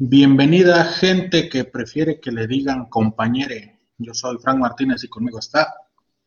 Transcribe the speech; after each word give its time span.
Bienvenida 0.00 0.84
gente 0.84 1.48
que 1.48 1.64
prefiere 1.64 2.20
que 2.20 2.30
le 2.30 2.46
digan 2.46 2.86
compañere. 2.86 3.80
Yo 3.98 4.14
soy 4.14 4.38
Frank 4.38 4.58
Martínez 4.58 5.02
y 5.02 5.08
conmigo 5.08 5.38
está 5.40 5.74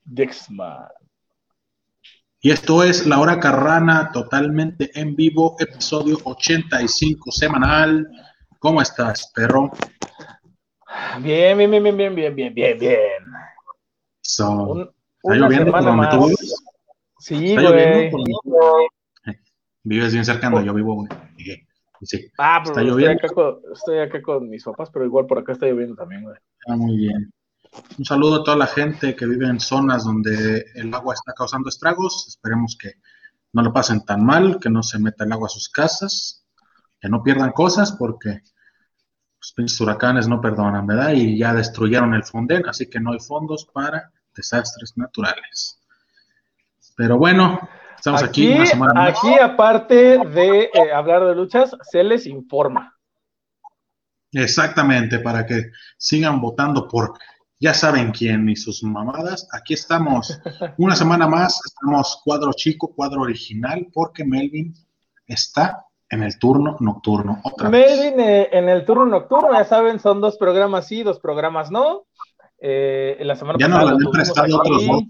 Dexman. 0.04 0.90
Y 2.42 2.52
esto 2.52 2.84
es 2.84 3.06
La 3.06 3.20
Hora 3.20 3.40
Carrana, 3.40 4.10
totalmente 4.12 4.92
en 5.00 5.16
vivo, 5.16 5.56
episodio 5.60 6.18
85 6.24 7.32
semanal. 7.32 8.10
¿Cómo 8.60 8.82
estás, 8.82 9.32
perro? 9.34 9.72
Bien, 11.22 11.58
bien, 11.58 11.72
bien, 11.72 11.84
bien, 11.84 11.96
bien, 11.98 12.16
bien, 12.16 12.36
bien, 12.36 12.54
bien, 12.54 12.78
bien. 12.80 13.24
So, 14.22 14.52
Un- 14.74 14.92
¿Está 15.24 15.36
lloviendo 15.36 15.72
por 15.72 15.84
donde 15.84 16.08
tú 16.08 16.24
vives? 16.26 16.64
Sí, 17.20 17.50
¿Está 17.52 17.62
güey. 17.62 17.74
lloviendo 17.74 18.18
por 18.18 19.36
Vives 19.84 20.14
bien 20.14 20.26
cerca 20.26 20.50
donde 20.50 20.66
yo 20.68 20.74
vivo, 20.74 20.96
güey. 20.96 21.10
Sí, 22.02 22.18
Sí, 22.18 22.32
Ah, 22.38 22.60
pero 22.64 22.72
¿Está 22.72 22.82
estoy 22.82 22.86
lloviendo? 22.86 23.26
acá, 23.26 23.34
con, 23.34 23.60
estoy 23.74 24.00
acá 24.00 24.22
con 24.22 24.50
mis 24.50 24.64
papás, 24.64 24.90
pero 24.92 25.06
igual 25.06 25.26
por 25.28 25.40
acá 25.40 25.54
está 25.54 25.68
lloviendo 25.68 25.96
también, 25.96 26.24
güey. 26.24 26.36
está 26.60 26.76
muy 26.76 26.98
bien. 26.98 27.32
Un 27.98 28.06
saludo 28.06 28.42
a 28.42 28.44
toda 28.44 28.58
la 28.58 28.68
gente 28.68 29.16
que 29.16 29.26
vive 29.26 29.48
en 29.48 29.60
zonas 29.60 30.04
donde 30.04 30.66
el 30.76 30.94
agua 30.94 31.14
está 31.14 31.34
causando 31.34 31.70
estragos. 31.70 32.26
Esperemos 32.28 32.78
que 32.80 32.94
no 33.54 33.62
lo 33.62 33.72
pasen 33.72 34.04
tan 34.04 34.26
mal, 34.26 34.60
que 34.60 34.70
no 34.70 34.84
se 34.84 35.00
meta 35.00 35.24
el 35.24 35.32
agua 35.32 35.46
a 35.46 35.50
sus 35.50 35.70
casas, 35.70 36.46
que 37.00 37.08
no 37.08 37.24
pierdan 37.24 37.52
cosas 37.52 37.94
porque 37.94 38.42
los 39.40 39.54
pinches 39.56 39.80
huracanes 39.80 40.28
no 40.28 40.42
perdonan, 40.42 40.86
¿verdad? 40.86 41.14
Y 41.14 41.38
ya 41.38 41.54
destruyeron 41.54 42.14
el 42.14 42.24
Fonden, 42.24 42.68
así 42.68 42.90
que 42.90 43.00
no 43.00 43.14
hay 43.14 43.20
fondos 43.20 43.66
para 43.74 44.12
desastres 44.36 44.98
naturales. 44.98 45.80
Pero 46.96 47.18
bueno, 47.18 47.60
estamos 48.02 48.24
aquí, 48.24 48.48
Aquí, 48.48 48.56
una 48.56 48.66
semana 48.66 48.94
más. 48.94 49.10
aquí, 49.18 49.34
aparte 49.40 50.18
de 50.28 50.72
eh, 50.74 50.92
hablar 50.94 51.26
de 51.26 51.36
luchas, 51.36 51.76
se 51.84 52.04
les 52.04 52.26
informa. 52.26 52.98
Exactamente, 54.34 55.20
para 55.20 55.46
que 55.46 55.72
sigan 55.98 56.42
votando 56.42 56.88
por 56.88 57.14
ya 57.60 57.76
saben 57.76 58.12
quién 58.12 58.50
y 58.50 58.56
sus 58.56 58.82
mamadas. 58.82 59.48
Aquí 59.52 59.76
estamos 59.76 60.40
una 60.78 60.96
semana 60.96 61.28
más, 61.28 61.62
estamos 61.64 62.20
cuadro 62.24 62.52
chico, 62.54 62.92
cuadro 62.96 63.22
original, 63.22 63.88
porque 63.94 64.26
Melvin 64.26 64.74
está 65.28 65.86
en 66.10 66.24
el 66.24 66.40
turno 66.40 66.78
nocturno. 66.80 67.40
Otra. 67.44 67.70
Melvin 67.70 68.20
eh, 68.20 68.50
en 68.52 68.68
el 68.68 68.84
turno 68.84 69.06
nocturno, 69.06 69.54
ya 69.54 69.64
saben, 69.64 70.00
son 70.00 70.22
dos 70.22 70.38
programas 70.38 70.88
sí, 70.88 71.04
dos 71.04 71.20
programas 71.20 71.70
no. 71.70 72.06
Eh, 72.58 73.18
la 73.22 73.36
semana 73.36 73.60
Ya 73.60 73.68
nos 73.68 73.80
pasada 73.80 73.92
lo 73.94 74.00
lo 74.00 74.12
prestado 74.12 74.46
aquí. 74.46 74.54
otros 74.54 74.88
dos. 74.88 75.02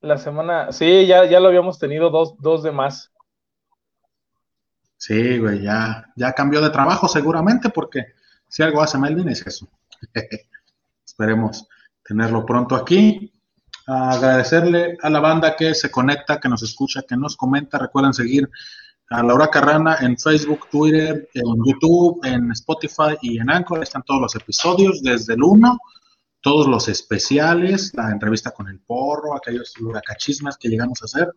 La 0.00 0.16
semana, 0.16 0.70
sí, 0.72 1.06
ya, 1.06 1.24
ya 1.24 1.40
lo 1.40 1.48
habíamos 1.48 1.78
tenido 1.78 2.10
dos, 2.10 2.34
dos 2.38 2.62
de 2.62 2.70
más. 2.70 3.12
Sí, 4.96 5.38
güey, 5.38 5.62
ya, 5.62 6.06
ya 6.16 6.32
cambió 6.32 6.60
de 6.60 6.70
trabajo 6.70 7.08
seguramente, 7.08 7.70
porque 7.70 8.06
si 8.48 8.62
algo 8.62 8.82
hace 8.82 8.98
Melvin 8.98 9.28
es 9.28 9.46
eso. 9.46 9.68
Esperemos 11.06 11.66
tenerlo 12.04 12.44
pronto 12.46 12.74
aquí. 12.74 13.32
Agradecerle 13.86 14.98
a 15.02 15.08
la 15.08 15.20
banda 15.20 15.56
que 15.56 15.74
se 15.74 15.90
conecta, 15.90 16.38
que 16.38 16.48
nos 16.48 16.62
escucha, 16.62 17.02
que 17.02 17.16
nos 17.16 17.36
comenta. 17.36 17.78
Recuerden 17.78 18.12
seguir 18.12 18.48
a 19.10 19.22
Laura 19.22 19.48
Carrana 19.48 19.96
en 20.00 20.18
Facebook, 20.18 20.68
Twitter, 20.70 21.28
en 21.32 21.64
YouTube, 21.64 22.20
en 22.24 22.52
Spotify 22.52 23.16
y 23.22 23.38
en 23.38 23.50
Anchor. 23.50 23.82
Están 23.82 24.02
todos 24.02 24.20
los 24.20 24.34
episodios 24.34 25.02
desde 25.02 25.34
el 25.34 25.42
1, 25.42 25.78
todos 26.40 26.66
los 26.66 26.88
especiales, 26.88 27.92
la 27.94 28.10
entrevista 28.10 28.50
con 28.52 28.68
el 28.68 28.80
porro, 28.80 29.34
aquellos 29.34 29.74
huracachismas 29.80 30.56
que 30.56 30.68
llegamos 30.68 31.02
a 31.02 31.06
hacer. 31.06 31.32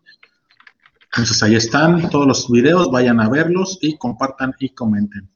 Entonces 1.04 1.42
ahí 1.42 1.54
están 1.56 2.08
todos 2.08 2.26
los 2.26 2.50
videos, 2.50 2.90
vayan 2.90 3.20
a 3.20 3.28
verlos 3.28 3.78
y 3.82 3.96
compartan 3.98 4.54
y 4.58 4.70
comenten. 4.70 5.28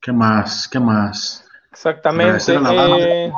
¿Qué 0.00 0.12
más? 0.12 0.68
¿Qué 0.68 0.78
más? 0.78 1.44
Exactamente. 1.72 2.54
Eh, 2.54 3.32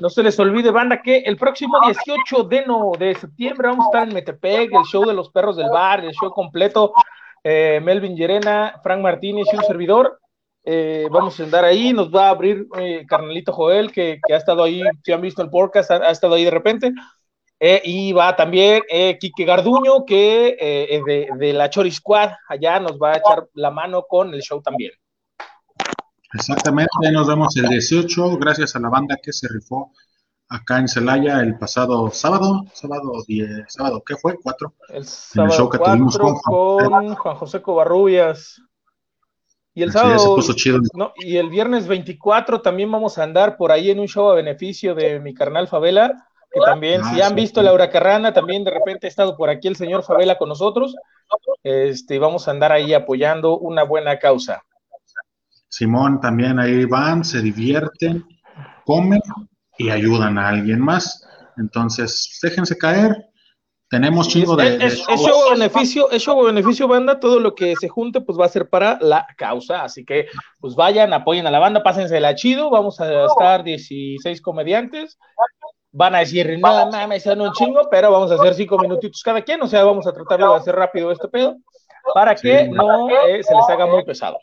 no 0.00 0.10
se 0.10 0.22
les 0.22 0.38
olvide, 0.40 0.70
banda, 0.70 1.00
que 1.00 1.18
el 1.18 1.36
próximo 1.36 1.78
18 1.80 2.44
de, 2.44 2.66
no, 2.66 2.92
de 2.98 3.14
septiembre 3.14 3.68
vamos 3.68 3.86
a 3.86 3.88
estar 3.88 4.08
en 4.08 4.14
Metepec, 4.14 4.72
el 4.72 4.84
show 4.84 5.04
de 5.04 5.14
los 5.14 5.30
perros 5.30 5.56
del 5.56 5.70
bar, 5.70 6.04
el 6.04 6.12
show 6.12 6.30
completo. 6.32 6.92
eh, 7.44 7.80
Melvin 7.82 8.16
Llerena, 8.16 8.80
Frank 8.82 9.00
Martínez 9.00 9.46
y 9.52 9.56
un 9.56 9.62
servidor. 9.62 10.20
Eh, 10.70 11.08
vamos 11.10 11.40
a 11.40 11.44
andar 11.44 11.64
ahí, 11.64 11.94
nos 11.94 12.14
va 12.14 12.26
a 12.26 12.30
abrir 12.30 12.66
eh, 12.78 13.06
Carnalito 13.08 13.54
Joel, 13.54 13.90
que, 13.90 14.20
que 14.22 14.34
ha 14.34 14.36
estado 14.36 14.62
ahí, 14.62 14.82
si 15.02 15.12
han 15.12 15.22
visto 15.22 15.40
el 15.40 15.48
podcast, 15.48 15.90
ha, 15.90 15.94
ha 15.94 16.10
estado 16.10 16.34
ahí 16.34 16.44
de 16.44 16.50
repente. 16.50 16.92
Eh, 17.58 17.80
y 17.84 18.12
va 18.12 18.36
también 18.36 18.82
eh, 18.90 19.16
Quique 19.18 19.46
Garduño, 19.46 20.04
que 20.04 20.58
es 20.90 21.04
de, 21.06 21.28
de 21.38 21.52
la 21.54 21.70
Chori 21.70 21.90
Squad, 21.90 22.32
allá 22.50 22.80
nos 22.80 22.98
va 22.98 23.12
a 23.12 23.16
echar 23.16 23.46
la 23.54 23.70
mano 23.70 24.04
con 24.06 24.34
el 24.34 24.42
show 24.42 24.60
también. 24.60 24.92
Exactamente, 26.34 27.12
nos 27.12 27.26
vemos 27.26 27.56
el 27.56 27.66
18, 27.66 28.36
gracias 28.36 28.76
a 28.76 28.80
la 28.80 28.90
banda 28.90 29.16
que 29.22 29.32
se 29.32 29.48
rifó 29.48 29.90
acá 30.50 30.80
en 30.80 30.88
Celaya 30.88 31.40
el 31.40 31.56
pasado 31.56 32.10
sábado, 32.10 32.64
sábado 32.74 33.24
10, 33.26 33.64
sábado, 33.68 34.02
¿qué 34.06 34.16
fue? 34.16 34.36
¿Cuatro? 34.42 34.74
El 34.90 35.06
sábado 35.06 35.54
show 35.54 35.70
que 35.70 35.78
4 35.78 35.94
tuvimos 35.94 36.18
con 36.18 36.34
con, 36.36 37.14
Juan 37.14 37.36
José 37.36 37.62
Covarrubias. 37.62 38.60
Y 39.78 39.82
el 39.84 39.92
sábado, 39.92 40.34
puso 40.34 40.52
chido. 40.54 40.80
no, 40.94 41.12
y 41.16 41.36
el 41.36 41.48
viernes 41.50 41.86
24 41.86 42.60
también 42.62 42.90
vamos 42.90 43.16
a 43.18 43.22
andar 43.22 43.56
por 43.56 43.70
ahí 43.70 43.90
en 43.90 44.00
un 44.00 44.08
show 44.08 44.30
a 44.30 44.34
beneficio 44.34 44.94
de 44.94 45.20
mi 45.20 45.34
carnal 45.34 45.68
Favela, 45.68 46.26
que 46.50 46.60
también, 46.60 47.02
Ah, 47.04 47.10
si 47.14 47.20
han 47.20 47.28
sí. 47.30 47.34
visto 47.36 47.62
Laura 47.62 47.88
Carrana, 47.90 48.32
también 48.32 48.64
de 48.64 48.70
repente 48.72 49.06
ha 49.06 49.10
estado 49.10 49.36
por 49.36 49.50
aquí 49.50 49.68
el 49.68 49.76
señor 49.76 50.02
Favela 50.02 50.36
con 50.36 50.48
nosotros. 50.48 50.96
Este, 51.62 52.18
vamos 52.18 52.48
a 52.48 52.50
andar 52.50 52.72
ahí 52.72 52.92
apoyando 52.94 53.58
una 53.58 53.84
buena 53.84 54.18
causa. 54.18 54.62
Simón 55.68 56.20
también 56.20 56.58
ahí 56.58 56.84
van, 56.84 57.24
se 57.24 57.40
divierten, 57.40 58.24
comen 58.84 59.20
y 59.76 59.90
ayudan 59.90 60.38
a 60.38 60.48
alguien 60.48 60.80
más. 60.80 61.24
Entonces, 61.56 62.38
déjense 62.42 62.76
caer. 62.78 63.26
Tenemos 63.90 64.28
chingo 64.28 64.54
de, 64.54 64.74
es, 64.74 64.78
de 64.78 64.86
es- 64.86 65.08
es 65.08 65.20
show 65.20 65.50
beneficio, 65.50 66.10
es 66.10 66.22
show 66.22 66.40
a 66.42 66.46
beneficio, 66.52 66.86
banda. 66.88 67.18
Todo 67.20 67.40
lo 67.40 67.54
que 67.54 67.74
se 67.80 67.88
junte, 67.88 68.20
pues 68.20 68.38
va 68.38 68.44
a 68.44 68.48
ser 68.50 68.68
para 68.68 68.98
la 69.00 69.26
causa. 69.36 69.82
Así 69.82 70.04
que, 70.04 70.26
pues 70.60 70.74
vayan, 70.74 71.12
apoyen 71.14 71.46
a 71.46 71.50
la 71.50 71.58
banda, 71.58 71.82
pásensela 71.82 72.34
chido. 72.34 72.68
Vamos 72.68 73.00
a 73.00 73.24
estar 73.24 73.64
16 73.64 74.42
comediantes. 74.42 75.18
Van 75.90 76.14
a 76.14 76.18
decir, 76.18 76.58
no 76.60 76.90
mames, 76.90 77.22
son 77.22 77.40
un 77.40 77.52
chingo, 77.52 77.88
pero 77.90 78.12
vamos 78.12 78.30
a 78.30 78.34
hacer 78.34 78.52
cinco 78.54 78.78
minutitos 78.78 79.22
cada 79.22 79.40
quien. 79.40 79.62
O 79.62 79.66
sea, 79.66 79.84
vamos 79.84 80.06
a 80.06 80.12
tratarlo 80.12 80.50
de 80.52 80.58
hacer 80.58 80.74
rápido 80.74 81.10
este 81.10 81.28
pedo 81.28 81.56
para 82.12 82.34
que 82.34 82.64
Sí. 82.66 82.70
no 82.70 83.08
eh, 83.08 83.42
se 83.42 83.54
les 83.54 83.68
haga 83.70 83.86
muy 83.86 84.04
pesado. 84.04 84.38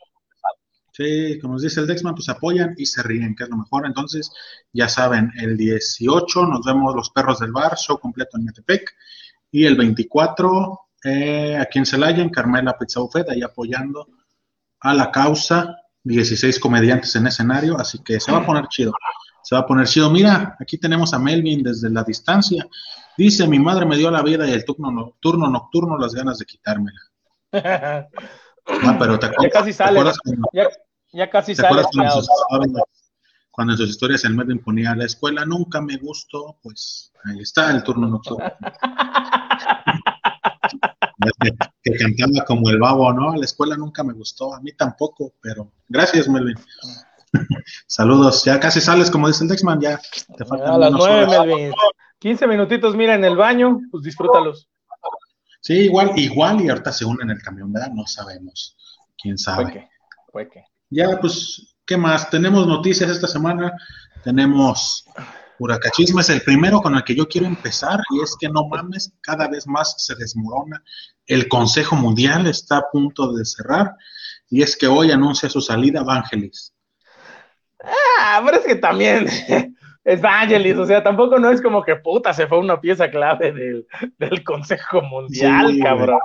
Sí, 0.92 1.38
como 1.42 1.54
nos 1.54 1.62
dice 1.62 1.82
el 1.82 1.88
Dexman, 1.88 2.16
pues 2.16 2.30
apoyan 2.30 2.74
y 2.78 2.86
se 2.86 3.04
ríen, 3.04 3.36
que 3.36 3.44
es 3.44 3.50
lo 3.50 3.58
mejor. 3.58 3.86
Entonces, 3.86 4.32
ya 4.72 4.88
saben, 4.88 5.30
el 5.42 5.58
18 5.58 6.46
nos 6.46 6.66
vemos 6.66 6.96
los 6.96 7.10
perros 7.10 7.40
del 7.40 7.52
bar, 7.52 7.76
show 7.78 8.00
completo 8.00 8.38
en 8.38 8.46
Metepec. 8.46 8.90
Y 9.56 9.66
el 9.66 9.78
24 9.78 10.82
eh, 11.06 11.58
aquí 11.58 11.80
en 11.80 11.86
Celaya, 11.86 12.22
en 12.22 12.30
Carmela 12.30 12.78
Pizza 12.78 13.00
Buffet, 13.00 13.30
ahí 13.30 13.42
apoyando 13.42 14.06
a 14.82 14.94
la 14.94 15.10
causa. 15.10 15.78
16 16.04 16.60
comediantes 16.60 17.16
en 17.16 17.28
escenario, 17.28 17.80
así 17.80 18.04
que 18.04 18.20
se 18.20 18.34
va 18.34 18.40
a 18.40 18.46
poner 18.46 18.68
chido. 18.68 18.92
Se 19.42 19.56
va 19.56 19.62
a 19.62 19.66
poner 19.66 19.88
chido. 19.88 20.10
Mira, 20.10 20.58
aquí 20.60 20.78
tenemos 20.78 21.14
a 21.14 21.20
Melvin 21.20 21.64
desde 21.64 21.90
la 21.90 22.04
distancia. 22.04 22.68
Dice, 23.18 23.48
mi 23.48 23.58
madre 23.58 23.86
me 23.86 23.96
dio 23.96 24.12
la 24.12 24.22
vida 24.22 24.46
y 24.46 24.52
el 24.52 24.66
turno 24.66 24.92
nocturno, 24.92 25.48
nocturno, 25.48 25.98
las 25.98 26.14
ganas 26.14 26.38
de 26.38 26.46
quitármela. 26.46 27.00
ya 27.54 28.08
Ah, 28.68 28.98
pero 29.00 29.18
te 29.18 29.28
acuerdas, 29.28 29.54
casi 29.54 29.68
¿te 29.68 29.74
sale, 29.74 30.00
acuerdas 30.00 30.18
ya, 30.52 30.68
ya 31.14 31.30
casi 31.30 31.54
¿Te 31.54 31.62
sale. 31.62 31.82
acuerdas 31.82 32.28
cuando 33.56 33.74
en, 33.74 33.78
sus 33.78 33.90
historias, 33.90 34.26
el 34.26 34.36
Melvin 34.36 34.60
ponía 34.60 34.94
la 34.96 35.06
escuela 35.06 35.46
nunca 35.46 35.80
me 35.80 35.96
gustó? 35.96 36.58
Pues 36.62 37.14
ahí 37.24 37.40
está 37.40 37.72
el 37.72 37.84
turno 37.84 38.08
nocturno. 38.08 38.52
que, 41.40 41.52
que 41.84 41.92
cantaba 41.98 42.46
como 42.46 42.70
el 42.70 42.80
babo, 42.80 43.14
¿no? 43.14 43.34
La 43.34 43.46
escuela 43.46 43.78
nunca 43.78 44.04
me 44.04 44.12
gustó, 44.12 44.54
a 44.54 44.60
mí 44.60 44.74
tampoco, 44.74 45.34
pero 45.42 45.72
gracias, 45.88 46.28
Melvin. 46.28 46.58
Saludos, 47.88 48.44
ya 48.44 48.60
casi 48.60 48.82
sales, 48.82 49.10
como 49.10 49.30
dice 49.30 49.46
el 49.46 49.50
Dexman, 49.50 49.80
ya 49.80 50.02
te 50.38 50.44
faltan 50.44 50.74
A 50.74 50.78
las 50.78 50.92
nueve. 50.92 51.28
Melvin. 51.28 51.74
15 52.20 52.48
minutitos, 52.48 52.96
mira, 52.96 53.16
en 53.16 53.24
el 53.24 53.38
baño, 53.38 53.80
pues 53.92 54.04
disfrútalos. 54.04 54.68
Sí, 55.62 55.74
igual, 55.76 56.12
igual, 56.18 56.62
y 56.62 56.70
ahorita 56.70 56.92
se 56.92 57.06
unen 57.06 57.30
en 57.30 57.38
el 57.38 57.42
camión, 57.42 57.72
¿verdad? 57.72 57.92
No 57.92 58.06
sabemos, 58.06 58.76
quién 59.18 59.38
sabe. 59.38 59.64
Fue 59.64 59.74
que, 59.74 59.90
fue 60.32 60.50
que. 60.50 60.64
Ya, 60.90 61.20
pues, 61.20 61.75
¿qué 61.86 61.98
más? 61.98 62.30
Tenemos 62.30 62.68
noticias 62.68 63.10
esta 63.10 63.28
semana. 63.28 63.74
Tenemos 64.24 65.06
Huracachismo, 65.60 66.20
es 66.20 66.30
el 66.30 66.42
primero 66.42 66.82
con 66.82 66.96
el 66.96 67.04
que 67.04 67.16
yo 67.16 67.28
quiero 67.28 67.48
empezar 67.48 68.02
y 68.10 68.22
es 68.22 68.36
que 68.40 68.50
no 68.50 68.68
mames, 68.68 69.14
cada 69.22 69.48
vez 69.48 69.68
más 69.68 69.96
se 69.98 70.16
desmorona. 70.16 70.84
El 71.26 71.48
Consejo 71.48 71.96
Mundial 71.96 72.48
está 72.48 72.78
a 72.78 72.90
punto 72.92 73.32
de 73.34 73.46
cerrar 73.46 73.96
y 74.50 74.64
es 74.64 74.76
que 74.76 74.88
hoy 74.88 75.12
anuncia 75.12 75.50
su 75.50 75.62
salida 75.62 76.04
Vangelis. 76.04 76.74
Ah, 78.20 78.42
pero 78.44 78.58
es 78.58 78.66
que 78.66 78.76
también, 78.76 79.28
es 80.04 80.22
Vangelis, 80.22 80.78
o 80.78 80.86
sea, 80.86 81.04
tampoco 81.04 81.40
no 81.40 81.50
es 81.50 81.62
como 81.62 81.84
que 81.84 81.96
puta, 81.96 82.34
se 82.34 82.48
fue 82.48 82.60
una 82.60 82.82
pieza 82.82 83.10
clave 83.10 83.52
del, 83.54 83.88
del 84.18 84.44
Consejo 84.44 85.02
Mundial, 85.02 85.80
cabrón. 85.82 86.20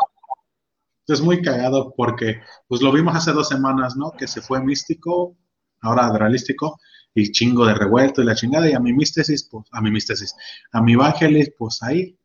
Es 1.07 1.21
muy 1.21 1.43
cagado 1.43 1.93
porque, 1.97 2.41
pues 2.69 2.83
lo 2.83 2.93
vimos 2.93 3.17
hace 3.17 3.33
dos 3.33 3.49
semanas, 3.49 3.97
¿no? 3.97 4.13
Que 4.13 4.29
se 4.29 4.41
fue 4.41 4.63
místico, 4.63 5.37
ahora 5.81 6.13
realístico, 6.17 6.79
y 7.15 7.33
chingo 7.33 7.67
de 7.67 7.75
revuelto 7.75 8.23
y 8.23 8.25
la 8.25 8.35
chingada, 8.35 8.69
y 8.69 8.73
a 8.73 8.81
mi 8.81 8.93
místesis, 8.93 9.49
pues, 9.51 9.67
a 9.73 9.81
mi 9.81 9.91
místesis, 9.91 10.35
a 10.73 10.81
mi 10.81 10.97
Vangelis, 10.97 11.53
pues 11.59 11.83
ahí, 11.83 12.17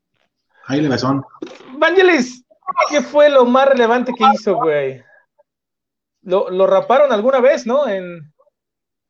ahí 0.67 0.81
le 0.81 0.89
besón. 0.89 1.23
Vangelis, 1.77 2.45
¿qué 2.89 3.01
fue 3.01 3.29
lo 3.29 3.45
más 3.45 3.69
relevante 3.69 4.13
que 4.13 4.25
hizo, 4.33 4.55
güey? 4.55 5.03
Lo, 6.21 6.49
lo 6.49 6.67
raparon 6.67 7.11
alguna 7.11 7.39
vez, 7.39 7.65
¿no? 7.65 7.87
En... 7.87 8.33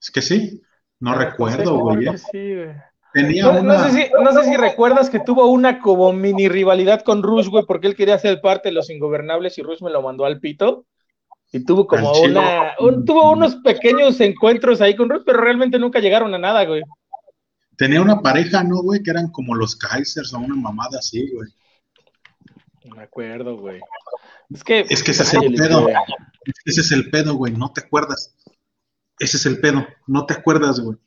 Es 0.01 0.11
que 0.11 0.21
sí. 0.21 0.61
No 0.99 1.13
recuerdo, 1.13 1.77
güey. 1.79 2.07
¿eh? 2.07 2.75
no, 3.13 4.33
sé 4.33 4.43
si, 4.43 4.57
recuerdas 4.57 5.09
que 5.09 5.19
tuvo 5.19 5.47
una 5.47 5.79
como 5.79 6.11
mini 6.13 6.47
rivalidad 6.47 7.01
con 7.01 7.21
Rush, 7.21 7.47
güey, 7.47 7.65
porque 7.65 7.87
él 7.87 7.95
quería 7.95 8.17
ser 8.17 8.41
parte 8.41 8.69
de 8.69 8.75
los 8.75 8.89
ingobernables 8.89 9.57
y 9.57 9.61
Rush 9.61 9.81
me 9.81 9.91
lo 9.91 10.01
mandó 10.01 10.25
al 10.25 10.39
pito. 10.39 10.85
Y 11.55 11.63
tuvo 11.63 11.87
como 11.87 12.11
una. 12.19 12.75
tuvo 13.05 13.31
unos 13.31 13.55
pequeños 13.55 14.19
encuentros 14.19 14.81
ahí 14.81 14.93
con 14.93 15.09
Rush, 15.09 15.23
pero 15.25 15.39
realmente 15.39 15.79
nunca 15.79 15.99
llegaron 15.99 16.33
a 16.33 16.37
nada, 16.37 16.65
güey. 16.65 16.81
Tenía 17.77 18.01
una 18.01 18.19
pareja, 18.19 18.61
¿no, 18.61 18.81
güey? 18.81 19.01
Que 19.01 19.11
eran 19.11 19.31
como 19.31 19.55
los 19.55 19.77
Kaisers 19.77 20.33
o 20.33 20.39
una 20.39 20.55
mamada 20.55 20.99
así, 20.99 21.31
güey. 21.31 21.49
No 22.83 22.97
me 22.97 23.03
acuerdo, 23.03 23.55
güey. 23.55 23.79
Es 24.53 24.65
que. 24.65 24.81
Es 24.89 25.01
que 25.01 25.11
ese 25.11 25.23
es 25.23 25.33
el 25.33 25.55
pedo. 25.55 25.87
Ese 26.65 26.81
es 26.81 26.91
el 26.91 27.09
pedo, 27.09 27.35
güey. 27.35 27.53
No 27.53 27.71
te 27.71 27.79
acuerdas. 27.79 28.35
Ese 29.17 29.37
es 29.37 29.45
el 29.45 29.61
pedo, 29.61 29.87
no 30.07 30.25
te 30.25 30.33
acuerdas, 30.33 30.81
güey. 30.81 30.97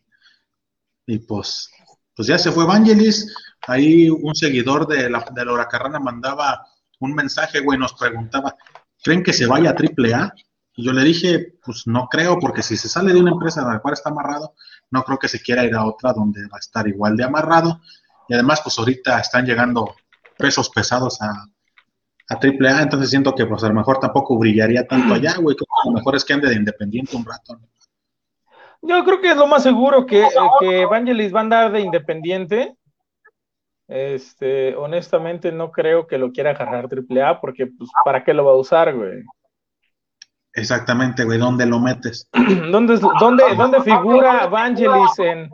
Y 1.07 1.19
pues, 1.19 1.71
pues 2.17 2.27
ya 2.27 2.39
se 2.39 2.53
fue 2.53 2.65
Evangelis, 2.65 3.35
ahí 3.67 4.09
un 4.09 4.35
seguidor 4.35 4.87
de 4.87 5.11
la, 5.11 5.27
de 5.31 5.45
la 5.45 5.53
Huracarrana 5.53 5.99
mandaba 5.99 6.67
un 7.01 7.15
mensaje, 7.15 7.61
güey, 7.61 7.79
nos 7.79 7.93
preguntaba, 7.93 8.57
¿creen 9.03 9.23
que 9.23 9.33
se 9.33 9.47
vaya 9.47 9.71
a 9.71 9.75
AAA? 9.75 10.33
Y 10.77 10.85
yo 10.85 10.93
le 10.93 11.03
dije, 11.03 11.55
pues 11.65 11.87
no 11.87 12.09
creo, 12.09 12.39
porque 12.39 12.63
si 12.63 12.77
se 12.77 12.89
sale 12.89 13.13
de 13.13 13.21
una 13.21 13.33
empresa 13.33 13.63
en 13.63 13.69
la 13.69 13.81
cual 13.81 13.95
está 13.95 14.11
amarrado, 14.11 14.55
no 14.91 15.03
creo 15.03 15.19
que 15.19 15.29
se 15.29 15.41
quiera 15.41 15.65
ir 15.65 15.75
a 15.75 15.85
otra 15.85 16.13
donde 16.13 16.43
va 16.43 16.57
a 16.57 16.61
estar 16.61 16.87
igual 16.87 17.17
de 17.17 17.25
amarrado. 17.25 17.81
Y 18.29 18.35
además, 18.35 18.61
pues 18.63 18.79
ahorita 18.79 19.19
están 19.19 19.45
llegando 19.45 19.95
pesos 20.37 20.71
pesados 20.71 21.21
a, 21.21 21.31
a 21.31 22.35
AAA, 22.35 22.83
entonces 22.83 23.11
siento 23.11 23.35
que 23.35 23.47
pues 23.47 23.65
a 23.65 23.69
lo 23.69 23.75
mejor 23.75 23.99
tampoco 23.99 24.39
brillaría 24.39 24.87
tanto 24.87 25.15
allá, 25.15 25.35
güey, 25.39 25.57
que 25.57 25.65
a 25.65 25.89
lo 25.89 25.95
mejor 25.95 26.15
es 26.15 26.25
que 26.25 26.35
ande 26.35 26.49
de 26.49 26.57
independiente 26.57 27.17
un 27.17 27.25
rato. 27.25 27.59
Yo 28.83 29.05
creo 29.05 29.21
que 29.21 29.31
es 29.31 29.37
lo 29.37 29.47
más 29.47 29.63
seguro 29.63 30.07
que, 30.07 30.29
que 30.61 30.83
Evangelis 30.83 31.35
va 31.35 31.41
a 31.41 31.43
andar 31.43 31.73
de 31.73 31.81
independiente. 31.81 32.77
Este, 33.89 34.77
honestamente, 34.77 35.51
no 35.51 35.73
creo 35.73 36.07
que 36.07 36.19
lo 36.19 36.31
quiera 36.31 36.51
agarrar 36.51 36.89
AAA 36.93 37.41
porque, 37.41 37.67
pues, 37.67 37.91
¿para 38.05 38.23
qué 38.23 38.35
lo 38.35 38.45
va 38.45 38.53
a 38.53 38.57
usar, 38.57 38.95
güey? 38.95 39.23
Exactamente, 40.53 41.25
güey, 41.25 41.39
¿dónde 41.39 41.65
lo 41.65 41.81
metes? 41.81 42.29
¿Dónde, 42.71 42.99
dónde, 43.19 43.45
dónde 43.57 43.81
figura 43.83 44.45
Evangelis 44.45 45.19
en, 45.19 45.51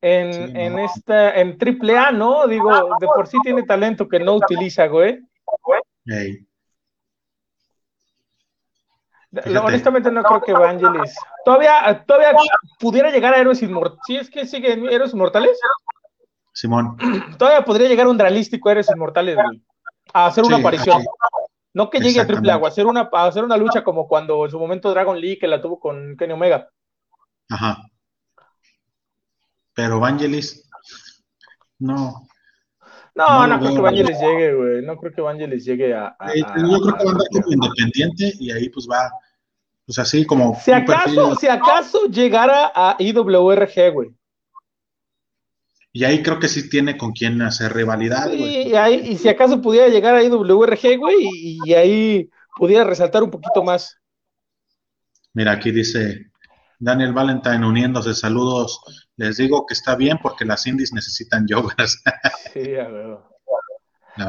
en, 0.00 0.56
en 0.56 0.78
esta, 0.78 1.38
en 1.38 1.58
AAA, 1.60 2.12
no? 2.12 2.46
Digo, 2.46 2.70
de 2.98 3.06
por 3.06 3.26
sí 3.26 3.36
tiene 3.42 3.64
talento 3.64 4.08
que 4.08 4.18
no 4.18 4.34
utiliza, 4.36 4.86
güey. 4.86 5.20
Honestamente 9.62 10.10
no 10.10 10.22
creo 10.22 10.40
que 10.40 10.52
Evangelis. 10.52 11.14
Todavía, 11.44 12.04
todavía 12.06 12.32
pudiera 12.78 13.10
llegar 13.10 13.34
a 13.34 13.38
Héroes 13.38 13.62
Inmortales. 13.62 14.00
¿Sí 14.06 14.16
es 14.16 14.30
que 14.30 14.46
sigue 14.46 14.72
Héroes 14.72 15.12
Inmortales? 15.12 15.58
Simón. 16.52 16.96
Todavía 17.38 17.64
podría 17.64 17.88
llegar 17.88 18.06
un 18.06 18.18
realístico 18.18 18.70
Héroes 18.70 18.90
Inmortales, 18.90 19.36
A 20.12 20.26
hacer 20.26 20.44
una 20.44 20.58
aparición. 20.58 21.02
No 21.74 21.88
que 21.88 22.00
llegue 22.00 22.20
a 22.20 22.26
Triple 22.26 22.52
Agua, 22.52 22.68
a 22.68 22.70
hacer 22.70 22.86
una, 22.86 23.08
a 23.10 23.26
hacer 23.26 23.44
una 23.44 23.56
lucha 23.56 23.82
como 23.82 24.06
cuando 24.06 24.44
en 24.44 24.50
su 24.50 24.58
momento 24.58 24.90
Dragon 24.90 25.18
Lee 25.18 25.38
que 25.38 25.48
la 25.48 25.62
tuvo 25.62 25.80
con 25.80 26.16
Kenny 26.18 26.34
Omega. 26.34 26.68
Ajá. 27.48 27.78
Pero 29.74 29.96
Evangelis, 29.96 30.68
no. 31.78 32.28
No, 33.14 33.46
no, 33.46 33.58
creo 33.58 33.72
que 33.72 33.78
Evangelis 33.78 34.20
llegue, 34.20 34.54
güey. 34.54 34.82
No 34.82 34.96
creo 34.96 35.12
que 35.12 35.20
Evangelis 35.20 35.64
llegue 35.64 35.94
a. 35.94 36.14
yo 36.34 36.80
creo 36.80 36.96
que 36.96 37.04
va 37.04 37.10
a 37.10 37.12
andar 37.12 37.28
como 37.32 37.52
independiente 37.52 38.32
y 38.38 38.50
ahí 38.50 38.68
pues 38.68 38.86
va 38.90 39.10
pues 39.86 39.98
así 39.98 40.24
como. 40.24 40.54
Si 40.60 40.72
acaso, 40.72 41.34
si 41.36 41.48
acaso 41.48 42.06
llegara 42.06 42.70
a 42.74 42.96
IWRG, 42.98 43.92
güey. 43.92 44.14
Y 45.94 46.04
ahí 46.04 46.22
creo 46.22 46.38
que 46.38 46.48
sí 46.48 46.70
tiene 46.70 46.96
con 46.96 47.12
quien 47.12 47.42
hacer 47.42 47.74
rivalidad, 47.74 48.28
güey. 48.28 48.68
Y, 48.68 48.74
ahí, 48.74 48.94
y 49.10 49.18
si 49.18 49.28
acaso 49.28 49.60
pudiera 49.60 49.88
llegar 49.88 50.14
a 50.14 50.22
IWRG, 50.22 50.96
güey, 50.98 51.16
y, 51.64 51.74
ahí 51.74 52.30
pudiera 52.56 52.84
resaltar 52.84 53.22
un 53.22 53.30
poquito 53.30 53.62
más. 53.62 53.98
Mira, 55.34 55.52
aquí 55.52 55.70
dice 55.70 56.30
Daniel 56.78 57.12
Valentine 57.12 57.66
uniéndose, 57.66 58.14
saludos. 58.14 58.80
Les 59.16 59.36
digo 59.36 59.66
que 59.66 59.74
está 59.74 59.94
bien 59.94 60.18
porque 60.22 60.46
las 60.46 60.66
indies 60.66 60.94
necesitan 60.94 61.46
yogas. 61.46 62.02
sí, 62.54 62.74
a 62.76 62.88
ver. 62.88 63.18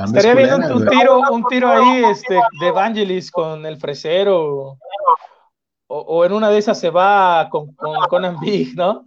Estaría 0.06 0.36
viendo 0.36 0.76
un, 0.76 0.88
tiro, 0.88 1.20
un 1.32 1.44
tiro 1.48 1.70
ahí 1.70 2.04
este, 2.06 2.40
de 2.60 2.68
Evangelis 2.68 3.32
con 3.32 3.66
el 3.66 3.78
fresero 3.78 4.78
o, 5.88 6.26
en 6.26 6.32
una 6.32 6.50
de 6.50 6.58
esas 6.58 6.80
se 6.80 6.90
va 6.90 7.50
con, 7.50 7.74
con 7.76 8.00
Conan 8.08 8.40
Big, 8.40 8.76
¿no? 8.76 9.06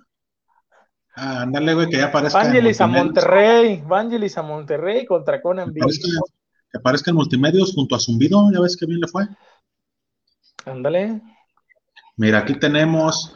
Ah, 1.18 1.42
ándale, 1.42 1.72
güey, 1.72 1.88
que 1.88 1.96
ya 1.96 2.06
aparezca. 2.06 2.38
Vangelis 2.38 2.78
a 2.82 2.86
Monterrey, 2.86 3.82
Vangelis 3.86 4.36
a 4.36 4.42
Monterrey 4.42 5.06
contra 5.06 5.40
Conan 5.40 5.72
Big. 5.72 5.82
Que 6.70 6.78
aparezca 6.78 7.10
en 7.10 7.16
multimedios 7.16 7.72
junto 7.74 7.96
a 7.96 7.98
Zumbido, 7.98 8.50
ya 8.52 8.60
ves 8.60 8.76
que 8.76 8.84
bien 8.84 9.00
le 9.00 9.08
fue. 9.08 9.26
Ándale. 10.66 11.22
Mira, 12.16 12.40
aquí 12.40 12.58
tenemos 12.58 13.34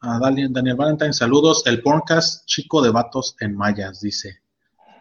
a 0.00 0.18
Daniel, 0.18 0.52
Daniel 0.54 0.76
Valentine, 0.76 1.12
saludos. 1.12 1.66
El 1.66 1.82
podcast 1.82 2.46
Chico 2.46 2.80
de 2.80 2.90
Vatos 2.90 3.36
en 3.40 3.54
Mayas, 3.54 4.00
dice. 4.00 4.40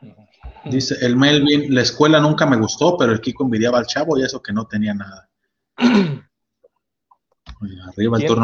Dice 0.65 0.97
el 1.06 1.15
Melvin, 1.15 1.74
la 1.74 1.81
escuela 1.81 2.19
nunca 2.19 2.45
me 2.45 2.57
gustó, 2.57 2.97
pero 2.97 3.13
el 3.13 3.21
Kiko 3.21 3.45
envidiaba 3.45 3.77
al 3.77 3.85
chavo 3.85 4.18
y 4.18 4.24
eso 4.24 4.41
que 4.41 4.51
no 4.51 4.68
tenía 4.68 4.94
nada. 4.94 5.29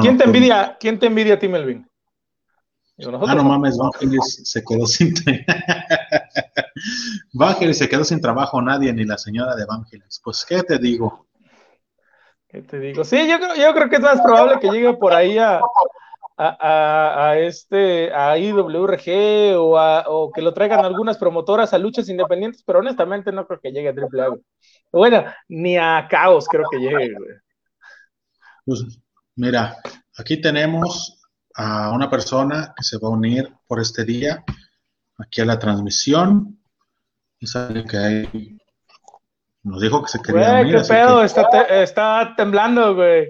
¿Quién, 0.01 0.17
te 0.17 0.23
envidia, 0.23 0.77
¿Quién 0.79 0.99
te 0.99 1.07
envidia 1.07 1.33
a 1.33 1.39
ti, 1.39 1.49
Melvin? 1.49 1.85
Ah, 2.99 3.35
no 3.35 3.43
mames, 3.43 3.77
Vangelis 3.77 4.41
se 4.43 4.63
quedó 4.63 4.85
sin 4.85 5.13
Vangelis 7.33 7.77
se 7.77 7.89
quedó 7.89 8.03
sin 8.03 8.21
trabajo, 8.21 8.61
nadie, 8.61 8.93
ni 8.93 9.05
la 9.05 9.17
señora 9.17 9.55
de 9.55 9.65
Vangelis. 9.65 10.21
Pues, 10.23 10.45
¿qué 10.47 10.63
te 10.63 10.77
digo? 10.77 11.27
¿Qué 12.47 12.61
te 12.61 12.79
digo? 12.79 13.03
Sí, 13.03 13.27
yo 13.27 13.39
creo, 13.39 13.55
yo 13.55 13.73
creo 13.73 13.89
que 13.89 13.95
es 13.95 14.01
más 14.01 14.21
probable 14.21 14.59
que 14.59 14.69
llegue 14.69 14.93
por 14.93 15.13
ahí 15.13 15.39
a, 15.39 15.59
a, 16.37 17.29
a, 17.29 17.39
este, 17.39 18.13
a 18.13 18.37
IWRG 18.37 19.57
o, 19.57 19.77
o 20.07 20.31
que 20.31 20.41
lo 20.41 20.53
traigan 20.53 20.85
algunas 20.85 21.17
promotoras 21.17 21.73
a 21.73 21.77
luchas 21.77 22.09
independientes, 22.09 22.63
pero 22.63 22.79
honestamente 22.79 23.31
no 23.31 23.47
creo 23.47 23.59
que 23.59 23.71
llegue 23.71 23.89
a 23.89 23.93
AAA. 23.93 24.37
Bueno, 24.91 25.25
ni 25.47 25.77
a 25.77 26.07
Caos 26.09 26.47
creo 26.47 26.65
que 26.69 26.77
llegue. 26.77 27.15
Pues, 28.65 28.99
Mira, 29.35 29.77
aquí 30.17 30.39
tenemos 30.39 31.22
a 31.55 31.91
una 31.91 32.09
persona 32.09 32.73
que 32.75 32.83
se 32.83 32.97
va 32.97 33.09
a 33.09 33.11
unir 33.11 33.53
por 33.67 33.79
este 33.79 34.03
día 34.03 34.43
aquí 35.17 35.41
a 35.41 35.45
la 35.45 35.59
transmisión. 35.59 36.59
Y 37.39 37.47
sabe 37.47 37.83
que 37.85 37.97
hay. 37.97 38.57
Nos 39.63 39.81
dijo 39.81 40.01
que 40.01 40.09
se 40.09 40.21
quería 40.21 40.51
güey, 40.51 40.61
unir. 40.63 40.81
¿Qué 40.81 40.87
pedo? 40.87 41.23
Está, 41.23 42.35
temblando, 42.35 42.95
güey. 42.95 43.29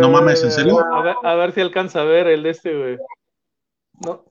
no 0.00 0.10
mames, 0.10 0.42
¿en 0.44 0.52
serio? 0.52 0.78
A 1.22 1.34
ver, 1.34 1.52
si 1.52 1.60
alcanza 1.60 2.00
a 2.00 2.04
ver 2.04 2.26
el 2.28 2.42
de 2.42 2.50
este, 2.50 2.76
güey. 2.76 2.98
No. 4.04 4.24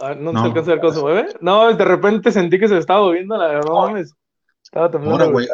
Ah, 0.00 0.14
¿No, 0.14 0.32
se 0.32 0.38
alcanza 0.38 0.70
a 0.70 0.74
ver 0.74 0.80
cómo 0.80 0.92
se 0.92 1.00
mueve? 1.00 1.28
No, 1.40 1.72
de 1.72 1.84
repente 1.84 2.32
sentí 2.32 2.58
que 2.58 2.68
se 2.68 2.78
estaba 2.78 3.00
moviendo, 3.00 3.36
la 3.36 3.48
verdad, 3.48 3.68
no 3.68 3.80
mames. 3.82 4.12
Estaba 4.62 4.90
temblando. 4.90 5.30
güey. 5.30 5.46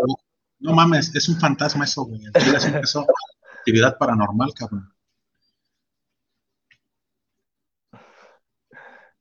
No 0.60 0.74
mames, 0.74 1.14
es 1.14 1.28
un 1.28 1.36
fantasma 1.38 1.84
eso, 1.84 2.04
güey. 2.04 2.20
Es 2.34 2.94
un, 2.94 3.06
actividad 3.58 3.96
paranormal, 3.98 4.52
cabrón. 4.54 4.92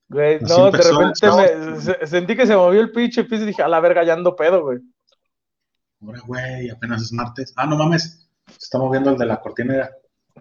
Güey, 0.09 0.39
no, 0.39 0.71
de 0.71 0.77
repente 0.79 1.27
me, 1.31 2.07
sentí 2.07 2.35
que 2.35 2.47
se 2.47 2.55
movió 2.55 2.81
el 2.81 2.91
pinche 2.91 3.23
piso 3.25 3.43
y 3.43 3.47
dije, 3.47 3.61
a 3.61 3.67
la 3.67 3.79
verga, 3.79 4.03
ya 4.03 4.13
ando 4.13 4.35
pedo, 4.35 4.63
güey. 4.63 4.79
Ahora, 6.01 6.19
güey, 6.25 6.69
apenas 6.71 7.03
es 7.03 7.13
martes. 7.13 7.53
Ah, 7.55 7.67
no 7.67 7.75
mames, 7.75 8.27
se 8.47 8.57
está 8.57 8.79
moviendo 8.79 9.11
el 9.11 9.17
de 9.19 9.25
la 9.27 9.39
cortina. 9.39 9.87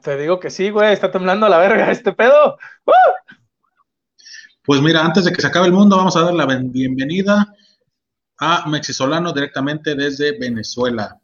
Te 0.02 0.16
digo 0.16 0.40
que 0.40 0.48
sí, 0.48 0.70
güey, 0.70 0.92
está 0.92 1.10
temblando 1.10 1.44
a 1.44 1.50
la 1.50 1.58
verga 1.58 1.90
este 1.90 2.12
pedo. 2.12 2.56
Pues 4.64 4.80
mira, 4.80 5.04
antes 5.04 5.24
de 5.24 5.32
que 5.32 5.40
se 5.40 5.46
acabe 5.46 5.66
el 5.66 5.72
mundo, 5.72 5.98
vamos 5.98 6.16
a 6.16 6.22
dar 6.22 6.34
la 6.34 6.46
bienvenida 6.46 7.54
a 8.38 8.68
Mexisolano 8.68 9.32
directamente 9.32 9.94
desde 9.94 10.38
Venezuela. 10.38 11.20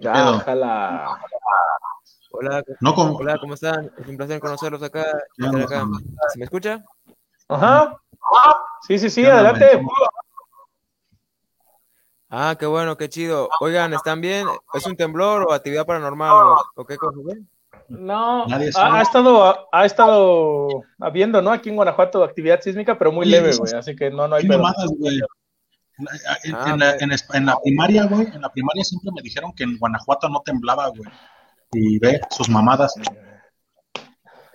Ya, 0.00 0.30
ojalá. 0.30 1.18
Hola, 2.30 2.64
hola, 2.80 3.38
¿cómo 3.38 3.54
están? 3.54 3.90
Es 3.98 4.08
un 4.08 4.16
placer 4.16 4.40
conocerlos 4.40 4.82
acá. 4.82 5.04
¿Se 5.36 6.38
me 6.38 6.44
escucha? 6.44 6.82
Ajá. 7.54 7.96
Sí, 8.86 8.98
sí, 8.98 9.10
sí, 9.10 9.24
adelante. 9.24 9.80
Ah, 12.28 12.56
qué 12.58 12.66
bueno, 12.66 12.96
qué 12.96 13.08
chido. 13.08 13.48
Oigan, 13.60 13.92
¿están 13.92 14.20
bien? 14.20 14.46
¿Es 14.72 14.86
un 14.86 14.96
temblor 14.96 15.42
o 15.42 15.52
actividad 15.52 15.84
paranormal 15.84 16.56
o, 16.74 16.84
qué 16.86 16.96
cosa? 16.96 17.18
No, 17.88 18.46
ha, 18.46 19.02
estado, 19.02 19.68
ha 19.70 19.84
estado 19.84 20.68
habiendo, 20.98 21.42
¿no? 21.42 21.52
Aquí 21.52 21.68
en 21.68 21.76
Guanajuato 21.76 22.24
actividad 22.24 22.60
sísmica, 22.60 22.96
pero 22.98 23.12
muy 23.12 23.26
leve, 23.26 23.54
güey, 23.54 23.74
así 23.74 23.94
que 23.94 24.10
no, 24.10 24.26
no 24.28 24.36
hay. 24.36 24.48
Ah, 24.48 26.38
en, 26.44 26.78
la, 26.78 26.96
en, 26.96 27.46
la, 27.46 27.56
primaria, 27.62 28.06
güey, 28.06 28.26
en 28.26 28.40
la 28.40 28.48
primaria 28.48 28.82
siempre 28.82 29.10
me 29.14 29.20
dijeron 29.20 29.52
que 29.54 29.64
en 29.64 29.76
Guanajuato 29.78 30.28
no 30.30 30.40
temblaba, 30.40 30.88
güey. 30.88 31.10
Y 31.72 31.98
ve 31.98 32.18
sus 32.30 32.48
mamadas. 32.48 32.94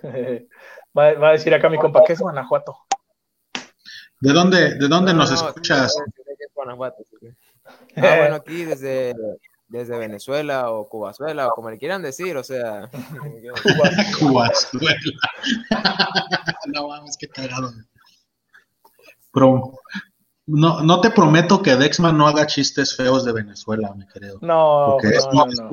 va, 0.96 1.12
va, 1.14 1.28
a 1.30 1.32
decir 1.32 1.52
acá 1.54 1.68
mi 1.68 1.78
compa, 1.78 2.02
¿qué 2.06 2.12
es 2.12 2.20
Guanajuato? 2.20 2.76
¿De 4.20 4.32
dónde, 4.32 4.74
de 4.74 4.88
dónde 4.88 5.14
nos 5.14 5.30
escuchas? 5.30 5.94
Ah, 7.96 8.16
bueno, 8.18 8.36
aquí 8.36 8.64
desde, 8.64 9.14
desde 9.68 9.98
Venezuela 9.98 10.70
o 10.70 10.88
Cubazuela 10.88 11.48
o 11.48 11.50
como 11.50 11.70
le 11.70 11.78
quieran 11.78 12.02
decir, 12.02 12.36
o 12.36 12.42
sea. 12.42 12.90
Cubazuela. 14.18 14.96
no 16.66 16.88
vamos, 16.88 17.16
qué 17.18 17.28
cagado. 17.28 17.72
Pero 19.32 19.74
no, 20.46 20.82
no 20.82 21.00
te 21.00 21.10
prometo 21.10 21.62
que 21.62 21.76
Dexman 21.76 22.16
no 22.16 22.26
haga 22.26 22.46
chistes 22.46 22.96
feos 22.96 23.24
de 23.24 23.32
Venezuela, 23.32 23.94
me 23.94 24.06
creo. 24.06 24.38
No, 24.40 24.96
no, 24.98 25.46
no, 25.46 25.70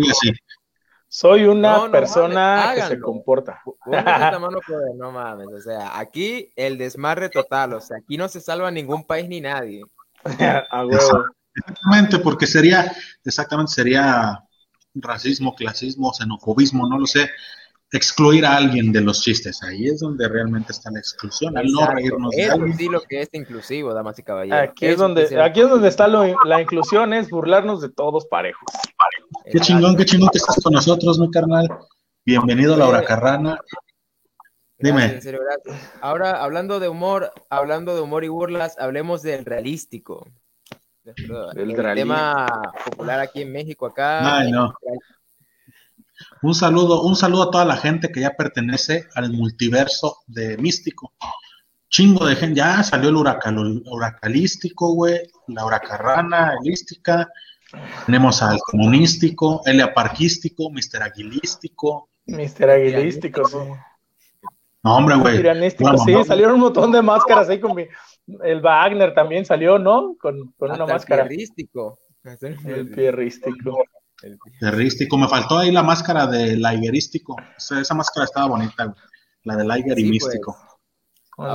Soy 1.18 1.46
una 1.46 1.90
persona 1.90 2.74
que 2.76 2.82
se 2.82 3.00
comporta. 3.00 3.62
no 4.98 5.12
mames, 5.14 5.48
o 5.48 5.62
sea, 5.62 5.98
aquí 5.98 6.52
el 6.58 6.78
desmarre 6.78 7.30
total, 7.30 7.72
o 7.72 7.80
sea, 7.80 8.00
aquí 8.04 8.18
no 8.18 8.28
se 8.28 8.42
salva 8.42 8.70
ningún 8.70 9.08
país 9.08 9.30
ni 9.30 9.40
nadie. 9.40 9.82
A 10.72 10.86
huevo. 10.86 11.24
Exactamente, 11.56 12.20
porque 12.20 12.46
sería, 12.46 12.92
exactamente, 13.24 13.72
sería 13.72 14.42
racismo, 14.94 15.56
clasismo, 15.56 16.14
xenofobismo, 16.14 16.86
no 16.86 17.00
lo 17.00 17.08
sé, 17.08 17.32
excluir 17.98 18.46
a 18.46 18.58
alguien 18.58 18.92
de 18.92 19.02
los 19.02 19.22
chistes. 19.22 19.62
Ahí 19.64 19.88
es 19.88 20.00
donde 20.00 20.28
realmente 20.28 20.72
está 20.72 20.92
la 20.92 21.00
exclusión, 21.00 21.58
al 21.58 21.68
no 21.68 21.88
reírnos 21.88 22.32
de 22.32 22.74
sí 22.78 22.90
lo 22.90 23.02
que 23.02 23.22
es 23.22 23.30
inclusivo, 23.34 23.94
damas 23.94 24.18
y 24.20 24.24
caballeros. 24.24 24.70
Aquí 24.70 24.86
es, 24.86 24.98
donde, 24.98 25.42
aquí 25.42 25.62
es 25.62 25.70
donde 25.70 25.88
está 25.88 26.08
la 26.08 26.62
inclusión, 26.62 27.14
es 27.14 27.30
burlarnos 27.30 27.82
de 27.82 27.90
todos 27.90 28.26
parejos. 28.26 28.66
Qué 29.52 29.60
chingón, 29.60 29.96
qué 29.96 30.06
chingón 30.06 30.30
que 30.30 30.38
estás 30.38 30.62
con 30.64 30.74
nosotros, 30.74 31.20
mi 31.20 31.30
carnal. 31.32 31.68
Bienvenido, 32.26 32.76
Laura 32.76 33.04
Carrana. 33.04 33.60
Dime. 34.78 35.20
Ahora, 36.02 36.44
hablando 36.44 36.80
de 36.80 36.90
humor, 36.90 37.32
hablando 37.50 37.96
de 37.96 38.02
humor 38.02 38.24
y 38.24 38.28
burlas, 38.28 38.78
hablemos 38.78 39.22
del 39.22 39.46
realístico. 39.46 40.28
El, 41.56 41.76
tema 41.76 42.48
popular 42.84 43.20
aquí 43.20 43.44
en 43.44 43.52
México, 43.52 43.86
acá. 43.86 44.42
Un 46.42 46.56
saludo, 46.56 47.04
un 47.04 47.16
saludo 47.16 47.44
a 47.44 47.52
toda 47.52 47.66
la 47.66 47.78
gente 47.78 48.12
que 48.12 48.22
ya 48.22 48.32
pertenece 48.32 49.08
al 49.16 49.32
multiverso 49.32 50.20
de 50.28 50.58
Místico. 50.58 51.14
Chingo 51.90 52.26
de 52.26 52.36
gente, 52.36 52.58
ya 52.58 52.84
salió 52.84 53.10
el 53.10 53.16
huracal, 53.16 53.84
huracalístico, 53.86 54.94
güey, 54.94 55.22
la 55.48 55.66
huracarrana, 55.66 56.54
elística. 56.62 57.28
Tenemos 58.06 58.42
al 58.42 58.60
comunístico, 58.60 59.62
el 59.66 59.82
aparquístico, 59.82 60.70
Mister 60.72 61.04
Aguilístico. 61.04 62.10
Mister 62.26 62.70
Aguilístico, 62.70 63.48
sí. 63.48 63.58
No, 64.84 64.98
hombre, 64.98 65.16
güey. 65.16 65.72
sí, 65.72 66.24
salieron 66.26 66.56
un 66.56 66.62
montón 66.62 66.92
de 66.92 67.02
máscaras 67.02 67.50
ahí 67.50 67.60
con 67.60 67.76
mi, 67.76 67.88
el 68.44 68.62
Wagner 68.62 69.14
también 69.14 69.46
salió, 69.46 69.78
¿no? 69.78 70.16
Con, 70.20 70.54
con 70.58 70.72
una 70.72 70.86
máscara. 70.86 71.24
El 71.24 71.30
pierrístico. 71.30 72.00
El 72.66 72.90
pierrístico. 72.90 73.84
El 74.22 74.38
pierrístico. 74.60 75.18
Me 75.18 75.28
faltó 75.28 75.58
ahí 75.58 75.72
la 75.72 75.84
máscara 75.84 76.28
del 76.28 76.62
laiguerístico. 76.62 77.36
esa 77.58 77.94
máscara 77.94 78.26
estaba 78.26 78.48
bonita, 78.48 78.96
La 79.44 79.56
del 79.56 79.68
Liger 79.68 80.00
y 80.00 80.04
pues. 80.04 80.12
místico. 80.12 80.58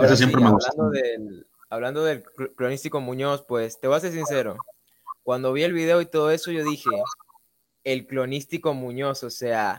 Eso 0.03 0.17
siempre 0.17 0.41
me 0.43 0.51
gustó. 0.51 0.71
Hablando 0.73 0.91
del, 0.91 1.47
hablando 1.71 2.05
del 2.05 2.23
cronístico 2.57 3.01
Muñoz, 3.01 3.45
pues 3.47 3.81
te 3.81 3.89
voy 3.89 3.97
a 3.97 4.01
ser 4.01 4.13
sincero. 4.13 4.57
Cuando 5.23 5.53
vi 5.53 5.63
el 5.63 5.73
video 5.73 6.01
y 6.01 6.07
todo 6.07 6.31
eso, 6.31 6.51
yo 6.51 6.65
dije, 6.65 6.91
el 7.85 8.07
clonístico 8.07 8.75
Muñoz, 8.75 9.23
o 9.23 9.31
sea, 9.31 9.79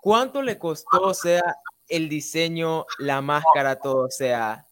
¿cuánto 0.00 0.40
le 0.42 0.58
costó, 0.58 1.02
o 1.02 1.14
sea, 1.14 1.42
el 1.88 2.08
diseño, 2.08 2.86
la 2.98 3.20
máscara, 3.20 3.76
todo? 3.76 4.06
O 4.06 4.10
sea, 4.10 4.66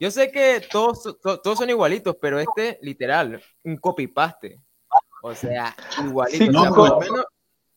yo 0.00 0.10
sé 0.10 0.30
que 0.30 0.66
todos, 0.70 1.18
todos 1.20 1.58
son 1.58 1.70
igualitos, 1.70 2.16
pero 2.20 2.38
este, 2.40 2.78
literal, 2.82 3.42
un 3.62 3.76
copy-paste. 3.76 4.61
O 5.22 5.34
sea, 5.34 5.74
igualito. 6.04 6.52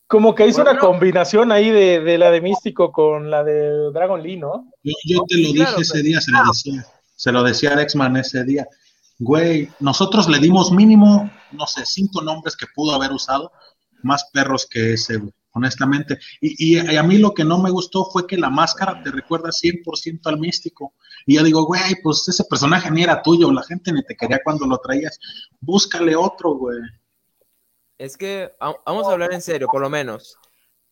como, 0.06 0.34
que 0.34 0.46
hizo 0.46 0.62
una 0.62 0.78
combinación 0.78 1.50
ahí 1.52 1.70
de, 1.70 2.18
la 2.18 2.30
de 2.30 2.40
Místico 2.40 2.92
con 2.92 3.30
la 3.30 3.42
de 3.42 3.90
Dragon 3.92 4.22
Lee, 4.22 4.36
¿no? 4.36 4.70
Yo, 4.82 5.22
te 5.26 5.36
lo 5.38 5.52
dije 5.52 5.80
ese 5.80 6.02
día, 6.02 6.20
se 6.20 6.32
lo 6.32 6.44
decía. 6.44 6.86
Se 7.14 7.32
lo 7.32 7.42
decía 7.42 7.72
a 7.72 7.76
Dexman 7.76 8.16
ese 8.18 8.44
día. 8.44 8.66
Güey, 9.18 9.70
nosotros 9.80 10.28
le 10.28 10.38
dimos 10.38 10.70
mínimo, 10.70 11.30
no 11.52 11.66
sé, 11.66 11.86
cinco 11.86 12.20
nombres 12.20 12.54
que 12.56 12.66
pudo 12.74 12.94
haber 12.94 13.10
usado, 13.12 13.50
más 14.02 14.28
perros 14.32 14.66
que 14.70 14.92
ese, 14.92 15.16
güey 15.16 15.32
honestamente. 15.56 16.18
Y, 16.40 16.76
a 16.78 17.02
mí 17.02 17.18
lo 17.18 17.32
que 17.32 17.44
no 17.44 17.58
me 17.58 17.70
gustó 17.70 18.04
fue 18.04 18.26
que 18.26 18.36
la 18.36 18.50
máscara 18.50 19.02
te 19.02 19.10
recuerda 19.10 19.48
100% 19.48 20.20
al 20.26 20.38
místico. 20.38 20.92
Y 21.24 21.36
yo 21.36 21.42
digo, 21.42 21.64
güey, 21.64 21.96
pues 22.02 22.28
ese 22.28 22.44
personaje 22.44 22.90
ni 22.90 23.02
era 23.02 23.22
tuyo, 23.22 23.50
la 23.50 23.62
gente 23.62 23.90
ni 23.90 24.04
te 24.04 24.14
quería 24.16 24.40
cuando 24.44 24.66
lo 24.66 24.76
traías. 24.78 25.18
Búscale 25.60 26.14
otro, 26.14 26.56
güey. 26.56 26.78
Es 27.98 28.16
que 28.16 28.52
vamos 28.58 29.06
a 29.06 29.12
hablar 29.12 29.32
en 29.32 29.42
serio, 29.42 29.68
por 29.68 29.80
lo 29.80 29.88
menos. 29.90 30.38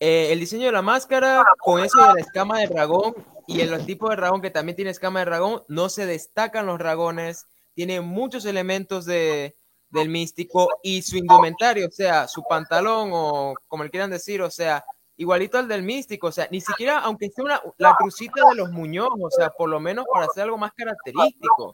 Eh, 0.00 0.32
el 0.32 0.40
diseño 0.40 0.66
de 0.66 0.72
la 0.72 0.82
máscara, 0.82 1.44
con 1.58 1.82
eso 1.82 1.98
de 1.98 2.14
la 2.14 2.20
escama 2.20 2.58
de 2.58 2.66
dragón 2.66 3.14
y 3.46 3.60
el 3.60 3.84
tipo 3.86 4.08
de 4.10 4.16
dragón 4.16 4.42
que 4.42 4.50
también 4.50 4.76
tiene 4.76 4.90
escama 4.90 5.20
de 5.20 5.26
dragón, 5.26 5.62
no 5.68 5.88
se 5.88 6.06
destacan 6.06 6.66
los 6.66 6.78
dragones, 6.78 7.46
tiene 7.74 8.00
muchos 8.00 8.44
elementos 8.44 9.04
de, 9.04 9.54
del 9.90 10.08
místico 10.08 10.68
y 10.82 11.02
su 11.02 11.16
indumentario, 11.16 11.86
o 11.86 11.90
sea, 11.90 12.26
su 12.26 12.42
pantalón 12.42 13.10
o 13.12 13.54
como 13.68 13.84
le 13.84 13.90
quieran 13.90 14.10
decir, 14.10 14.42
o 14.42 14.50
sea, 14.50 14.84
igualito 15.16 15.58
al 15.58 15.68
del 15.68 15.82
místico, 15.82 16.26
o 16.28 16.32
sea, 16.32 16.48
ni 16.50 16.60
siquiera, 16.60 16.98
aunque 16.98 17.30
sea 17.30 17.44
una, 17.44 17.62
la 17.78 17.94
crucita 17.96 18.48
de 18.48 18.56
los 18.56 18.70
Muñoz, 18.72 19.10
o 19.20 19.30
sea, 19.30 19.50
por 19.50 19.68
lo 19.68 19.78
menos 19.78 20.04
para 20.12 20.26
hacer 20.26 20.42
algo 20.42 20.58
más 20.58 20.72
característico, 20.72 21.72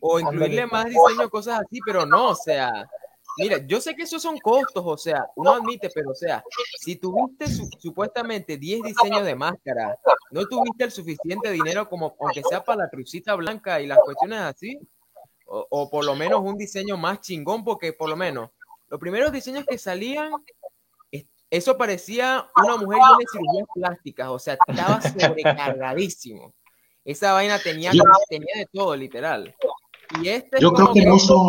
o 0.00 0.18
incluirle 0.18 0.66
más 0.66 0.86
diseño, 0.86 1.30
cosas 1.30 1.60
así, 1.60 1.78
pero 1.86 2.04
no, 2.04 2.30
o 2.30 2.34
sea, 2.34 2.90
mira, 3.36 3.58
yo 3.66 3.80
sé 3.80 3.94
que 3.94 4.02
esos 4.02 4.22
son 4.22 4.38
costos, 4.38 4.82
o 4.84 4.96
sea, 4.96 5.26
uno 5.36 5.52
admite, 5.52 5.90
pero 5.94 6.10
o 6.10 6.14
sea, 6.14 6.42
si 6.80 6.96
tuviste 6.96 7.46
supuestamente 7.78 8.56
10 8.56 8.82
diseños 8.82 9.24
de 9.24 9.34
máscara, 9.34 9.98
no 10.30 10.46
tuviste 10.46 10.84
el 10.84 10.90
suficiente 10.90 11.50
dinero 11.50 11.88
como, 11.88 12.16
aunque 12.20 12.42
sea 12.42 12.62
para 12.64 12.84
la 12.84 12.90
crucita 12.90 13.34
blanca 13.34 13.80
y 13.80 13.86
las 13.86 13.98
cuestiones 13.98 14.40
así, 14.40 14.78
o, 15.46 15.90
por 15.90 16.04
lo 16.04 16.14
menos 16.14 16.40
un 16.42 16.56
diseño 16.56 16.96
más 16.96 17.20
chingón, 17.20 17.62
porque 17.62 17.92
por 17.92 18.08
lo 18.08 18.16
menos 18.16 18.50
los 18.88 18.98
primeros 18.98 19.32
diseños 19.32 19.64
que 19.66 19.76
salían, 19.76 20.32
eso 21.50 21.76
parecía 21.76 22.48
una 22.56 22.78
mujer 22.78 23.00
de 23.18 23.26
cirugías 23.30 23.68
plásticas, 23.74 24.28
o 24.28 24.38
sea, 24.38 24.56
estaba 24.66 25.00
sobrecargadísimo. 25.02 26.54
Esa 27.04 27.32
vaina 27.34 27.58
tenía, 27.58 27.90
tenía 28.30 28.54
de 28.56 28.66
todo, 28.72 28.96
literal. 28.96 29.54
Y 30.22 30.28
este 30.28 30.60
yo 30.60 30.72
creo 30.72 30.92
que 30.92 31.04
no 31.04 31.16
uso, 31.16 31.48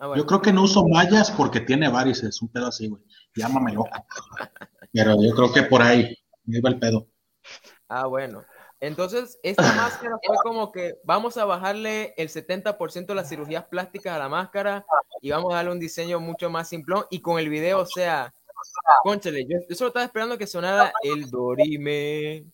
ah, 0.00 0.14
yo 0.16 0.26
creo 0.26 0.42
que 0.42 0.52
no 0.52 0.62
uso 0.62 0.86
mallas 0.88 1.30
porque 1.30 1.60
tiene 1.60 1.88
varices, 1.88 2.42
un 2.42 2.48
pedo 2.48 2.66
así, 2.66 2.88
güey. 2.88 3.02
Llámame 3.34 3.72
loca. 3.72 4.04
Pero 4.92 5.16
yo 5.22 5.34
creo 5.34 5.52
que 5.52 5.62
por 5.62 5.82
ahí 5.82 6.16
me 6.44 6.58
iba 6.58 6.68
el 6.68 6.78
pedo. 6.78 7.06
Ah, 7.88 8.06
bueno. 8.06 8.42
Entonces, 8.80 9.38
esta 9.42 9.62
máscara 9.74 10.16
fue 10.24 10.36
como 10.42 10.72
que 10.72 10.94
vamos 11.04 11.36
a 11.36 11.44
bajarle 11.44 12.14
el 12.16 12.28
70% 12.28 13.06
de 13.06 13.14
las 13.14 13.28
cirugías 13.28 13.64
plásticas 13.66 14.14
a 14.14 14.18
la 14.18 14.28
máscara 14.28 14.84
y 15.20 15.30
vamos 15.30 15.52
a 15.52 15.56
darle 15.56 15.72
un 15.72 15.80
diseño 15.80 16.18
mucho 16.18 16.50
más 16.50 16.68
simplón. 16.68 17.04
Y 17.10 17.20
con 17.20 17.38
el 17.38 17.48
video, 17.48 17.80
o 17.80 17.86
sea, 17.86 18.32
conchale, 19.02 19.46
yo, 19.46 19.58
solo 19.74 19.88
estaba 19.88 20.06
esperando 20.06 20.38
que 20.38 20.46
sonara 20.46 20.92
el 21.02 21.30
Dorime 21.30 22.44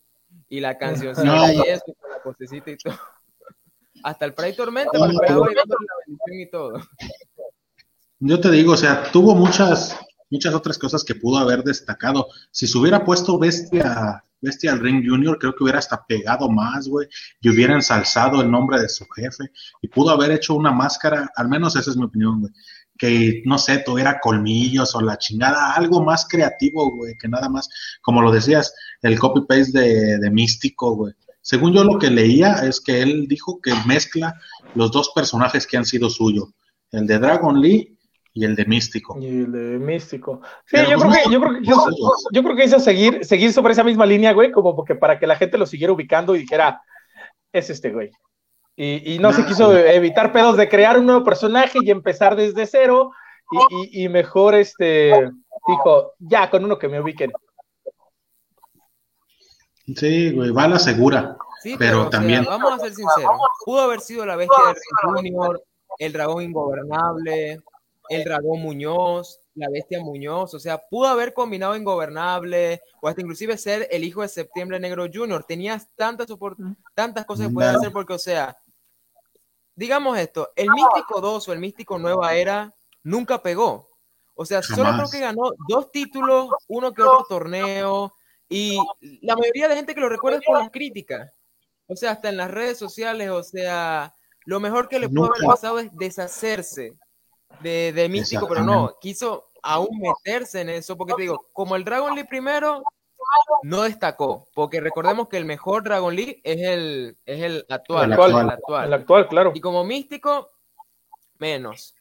y 0.49 0.59
la 0.59 0.77
cancioncita 0.77 1.53
y 1.53 1.61
eso, 1.61 1.83
la 2.09 2.57
y 2.57 2.77
todo. 2.77 2.95
Hasta 4.03 4.25
el 4.25 4.33
Pride 4.33 4.53
Tormenta, 4.53 4.99
me 4.99 5.13
esperaba 5.13 5.47
la 5.47 5.63
bendición 6.05 6.39
y 6.39 6.49
todo. 6.51 6.73
Yo 8.19 8.39
te 8.39 8.51
digo, 8.51 8.73
o 8.73 8.77
sea, 8.77 9.11
tuvo 9.11 9.35
muchas, 9.35 9.95
muchas 10.29 10.53
otras 10.53 10.77
cosas 10.77 11.03
que 11.03 11.15
pudo 11.15 11.37
haber 11.37 11.63
destacado. 11.63 12.27
Si 12.51 12.67
se 12.67 12.77
hubiera 12.77 13.05
puesto 13.05 13.37
bestia 13.37 14.23
Bestia 14.39 14.71
al 14.71 14.79
Ring 14.79 15.03
Junior, 15.07 15.37
creo 15.39 15.55
que 15.55 15.63
hubiera 15.63 15.79
hasta 15.79 16.05
pegado 16.05 16.49
más, 16.49 16.87
güey, 16.87 17.07
y 17.41 17.49
hubiera 17.49 17.73
ensalzado 17.73 18.41
el 18.41 18.51
nombre 18.51 18.79
de 18.79 18.89
su 18.89 19.05
jefe, 19.05 19.51
y 19.81 19.87
pudo 19.87 20.11
haber 20.11 20.31
hecho 20.31 20.53
una 20.53 20.71
máscara, 20.71 21.31
al 21.35 21.49
menos 21.49 21.75
esa 21.75 21.89
es 21.89 21.97
mi 21.97 22.05
opinión, 22.05 22.41
güey, 22.41 22.53
que, 22.97 23.41
no 23.45 23.57
sé, 23.57 23.79
tuviera 23.79 24.19
colmillos 24.19 24.93
o 24.95 25.01
la 25.01 25.17
chingada, 25.17 25.73
algo 25.73 26.03
más 26.03 26.27
creativo, 26.27 26.91
güey, 26.91 27.15
que 27.19 27.27
nada 27.27 27.49
más, 27.49 27.69
como 28.01 28.21
lo 28.21 28.31
decías, 28.31 28.73
el 29.01 29.19
copy-paste 29.19 29.79
de, 29.79 30.17
de 30.19 30.31
Místico, 30.31 30.95
güey. 30.95 31.13
Según 31.41 31.73
yo 31.73 31.83
lo 31.83 31.97
que 31.97 32.11
leía 32.11 32.53
es 32.67 32.81
que 32.81 33.01
él 33.01 33.25
dijo 33.27 33.59
que 33.61 33.73
mezcla 33.85 34.35
los 34.75 34.91
dos 34.91 35.11
personajes 35.15 35.65
que 35.65 35.77
han 35.77 35.85
sido 35.85 36.09
suyos, 36.09 36.49
el 36.91 37.07
de 37.07 37.19
Dragon 37.19 37.59
Lee 37.59 37.96
y 38.37 38.45
el 38.45 38.55
de 38.55 38.65
Místico. 38.65 39.17
Y 39.19 39.25
el 39.25 39.51
de 39.51 39.79
Místico. 39.79 40.41
Sí, 40.65 40.77
yo 40.77 40.99
creo, 40.99 41.11
que, 41.11 41.31
yo, 41.31 41.41
creo 41.41 41.53
que, 41.55 41.65
yo, 42.33 42.43
creo 42.43 42.55
que 42.55 42.65
hizo 42.65 42.79
seguir, 42.79 43.25
seguir 43.25 43.51
sobre 43.51 43.73
esa 43.73 43.83
misma 43.83 44.05
línea, 44.05 44.31
güey, 44.31 44.51
como 44.51 44.75
porque 44.75 44.93
para 44.93 45.17
que 45.17 45.25
la 45.25 45.35
gente 45.35 45.57
lo 45.57 45.65
siguiera 45.65 45.91
ubicando 45.91 46.35
y 46.35 46.39
dijera, 46.39 46.79
es 47.51 47.71
este 47.71 47.91
güey. 47.91 48.11
Y, 48.75 49.17
no 49.17 49.33
se 49.33 49.43
quiso 49.43 49.75
evitar 49.75 50.31
pedos 50.31 50.55
de 50.55 50.69
crear 50.69 50.99
un 50.99 51.07
nuevo 51.07 51.23
personaje 51.23 51.79
y 51.81 51.89
empezar 51.89 52.35
desde 52.35 52.67
cero. 52.67 53.09
Y, 53.91 54.07
mejor 54.07 54.53
este 54.53 55.31
dijo, 55.67 56.13
ya, 56.19 56.47
con 56.51 56.63
uno 56.63 56.77
que 56.77 56.87
me 56.87 57.01
ubiquen. 57.01 57.31
Sí, 59.95 60.31
güey, 60.31 60.51
va 60.51 60.65
a 60.65 60.67
la 60.67 60.79
segura. 60.79 61.37
Sí, 61.63 61.75
pero, 61.79 62.07
también. 62.09 62.45
vamos 62.45 62.71
a 62.71 62.77
ser 62.77 62.93
sinceros. 62.93 63.31
Pudo 63.65 63.81
haber 63.81 63.99
sido 63.99 64.27
la 64.27 64.35
bestia 64.35 64.63
de 64.67 64.79
Junior, 65.01 65.63
el 65.97 66.13
dragón 66.13 66.43
ingobernable, 66.43 67.63
el 68.09 68.23
dragón 68.23 68.61
Muñoz, 68.61 69.41
la 69.55 69.69
bestia 69.69 69.99
Muñoz, 69.99 70.53
o 70.53 70.59
sea, 70.59 70.77
pudo 70.77 71.07
haber 71.07 71.33
combinado 71.33 71.75
ingobernable 71.75 72.81
o 73.01 73.07
hasta 73.07 73.21
inclusive 73.21 73.57
ser 73.57 73.87
el 73.91 74.03
hijo 74.03 74.21
de 74.21 74.27
Septiembre 74.27 74.79
Negro 74.79 75.07
Junior. 75.11 75.43
Tenías 75.43 75.89
tantas, 75.95 76.27
tantas 76.93 77.25
cosas 77.25 77.47
que 77.47 77.53
puedes 77.53 77.75
hacer 77.75 77.91
porque, 77.91 78.13
o 78.13 78.19
sea, 78.19 78.55
digamos 79.75 80.17
esto, 80.17 80.51
el 80.55 80.69
Místico 80.69 81.21
2 81.21 81.47
o 81.47 81.53
el 81.53 81.59
Místico 81.59 81.97
Nueva 81.97 82.35
Era 82.35 82.73
nunca 83.03 83.41
pegó. 83.41 83.89
O 84.35 84.45
sea, 84.45 84.61
solo 84.61 84.91
creo 84.93 85.09
que 85.09 85.19
ganó 85.19 85.51
dos 85.67 85.91
títulos, 85.91 86.49
uno 86.67 86.93
que 86.93 87.01
otro 87.01 87.25
torneo, 87.27 88.13
y 88.47 88.77
la 89.21 89.35
mayoría 89.35 89.67
de 89.67 89.75
gente 89.75 89.95
que 89.95 90.01
lo 90.01 90.09
recuerda 90.09 90.37
es 90.37 90.45
por 90.45 90.59
las 90.59 90.69
críticas. 90.69 91.33
O 91.87 91.95
sea, 91.95 92.11
hasta 92.11 92.29
en 92.29 92.37
las 92.37 92.51
redes 92.51 92.77
sociales, 92.77 93.31
o 93.31 93.41
sea, 93.41 94.13
lo 94.45 94.59
mejor 94.59 94.87
que 94.87 94.99
le 94.99 95.09
pudo 95.09 95.25
haber 95.25 95.47
pasado 95.47 95.79
es 95.79 95.89
deshacerse 95.95 96.95
de, 97.61 97.91
de 97.93 98.09
Místico, 98.09 98.47
pero 98.47 98.63
no, 98.63 98.97
quiso 98.99 99.49
aún 99.63 99.99
meterse 99.99 100.61
en 100.61 100.69
eso, 100.69 100.97
porque 100.97 101.13
te 101.13 101.23
digo, 101.23 101.47
como 101.53 101.75
el 101.75 101.83
Dragon 101.83 102.13
League 102.13 102.29
primero, 102.29 102.83
no 103.63 103.81
destacó, 103.83 104.47
porque 104.53 104.79
recordemos 104.79 105.27
que 105.27 105.37
el 105.37 105.45
mejor 105.45 105.83
Dragon 105.83 106.15
League 106.15 106.41
es 106.43 106.61
el, 106.61 107.17
es 107.25 107.41
el 107.41 107.65
actual, 107.69 108.05
el 108.05 108.13
actual, 108.13 108.85
el 108.85 108.93
actual, 108.93 109.27
claro. 109.27 109.51
Y 109.53 109.61
como 109.61 109.83
místico, 109.83 110.51
menos. 111.37 111.93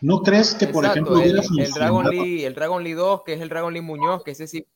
¿No 0.00 0.22
crees 0.22 0.54
que, 0.54 0.68
por 0.68 0.84
ejemplo, 0.84 1.20
el, 1.20 1.40
el, 1.58 1.72
Dragon 1.72 2.08
League, 2.08 2.46
el 2.46 2.54
Dragon 2.54 2.82
League 2.82 2.96
2, 2.98 3.22
que 3.24 3.32
es 3.34 3.40
el 3.40 3.48
Dragon 3.48 3.72
League 3.72 3.86
Muñoz, 3.86 4.22
que 4.22 4.30
ese 4.30 4.46
sí. 4.46 4.66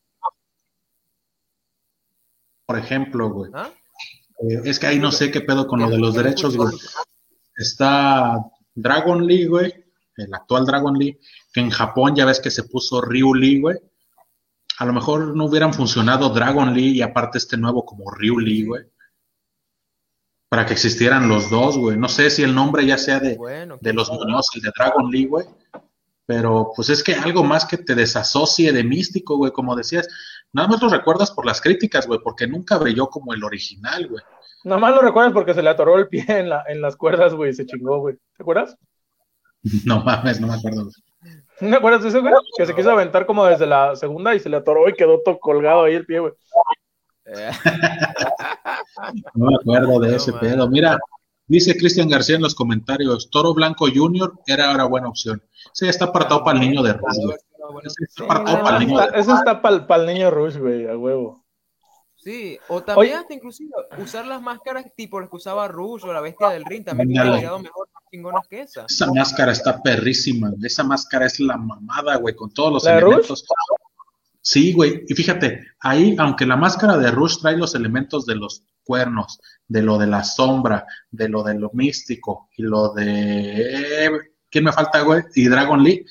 Por 2.65 2.77
ejemplo, 2.77 3.29
güey. 3.29 3.51
¿Ah? 3.53 3.71
Eh, 4.39 4.61
es 4.65 4.79
que 4.79 4.87
ahí 4.87 4.99
no 4.99 5.11
sé 5.11 5.31
qué 5.31 5.41
pedo 5.41 5.67
con 5.67 5.79
lo 5.79 5.89
de 5.89 5.97
los 5.97 6.13
derechos, 6.13 6.57
güey. 6.57 6.75
Está 7.55 8.37
Dragon 8.75 9.25
League, 9.25 9.47
güey, 9.47 9.73
el 10.17 10.33
actual 10.33 10.65
Dragon 10.65 10.97
League, 10.97 11.19
que 11.51 11.61
en 11.61 11.69
Japón 11.69 12.15
ya 12.15 12.25
ves 12.25 12.39
que 12.39 12.51
se 12.51 12.63
puso 12.63 13.01
Ryu 13.01 13.33
League, 13.33 13.61
güey 13.61 13.77
a 14.77 14.85
lo 14.85 14.93
mejor 14.93 15.35
no 15.35 15.45
hubieran 15.45 15.73
funcionado 15.73 16.29
Dragon 16.29 16.73
Lee 16.73 16.97
y 16.97 17.01
aparte 17.01 17.37
este 17.37 17.57
nuevo 17.57 17.85
como 17.85 18.11
Ryu 18.11 18.39
Lee, 18.39 18.65
güey. 18.65 18.83
Para 20.49 20.65
que 20.65 20.73
existieran 20.73 21.27
los 21.27 21.49
dos, 21.49 21.77
güey. 21.77 21.97
No 21.97 22.09
sé 22.09 22.29
si 22.29 22.43
el 22.43 22.53
nombre 22.53 22.85
ya 22.85 22.97
sea 22.97 23.19
de, 23.19 23.37
de 23.79 23.93
los 23.93 24.11
Muñoz, 24.11 24.47
el 24.55 24.61
de 24.61 24.71
Dragon 24.77 25.09
Lee, 25.09 25.25
güey. 25.25 25.45
Pero 26.25 26.71
pues 26.75 26.89
es 26.89 27.03
que 27.03 27.15
algo 27.15 27.43
más 27.43 27.65
que 27.65 27.77
te 27.77 27.95
desasocie 27.95 28.71
de 28.71 28.83
místico, 28.83 29.37
güey, 29.37 29.51
como 29.51 29.75
decías. 29.75 30.07
Nada 30.51 30.67
más 30.67 30.81
lo 30.81 30.89
recuerdas 30.89 31.31
por 31.31 31.45
las 31.45 31.59
críticas, 31.59 32.07
güey, 32.07 32.19
porque 32.23 32.47
nunca 32.47 32.77
brilló 32.77 33.07
como 33.07 33.33
el 33.33 33.43
original, 33.43 34.07
güey. 34.07 34.23
Nada 34.63 34.79
más 34.79 34.95
lo 34.95 35.01
recuerdas 35.01 35.33
porque 35.33 35.53
se 35.53 35.61
le 35.61 35.69
atoró 35.69 35.97
el 35.97 36.07
pie 36.07 36.23
en, 36.27 36.49
la, 36.49 36.63
en 36.67 36.81
las 36.81 36.95
cuerdas, 36.95 37.33
güey, 37.33 37.53
se 37.53 37.65
chingó, 37.65 37.99
güey. 37.99 38.15
¿Te 38.37 38.43
acuerdas? 38.43 38.77
No 39.85 40.03
mames, 40.03 40.41
no 40.41 40.47
me 40.47 40.55
acuerdo. 40.55 40.89
¿No 41.61 41.69
te 41.69 41.75
acuerdas 41.75 42.03
de 42.03 42.09
eso, 42.09 42.21
güey? 42.21 42.33
Que 42.57 42.65
se 42.65 42.75
quiso 42.75 42.91
aventar 42.91 43.25
como 43.25 43.45
desde 43.45 43.65
la 43.65 43.95
segunda 43.95 44.35
y 44.35 44.41
se 44.41 44.49
le 44.49 44.57
atoró 44.57 44.89
y 44.89 44.93
quedó 44.93 45.21
todo 45.23 45.39
colgado 45.39 45.83
ahí 45.83 45.93
el 45.93 46.05
pie, 46.05 46.19
güey. 46.19 46.33
no 49.33 49.47
me 49.47 49.55
acuerdo 49.55 50.01
de 50.01 50.17
ese 50.17 50.33
pedo. 50.33 50.69
Mira, 50.69 50.97
dice 51.47 51.77
Cristian 51.77 52.09
García 52.09 52.35
en 52.35 52.41
los 52.41 52.55
comentarios, 52.55 53.29
Toro 53.29 53.53
Blanco 53.53 53.87
Junior 53.93 54.33
era 54.45 54.71
ahora 54.71 54.83
buena 54.83 55.07
opción. 55.07 55.41
Sí, 55.71 55.87
está 55.87 56.03
apartado 56.05 56.43
para 56.43 56.59
el 56.59 56.69
niño 56.69 56.83
de 56.83 56.93
Rush, 56.93 57.19
güey. 57.23 57.37
Eso 59.15 59.35
está 59.35 59.61
para 59.61 60.01
el 60.01 60.07
niño 60.07 60.29
Rush, 60.29 60.57
güey, 60.57 60.87
a 60.87 60.97
huevo. 60.97 61.42
Sí, 62.23 62.57
o 62.69 62.81
también 62.81 63.17
hasta 63.17 63.33
inclusive 63.33 63.69
usar 63.97 64.25
las 64.25 64.41
máscaras 64.41 64.85
tipo 64.95 65.19
las 65.19 65.29
que 65.29 65.35
usaba 65.35 65.67
Rush 65.67 66.05
o 66.05 66.13
la 66.13 66.21
bestia 66.21 66.49
del 66.49 66.63
ring 66.63 66.85
también 66.85 67.09
hubiera 67.09 67.37
quedado 67.37 67.59
mejor 67.59 67.89
chingonas 68.09 68.47
que 68.47 68.61
esa. 68.61 68.85
Esa 68.87 69.11
máscara 69.11 69.51
está 69.51 69.81
perrísima, 69.83 70.53
esa 70.63 70.83
máscara 70.83 71.25
es 71.25 71.39
la 71.41 71.57
mamada, 71.57 72.15
güey, 72.15 72.33
con 72.33 72.53
todos 72.53 72.71
los 72.71 72.87
elementos. 72.87 73.45
Sí, 74.39 74.71
güey, 74.71 75.03
y 75.07 75.13
fíjate, 75.13 75.67
ahí, 75.81 76.15
aunque 76.17 76.45
la 76.45 76.55
máscara 76.55 76.97
de 76.97 77.11
Rush 77.11 77.41
trae 77.41 77.57
los 77.57 77.75
elementos 77.75 78.25
de 78.25 78.35
los 78.35 78.63
cuernos, 78.85 79.41
de 79.67 79.81
lo 79.81 79.97
de 79.97 80.07
la 80.07 80.23
sombra, 80.23 80.85
de 81.11 81.27
lo 81.27 81.43
de 81.43 81.55
lo 81.55 81.71
místico 81.73 82.49
y 82.55 82.63
lo 82.63 82.93
de. 82.93 84.11
¿Quién 84.49 84.63
me 84.63 84.71
falta, 84.71 85.01
güey? 85.01 85.23
Y 85.35 85.49
Dragon 85.49 85.83
League, 85.83 86.05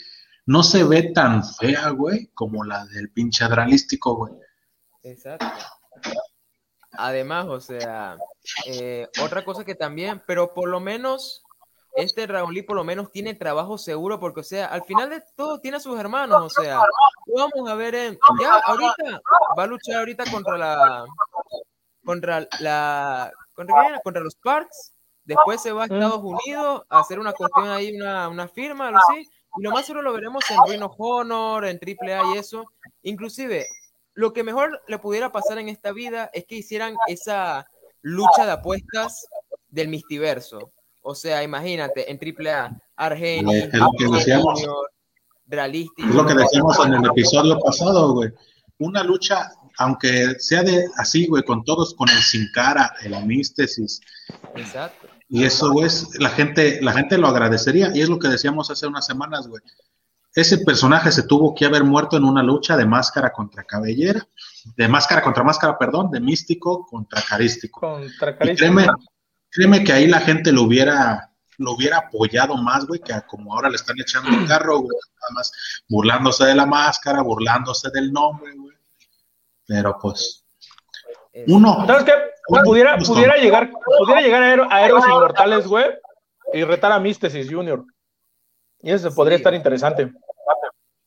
no 0.44 0.62
se 0.62 0.84
ve 0.84 1.12
tan 1.14 1.42
fea, 1.42 1.88
güey, 1.90 2.28
como 2.34 2.64
la 2.64 2.84
del 2.86 3.10
pinche 3.10 3.44
adralístico, 3.44 4.16
güey. 4.16 4.32
Exacto. 5.04 5.46
Además, 6.92 7.46
o 7.46 7.60
sea, 7.60 8.18
eh, 8.66 9.08
otra 9.22 9.44
cosa 9.44 9.64
que 9.64 9.74
también, 9.74 10.22
pero 10.26 10.52
por 10.52 10.68
lo 10.68 10.78
menos 10.78 11.42
este 11.94 12.26
Lee 12.26 12.62
por 12.62 12.76
lo 12.76 12.84
menos 12.84 13.10
tiene 13.10 13.34
trabajo 13.34 13.76
seguro 13.76 14.18
porque, 14.18 14.40
o 14.40 14.44
sea, 14.44 14.66
al 14.66 14.82
final 14.84 15.10
de 15.10 15.22
todo 15.36 15.60
tiene 15.60 15.76
a 15.76 15.80
sus 15.80 15.98
hermanos, 15.98 16.42
o 16.42 16.62
sea, 16.62 16.80
vamos 17.26 17.70
a 17.70 17.74
ver, 17.74 17.94
en, 17.94 18.18
ya 18.40 18.54
ahorita 18.64 19.20
va 19.58 19.62
a 19.64 19.66
luchar 19.66 19.96
ahorita 19.96 20.30
contra 20.30 20.56
la, 20.56 21.04
contra 22.04 22.48
la, 22.60 23.32
contra, 23.54 24.00
contra 24.02 24.22
los 24.22 24.34
Parks, 24.36 24.94
después 25.24 25.60
se 25.60 25.72
va 25.72 25.82
a 25.82 25.86
Estados 25.86 26.22
Unidos 26.22 26.82
a 26.88 27.00
hacer 27.00 27.18
una 27.18 27.32
cuestión 27.32 27.68
ahí, 27.68 27.94
una, 27.94 28.28
una 28.28 28.48
firma, 28.48 28.88
algo 28.88 29.00
así, 29.08 29.28
y 29.58 29.62
lo 29.62 29.70
más 29.70 29.84
seguro 29.84 30.02
lo 30.02 30.14
veremos 30.14 30.44
en 30.50 30.58
Reino 30.66 30.94
Honor, 30.96 31.66
en 31.66 31.78
AAA 31.78 32.34
y 32.34 32.38
eso, 32.38 32.64
inclusive 33.02 33.66
lo 34.14 34.32
que 34.32 34.42
mejor 34.42 34.82
le 34.88 34.98
pudiera 34.98 35.32
pasar 35.32 35.58
en 35.58 35.68
esta 35.68 35.92
vida 35.92 36.30
es 36.32 36.44
que 36.46 36.56
hicieran 36.56 36.96
esa 37.06 37.66
lucha 38.02 38.44
de 38.44 38.52
apuestas 38.52 39.26
del 39.68 39.88
mistiverso. 39.88 40.72
O 41.00 41.14
sea, 41.14 41.42
imagínate, 41.42 42.10
en 42.10 42.18
AAA, 42.18 42.80
Argeni, 42.96 43.56
es 43.56 43.74
lo 43.74 43.90
que 43.98 44.06
decíamos, 44.06 44.60
Es 44.60 46.14
lo 46.14 46.26
que 46.26 46.34
decíamos 46.34 46.86
en 46.86 46.94
el 46.94 47.06
episodio 47.06 47.58
pasado, 47.58 48.12
güey. 48.12 48.30
Una 48.78 49.02
lucha, 49.02 49.50
aunque 49.78 50.34
sea 50.38 50.62
de 50.62 50.84
así, 50.96 51.26
güey, 51.26 51.42
con 51.42 51.64
todos, 51.64 51.94
con 51.94 52.08
el 52.08 52.22
sin 52.22 52.46
cara, 52.52 52.92
el 53.02 53.14
amístesis. 53.14 54.00
Exacto. 54.54 55.08
Y 55.28 55.44
eso, 55.44 55.72
es, 55.82 56.08
la 56.20 56.28
gente, 56.28 56.80
la 56.82 56.92
gente 56.92 57.16
lo 57.16 57.28
agradecería. 57.28 57.90
Y 57.94 58.02
es 58.02 58.08
lo 58.08 58.18
que 58.18 58.28
decíamos 58.28 58.70
hace 58.70 58.86
unas 58.86 59.06
semanas, 59.06 59.48
güey 59.48 59.62
ese 60.34 60.58
personaje 60.58 61.12
se 61.12 61.24
tuvo 61.24 61.54
que 61.54 61.66
haber 61.66 61.84
muerto 61.84 62.16
en 62.16 62.24
una 62.24 62.42
lucha 62.42 62.76
de 62.76 62.86
máscara 62.86 63.32
contra 63.32 63.64
cabellera, 63.64 64.26
de 64.76 64.88
máscara 64.88 65.22
contra 65.22 65.44
máscara, 65.44 65.78
perdón, 65.78 66.10
de 66.10 66.20
místico 66.20 66.86
contra 66.86 67.20
carístico. 67.22 67.80
Contra 67.80 68.36
carístico. 68.36 68.98
créeme, 69.50 69.84
que 69.84 69.92
ahí 69.92 70.06
la 70.06 70.20
gente 70.20 70.50
lo 70.50 70.62
hubiera, 70.62 71.30
lo 71.58 71.72
hubiera 71.72 71.98
apoyado 71.98 72.56
más, 72.56 72.86
güey, 72.86 73.00
que 73.00 73.12
como 73.26 73.52
ahora 73.52 73.68
le 73.68 73.76
están 73.76 73.96
echando 74.00 74.30
el 74.30 74.46
carro, 74.46 74.78
güey, 74.78 74.96
nada 75.20 75.34
más 75.34 75.52
burlándose 75.88 76.46
de 76.46 76.54
la 76.54 76.64
máscara, 76.64 77.22
burlándose 77.22 77.90
del 77.90 78.10
nombre, 78.10 78.52
güey. 78.56 78.76
Pero 79.66 79.98
pues, 80.00 80.44
uno. 81.46 81.86
¿Sabes 81.86 82.04
qué? 82.04 82.12
pudiera, 82.64 82.96
pudiera, 82.98 83.36
llegar, 83.36 83.70
pudiera 83.70 84.20
llegar 84.20 84.68
a, 84.70 84.84
Héroes 84.84 85.04
Inmortales, 85.04 85.66
güey, 85.66 85.86
y 86.52 86.64
retar 86.64 86.92
a 86.92 86.98
Místesis 86.98 87.50
Junior. 87.50 87.84
Y 88.82 88.90
eso 88.90 89.14
podría 89.14 89.36
estar 89.36 89.54
interesante. 89.54 90.12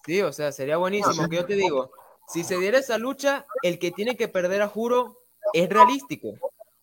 Sí, 0.05 0.21
o 0.21 0.31
sea, 0.31 0.51
sería 0.51 0.77
buenísimo. 0.77 1.27
Que 1.27 1.37
yo 1.37 1.45
te 1.45 1.55
digo, 1.55 1.91
si 2.27 2.43
se 2.43 2.57
diera 2.57 2.79
esa 2.79 2.97
lucha, 2.97 3.45
el 3.63 3.79
que 3.79 3.91
tiene 3.91 4.15
que 4.15 4.27
perder 4.27 4.61
a 4.61 4.67
Juro 4.67 5.17
es 5.53 5.69
realístico. 5.69 6.33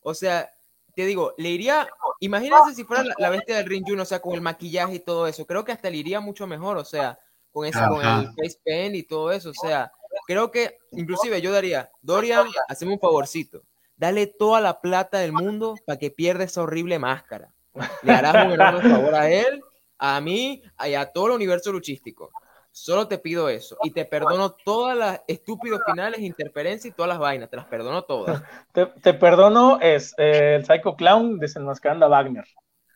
O 0.02 0.14
sea, 0.14 0.50
te 0.94 1.06
digo, 1.06 1.34
le 1.38 1.50
iría, 1.50 1.88
imagínense 2.20 2.74
si 2.74 2.84
fuera 2.84 3.04
la, 3.18 3.30
bestia 3.30 3.56
del 3.56 3.66
Ring 3.66 3.84
Junior, 3.84 4.02
o 4.02 4.06
sea, 4.06 4.20
con 4.20 4.34
el 4.34 4.40
maquillaje 4.40 4.96
y 4.96 5.00
todo 5.00 5.26
eso, 5.26 5.46
creo 5.46 5.64
que 5.64 5.72
hasta 5.72 5.90
le 5.90 5.96
iría 5.96 6.20
mucho 6.20 6.46
mejor, 6.46 6.76
o 6.76 6.84
sea, 6.84 7.18
con, 7.50 7.66
ese, 7.66 7.78
con 7.88 8.04
el 8.04 8.26
face 8.26 8.58
paint 8.64 8.96
y 8.96 9.02
todo 9.04 9.32
eso, 9.32 9.50
o 9.50 9.54
sea, 9.54 9.90
creo 10.26 10.50
que 10.50 10.78
inclusive 10.92 11.40
yo 11.40 11.52
daría, 11.52 11.90
Dorian, 12.02 12.46
haceme 12.68 12.92
un 12.92 13.00
favorcito, 13.00 13.62
dale 13.96 14.26
toda 14.26 14.60
la 14.60 14.80
plata 14.80 15.18
del 15.18 15.32
mundo 15.32 15.76
para 15.86 15.98
que 15.98 16.10
pierda 16.10 16.44
esa 16.44 16.62
horrible 16.62 16.98
máscara. 16.98 17.54
Le 18.02 18.12
harás 18.12 18.46
un 18.46 18.52
enorme 18.52 18.90
favor 18.90 19.14
a 19.14 19.30
él 19.30 19.62
a 19.98 20.20
mí 20.20 20.62
y 20.84 20.94
a 20.94 21.06
todo 21.06 21.28
el 21.28 21.32
universo 21.32 21.72
luchístico. 21.72 22.32
Solo 22.72 23.06
te 23.06 23.18
pido 23.18 23.50
eso. 23.50 23.76
Y 23.82 23.90
te 23.90 24.06
perdono 24.06 24.50
todas 24.64 24.96
las 24.96 25.20
estúpidos 25.28 25.80
finales, 25.86 26.20
interferencias 26.20 26.92
y 26.92 26.96
todas 26.96 27.10
las 27.10 27.18
vainas. 27.18 27.50
Te 27.50 27.56
las 27.56 27.66
perdono 27.66 28.02
todas. 28.02 28.42
Te, 28.72 28.86
te 28.86 29.14
perdono 29.14 29.78
es 29.80 30.14
eh, 30.16 30.56
el 30.56 30.64
Psycho 30.64 30.96
Clown 30.96 31.38
desenmascarando 31.38 32.06
a 32.06 32.08
Wagner. 32.08 32.44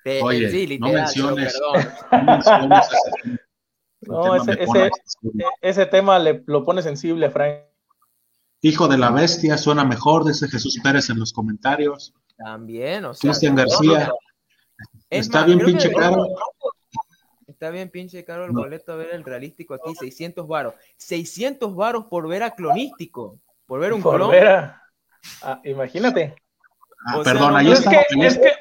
Te- 0.02 0.22
Oye, 0.22 0.50
sí, 0.50 0.78
no 0.78 0.86
literal, 0.86 1.12
te 1.12 1.20
lo 1.20 1.36
menciones-. 1.36 1.60
No 2.10 2.22
menciones 2.22 2.86
ese- 2.88 3.38
No, 4.00 4.44
tema 4.44 4.90
ese, 5.60 5.86
tema 5.86 6.18
le, 6.18 6.42
lo 6.46 6.64
pone 6.64 6.80
sensible, 6.82 7.30
Frank. 7.30 7.56
Hijo 8.60 8.88
de 8.88 8.98
la 8.98 9.10
bestia, 9.10 9.58
suena 9.58 9.84
mejor, 9.84 10.24
dice 10.24 10.48
Jesús 10.48 10.78
Pérez 10.82 11.10
en 11.10 11.18
los 11.18 11.32
comentarios. 11.32 12.14
También, 12.36 13.04
o 13.04 13.14
sea. 13.14 13.28
Cristian 13.30 13.54
no, 13.54 13.62
García, 13.62 14.08
no, 14.08 14.14
está 15.10 15.38
más, 15.38 15.46
bien 15.46 15.58
pinche 15.60 15.92
caro. 15.92 16.24
Está 17.66 17.74
bien 17.74 17.90
pinche 17.90 18.24
caro 18.24 18.44
el 18.44 18.52
No. 18.52 18.60
boleto 18.60 18.92
a 18.92 18.94
ver 18.94 19.08
el 19.12 19.24
realístico 19.24 19.74
aquí, 19.74 19.92
600 19.98 20.46
varos. 20.46 20.74
600 20.98 21.74
varos 21.74 22.04
por 22.04 22.28
ver 22.28 22.44
a 22.44 22.52
clonístico, 22.52 23.40
por 23.66 23.80
ver 23.80 23.92
un 23.92 24.02
Por 24.02 24.14
clon. 24.18 24.30
ver 24.30 24.46
a- 24.46 24.82
ah, 25.42 25.60
imagínate. 25.64 26.36
Ah, 27.08 27.14
sea, 27.24 27.32
perdón, 27.32 27.56
ahí 27.56 27.72
Es 27.72 27.80
está. 27.80 27.90
que, 27.90 27.96
ahí 27.96 28.04
es 28.24 28.34
está- 28.36 28.48
que, 28.48 28.54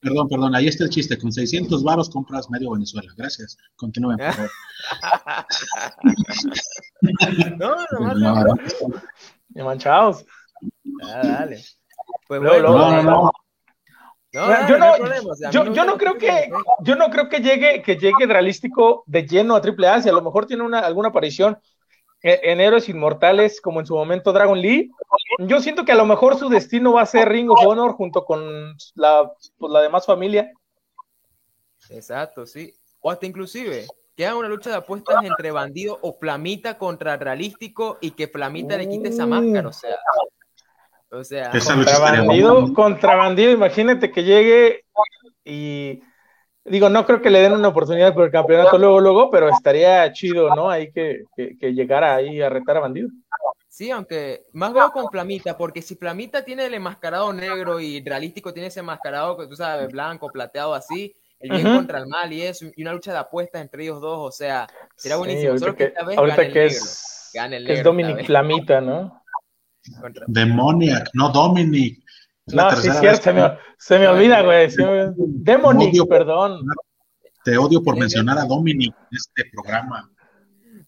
Perdón, 0.00 0.28
perdón, 0.30 0.54
ahí 0.54 0.66
está 0.66 0.84
el 0.84 0.88
chiste. 0.90 1.18
Con 1.18 1.30
600 1.30 1.84
varos 1.84 2.08
compras 2.08 2.48
medio 2.48 2.70
Venezuela. 2.70 3.12
Gracias. 3.18 3.58
Continúen, 3.76 4.16
por 4.16 4.32
favor. 4.32 4.50
No, 7.58 7.76
nomás 7.92 8.16
No, 8.16 8.34
no. 8.44 8.54
no, 9.54 9.64
manchados. 9.66 10.24
Ah, 11.02 11.20
dale. 11.22 11.62
Pues 12.28 12.40
bueno, 12.40 12.72
no, 12.72 13.02
no, 13.02 13.30
no. 14.34 14.48
no, 14.48 14.68
yo 14.68 14.78
no 14.78 14.92
o 15.30 15.34
sea, 15.34 15.48
a 15.48 15.52
Yo, 15.52 15.72
yo 15.72 15.96
creo 15.96 16.18
que, 16.18 16.50
yo 16.80 16.96
no 16.96 17.08
creo 17.10 17.28
que 17.28 17.40
llegue, 17.40 17.82
que 17.82 17.96
llegue 17.96 18.26
realístico 18.26 19.04
de 19.06 19.26
lleno 19.26 19.56
a 19.56 19.60
AAA, 19.60 20.02
si 20.02 20.08
a 20.08 20.12
lo 20.12 20.22
mejor 20.22 20.46
tiene 20.46 20.64
una, 20.64 20.80
alguna 20.80 21.08
aparición 21.08 21.58
eh, 22.22 22.40
en 22.42 22.60
Héroes 22.60 22.88
Inmortales, 22.88 23.60
como 23.60 23.80
en 23.80 23.86
su 23.86 23.94
momento 23.94 24.32
Dragon 24.32 24.60
Lee. 24.60 24.90
Yo 25.38 25.60
siento 25.60 25.84
que 25.84 25.92
a 25.92 25.96
lo 25.96 26.06
mejor 26.06 26.38
su 26.38 26.48
destino 26.48 26.94
va 26.94 27.02
a 27.02 27.06
ser 27.06 27.28
Ring 27.28 27.50
of 27.50 27.64
Honor 27.64 27.92
junto 27.92 28.24
con 28.24 28.74
la, 28.94 29.30
pues, 29.58 29.72
la 29.72 29.80
demás 29.82 30.06
familia. 30.06 30.50
Exacto, 31.90 32.46
sí. 32.46 32.72
O 33.00 33.10
hasta 33.10 33.26
inclusive 33.26 33.86
que 34.16 34.26
haga 34.26 34.36
una 34.36 34.48
lucha 34.48 34.70
de 34.70 34.76
apuestas 34.76 35.22
entre 35.24 35.50
bandido 35.50 35.98
o 36.02 36.12
Flamita 36.14 36.78
contra 36.78 37.16
realístico 37.16 37.98
y 38.00 38.12
que 38.12 38.28
Flamita 38.28 38.76
le 38.76 38.88
quite 38.88 39.08
esa 39.08 39.26
máscara, 39.26 39.68
o 39.68 39.72
sea. 39.72 39.96
O 41.14 41.24
sea, 41.24 41.50
Esa 41.52 41.74
lucha 41.76 41.92
Contra 41.92 41.92
estaría 41.92 42.22
bandido, 42.22 42.60
buena. 42.60 42.74
contra 42.74 43.16
bandido, 43.16 43.50
imagínate 43.52 44.10
que 44.10 44.22
llegue 44.24 44.84
y 45.44 46.02
digo, 46.64 46.88
no 46.88 47.04
creo 47.06 47.20
que 47.20 47.30
le 47.30 47.40
den 47.40 47.52
una 47.52 47.68
oportunidad 47.68 48.14
por 48.14 48.24
el 48.24 48.30
campeonato 48.30 48.78
luego, 48.78 49.00
luego, 49.00 49.30
pero 49.30 49.48
estaría 49.48 50.10
chido, 50.12 50.54
¿no? 50.54 50.70
Ahí 50.70 50.90
que, 50.92 51.24
que, 51.36 51.56
que 51.58 51.74
llegara 51.74 52.14
ahí 52.14 52.40
a 52.40 52.48
retar 52.48 52.76
a 52.78 52.80
bandido. 52.80 53.08
sí, 53.68 53.90
aunque 53.90 54.44
más 54.52 54.72
veo 54.72 54.90
con 54.92 55.08
Flamita, 55.10 55.56
porque 55.56 55.82
si 55.82 55.96
Flamita 55.96 56.44
tiene 56.44 56.66
el 56.66 56.74
enmascarado 56.74 57.32
negro 57.32 57.80
y 57.80 58.02
realístico 58.04 58.52
tiene 58.52 58.68
ese 58.68 58.80
enmascarado 58.80 59.36
que 59.36 59.46
tú 59.46 59.56
sabes, 59.56 59.90
blanco, 59.90 60.30
plateado 60.30 60.74
así, 60.74 61.14
el 61.40 61.50
bien 61.50 61.72
contra 61.74 61.98
el 61.98 62.06
mal 62.06 62.32
y 62.32 62.42
eso, 62.42 62.66
y 62.74 62.82
una 62.82 62.92
lucha 62.92 63.12
de 63.12 63.18
apuestas 63.18 63.60
entre 63.60 63.82
ellos 63.84 64.00
dos, 64.00 64.18
o 64.18 64.32
sea, 64.32 64.66
será 64.96 65.16
Sí, 65.16 65.18
buenísimo. 65.18 65.50
ahorita 65.50 65.58
Solo 65.58 65.76
que 65.76 65.78
que, 65.78 65.84
esta 65.84 66.04
vez 66.04 66.16
ahorita 66.16 66.42
gane 66.42 66.46
el 66.46 66.52
que 66.52 66.60
negro, 66.60 66.66
es, 66.66 67.30
gane 67.34 67.56
el 67.56 67.66
que 67.66 67.72
es 67.74 67.78
negro 67.78 67.90
Dominic 67.90 68.26
Flamita, 68.26 68.80
¿no? 68.80 69.23
Contra- 70.00 70.24
Demoniac, 70.28 71.10
no 71.14 71.28
Dominic. 71.30 72.02
Es 72.46 72.54
No, 72.54 72.68
sí, 72.70 72.74
tercera 72.76 73.00
cierto, 73.00 73.22
se 73.22 73.32
me, 73.32 73.58
se 73.78 73.98
me 73.98 74.08
olvida, 74.08 74.42
güey. 74.42 74.68
me- 74.76 75.12
Demonic, 75.16 75.90
Odio. 75.94 76.06
perdón. 76.06 76.60
Te 77.44 77.56
odio 77.58 77.82
por 77.82 77.98
mencionar 77.98 78.38
a 78.38 78.44
Dominic 78.44 78.94
en 78.94 79.16
este 79.16 79.50
programa. 79.52 80.10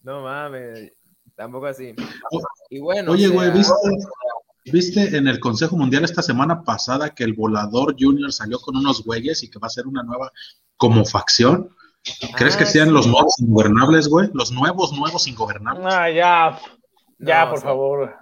No 0.03 0.23
mames, 0.23 0.93
tampoco 1.35 1.67
así. 1.67 1.95
O- 2.31 2.43
Y 2.71 2.79
bueno, 2.81 3.13
Oye, 3.13 3.27
o 3.27 3.31
sea, 3.31 3.37
güey, 3.39 3.51
¿viste, 3.53 3.75
¿viste 4.67 5.17
en 5.17 5.29
el 5.29 5.41
Consejo 5.41 5.77
Mundial 5.77 6.05
esta 6.05 6.23
semana 6.23 6.63
pasada 6.63 7.15
que 7.15 7.25
el 7.25 7.33
Volador 7.35 7.97
Junior 7.99 8.33
salió 8.33 8.59
con 8.59 8.77
unos 8.77 9.05
güeyes 9.05 9.43
y 9.43 9.51
que 9.51 9.59
va 9.59 9.67
a 9.67 9.71
ser 9.71 9.87
una 9.87 10.03
nueva 10.03 10.31
como 10.77 11.05
facción? 11.05 11.71
¿Crees 12.37 12.57
que 12.57 12.65
Ah, 12.65 12.69
sean 12.69 12.89
sí. 12.89 12.95
los 12.95 13.07
nuevos 13.07 13.35
ingobernables, 13.41 14.09
güey? 14.09 14.31
Los 14.33 14.53
nuevos, 14.53 14.93
nuevos 14.93 15.27
ingobernables. 15.27 15.85
Ah, 15.93 16.09
ya, 16.11 16.59
ya, 17.19 17.45
No, 17.45 17.51
por 17.51 17.59
o 17.59 17.61
sea, 17.61 17.69
favor. 17.71 18.15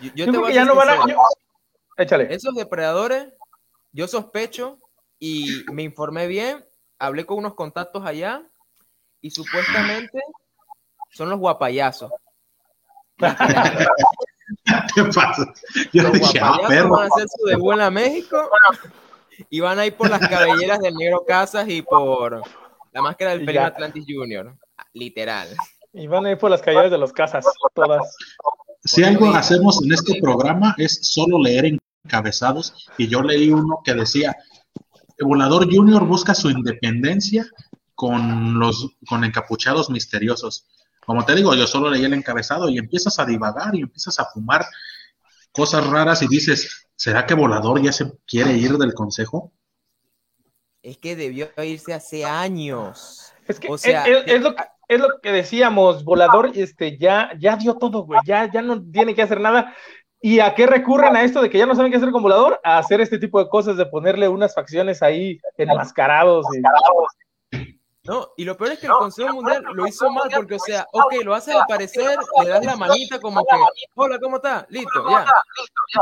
Yo, 0.00 0.10
yo 0.10 0.12
Yo, 0.14 0.24
te 0.26 0.30
creo 0.30 0.40
voy 0.40 0.48
que 0.50 0.54
ya 0.54 0.60
ser 0.62 0.68
no 0.68 0.74
van 0.76 0.88
a. 0.88 0.92
sincero. 0.94 1.18
yo- 1.18 2.02
Échale. 2.02 2.34
Esos 2.34 2.54
depredadores, 2.54 3.28
yo 3.92 4.08
sospecho 4.08 4.78
y 5.18 5.62
me 5.72 5.82
informé 5.82 6.26
bien, 6.26 6.64
hablé 6.98 7.26
con 7.26 7.38
unos 7.38 7.54
contactos 7.54 8.04
allá 8.06 8.42
y 9.20 9.30
supuestamente 9.30 10.18
son 11.10 11.28
los 11.30 11.38
guapayazos. 11.38 12.10
¿Qué 14.94 15.04
pasa? 15.04 15.52
Yo 15.92 16.02
Los 16.02 16.12
dije, 16.14 16.38
ah, 16.40 16.56
guapayazos 16.58 16.68
perro. 16.68 16.90
van 16.90 17.02
a 17.02 17.06
hacer 17.14 17.26
su 17.28 17.46
debut 17.46 17.72
en 17.72 17.78
la 17.78 17.90
México 17.90 18.50
y 19.50 19.60
van 19.60 19.78
a 19.78 19.86
ir 19.86 19.94
por 19.94 20.10
las 20.10 20.20
cabelleras 20.28 20.80
del 20.80 20.94
Negro 20.94 21.24
Casas 21.26 21.68
y 21.68 21.82
por 21.82 22.42
la 22.92 23.02
máscara 23.02 23.32
del 23.32 23.44
Pelín. 23.44 23.62
Atlantis 23.62 24.04
Junior. 24.08 24.56
Literal. 24.94 25.48
Y 25.92 26.06
van 26.06 26.26
a 26.26 26.30
ir 26.30 26.38
por 26.38 26.50
las 26.50 26.62
calles 26.62 26.90
de 26.90 26.98
los 26.98 27.12
casas, 27.12 27.44
todas. 27.74 28.16
Si 28.84 29.02
algo 29.04 29.30
hacemos 29.32 29.82
en 29.82 29.92
este 29.92 30.20
programa 30.20 30.74
es 30.78 30.98
solo 31.02 31.38
leer 31.40 31.78
encabezados 32.04 32.88
y 32.98 33.06
yo 33.08 33.22
leí 33.22 33.50
uno 33.50 33.80
que 33.84 33.94
decía, 33.94 34.36
el 35.18 35.26
volador 35.26 35.72
junior 35.72 36.04
busca 36.06 36.34
su 36.34 36.50
independencia 36.50 37.46
con 37.94 38.58
los 38.58 38.88
con 39.08 39.22
encapuchados 39.24 39.88
misteriosos. 39.90 40.66
Como 41.06 41.24
te 41.24 41.34
digo, 41.34 41.54
yo 41.54 41.66
solo 41.66 41.90
leí 41.90 42.04
el 42.04 42.14
encabezado 42.14 42.68
y 42.68 42.78
empiezas 42.78 43.18
a 43.18 43.24
divagar 43.24 43.74
y 43.74 43.80
empiezas 43.82 44.18
a 44.18 44.24
fumar 44.26 44.66
cosas 45.52 45.86
raras 45.86 46.22
y 46.22 46.28
dices, 46.28 46.88
¿será 46.96 47.24
que 47.26 47.34
volador 47.34 47.80
ya 47.82 47.92
se 47.92 48.10
quiere 48.26 48.54
ir 48.56 48.78
del 48.78 48.94
consejo? 48.94 49.52
Es 50.82 50.98
que 50.98 51.14
debió 51.14 51.48
irse 51.64 51.94
hace 51.94 52.24
años. 52.24 53.32
Es 53.46 53.60
que 53.60 53.68
O 53.68 53.78
sea, 53.78 54.04
es, 54.04 54.24
es- 54.26 54.32
es 54.34 54.40
lo, 54.42 54.56
que- 54.56 54.62
es 54.88 55.00
lo 55.00 55.20
que 55.22 55.32
decíamos, 55.32 56.04
Volador 56.04 56.50
este, 56.54 56.98
ya, 56.98 57.30
ya 57.38 57.56
dio 57.56 57.76
todo, 57.76 58.04
güey, 58.04 58.20
ya, 58.26 58.50
ya 58.50 58.62
no 58.62 58.82
tiene 58.90 59.14
que 59.14 59.22
hacer 59.22 59.40
nada. 59.40 59.74
¿Y 60.20 60.38
a 60.38 60.54
qué 60.54 60.66
recurren 60.66 61.16
a 61.16 61.22
esto 61.24 61.42
de 61.42 61.50
que 61.50 61.58
ya 61.58 61.66
no 61.66 61.74
saben 61.74 61.90
qué 61.90 61.96
hacer 61.96 62.10
con 62.12 62.22
Volador? 62.22 62.60
A 62.62 62.78
hacer 62.78 63.00
este 63.00 63.18
tipo 63.18 63.42
de 63.42 63.48
cosas, 63.48 63.76
de 63.76 63.86
ponerle 63.86 64.28
unas 64.28 64.54
facciones 64.54 65.02
ahí 65.02 65.40
enmascarados. 65.56 66.46
y- 66.56 66.62
No, 68.04 68.28
y 68.36 68.44
lo 68.44 68.56
peor 68.56 68.72
es 68.72 68.80
que 68.80 68.86
el 68.86 68.92
Consejo 68.92 69.32
Mundial 69.32 69.62
lo 69.74 69.86
hizo 69.86 70.10
mal 70.10 70.28
porque, 70.34 70.56
o 70.56 70.58
sea, 70.58 70.86
ok, 70.92 71.14
lo 71.24 71.34
haces 71.34 71.54
aparecer, 71.54 72.16
le 72.42 72.48
das 72.50 72.64
la 72.64 72.76
manita 72.76 73.20
como 73.20 73.44
que, 73.44 73.56
hola, 73.94 74.18
¿cómo 74.20 74.36
está? 74.36 74.66
Listo, 74.70 75.08
ya. 75.08 75.24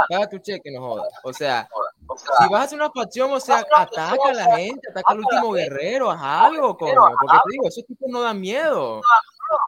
Paga 0.09 0.29
tu 0.31 0.39
cheque, 0.39 0.71
no 0.71 0.81
jodas. 0.81 1.09
O 1.25 1.33
sea, 1.35 1.69
si 2.17 2.49
vas 2.51 2.61
a 2.61 2.65
hacer 2.65 2.79
una 2.79 2.91
facción, 2.91 3.33
o 3.33 3.41
sea, 3.41 3.65
ataca 3.75 4.29
a 4.29 4.33
la 4.33 4.57
gente, 4.57 4.89
ataca 4.91 5.13
al 5.13 5.19
último 5.19 5.53
guerrero, 5.53 6.11
haz 6.11 6.23
algo, 6.23 6.77
coño. 6.77 6.95
Porque 7.21 7.39
te 7.45 7.53
digo, 7.53 7.69
esos 7.69 7.87
tipos 7.87 8.11
no 8.11 8.21
dan 8.21 8.41
miedo. 8.41 9.01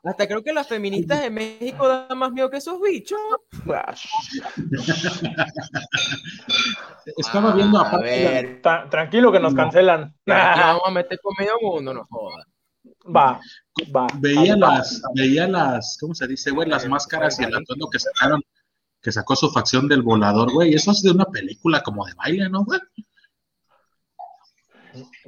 Hasta 0.04 0.28
creo 0.28 0.42
que 0.42 0.52
las 0.52 0.68
feministas 0.68 1.22
de 1.22 1.30
México 1.30 1.88
dan 1.88 2.18
más 2.18 2.30
miedo 2.32 2.50
que 2.50 2.58
esos 2.58 2.78
bichos. 2.80 3.18
Estaba 7.16 7.52
viendo 7.52 7.78
A 7.78 7.88
aparte 7.88 8.06
ver, 8.06 8.62
tranquilo 8.90 9.32
que 9.32 9.40
nos 9.40 9.54
cancelan. 9.54 10.14
vamos 10.26 10.82
a 10.86 10.90
meter 10.90 11.18
con 11.20 11.34
medio 11.38 11.54
mundo, 11.60 11.94
no 11.94 12.06
jodas. 12.08 12.46
Va, 13.04 13.40
va. 13.94 14.06
veía 14.18 14.56
las, 14.56 15.02
veía 15.14 15.46
las, 15.48 15.98
¿cómo 16.00 16.14
se 16.14 16.28
dice, 16.28 16.52
güey? 16.52 16.68
Las 16.68 16.86
máscaras 16.86 17.38
y 17.40 17.44
el 17.44 17.54
atuendo 17.54 17.88
que 17.90 17.98
sacaron, 17.98 18.42
que 19.02 19.12
sacó 19.12 19.34
su 19.36 19.50
facción 19.50 19.88
del 19.88 20.02
volador, 20.02 20.52
güey. 20.52 20.74
Eso 20.74 20.92
es 20.92 21.02
de 21.02 21.10
una 21.10 21.24
película 21.26 21.82
como 21.82 22.06
de 22.06 22.14
baile, 22.14 22.48
¿no, 22.48 22.64
güey? 22.64 22.80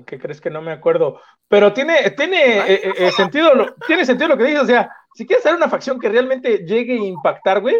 ¿Qué 0.06 0.18
crees 0.18 0.40
que 0.40 0.50
no 0.50 0.60
me 0.60 0.72
acuerdo? 0.72 1.20
Pero 1.48 1.72
tiene, 1.72 2.10
tiene 2.10 2.58
eh, 2.58 2.74
eh, 2.84 2.94
eh, 2.98 3.12
sentido, 3.12 3.54
lo, 3.54 3.74
tiene 3.86 4.04
sentido 4.04 4.28
lo 4.28 4.36
que 4.36 4.44
dices. 4.44 4.62
O 4.62 4.66
sea, 4.66 4.90
si 5.14 5.26
quieres 5.26 5.44
hacer 5.44 5.56
una 5.56 5.68
facción 5.70 5.98
que 5.98 6.08
realmente 6.08 6.58
llegue 6.66 6.94
a 6.94 7.04
impactar, 7.04 7.60
güey, 7.60 7.76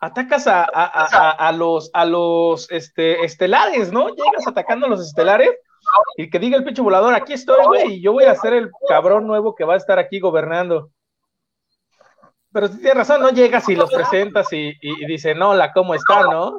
atacas 0.00 0.46
a, 0.46 0.64
a- 0.64 1.30
a- 1.30 1.52
los, 1.52 1.90
a 1.92 2.04
los 2.04 2.70
este, 2.70 3.22
estelares, 3.24 3.92
¿no? 3.92 4.08
Llegas 4.08 4.46
atacando 4.46 4.86
a 4.86 4.88
los 4.88 5.06
estelares 5.06 5.50
y 6.16 6.30
que 6.30 6.38
diga 6.38 6.56
el 6.56 6.64
pinche 6.64 6.82
volador, 6.82 7.14
aquí 7.14 7.34
estoy, 7.34 7.64
güey, 7.66 7.94
y 7.94 8.02
yo 8.02 8.12
voy 8.12 8.24
a 8.24 8.34
ser 8.34 8.54
el 8.54 8.70
cabrón 8.88 9.26
nuevo 9.26 9.54
que 9.54 9.64
va 9.64 9.74
a 9.74 9.78
estar 9.78 9.98
aquí 9.98 10.18
gobernando. 10.20 10.90
Pero 12.56 12.68
si 12.68 12.78
tienes 12.78 12.94
razón, 12.96 13.20
no 13.20 13.28
llegas 13.28 13.68
y 13.68 13.76
los 13.76 13.92
presentas 13.92 14.50
y, 14.50 14.68
y, 14.80 15.04
y 15.04 15.06
dice, 15.06 15.34
no, 15.34 15.52
la 15.52 15.74
cómo 15.74 15.94
está, 15.94 16.22
¿no? 16.22 16.58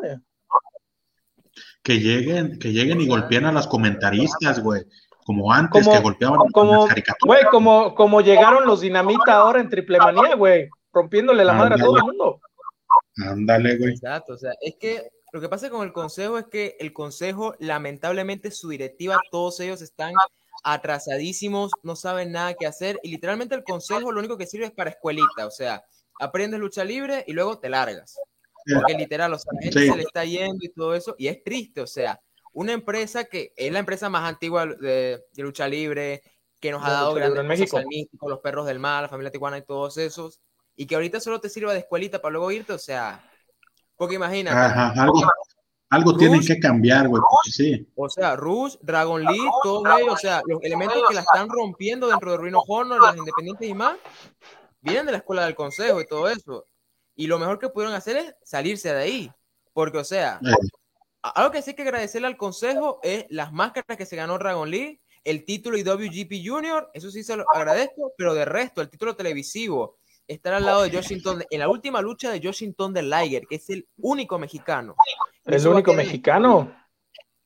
Que 1.81 1.99
lleguen, 1.99 2.59
que 2.59 2.71
lleguen 2.71 3.01
y 3.01 3.07
golpeen 3.07 3.45
a 3.45 3.51
las 3.51 3.65
comentaristas, 3.65 4.61
güey. 4.61 4.83
Como 5.25 5.51
antes, 5.51 5.83
Como- 5.83 5.97
que 5.97 6.03
golpeaban 6.03 6.39
a 6.39 6.51
como, 6.51 6.73
las 6.81 6.85
caricaturas. 6.89 7.25
güey, 7.41 7.49
como, 7.51 7.95
como 7.95 8.21
llegaron 8.21 8.67
los 8.67 8.81
dinamita 8.81 9.37
ahora 9.37 9.59
en 9.59 9.69
triple 9.69 9.97
manía, 9.97 10.35
güey, 10.35 10.69
rompiéndole 10.93 11.43
la 11.43 11.53
madre 11.53 11.73
a 11.73 11.77
todo 11.83 11.97
el 11.97 12.03
mundo. 12.03 12.41
Ándale, 13.25 13.77
güey. 13.79 13.93
Exacto, 13.93 14.33
o 14.33 14.37
sea, 14.37 14.51
es 14.61 14.75
que 14.79 15.09
lo 15.31 15.41
que 15.41 15.49
pasa 15.49 15.71
con 15.71 15.83
el 15.83 15.93
consejo 15.93 16.37
es 16.37 16.45
que 16.45 16.77
el 16.79 16.93
consejo, 16.93 17.55
lamentablemente, 17.57 18.51
su 18.51 18.69
directiva, 18.69 19.17
todos 19.31 19.59
ellos 19.61 19.81
están 19.81 20.13
atrasadísimos, 20.63 21.71
no 21.83 21.95
saben 21.95 22.31
nada 22.31 22.53
que 22.53 22.65
hacer 22.65 22.99
y 23.03 23.09
literalmente 23.09 23.55
el 23.55 23.63
consejo 23.63 24.11
lo 24.11 24.19
único 24.19 24.37
que 24.37 24.47
sirve 24.47 24.65
es 24.65 24.71
para 24.71 24.89
escuelita, 24.89 25.45
o 25.45 25.51
sea, 25.51 25.83
aprendes 26.19 26.59
lucha 26.59 26.83
libre 26.83 27.23
y 27.27 27.33
luego 27.33 27.59
te 27.59 27.69
largas. 27.69 28.19
Porque 28.73 28.95
literal, 28.95 29.33
o 29.33 29.39
sea, 29.39 29.51
la 29.53 29.61
gente 29.61 29.91
se 29.91 29.95
le 29.95 30.03
está 30.03 30.25
yendo 30.25 30.59
y 30.59 30.69
todo 30.69 30.93
eso 30.93 31.15
y 31.17 31.27
es 31.27 31.41
triste, 31.43 31.81
o 31.81 31.87
sea, 31.87 32.19
una 32.53 32.73
empresa 32.73 33.25
que 33.25 33.53
es 33.55 33.71
la 33.71 33.79
empresa 33.79 34.09
más 34.09 34.27
antigua 34.27 34.65
de, 34.65 35.23
lucha 35.37 35.67
libre, 35.67 36.21
que 36.59 36.71
nos 36.71 36.83
ha 36.83 36.91
dado 36.91 37.13
grandes 37.13 37.39
en 37.39 37.47
México. 37.47 37.79
Místico, 37.87 38.29
los 38.29 38.39
perros 38.39 38.65
del 38.65 38.79
mar, 38.79 39.03
la 39.03 39.09
familia 39.09 39.31
tijuana 39.31 39.59
y 39.59 39.61
todos 39.61 39.97
esos, 39.97 40.41
y 40.75 40.85
que 40.85 40.95
ahorita 40.95 41.19
solo 41.19 41.39
te 41.39 41.49
sirva 41.49 41.73
de 41.73 41.79
escuelita 41.79 42.19
para 42.19 42.33
luego 42.33 42.51
irte, 42.51 42.73
o 42.73 42.79
sea, 42.79 43.23
porque 43.95 44.15
imagínate. 44.15 44.57
algo, 44.99 45.21
algo 45.89 46.17
tiene 46.17 46.39
que 46.41 46.59
cambiar, 46.59 47.07
güey, 47.07 47.21
sí. 47.49 47.87
O 47.95 48.09
sea, 48.09 48.35
Rush, 48.35 48.75
Dragon 48.81 49.23
League, 49.23 49.49
todos 49.63 49.83
ellos, 49.99 50.13
o 50.13 50.17
sea, 50.17 50.41
los 50.45 50.61
elementos 50.61 51.01
que 51.07 51.13
la 51.13 51.21
están 51.21 51.47
rompiendo 51.49 52.07
dentro 52.07 52.31
de 52.31 52.37
Ruino 52.37 52.61
Honor, 52.67 52.99
los 52.99 53.17
independientes 53.17 53.69
y 53.69 53.73
más, 53.73 53.97
vienen 54.81 55.05
de 55.05 55.13
la 55.13 55.17
escuela 55.19 55.45
del 55.45 55.55
consejo 55.55 56.01
y 56.01 56.07
todo 56.07 56.29
eso. 56.29 56.65
Y 57.15 57.27
lo 57.27 57.39
mejor 57.39 57.57
que 57.57 57.69
pudieron 57.69 57.95
hacer 57.95 58.17
es 58.17 58.35
salirse 58.43 58.93
de 58.93 59.01
ahí. 59.01 59.31
Porque, 59.73 59.97
o 59.99 60.03
sea, 60.03 60.39
eh. 60.43 60.67
algo 61.21 61.51
que 61.51 61.61
sí 61.61 61.71
hay 61.71 61.75
que 61.75 61.83
agradecerle 61.83 62.27
al 62.27 62.37
consejo 62.37 62.99
es 63.01 63.25
las 63.29 63.53
máscaras 63.53 63.97
que 63.97 64.05
se 64.05 64.15
ganó 64.15 64.37
Dragon 64.37 64.69
League, 64.69 65.01
el 65.23 65.45
título 65.45 65.77
IWGP 65.77 66.45
Junior, 66.45 66.89
eso 66.93 67.11
sí 67.11 67.23
se 67.23 67.35
lo 67.35 67.45
agradezco, 67.53 68.13
pero 68.17 68.33
de 68.33 68.45
resto, 68.45 68.81
el 68.81 68.89
título 68.89 69.15
televisivo, 69.15 69.97
estar 70.27 70.53
al 70.53 70.65
lado 70.65 70.83
de 70.83 70.95
Washington, 70.95 71.43
en 71.49 71.59
la 71.59 71.69
última 71.69 72.01
lucha 72.01 72.31
de 72.31 72.45
Washington 72.45 72.93
del 72.93 73.09
Liger, 73.09 73.45
que 73.47 73.55
es 73.55 73.69
el 73.69 73.87
único 73.97 74.37
mexicano. 74.37 74.95
¿El 75.47 75.67
único 75.67 75.93
mexicano? 75.93 76.75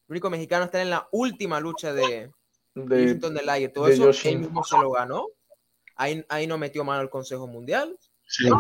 El 0.08 0.14
único 0.14 0.30
mexicano 0.30 0.66
está 0.66 0.82
en 0.82 0.90
la 0.90 1.08
última 1.12 1.60
lucha 1.60 1.94
de, 1.94 2.32
de 2.74 2.96
Washington 2.96 3.36
del. 3.36 3.72
Todo 3.72 3.88
eso 3.88 4.12
él 4.28 4.40
mismo 4.40 4.64
se 4.64 4.78
lo 4.78 4.92
ganó. 4.92 5.28
Ahí, 5.96 6.26
ahí 6.30 6.48
no 6.48 6.58
metió 6.58 6.84
mano 6.84 7.02
el 7.02 7.10
Consejo 7.10 7.48
Mundial. 7.48 7.98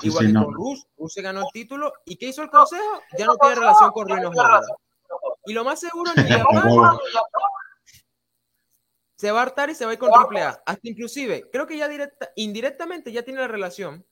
Igual 0.03 0.27
que 0.27 0.33
con 0.33 0.53
Rus, 0.53 0.85
Rus 0.97 1.13
se 1.13 1.21
ganó 1.21 1.41
el 1.41 1.47
título. 1.53 1.91
¿Y 2.05 2.17
qué 2.17 2.27
hizo 2.27 2.43
el 2.43 2.49
Consejo? 2.49 3.01
Ya 3.17 3.25
no 3.25 3.35
tiene 3.37 3.55
relación 3.55 3.91
con 3.91 4.07
Rino 4.07 4.31
Y 5.45 5.53
lo 5.53 5.63
más 5.63 5.79
seguro 5.79 6.11
Japón 6.15 6.99
se 9.15 9.31
va 9.31 9.39
a 9.39 9.43
hartar 9.43 9.69
y 9.69 9.75
se 9.75 9.85
va 9.85 9.91
a 9.91 9.93
ir 9.93 9.99
con 9.99 10.11
AAA. 10.11 10.61
Hasta 10.65 10.89
inclusive, 10.89 11.49
creo 11.51 11.65
que 11.65 11.77
ya 11.77 11.87
directa, 11.87 12.31
indirectamente 12.35 13.11
ya 13.11 13.23
tiene 13.23 13.39
la 13.39 13.47
relación. 13.47 14.05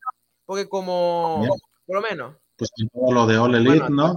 Porque 0.46 0.68
como, 0.68 1.46
por 1.86 1.96
lo 1.98 2.02
menos. 2.02 2.36
Pues 2.56 2.72
con 2.92 3.14
lo 3.14 3.28
de 3.28 3.38
All 3.38 3.56
Elite, 3.56 3.90
¿no? 3.90 4.16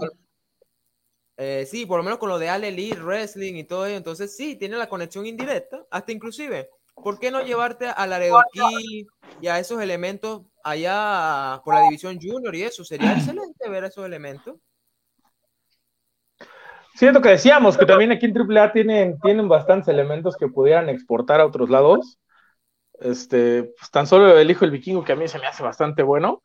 Eh, 1.45 1.67
sí, 1.67 1.87
por 1.87 1.99
lo 1.99 2.05
menos 2.05 2.21
con 2.21 2.29
lo 2.29 2.39
de 2.39 2.49
All 2.49 2.63
Elite, 2.63 3.01
Wrestling 3.01 3.55
y 3.57 3.65
todo 3.65 3.85
ello. 3.85 3.97
Entonces 3.97 4.37
sí, 4.37 4.55
tiene 4.55 4.77
la 4.77 4.89
conexión 4.89 5.27
indirecta. 5.27 5.85
Hasta 5.91 6.13
inclusive, 6.13 6.71
¿por 6.95 7.19
qué 7.19 7.33
no 7.33 7.43
llevarte 7.43 7.89
a 7.89 8.07
Laredo 8.07 8.41
Key 8.53 9.09
y 9.41 9.49
a 9.49 9.59
esos 9.59 9.83
elementos 9.83 10.43
allá 10.63 11.61
por 11.65 11.75
la 11.75 11.83
división 11.83 12.17
junior 12.21 12.55
y 12.55 12.63
eso? 12.63 12.85
Sería 12.85 13.15
excelente 13.15 13.69
ver 13.69 13.83
esos 13.83 14.07
elementos. 14.07 14.55
Siento 16.95 17.21
que 17.21 17.31
decíamos 17.31 17.77
que 17.77 17.87
también 17.87 18.13
aquí 18.13 18.27
en 18.27 18.39
AAA 18.39 18.73
tienen, 18.73 19.19
tienen 19.19 19.49
bastantes 19.49 19.89
elementos 19.89 20.37
que 20.37 20.47
pudieran 20.47 20.89
exportar 20.91 21.41
a 21.41 21.47
otros 21.47 21.71
lados. 21.71 22.21
Este, 23.01 23.65
pues 23.65 23.91
tan 23.91 24.07
solo 24.07 24.39
el 24.39 24.49
hijo 24.49 24.61
del 24.61 24.71
vikingo 24.71 25.03
que 25.03 25.13
a 25.13 25.17
mí 25.17 25.27
se 25.27 25.41
me 25.41 25.49
hace 25.49 25.65
bastante 25.65 26.05
bueno. 26.05 26.41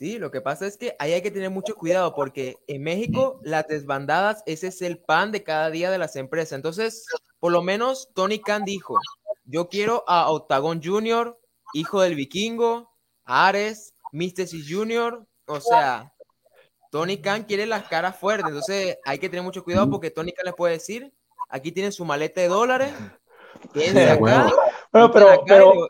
Sí, 0.00 0.18
lo 0.18 0.30
que 0.30 0.40
pasa 0.40 0.66
es 0.66 0.78
que 0.78 0.96
ahí 0.98 1.12
hay 1.12 1.20
que 1.20 1.30
tener 1.30 1.50
mucho 1.50 1.74
cuidado 1.74 2.14
porque 2.14 2.56
en 2.68 2.82
México 2.82 3.38
las 3.42 3.66
desbandadas, 3.68 4.42
ese 4.46 4.68
es 4.68 4.80
el 4.80 4.96
pan 4.96 5.30
de 5.30 5.44
cada 5.44 5.68
día 5.68 5.90
de 5.90 5.98
las 5.98 6.16
empresas. 6.16 6.54
Entonces, 6.54 7.04
por 7.38 7.52
lo 7.52 7.60
menos 7.60 8.08
Tony 8.14 8.38
Khan 8.38 8.64
dijo, 8.64 8.94
yo 9.44 9.68
quiero 9.68 10.02
a 10.08 10.30
Octagon 10.30 10.80
Junior, 10.82 11.38
hijo 11.74 12.00
del 12.00 12.14
vikingo, 12.14 12.90
Ares, 13.26 13.92
Mystici 14.10 14.64
Junior, 14.66 15.26
o 15.44 15.60
sea, 15.60 16.14
Tony 16.90 17.18
Khan 17.18 17.42
quiere 17.42 17.66
las 17.66 17.86
caras 17.86 18.16
fuertes, 18.16 18.48
entonces 18.48 18.96
hay 19.04 19.18
que 19.18 19.28
tener 19.28 19.44
mucho 19.44 19.62
cuidado 19.62 19.90
porque 19.90 20.10
Tony 20.10 20.32
Khan 20.32 20.46
les 20.46 20.54
puede 20.54 20.72
decir, 20.72 21.12
aquí 21.50 21.72
tienen 21.72 21.92
su 21.92 22.06
maleta 22.06 22.40
de 22.40 22.48
dólares, 22.48 22.94
bueno, 24.18 24.50
pero, 25.12 25.44
pero, 25.46 25.88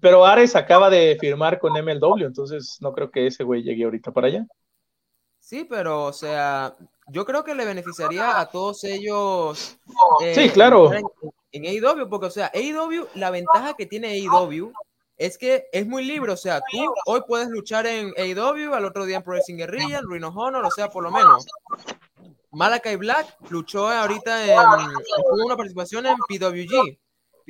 pero 0.00 0.24
Ares 0.24 0.56
acaba 0.56 0.90
de 0.90 1.16
firmar 1.20 1.58
con 1.58 1.72
MLW, 1.72 2.24
entonces 2.24 2.78
no 2.80 2.92
creo 2.92 3.10
que 3.10 3.26
ese 3.26 3.44
güey 3.44 3.62
llegue 3.62 3.84
ahorita 3.84 4.12
para 4.12 4.28
allá. 4.28 4.46
Sí, 5.38 5.64
pero, 5.64 6.04
o 6.04 6.12
sea, 6.12 6.76
yo 7.06 7.24
creo 7.24 7.42
que 7.42 7.54
le 7.54 7.64
beneficiaría 7.64 8.38
a 8.38 8.46
todos 8.46 8.84
ellos. 8.84 9.78
Eh, 10.22 10.34
sí, 10.34 10.50
claro. 10.50 10.92
En, 10.92 11.04
en, 11.52 11.64
AEW, 11.64 12.08
porque, 12.08 12.26
o 12.26 12.30
sea, 12.30 12.50
AEW, 12.54 13.08
la 13.14 13.30
ventaja 13.30 13.74
que 13.74 13.86
tiene 13.86 14.08
AEW 14.08 14.72
es 15.16 15.36
que 15.36 15.66
es 15.72 15.86
muy 15.86 16.04
libre, 16.04 16.32
o 16.32 16.36
sea, 16.36 16.60
tú 16.70 16.78
hoy 17.06 17.22
puedes 17.26 17.48
luchar 17.48 17.86
en 17.86 18.12
AEW, 18.16 18.74
al 18.74 18.84
otro 18.84 19.04
día 19.04 19.16
en 19.16 19.22
Pro 19.22 19.32
Wrestling 19.32 19.56
Guerrilla, 19.56 19.98
en 19.98 20.08
Rhino 20.08 20.28
Honor, 20.28 20.64
o 20.64 20.70
sea, 20.70 20.88
por 20.88 21.02
lo 21.02 21.10
menos. 21.10 21.46
Malakai 22.52 22.96
Black 22.96 23.36
luchó 23.50 23.88
ahorita 23.88 24.44
en, 24.46 24.56
tuvo 24.56 25.46
una 25.46 25.56
participación 25.56 26.06
en 26.06 26.16
PWG. 26.16 26.98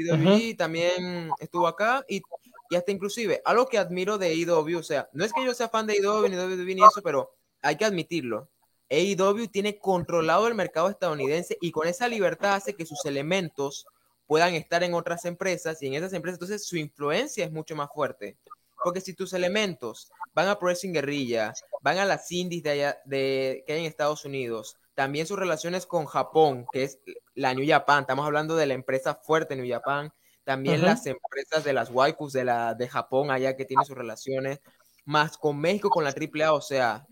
PWG 0.05 0.57
también 0.57 1.31
estuvo 1.39 1.67
acá 1.67 2.05
y, 2.09 2.23
y, 2.71 2.77
hasta 2.77 2.93
inclusive, 2.93 3.43
algo 3.45 3.67
que 3.67 3.79
admiro 3.79 4.19
de 4.19 4.29
AEW, 4.29 4.79
o 4.79 4.83
sea, 4.83 5.09
no 5.13 5.25
es 5.25 5.33
que 5.33 5.45
yo 5.45 5.55
sea 5.55 5.69
fan 5.69 5.87
de 5.87 5.95
AEW 5.95 6.29
ni 6.29 6.37
WWE 6.37 6.75
ni 6.75 6.83
eso, 6.83 7.03
pero 7.03 7.35
hay 7.63 7.77
que 7.77 7.85
admitirlo. 7.85 8.49
AEW 8.91 9.49
tiene 9.49 9.79
controlado 9.79 10.47
el 10.49 10.55
mercado 10.55 10.89
estadounidense 10.89 11.59
y 11.61 11.71
con 11.73 11.87
esa 11.87 12.09
libertad 12.09 12.55
hace 12.55 12.75
que 12.75 12.87
sus 12.87 13.05
elementos 13.05 13.87
puedan 14.27 14.55
estar 14.55 14.83
en 14.83 14.95
otras 14.95 15.25
empresas 15.25 15.83
y 15.83 15.87
en 15.87 15.95
esas 15.95 16.13
empresas 16.13 16.37
entonces 16.37 16.67
su 16.67 16.77
influencia 16.77 17.45
es 17.45 17.53
mucho 17.53 17.75
más 17.77 17.89
fuerte. 17.93 18.37
Porque 18.83 19.01
si 19.01 19.15
tus 19.15 19.33
elementos 19.33 20.11
van 20.35 20.49
a 20.49 20.59
Pro 20.59 20.73
Guerrilla, 20.83 21.53
van 21.83 21.99
a 21.99 22.05
las 22.05 22.31
indies 22.31 22.63
de 22.63 22.71
allá, 22.71 22.99
de, 23.05 23.65
que 23.67 23.73
hay 23.73 23.81
en 23.81 23.87
Estados 23.87 24.25
Unidos, 24.25 24.77
también 24.99 25.29
sus 25.29 25.39
relaciones 25.39 25.87
con 25.87 26.07
Japón, 26.07 26.67
que 26.73 26.83
es 26.83 26.99
la 27.37 27.55
New 27.55 27.65
Japan, 27.65 28.01
estamos 28.01 28.27
hablando 28.27 28.57
de 28.57 28.67
la 28.67 28.75
empresa 28.75 29.15
fuerte 29.15 29.55
New 29.55 29.73
Japan, 29.73 30.13
también 30.43 30.83
las 30.83 31.07
empresas 31.07 31.63
de 31.63 31.73
las 31.73 31.91
waifus 31.91 32.33
de, 32.33 32.45
la, 32.45 32.75
de 32.75 32.89
Japón 32.89 33.31
allá 33.31 33.57
que 33.57 33.65
tienen 33.65 33.87
sus 33.87 33.97
relaciones, 33.97 34.61
más 35.05 35.39
con 35.39 35.57
México, 35.61 35.89
con 35.89 36.03
la 36.03 36.11
AAA, 36.11 36.53
o 36.53 36.61
sea, 36.61 37.07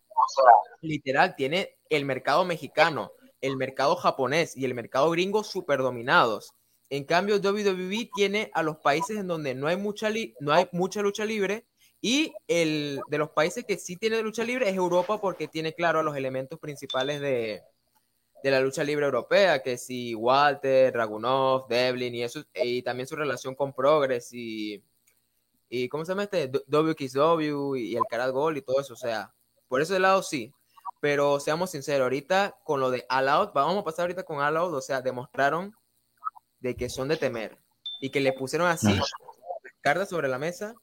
literal, 0.80 1.36
tiene 1.36 1.76
el 1.88 2.04
mercado 2.04 2.44
mexicano, 2.44 3.12
el 3.40 3.56
mercado 3.56 3.94
japonés 3.94 4.56
y 4.56 4.64
el 4.64 4.74
mercado 4.74 5.08
gringo 5.12 5.44
súper 5.44 5.78
dominados. 5.78 6.54
En 6.90 7.04
cambio, 7.04 7.36
WWE 7.36 8.10
tiene 8.16 8.50
a 8.52 8.64
los 8.64 8.78
países 8.78 9.16
en 9.16 9.28
donde 9.28 9.54
no 9.54 9.68
hay 9.68 9.76
mucha, 9.76 10.08
no 10.40 10.52
hay 10.52 10.68
mucha 10.72 11.02
lucha 11.02 11.24
libre 11.24 11.68
y 12.00 12.34
el 12.48 13.00
de 13.06 13.18
los 13.18 13.30
países 13.30 13.64
que 13.64 13.78
sí 13.78 13.94
tiene 13.94 14.20
lucha 14.22 14.42
libre 14.42 14.68
es 14.68 14.74
Europa 14.74 15.20
porque 15.20 15.46
tiene 15.46 15.72
claro 15.72 16.02
los 16.02 16.16
elementos 16.16 16.58
principales 16.58 17.20
de, 17.20 17.62
de 18.46 18.52
la 18.52 18.60
lucha 18.60 18.84
libre 18.84 19.06
europea, 19.06 19.60
que 19.60 19.76
si 19.76 20.14
Walter, 20.14 20.92
Dragunov, 20.92 21.66
Devlin 21.66 22.14
y 22.14 22.22
eso, 22.22 22.44
y 22.54 22.80
también 22.80 23.08
su 23.08 23.16
relación 23.16 23.56
con 23.56 23.72
Progress 23.72 24.32
y, 24.32 24.84
y 25.68 25.88
¿cómo 25.88 26.04
se 26.04 26.12
llama 26.12 26.22
este? 26.22 26.48
WXW 26.68 27.74
y 27.74 27.96
el 27.96 28.04
Karat 28.08 28.30
Gold 28.30 28.58
y 28.58 28.62
todo 28.62 28.80
eso, 28.80 28.94
o 28.94 28.96
sea, 28.96 29.34
por 29.66 29.82
ese 29.82 29.98
lado 29.98 30.22
sí, 30.22 30.54
pero 31.00 31.40
seamos 31.40 31.72
sinceros, 31.72 32.04
ahorita 32.04 32.56
con 32.62 32.78
lo 32.78 32.92
de 32.92 33.04
All 33.10 33.28
Out, 33.28 33.52
vamos 33.52 33.78
a 33.78 33.84
pasar 33.84 34.04
ahorita 34.04 34.22
con 34.22 34.38
All 34.38 34.56
Out, 34.56 34.74
o 34.74 34.80
sea, 34.80 35.02
demostraron 35.02 35.74
de 36.60 36.76
que 36.76 36.88
son 36.88 37.08
de 37.08 37.16
temer 37.16 37.58
y 38.00 38.10
que 38.10 38.20
le 38.20 38.32
pusieron 38.32 38.68
así 38.68 38.96
cartas 39.80 40.08
sobre 40.08 40.28
la 40.28 40.38
mesa 40.38 40.76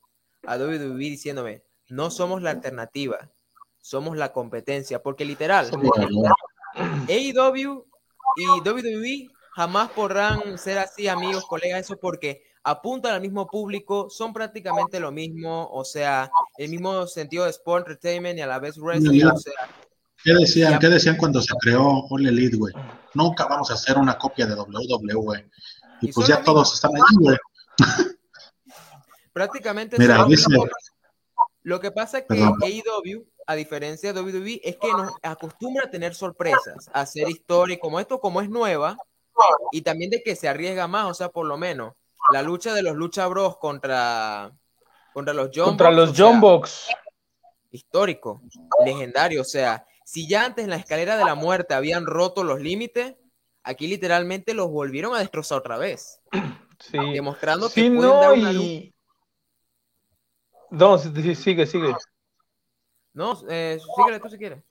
a 0.46 0.58
WWE 0.58 0.98
diciéndome, 0.98 1.64
no 1.88 2.12
somos 2.12 2.42
la 2.42 2.50
alternativa, 2.50 3.32
somos 3.80 4.18
la 4.18 4.34
competencia, 4.34 5.02
porque 5.02 5.24
literal, 5.24 5.72
AEW 6.76 7.86
y 8.36 8.70
WWE 8.70 9.30
jamás 9.56 9.90
podrán 9.92 10.58
ser 10.58 10.80
así 10.80 11.08
amigos, 11.08 11.46
colegas, 11.46 11.82
eso 11.82 11.98
porque 11.98 12.44
apuntan 12.64 13.14
al 13.14 13.22
mismo 13.22 13.48
público, 13.48 14.10
son 14.10 14.34
prácticamente 14.34 15.00
lo 15.00 15.12
mismo, 15.12 15.70
o 15.72 15.84
sea, 15.84 16.32
el 16.58 16.70
mismo 16.70 17.06
sentido 17.08 17.44
de 17.44 17.52
sport 17.52 17.88
entertainment 17.88 18.40
y 18.40 18.42
a 18.42 18.48
la 18.48 18.60
vez 18.60 18.78
wrestling, 18.78 19.26
o 19.26 19.38
sea, 19.38 19.54
¿Qué 20.24 20.34
decían, 20.34 20.80
¿Qué 20.80 20.88
decían 20.88 21.18
cuando 21.18 21.42
se 21.42 21.54
creó 21.60 22.06
All 22.10 22.26
Elite, 22.26 22.56
güey? 22.56 22.74
Nunca 23.14 23.46
vamos 23.46 23.70
a 23.72 23.74
hacer 23.74 23.98
una 23.98 24.18
copia 24.18 24.46
de 24.46 24.56
WWE. 24.56 25.50
Y, 26.02 26.12
pues 26.14 26.28
ya 26.28 26.42
todos 26.42 26.74
están 26.74 26.92
ahí, 26.96 27.02
güey. 27.20 27.38
Prácticamente 29.34 29.98
Mira, 30.00 30.24
dice, 30.26 30.46
lo 31.64 31.80
que 31.80 31.92
pasa 31.92 32.20
es 32.20 32.26
que 32.30 32.42
AEW, 32.42 33.26
a 33.48 33.56
diferencia 33.56 34.14
de 34.14 34.22
WWE, 34.22 34.62
es 34.64 34.78
que 34.78 34.92
nos 34.92 35.14
acostumbra 35.22 35.86
a 35.86 35.90
tener 35.90 36.14
sorpresas, 36.14 36.90
a 36.94 37.02
hacer 37.02 37.30
historia, 37.30 37.76
y 37.76 37.80
como 37.80 38.00
esto, 38.00 38.20
como 38.20 38.42
es 38.42 38.50
nueva, 38.50 38.98
y 39.72 39.82
también 39.82 40.10
de 40.12 40.22
que 40.22 40.36
se 40.36 40.48
arriesga 40.48 40.88
más, 40.88 41.10
o 41.10 41.14
sea, 41.14 41.30
por 41.30 41.46
lo 41.46 41.58
menos, 41.58 41.94
la 42.32 42.42
lucha 42.42 42.74
de 42.74 42.84
los 42.84 42.96
Lucha 42.96 43.28
Bros 43.28 43.58
contra, 43.58 44.52
contra 45.14 45.34
los 45.34 45.50
John 45.54 45.66
Contra 45.66 45.92
los 45.92 46.14
John 46.16 46.40
Box. 46.40 46.88
Histórico, 47.72 48.42
legendario, 48.86 49.42
o 49.42 49.46
sea, 49.46 49.86
si 50.06 50.28
ya 50.28 50.46
antes 50.46 50.64
en 50.64 50.70
la 50.70 50.76
escalera 50.76 51.18
de 51.18 51.26
la 51.26 51.36
muerte 51.36 51.74
habían 51.74 52.06
roto 52.06 52.44
los 52.44 52.60
límites, 52.62 53.16
aquí 53.64 53.88
literalmente 53.88 54.54
los 54.54 54.70
volvieron 54.70 55.16
a 55.16 55.20
destrozar 55.20 55.60
otra 55.60 55.78
vez. 55.78 56.20
Sí. 56.80 56.98
Demostrando 57.14 57.70
que 57.70 57.76
Sí, 57.82 57.90
pueden 57.90 58.12
no, 58.12 58.20
dar 58.20 58.34
una 58.34 58.52
luz. 58.52 58.64
y... 58.64 58.93
No, 60.74 60.98
sigue, 60.98 61.36
sigue. 61.68 61.96
No, 63.14 63.38
eh, 63.48 63.80
síguele 63.96 64.20
tú 64.20 64.28
si 64.28 64.40
quieres. 64.40 64.64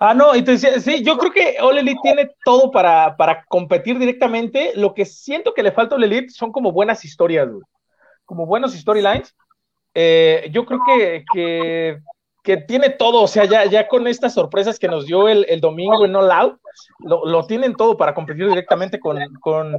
Ah, 0.00 0.12
no, 0.12 0.32
decía, 0.32 0.80
sí, 0.80 1.04
yo 1.04 1.16
creo 1.18 1.30
que 1.30 1.56
All 1.60 1.78
Elite 1.78 2.00
tiene 2.02 2.30
todo 2.44 2.72
para, 2.72 3.16
para 3.16 3.44
competir 3.44 3.96
directamente. 3.96 4.72
Lo 4.74 4.92
que 4.92 5.04
siento 5.04 5.54
que 5.54 5.62
le 5.62 5.70
falta 5.70 5.94
a 5.94 5.98
All 5.98 6.04
Elite 6.04 6.30
son 6.30 6.50
como 6.50 6.72
buenas 6.72 7.04
historias, 7.04 7.48
güey. 7.48 7.62
Como 8.24 8.44
buenos 8.44 8.74
storylines. 8.74 9.36
Eh, 9.94 10.48
yo 10.50 10.66
creo 10.66 10.80
que, 10.84 11.24
que, 11.32 12.00
que 12.42 12.56
tiene 12.56 12.90
todo, 12.90 13.22
o 13.22 13.28
sea, 13.28 13.44
ya, 13.44 13.66
ya 13.66 13.86
con 13.86 14.08
estas 14.08 14.34
sorpresas 14.34 14.80
que 14.80 14.88
nos 14.88 15.06
dio 15.06 15.28
el, 15.28 15.46
el 15.48 15.60
domingo 15.60 16.04
en 16.04 16.16
All 16.16 16.32
Out, 16.32 16.60
lo, 16.98 17.24
lo 17.24 17.46
tienen 17.46 17.76
todo 17.76 17.96
para 17.96 18.14
competir 18.14 18.48
directamente 18.48 18.98
con, 18.98 19.20
con, 19.38 19.78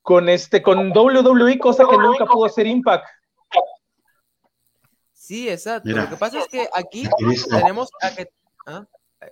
con, 0.00 0.28
este, 0.28 0.62
con 0.62 0.96
WWE, 0.96 1.58
cosa 1.58 1.84
que 1.90 1.98
nunca 1.98 2.24
pudo 2.24 2.44
hacer 2.44 2.68
Impact. 2.68 3.04
Sí, 5.30 5.48
exacto. 5.48 5.88
Mira. 5.88 6.02
Lo 6.02 6.10
que 6.10 6.16
pasa 6.16 6.40
es 6.40 6.48
que 6.48 6.68
aquí 6.74 7.08
tenemos 7.48 7.88
a 8.02 8.10
que. 8.16 8.32
¿Ah? 8.66 8.84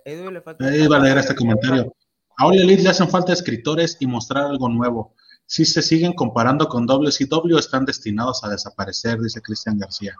Edu 0.05 0.31
le 0.31 0.39
falta. 0.39 0.65
Ahí 0.65 0.87
va 0.87 0.95
a 0.95 0.99
leer 0.99 1.17
este 1.17 1.35
comentario. 1.35 1.93
A 2.37 2.45
All 2.45 2.57
Elite 2.57 2.83
le 2.83 2.89
hacen 2.89 3.09
falta 3.09 3.33
escritores 3.33 3.97
y 3.99 4.07
mostrar 4.07 4.45
algo 4.45 4.69
nuevo. 4.69 5.13
Si 5.45 5.65
se 5.65 5.81
siguen 5.81 6.13
comparando 6.13 6.69
con 6.69 6.85
WCW, 6.85 7.57
están 7.57 7.83
destinados 7.83 8.45
a 8.45 8.49
desaparecer, 8.49 9.19
dice 9.19 9.41
Cristian 9.41 9.77
García. 9.77 10.15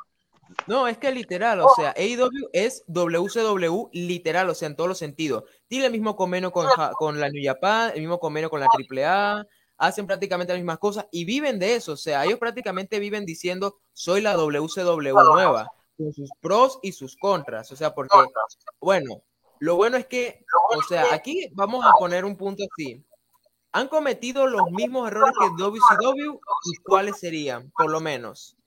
No, 0.68 0.86
es 0.86 0.98
que 0.98 1.14
literal, 1.14 1.62
o 1.62 1.70
sea, 1.78 1.94
AEW 1.96 2.50
es 2.52 2.84
WCW 2.88 3.88
literal, 3.94 4.50
o 4.50 4.56
sea, 4.56 4.68
en 4.68 4.76
todos 4.76 4.90
los 4.90 4.98
sentidos. 4.98 5.46
Tiene 5.70 5.86
el 5.86 5.94
mismo 5.94 6.18
convenio 6.18 6.52
con, 6.52 6.68
con 6.98 7.22
la 7.22 7.30
New 7.30 7.42
Japan, 7.42 7.94
el 7.96 8.02
mismo 8.02 8.20
convenio 8.20 8.50
con 8.50 8.60
la 8.60 8.68
AAA, 8.68 9.48
hacen 9.80 10.06
prácticamente 10.06 10.54
las 10.54 10.60
mismas 10.60 10.78
cosas 10.78 11.08
y 11.10 11.26
viven 11.26 11.58
de 11.58 11.76
eso, 11.76 11.94
o 11.94 11.98
sea, 11.98 12.26
ellos 12.26 12.38
prácticamente 12.38 13.00
viven 13.00 13.26
diciendo, 13.26 13.80
soy 13.94 14.22
la 14.22 14.36
WCW 14.36 15.14
nueva, 15.34 15.72
con 15.98 16.14
sus 16.14 16.30
pros 16.42 16.80
y 16.84 16.92
sus 16.92 17.16
contras, 17.16 17.72
o 17.72 17.76
sea, 17.76 17.96
porque, 17.96 18.18
bueno, 18.82 19.24
lo 19.60 19.78
bueno 19.78 19.98
es 19.98 20.06
que, 20.06 20.46
o 20.78 20.82
sea, 20.84 21.06
aquí 21.14 21.50
vamos 21.54 21.86
a 21.86 21.94
poner 21.98 22.26
un 22.26 22.36
punto 22.36 22.64
así. 22.72 23.04
Han 23.72 23.88
cometido 23.88 24.48
los 24.48 24.70
mismos 24.72 25.08
errores 25.08 25.34
que 25.40 25.64
WCW 25.64 26.40
y 26.66 26.76
cuáles 26.84 27.20
serían, 27.20 27.72
por 27.78 27.90
lo 27.90 28.00
menos. 28.00 28.58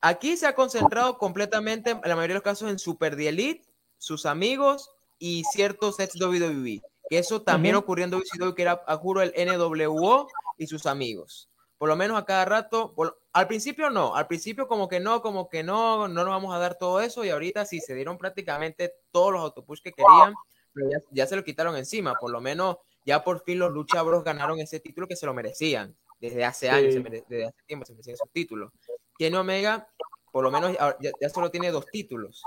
Aquí 0.00 0.36
se 0.36 0.46
ha 0.46 0.54
concentrado 0.54 1.18
completamente, 1.18 1.90
en 1.92 2.00
la 2.04 2.16
mayoría 2.16 2.34
de 2.34 2.38
los 2.38 2.42
casos, 2.42 2.70
en 2.70 2.78
Super 2.78 3.16
The 3.16 3.28
Elite, 3.28 3.66
sus 3.98 4.26
amigos 4.26 4.90
y 5.18 5.42
ciertos 5.52 6.00
ex 6.00 6.20
WWE. 6.20 6.82
Que 7.08 7.18
eso 7.18 7.42
también 7.42 7.76
Ujú. 7.76 7.84
ocurrió 7.84 8.04
en 8.04 8.10
WCW, 8.10 8.54
que 8.54 8.62
era, 8.62 8.82
a 8.86 8.96
juro, 8.96 9.22
el 9.22 9.32
NWO 9.36 10.28
y 10.58 10.66
sus 10.66 10.86
amigos. 10.86 11.48
Por 11.78 11.88
lo 11.88 11.96
menos 11.96 12.18
a 12.18 12.24
cada 12.24 12.44
rato, 12.46 12.94
por- 12.94 13.20
al 13.32 13.46
principio 13.46 13.90
no, 13.90 14.16
al 14.16 14.26
principio 14.26 14.66
como 14.66 14.88
que 14.88 14.98
no, 14.98 15.20
como 15.20 15.48
que 15.48 15.62
no, 15.62 16.08
no 16.08 16.24
nos 16.24 16.28
vamos 16.30 16.54
a 16.54 16.58
dar 16.58 16.76
todo 16.78 17.00
eso 17.00 17.24
y 17.24 17.28
ahorita 17.28 17.66
sí 17.66 17.80
se 17.80 17.94
dieron 17.94 18.16
prácticamente 18.16 18.94
todos 19.10 19.30
los 19.32 19.42
autopush 19.42 19.82
que 19.82 19.92
querían, 19.92 20.34
pero 20.72 20.90
ya, 20.90 20.98
ya 21.10 21.26
se 21.26 21.36
lo 21.36 21.44
quitaron 21.44 21.76
encima, 21.76 22.14
por 22.18 22.30
lo 22.30 22.40
menos 22.40 22.78
ya 23.04 23.22
por 23.22 23.42
fin 23.44 23.58
los 23.58 23.72
Lucha 23.72 24.00
Bros 24.02 24.24
ganaron 24.24 24.58
ese 24.58 24.80
título 24.80 25.06
que 25.06 25.16
se 25.16 25.26
lo 25.26 25.34
merecían, 25.34 25.94
desde 26.18 26.44
hace 26.46 26.66
Sí. 26.66 26.72
años, 26.72 26.94
desde 27.28 27.44
hace 27.46 27.62
tiempo 27.66 27.84
se 27.84 27.92
merecían 27.92 28.14
esos 28.14 28.30
títulos. 28.32 28.72
Kenny 29.18 29.36
Omega, 29.36 29.86
por 30.32 30.42
lo 30.44 30.50
menos 30.50 30.72
ya, 30.72 31.12
ya 31.20 31.28
solo 31.28 31.50
tiene 31.50 31.70
dos 31.70 31.86
títulos, 31.86 32.42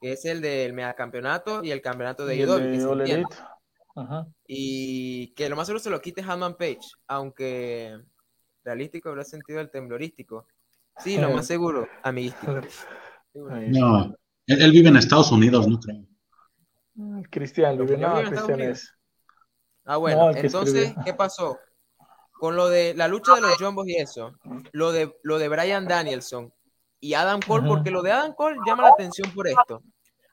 que 0.00 0.12
es 0.12 0.24
el 0.24 0.40
del 0.40 0.72
megacampeonato 0.72 1.62
y 1.62 1.70
el 1.70 1.80
campeonato 1.80 2.26
de 2.26 2.34
Y 2.36 2.42
Ajá. 3.94 4.26
Y 4.46 5.34
que 5.34 5.48
lo 5.48 5.56
más 5.56 5.66
seguro 5.66 5.82
se 5.82 5.90
lo 5.90 6.00
quite 6.00 6.22
Hanman 6.22 6.56
Page, 6.56 6.80
aunque 7.08 8.00
realístico 8.64 9.08
habrá 9.10 9.24
sentido 9.24 9.60
el 9.60 9.70
temblorístico. 9.70 10.46
Sí, 10.98 11.18
lo 11.18 11.30
más 11.30 11.46
seguro, 11.46 11.88
amiguístico. 12.02 12.60
No, 13.34 14.14
él, 14.46 14.62
él 14.62 14.70
vive 14.72 14.88
en 14.88 14.96
Estados 14.96 15.32
Unidos, 15.32 15.66
no 15.66 15.78
creo. 15.80 16.04
Cristian, 17.30 17.78
vivo 17.78 17.96
no, 17.96 18.18
en 18.18 18.26
Estados 18.26 18.28
Cristian 18.28 18.60
Unidos. 18.60 18.78
es. 18.78 18.94
Ah, 19.84 19.96
bueno, 19.96 20.30
No, 20.30 20.36
entonces, 20.36 20.74
escribió. 20.74 21.04
¿qué 21.04 21.14
pasó? 21.14 21.58
Con 22.32 22.56
lo 22.56 22.68
de 22.68 22.94
la 22.94 23.08
lucha 23.08 23.34
de 23.34 23.40
los 23.40 23.56
Jumbos 23.56 23.86
y 23.88 23.96
eso, 23.96 24.32
lo 24.72 24.92
de, 24.92 25.16
lo 25.22 25.38
de 25.38 25.48
Brian 25.48 25.86
Danielson 25.86 26.52
y 27.00 27.14
Adam 27.14 27.40
Cole, 27.40 27.66
porque 27.66 27.90
lo 27.90 28.02
de 28.02 28.12
Adam 28.12 28.34
Cole 28.34 28.58
llama 28.66 28.82
la 28.84 28.90
atención 28.90 29.30
por 29.32 29.46
esto. 29.48 29.82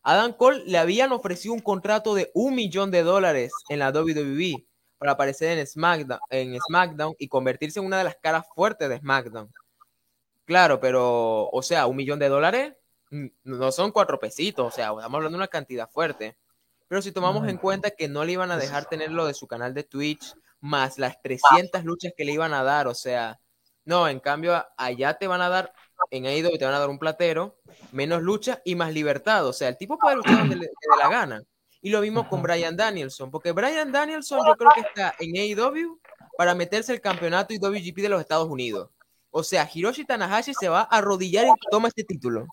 Adam 0.03 0.33
Cole 0.33 0.63
le 0.65 0.77
habían 0.77 1.12
ofrecido 1.12 1.53
un 1.53 1.59
contrato 1.59 2.15
de 2.15 2.31
un 2.33 2.55
millón 2.55 2.91
de 2.91 3.03
dólares 3.03 3.51
en 3.69 3.79
la 3.79 3.91
WWE 3.91 4.65
para 4.97 5.13
aparecer 5.13 5.57
en 5.57 5.65
SmackDown, 5.65 6.19
en 6.29 6.57
SmackDown 6.67 7.15
y 7.17 7.27
convertirse 7.27 7.79
en 7.79 7.85
una 7.85 7.97
de 7.97 8.03
las 8.03 8.17
caras 8.21 8.45
fuertes 8.53 8.89
de 8.89 8.99
SmackDown. 8.99 9.51
Claro, 10.45 10.79
pero, 10.79 11.49
o 11.49 11.62
sea, 11.62 11.88
un 11.88 11.95
millón 11.95 12.19
de 12.19 12.27
dólares 12.27 12.73
mm, 13.12 13.27
no 13.43 13.71
son 13.71 13.91
cuatro 13.91 14.19
pesitos, 14.19 14.67
o 14.67 14.71
sea, 14.71 14.85
estamos 14.88 15.03
hablando 15.03 15.38
de 15.38 15.43
una 15.43 15.47
cantidad 15.47 15.89
fuerte. 15.89 16.38
Pero 16.88 17.03
si 17.03 17.12
tomamos 17.12 17.47
en 17.47 17.57
cuenta 17.57 17.91
que 17.91 18.07
no 18.07 18.25
le 18.25 18.31
iban 18.31 18.49
a 18.49 18.57
dejar 18.57 18.85
tenerlo 18.85 19.27
de 19.27 19.35
su 19.35 19.47
canal 19.47 19.75
de 19.75 19.83
Twitch, 19.83 20.33
más 20.59 20.97
las 20.97 21.21
300 21.21 21.83
luchas 21.85 22.13
que 22.17 22.25
le 22.25 22.31
iban 22.31 22.51
a 22.53 22.63
dar, 22.63 22.88
o 22.88 22.95
sea, 22.95 23.39
no, 23.85 24.07
en 24.07 24.19
cambio, 24.19 24.65
allá 24.75 25.13
te 25.13 25.27
van 25.27 25.41
a 25.41 25.49
dar, 25.49 25.73
en 26.12 26.25
AEW 26.25 26.57
te 26.57 26.65
van 26.65 26.73
a 26.73 26.79
dar 26.79 26.89
un 26.89 26.99
platero, 26.99 27.57
menos 27.91 28.21
lucha 28.21 28.62
y 28.65 28.75
más 28.75 28.93
libertad, 28.93 29.45
o 29.47 29.53
sea, 29.53 29.67
el 29.69 29.77
tipo 29.77 29.97
puede 29.97 30.15
luchar 30.17 30.39
donde 30.39 30.55
le, 30.55 30.65
dé 30.65 30.71
la 30.99 31.09
gana. 31.09 31.43
Y 31.81 31.89
lo 31.91 32.01
mismo 32.01 32.27
con. 32.27 32.41
Brian 32.41 32.75
Danielson, 32.75 33.31
porque 33.31 33.53
Brian 33.53 33.91
Danielson 33.91 34.39
yo 34.45 34.53
creo 34.55 34.71
que 34.75 34.81
está 34.81 35.15
en 35.19 35.35
AEW 35.38 35.97
para 36.38 36.53
meterse 36.53 36.91
el 36.93 36.99
campeonato 37.01 37.53
y 37.53 37.57
WGP 37.57 37.97
de 38.01 38.09
los 38.09 38.19
Estados 38.19 38.49
Unidos. 38.49 38.89
O 39.31 39.43
sea, 39.43 39.69
Hiroshi 39.71 40.03
Tanahashi 40.05 40.53
se 40.53 40.67
va 40.67 40.81
a 40.81 40.97
arrodillar 40.97 41.45
y 41.45 41.51
toma 41.71 41.88
este 41.88 42.03
título. 42.03 42.47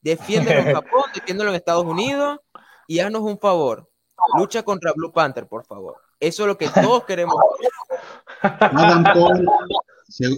Defiéndelo 0.00 0.60
en 0.60 0.74
Japón, 0.76 1.02
defiéndelo 1.14 1.50
en 1.50 1.56
Estados 1.56 1.84
Unidos 1.86 2.38
y 2.86 3.00
haznos 3.00 3.22
un 3.22 3.38
favor. 3.38 3.90
Lucha 4.36 4.62
contra 4.62 4.92
Blue 4.92 5.12
Panther, 5.12 5.46
por 5.48 5.64
favor. 5.64 5.96
Eso 6.20 6.42
es 6.42 6.46
lo 6.48 6.58
que 6.58 6.68
todos 6.68 7.04
queremos. 7.04 7.34
Adam 8.42 9.04
Cole, 9.12 9.44
se- 9.44 9.87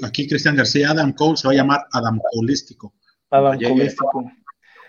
aquí 0.02 0.28
Cristian 0.28 0.56
García, 0.56 0.90
Adam 0.90 1.12
Cole 1.12 1.36
se 1.36 1.46
va 1.48 1.52
a 1.52 1.56
llamar 1.56 1.86
Adam 1.92 2.20
Colístico. 2.32 2.92
Adam. 3.30 3.58
Colístico. 3.60 4.24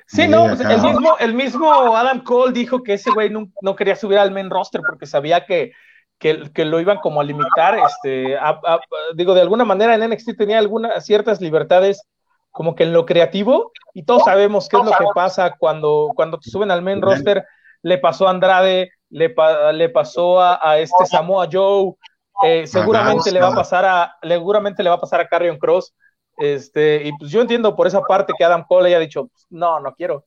Sí, 0.07 0.27
no, 0.27 0.47
pues 0.47 0.59
el 0.61 0.81
mismo, 0.81 1.17
el 1.19 1.33
mismo 1.33 1.95
Adam 1.95 2.23
Cole 2.23 2.51
dijo 2.51 2.83
que 2.83 2.95
ese 2.95 3.11
güey 3.11 3.29
no, 3.29 3.47
no 3.61 3.75
quería 3.75 3.95
subir 3.95 4.17
al 4.17 4.31
main 4.31 4.49
roster 4.49 4.81
porque 4.85 5.05
sabía 5.05 5.45
que, 5.45 5.71
que, 6.17 6.51
que 6.53 6.65
lo 6.65 6.79
iban 6.81 6.97
como 6.97 7.21
a 7.21 7.23
limitar. 7.23 7.77
Este, 7.79 8.35
a- 8.37 8.49
a- 8.65 8.79
digo, 9.15 9.33
de 9.33 9.41
alguna 9.41 9.63
manera 9.63 9.95
en 9.95 10.03
NXT 10.09 10.35
tenía 10.37 10.59
algunas 10.59 11.05
ciertas 11.05 11.39
libertades 11.39 12.01
como 12.49 12.75
que 12.75 12.83
en 12.83 12.91
lo 12.91 13.05
creativo 13.05 13.71
y 13.93 14.03
todos 14.03 14.23
sabemos 14.25 14.67
qué 14.67 14.75
es 14.77 14.83
lo 14.83 14.91
que 14.91 15.05
pasa 15.15 15.55
cuando, 15.57 16.11
cuando 16.13 16.37
te 16.39 16.49
suben 16.49 16.71
al 16.71 16.81
main 16.81 17.01
roster. 17.01 17.45
Le 17.83 17.97
pasó 17.97 18.27
a 18.27 18.31
Andrade, 18.31 18.91
le, 19.09 19.29
pa- 19.29 19.71
le 19.71 19.87
pasó 19.89 20.41
a, 20.41 20.59
a 20.61 20.77
este 20.79 21.05
Samoa 21.05 21.47
Joe, 21.49 21.93
eh, 22.43 22.67
seguramente 22.67 23.31
le 23.31 23.41
va 23.41 23.47
a 23.49 23.55
pasar 23.55 23.85
a, 23.85 24.15
seguramente 24.21 24.83
le 24.83 24.89
va 24.89 24.95
a 24.95 25.01
pasar 25.01 25.21
a 25.21 25.27
Carrion 25.27 25.57
Cross. 25.57 25.93
Este, 26.37 27.03
y 27.07 27.11
pues 27.17 27.29
yo 27.31 27.41
entiendo 27.41 27.75
por 27.75 27.87
esa 27.87 28.01
parte 28.01 28.33
que 28.37 28.43
Adam 28.43 28.65
Cole 28.67 28.87
haya 28.87 28.99
dicho, 28.99 29.27
pues, 29.27 29.45
no, 29.49 29.79
no 29.79 29.93
quiero. 29.93 30.25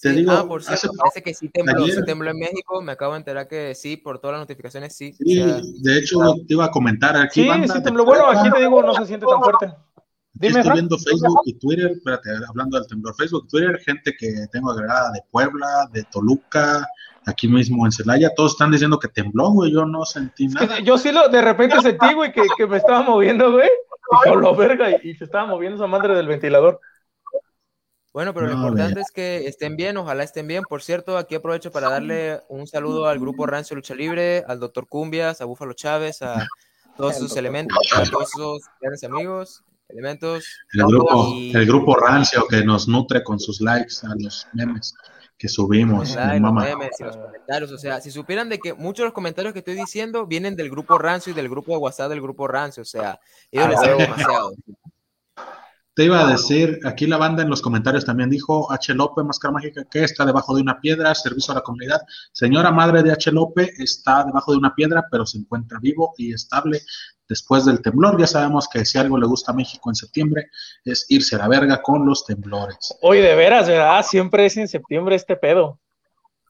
Te 0.00 0.10
Sí, 0.10 0.16
digo, 0.16 0.32
ah, 0.32 0.44
por 0.48 0.62
cierto, 0.64 0.88
hace- 0.88 0.98
parece 0.98 1.22
que 1.22 1.34
sí 1.34 1.48
tembló, 1.48 1.86
sí 1.86 2.04
tembló 2.04 2.30
en 2.30 2.38
México. 2.38 2.82
Me 2.82 2.92
acabo 2.92 3.12
de 3.12 3.18
enterar 3.18 3.46
que 3.46 3.74
sí, 3.76 3.96
por 3.96 4.18
todas 4.18 4.34
las 4.34 4.42
notificaciones, 4.42 4.96
sí. 4.96 5.12
Sí, 5.12 5.40
O 5.40 5.44
sea, 5.44 5.60
de 5.82 5.98
hecho, 5.98 6.18
te 6.48 6.54
iba 6.54 6.64
a 6.64 6.70
comentar 6.70 7.16
aquí. 7.16 7.42
Sí, 7.42 7.48
banda 7.48 7.74
sí, 7.74 7.82
tembló. 7.82 8.04
Bueno, 8.04 8.26
aquí 8.26 8.50
te 8.50 8.58
digo, 8.58 8.82
no 8.82 8.94
se 8.94 9.06
siente 9.06 9.26
tan 9.26 9.42
fuerte. 9.42 9.72
Dime, 10.48 10.60
estoy 10.60 10.72
viendo 10.74 10.98
Facebook 10.98 11.40
y 11.46 11.54
Twitter, 11.54 11.90
espérate, 11.92 12.30
hablando 12.48 12.78
del 12.78 12.86
temblor, 12.86 13.14
Facebook, 13.16 13.48
Twitter, 13.48 13.78
gente 13.78 14.14
que 14.18 14.46
tengo 14.50 14.70
agregada 14.72 15.10
de 15.12 15.20
Puebla, 15.30 15.88
de 15.92 16.04
Toluca, 16.04 16.86
aquí 17.26 17.48
mismo 17.48 17.86
en 17.86 17.92
Celaya, 17.92 18.34
todos 18.34 18.52
están 18.52 18.70
diciendo 18.72 18.98
que 18.98 19.08
tembló, 19.08 19.50
güey, 19.50 19.72
yo 19.72 19.86
no 19.86 20.04
sentí 20.04 20.46
Es 20.46 20.54
que 20.56 20.66
nada. 20.66 20.80
yo 20.80 20.98
sí 20.98 21.12
lo, 21.12 21.28
de 21.28 21.40
repente 21.42 21.80
sentí, 21.80 22.12
güey, 22.14 22.32
que, 22.32 22.42
que 22.56 22.66
me 22.66 22.76
estaba 22.78 23.02
moviendo, 23.02 23.52
güey. 23.52 23.68
Y 23.68 24.28
yo 24.28 24.34
lo 24.34 24.54
verga, 24.54 24.90
y, 24.90 25.10
y 25.10 25.14
se 25.14 25.24
estaba 25.24 25.46
moviendo 25.46 25.76
esa 25.76 25.86
madre 25.86 26.14
del 26.14 26.26
ventilador. 26.26 26.80
Bueno, 28.12 28.34
pero 28.34 28.46
lo 28.48 28.54
No, 28.54 28.58
importante 28.66 29.00
es 29.00 29.10
que 29.10 29.46
estén 29.46 29.74
bien, 29.76 29.96
ojalá 29.96 30.22
estén 30.22 30.46
bien. 30.46 30.64
Por 30.68 30.82
cierto, 30.82 31.16
aquí 31.16 31.34
aprovecho 31.34 31.70
para 31.72 31.88
darle 31.88 32.42
un 32.48 32.66
saludo 32.66 33.06
al 33.06 33.18
grupo 33.18 33.46
Rancio 33.46 33.74
Lucha 33.74 33.94
Libre, 33.94 34.44
al 34.46 34.60
doctor 34.60 34.86
Cumbias, 34.86 35.40
a 35.40 35.46
Búfalo 35.46 35.72
Chávez, 35.72 36.20
a 36.20 36.46
todos 36.96 37.16
sus 37.16 37.34
elementos, 37.38 37.78
a 37.96 38.02
todos 38.10 38.28
sus 38.30 38.62
grandes 38.82 39.02
amigos, 39.04 39.64
elementos. 39.92 40.44
El 40.72 40.86
grupo, 40.86 41.28
Y- 41.34 41.54
el 41.54 41.66
grupo 41.66 41.94
rancio 41.96 42.46
que 42.48 42.64
nos 42.64 42.88
nutre 42.88 43.22
con 43.22 43.38
sus 43.38 43.60
likes 43.60 43.94
a 44.04 44.14
los 44.18 44.46
memes 44.52 44.94
que 45.38 45.48
subimos, 45.48 46.14
likes, 46.14 46.38
los 46.40 46.52
memes 46.52 46.90
y 47.00 47.04
los 47.04 47.16
comentarios. 47.16 47.72
O 47.72 47.78
sea, 47.78 48.00
si 48.00 48.10
supieran 48.10 48.48
de 48.48 48.58
que 48.60 48.74
muchos 48.74 48.98
de 48.98 49.04
los 49.06 49.12
comentarios 49.12 49.52
que 49.52 49.58
estoy 49.58 49.74
diciendo 49.74 50.26
vienen 50.26 50.54
del 50.56 50.70
grupo 50.70 50.98
Rancio 50.98 51.32
y 51.32 51.34
del 51.34 51.48
grupo 51.48 51.72
de 51.72 51.78
WhatsApp 51.78 52.10
del 52.10 52.20
grupo 52.22 52.46
Rancio. 52.46 52.82
O 52.82 52.86
sea, 52.86 53.18
ellos 53.50 53.66
Ah, 53.66 53.70
les 53.70 53.80
huevo. 53.80 53.98
demasiado. 53.98 54.52
Te 55.94 56.04
iba 56.04 56.26
a 56.26 56.30
decir, 56.30 56.80
aquí 56.84 57.06
la 57.06 57.18
banda 57.18 57.42
en 57.42 57.50
los 57.50 57.60
comentarios 57.60 58.06
también 58.06 58.30
dijo, 58.30 58.72
H. 58.72 58.94
López, 58.94 59.26
Máscara 59.26 59.52
Mágica, 59.52 59.84
que 59.90 60.04
está 60.04 60.24
debajo 60.24 60.54
de 60.54 60.62
una 60.62 60.80
piedra, 60.80 61.14
servicio 61.14 61.52
a 61.52 61.56
la 61.56 61.60
comunidad. 61.60 62.00
Señora 62.32 62.70
madre 62.70 63.02
de 63.02 63.12
H. 63.12 63.30
López, 63.30 63.78
está 63.78 64.24
debajo 64.24 64.52
de 64.52 64.58
una 64.58 64.74
piedra, 64.74 65.04
pero 65.10 65.26
se 65.26 65.36
encuentra 65.36 65.78
vivo 65.82 66.14
y 66.16 66.32
estable 66.32 66.80
después 67.28 67.66
del 67.66 67.82
temblor. 67.82 68.18
Ya 68.18 68.26
sabemos 68.26 68.68
que 68.72 68.86
si 68.86 68.96
algo 68.96 69.18
le 69.18 69.26
gusta 69.26 69.52
a 69.52 69.54
México 69.54 69.90
en 69.90 69.94
septiembre 69.94 70.46
es 70.82 71.04
irse 71.10 71.36
a 71.36 71.40
la 71.40 71.48
verga 71.48 71.82
con 71.82 72.06
los 72.06 72.24
temblores. 72.24 72.96
Oye, 73.02 73.20
de 73.20 73.34
veras, 73.34 73.68
¿verdad? 73.68 74.02
Siempre 74.02 74.46
es 74.46 74.56
en 74.56 74.68
septiembre 74.68 75.16
este 75.16 75.36
pedo. 75.36 75.78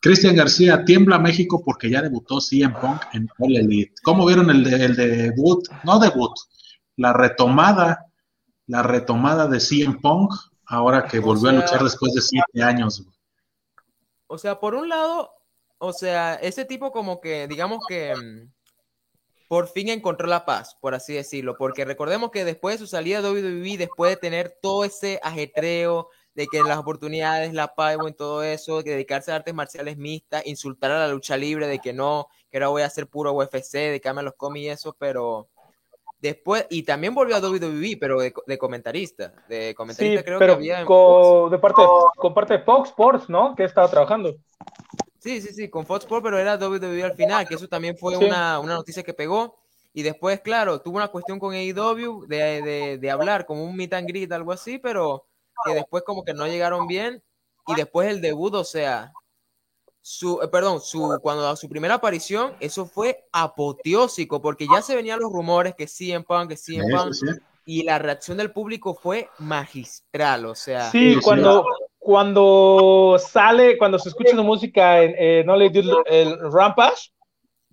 Cristian 0.01 0.36
García, 0.36 0.84
tiembla 0.84 1.18
México 1.18 1.62
porque 1.64 1.90
ya 1.90 2.01
debutó 2.01 2.40
CM 2.40 2.76
Punk 2.80 3.03
en 3.12 3.28
All 3.38 3.57
Elite. 3.57 3.95
¿Cómo 4.05 4.24
vieron 4.24 4.51
el, 4.51 4.62
de, 4.62 4.84
el 4.84 4.95
debut? 4.95 5.66
No 5.82 5.99
debut, 5.99 6.32
la 6.97 7.12
retomada 7.12 8.07
la 8.67 8.83
retomada 8.83 9.47
de 9.47 9.61
CM 9.61 9.99
Punk, 10.01 10.33
ahora 10.67 11.07
que 11.07 11.19
volvió 11.19 11.51
a 11.51 11.53
luchar 11.53 11.83
después 11.83 12.13
de 12.15 12.21
siete 12.21 12.63
años. 12.63 13.05
O 14.27 14.39
sea, 14.39 14.59
por 14.59 14.75
un 14.75 14.89
lado, 14.89 15.31
o 15.79 15.93
sea, 15.93 16.35
ese 16.37 16.65
tipo 16.65 16.93
como 16.93 17.21
que, 17.21 17.47
digamos 17.49 17.81
que 17.87 18.15
mm, 18.15 18.51
por 19.49 19.69
fin 19.69 19.91
encontró 19.91 20.27
la 20.27 20.47
paz, 20.47 20.77
por 20.81 20.95
así 20.95 21.13
decirlo, 21.13 21.57
porque 21.59 21.85
recordemos 21.85 22.31
que 22.31 22.45
después 22.45 22.77
de 22.77 22.79
su 22.79 22.87
salida 22.87 23.21
de 23.21 23.31
WWE, 23.31 23.77
después 23.77 24.13
de 24.13 24.17
tener 24.17 24.57
todo 24.63 24.85
ese 24.85 25.21
ajetreo 25.23 26.09
de 26.35 26.47
que 26.47 26.63
las 26.63 26.79
oportunidades, 26.79 27.53
la 27.53 27.75
Paibo 27.75 28.09
y 28.09 28.15
todo 28.15 28.43
eso, 28.43 28.83
dedicarse 28.83 29.31
a 29.31 29.37
artes 29.37 29.53
marciales 29.53 29.99
mixtas, 29.99 30.47
insultar 30.47 30.91
a 30.91 31.01
la 31.01 31.09
lucha 31.09 31.37
libre, 31.37 31.67
de 31.67 31.79
que 31.79 31.93
no, 31.93 32.29
que 32.51 32.57
ahora 32.57 32.69
voy 32.69 32.83
a 32.83 32.87
hacer 32.87 33.09
puro 33.09 33.33
UFC, 33.33 33.73
de 33.75 34.01
que 34.01 34.11
los 34.11 34.35
cómics 34.35 34.65
y 34.65 34.69
eso, 34.71 34.97
pero 34.99 35.51
Después, 36.23 36.68
y 36.70 36.85
también 36.85 37.14
volvió 37.14 37.35
a 37.35 37.41
WWE, 37.41 37.97
pero 37.99 38.20
de, 38.20 38.33
comentarista. 38.57 39.35
De 39.49 39.75
comentarista 39.75 40.23
creo 40.23 40.39
que 40.39 40.45
había. 40.53 40.85
Con, 40.85 41.51
de 41.51 41.59
parte, 41.59 41.83
con 42.14 42.33
parte 42.33 42.59
de 42.59 42.61
Fox 42.61 42.91
Sports, 42.91 43.29
¿no? 43.29 43.57
Que 43.57 43.64
estaba 43.64 43.91
trabajando. 43.91 44.37
Sí, 45.18 45.41
sí, 45.41 45.53
sí, 45.53 45.68
con 45.68 45.85
Fox 45.85 46.05
Sports, 46.05 46.23
pero 46.23 46.39
era 46.39 46.55
WWE 46.55 47.03
al 47.03 47.16
final, 47.16 47.49
que 47.49 47.57
eso 47.57 47.66
también 47.66 47.97
fue 47.99 48.16
una, 48.16 48.61
una, 48.61 48.75
noticia 48.75 49.03
que 49.03 49.12
pegó. 49.12 49.59
Y 49.93 50.03
después, 50.03 50.41
claro, 50.41 50.81
tuvo 50.81 50.97
una 50.97 51.09
cuestión 51.09 51.41
con 51.41 51.55
AEW 51.55 52.27
de, 52.29 52.62
de, 52.62 52.99
de 52.99 53.11
hablar 53.11 53.45
como 53.45 53.64
un 53.64 53.75
meet 53.75 53.93
and 53.93 54.07
greet, 54.07 54.31
algo 54.31 54.53
así, 54.53 54.79
pero 54.79 55.27
que 55.66 55.75
después 55.75 56.05
como 56.05 56.23
que 56.23 56.35
no 56.35 56.47
llegaron 56.47 56.87
bien. 56.87 57.20
Y 57.66 57.75
después 57.75 58.09
el 58.09 58.20
debut, 58.20 58.55
o 58.55 58.64
sea, 58.64 59.12
su, 60.03 60.41
eh, 60.43 60.49
perdón, 60.49 60.81
su, 60.81 61.19
cuando 61.23 61.49
a 61.49 61.57
su 61.57 61.69
primera 61.69 61.95
aparición, 61.95 62.55
eso 62.59 62.85
fue 62.85 63.25
apoteósico, 63.33 64.43
porque 64.43 64.67
ya 64.73 64.83
se 64.83 64.97
venían 64.97 65.21
los 65.21 65.33
rumores 65.33 65.75
que 65.77 65.87
en 66.13 66.25
Punk, 66.25 66.51
que 66.51 66.57
CM 66.57 66.85
Punk, 66.93 67.15
y 67.65 67.85
la 67.85 68.01
reacción 68.01 68.37
del 68.37 68.51
público 68.51 68.95
fue 68.95 69.29
magistral, 69.39 70.47
o 70.47 70.57
sea. 70.57 70.91
Sí, 70.91 71.17
cuando, 71.23 71.65
cuando 72.01 73.17
sale, 73.25 73.79
cuando 73.79 74.01
se 74.01 74.09
escucha 74.09 74.33
su 74.35 74.43
música 74.43 75.01
en, 75.01 75.47
No 75.47 75.57
Le 75.57 75.71
el 76.07 76.53
Rampage, 76.53 77.13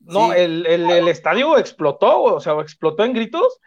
no, 0.01 0.31
el, 0.31 0.65
el, 0.67 0.89
el, 0.89 1.07
estadio 1.07 1.57
explotó, 1.57 2.21
o 2.21 2.39
sea, 2.39 2.53
explotó 2.61 3.03
en 3.03 3.13
gritos, 3.13 3.59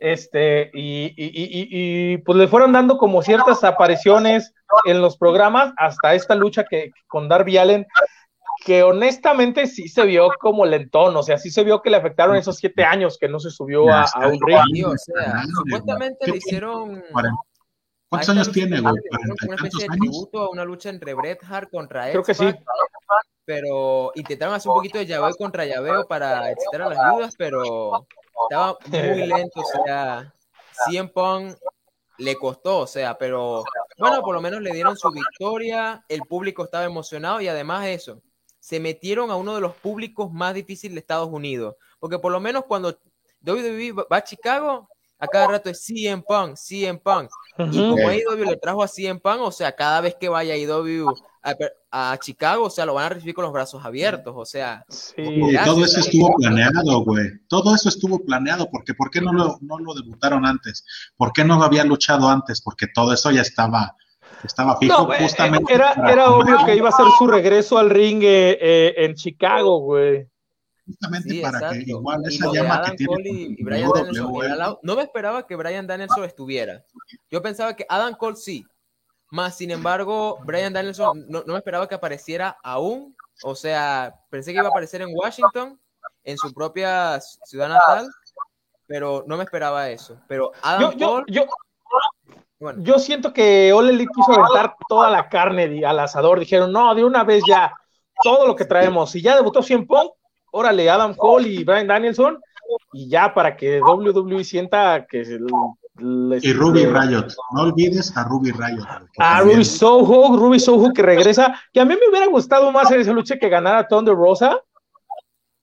este, 0.00 0.70
y, 0.74 1.14
y, 1.16 1.26
y, 1.26 1.68
y, 2.12 2.18
pues 2.18 2.38
le 2.38 2.48
fueron 2.48 2.72
dando 2.72 2.98
como 2.98 3.22
ciertas 3.22 3.64
apariciones 3.64 4.52
en 4.86 5.00
los 5.00 5.16
programas 5.16 5.72
hasta 5.76 6.14
esta 6.14 6.34
lucha 6.34 6.64
que 6.64 6.90
con 7.06 7.28
Darby 7.28 7.58
Allen, 7.58 7.86
que 8.64 8.82
honestamente 8.82 9.66
sí 9.66 9.88
se 9.88 10.04
vio 10.04 10.28
como 10.40 10.64
lentón, 10.64 11.16
o 11.16 11.22
sea, 11.22 11.38
sí 11.38 11.50
se 11.50 11.64
vio 11.64 11.82
que 11.82 11.90
le 11.90 11.96
afectaron 11.96 12.36
esos 12.36 12.56
siete 12.56 12.84
años 12.84 13.18
que 13.18 13.28
no 13.28 13.38
se 13.38 13.50
subió 13.50 13.88
a, 13.90 14.06
un 14.26 14.38
ring. 14.40 14.86
O 14.86 14.96
sea, 14.96 15.42
supuestamente 15.54 16.30
le 16.30 16.36
hicieron... 16.38 17.04
¿Cuántos 18.08 18.28
años 18.30 18.52
tiene, 18.52 18.80
güey? 18.80 18.94
Una 19.46 19.56
especie 19.56 19.88
de 19.88 19.96
tributo 19.96 20.42
a 20.42 20.50
una 20.50 20.64
lucha 20.64 20.88
entre 20.88 21.14
Bret 21.14 21.40
Hart 21.48 21.70
contra 21.70 22.10
Creo 22.10 22.22
que 22.22 22.34
sí. 22.34 22.46
Pero 23.44 24.12
intentaron 24.14 24.54
hacer 24.54 24.70
un 24.70 24.76
poquito 24.76 24.98
de 24.98 25.06
llaveo 25.06 25.34
contra 25.34 25.64
llaveo 25.66 26.06
para 26.06 26.50
excitar 26.50 26.82
a 26.82 26.88
las 26.90 27.12
dudas, 27.12 27.34
pero 27.36 28.06
estaba 28.42 28.78
muy 28.86 29.26
lento, 29.26 29.60
o 29.60 29.84
sea, 29.84 30.32
CM 30.86 31.08
Punk 31.08 31.56
le 32.18 32.36
costó, 32.36 32.80
o 32.80 32.86
sea, 32.86 33.16
pero 33.18 33.64
bueno, 33.98 34.22
por 34.22 34.34
lo 34.34 34.40
menos 34.40 34.60
le 34.60 34.72
dieron 34.72 34.96
su 34.96 35.10
victoria, 35.10 36.04
el 36.08 36.20
público 36.22 36.64
estaba 36.64 36.84
emocionado 36.84 37.40
y 37.40 37.48
además 37.48 37.86
eso, 37.86 38.22
se 38.60 38.80
metieron 38.80 39.30
a 39.30 39.36
uno 39.36 39.54
de 39.54 39.60
los 39.60 39.74
públicos 39.74 40.32
más 40.32 40.54
difíciles 40.54 40.94
de 40.94 41.00
Estados 41.00 41.28
Unidos, 41.28 41.76
porque 41.98 42.18
por 42.18 42.32
lo 42.32 42.40
menos 42.40 42.64
cuando 42.66 42.98
WWE 43.44 43.92
va 43.92 44.16
a 44.16 44.24
Chicago, 44.24 44.88
a 45.18 45.26
cada 45.28 45.46
rato 45.46 45.70
es 45.70 45.82
CM 45.82 46.22
Punk, 46.26 46.56
CM 46.56 46.98
Punk, 46.98 47.30
y 47.58 47.78
como 47.78 48.08
AEW 48.08 48.44
le 48.44 48.56
trajo 48.56 48.82
a 48.82 48.88
CM 48.88 49.20
Punk, 49.20 49.40
o 49.40 49.52
sea, 49.52 49.74
cada 49.74 50.00
vez 50.00 50.16
que 50.18 50.28
vaya 50.28 50.54
a 50.54 50.56
AEW 50.56 51.14
a, 51.90 52.18
Chicago, 52.18 52.64
o 52.64 52.70
sea, 52.70 52.86
lo 52.86 52.94
van 52.94 53.06
a 53.06 53.08
recibir 53.10 53.34
con 53.34 53.44
los 53.44 53.52
brazos 53.52 53.84
abiertos, 53.84 54.34
o 54.36 54.44
sea. 54.44 54.84
y 55.16 55.56
todo 55.64 55.84
eso 55.84 56.00
estuvo 56.00 56.34
planeado, 56.36 57.04
güey. 57.04 57.28
Todo 57.48 57.74
eso 57.74 57.88
estuvo 57.88 58.24
planeado, 58.24 58.68
porque 58.70 58.94
¿por 58.94 59.10
qué 59.10 59.20
no 59.20 59.32
lo, 59.32 59.58
no 59.60 59.78
lo 59.78 59.94
debutaron 59.94 60.46
antes? 60.46 60.84
¿Por 61.16 61.32
qué 61.32 61.44
no 61.44 61.62
había 61.62 61.84
luchado 61.84 62.28
antes? 62.28 62.62
Porque 62.62 62.86
todo 62.92 63.12
eso 63.12 63.30
ya 63.30 63.42
estaba, 63.42 63.94
estaba 64.42 64.76
fijo 64.78 65.12
eh, 65.12 65.18
justamente. 65.20 65.72
Era, 65.72 65.92
era 65.92 66.30
obvio 66.30 66.64
que 66.64 66.76
iba 66.76 66.88
a 66.88 66.92
ser 66.92 67.06
su 67.18 67.26
regreso 67.26 67.78
al 67.78 67.90
ring 67.90 68.22
eh, 68.22 68.58
eh, 68.60 68.94
en 68.96 69.14
Chicago, 69.14 69.80
güey. 69.80 70.28
Justamente 70.86 71.40
para 71.40 71.70
que 71.70 71.78
igual 71.86 72.22
esa 72.26 72.52
llama 72.52 72.82
que 72.90 72.96
tiene. 72.96 73.30
Y, 73.30 73.62
Brian 73.62 73.90
no 74.82 74.96
me 74.96 75.02
esperaba 75.02 75.46
que 75.46 75.56
Brian 75.56 75.86
Danielson 75.86 76.24
estuviera. 76.24 76.84
Yo 77.30 77.40
pensaba 77.40 77.74
que 77.74 77.86
Adam 77.88 78.14
Cole 78.14 78.36
sí, 78.36 78.64
más, 79.30 79.56
sin 79.56 79.70
embargo, 79.70 80.38
Brian 80.44 80.72
Danielson 80.72 81.26
no, 81.28 81.42
me 81.44 81.56
esperaba 81.56 81.88
que 81.88 81.94
apareciera 81.94 82.56
aún. 82.62 83.16
O 83.42 83.54
sea, 83.54 84.14
pensé 84.30 84.52
que 84.52 84.58
iba 84.58 84.68
a 84.68 84.70
aparecer 84.70 85.02
en 85.02 85.08
Washington, 85.12 85.80
en 86.22 86.38
su 86.38 86.52
propia 86.52 87.20
ciudad 87.20 87.68
natal, 87.68 88.08
pero 88.86 89.24
no 89.26 89.36
me 89.36 89.44
esperaba 89.44 89.90
eso. 89.90 90.20
Pero 90.28 90.52
Adam 90.62 90.96
yo, 90.96 91.24
yo, 91.26 91.46
yo, 92.78 92.98
siento 92.98 93.32
que 93.32 93.72
Ole 93.72 93.90
Elite 93.90 94.12
quiso 94.14 94.32
aventar 94.32 94.76
toda 94.88 95.10
la 95.10 95.28
carne 95.28 95.84
al 95.84 95.98
asador. 95.98 96.38
Dijeron, 96.38 96.70
no, 96.70 96.94
de 96.94 97.04
una 97.04 97.24
vez 97.24 97.42
ya, 97.48 97.74
todo 98.22 98.46
lo 98.46 98.54
que 98.54 98.66
traemos. 98.66 99.10
Si 99.10 99.20
ya 99.20 99.34
debutó 99.34 99.62
100 99.62 99.86
Punk, 99.86 100.12
órale, 100.54 100.88
Adam 100.88 101.14
Cole 101.14 101.48
y 101.48 101.64
Brian 101.64 101.88
Danielson, 101.88 102.40
y 102.92 103.08
ya 103.08 103.34
para 103.34 103.56
que 103.56 103.80
WWE 103.80 104.44
sienta 104.44 105.04
que 105.06 105.22
y 105.96 106.52
Ruby 106.52 106.86
Riot, 106.86 107.28
no 107.52 107.62
olvides 107.62 108.16
a 108.16 108.24
Ruby 108.24 108.50
Riot. 108.50 108.84
A 109.18 109.40
Ruby 109.42 109.64
Soho, 109.64 110.36
Ruby 110.36 110.58
Soho 110.58 110.92
que 110.92 111.02
regresa, 111.02 111.60
que 111.72 111.80
a 111.80 111.84
mí 111.84 111.94
me 111.94 112.08
hubiera 112.08 112.26
gustado 112.26 112.70
más 112.72 112.90
en 112.90 113.00
esa 113.00 113.12
lucha 113.12 113.38
que 113.38 113.48
ganara 113.48 113.86
Thunder 113.86 114.14
Rosa, 114.14 114.60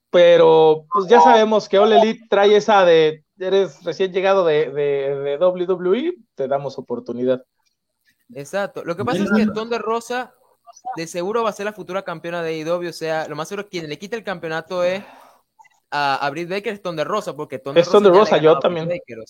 pero 0.09 0.85
pues 0.91 1.07
ya 1.07 1.21
sabemos 1.21 1.67
que 1.67 1.79
All 1.79 1.93
Elite 1.93 2.27
trae 2.29 2.55
esa 2.55 2.85
de, 2.85 3.23
eres 3.39 3.83
recién 3.83 4.11
llegado 4.11 4.45
de, 4.45 4.71
de, 4.71 5.37
WWE, 5.37 6.15
te 6.35 6.47
damos 6.47 6.77
oportunidad. 6.77 7.43
Exacto, 8.33 8.83
lo 8.85 8.95
que 8.95 9.05
pasa 9.05 9.23
es 9.23 9.31
que 9.31 9.47
Thunder 9.47 9.81
Rosa 9.81 10.33
de 10.95 11.07
seguro 11.07 11.43
va 11.43 11.49
a 11.49 11.53
ser 11.53 11.65
la 11.65 11.73
futura 11.73 12.03
campeona 12.03 12.41
de 12.43 12.57
IW, 12.59 12.89
o 12.89 12.93
sea, 12.93 13.27
lo 13.27 13.35
más 13.35 13.47
seguro 13.47 13.67
quien 13.69 13.87
le 13.89 13.97
quita 13.97 14.15
el 14.15 14.23
campeonato 14.23 14.83
es 14.83 15.03
a, 15.89 16.15
a 16.15 16.29
Britt 16.29 16.49
Baker, 16.49 16.73
es 16.73 16.81
Thunder 16.81 17.07
Rosa, 17.07 17.35
porque 17.35 17.59
Thunder 17.59 17.81
es 17.81 17.89
Thunder 17.89 18.11
Rosa, 18.11 18.37
yo 18.37 18.57
también. 18.59 18.89
o 18.89 19.25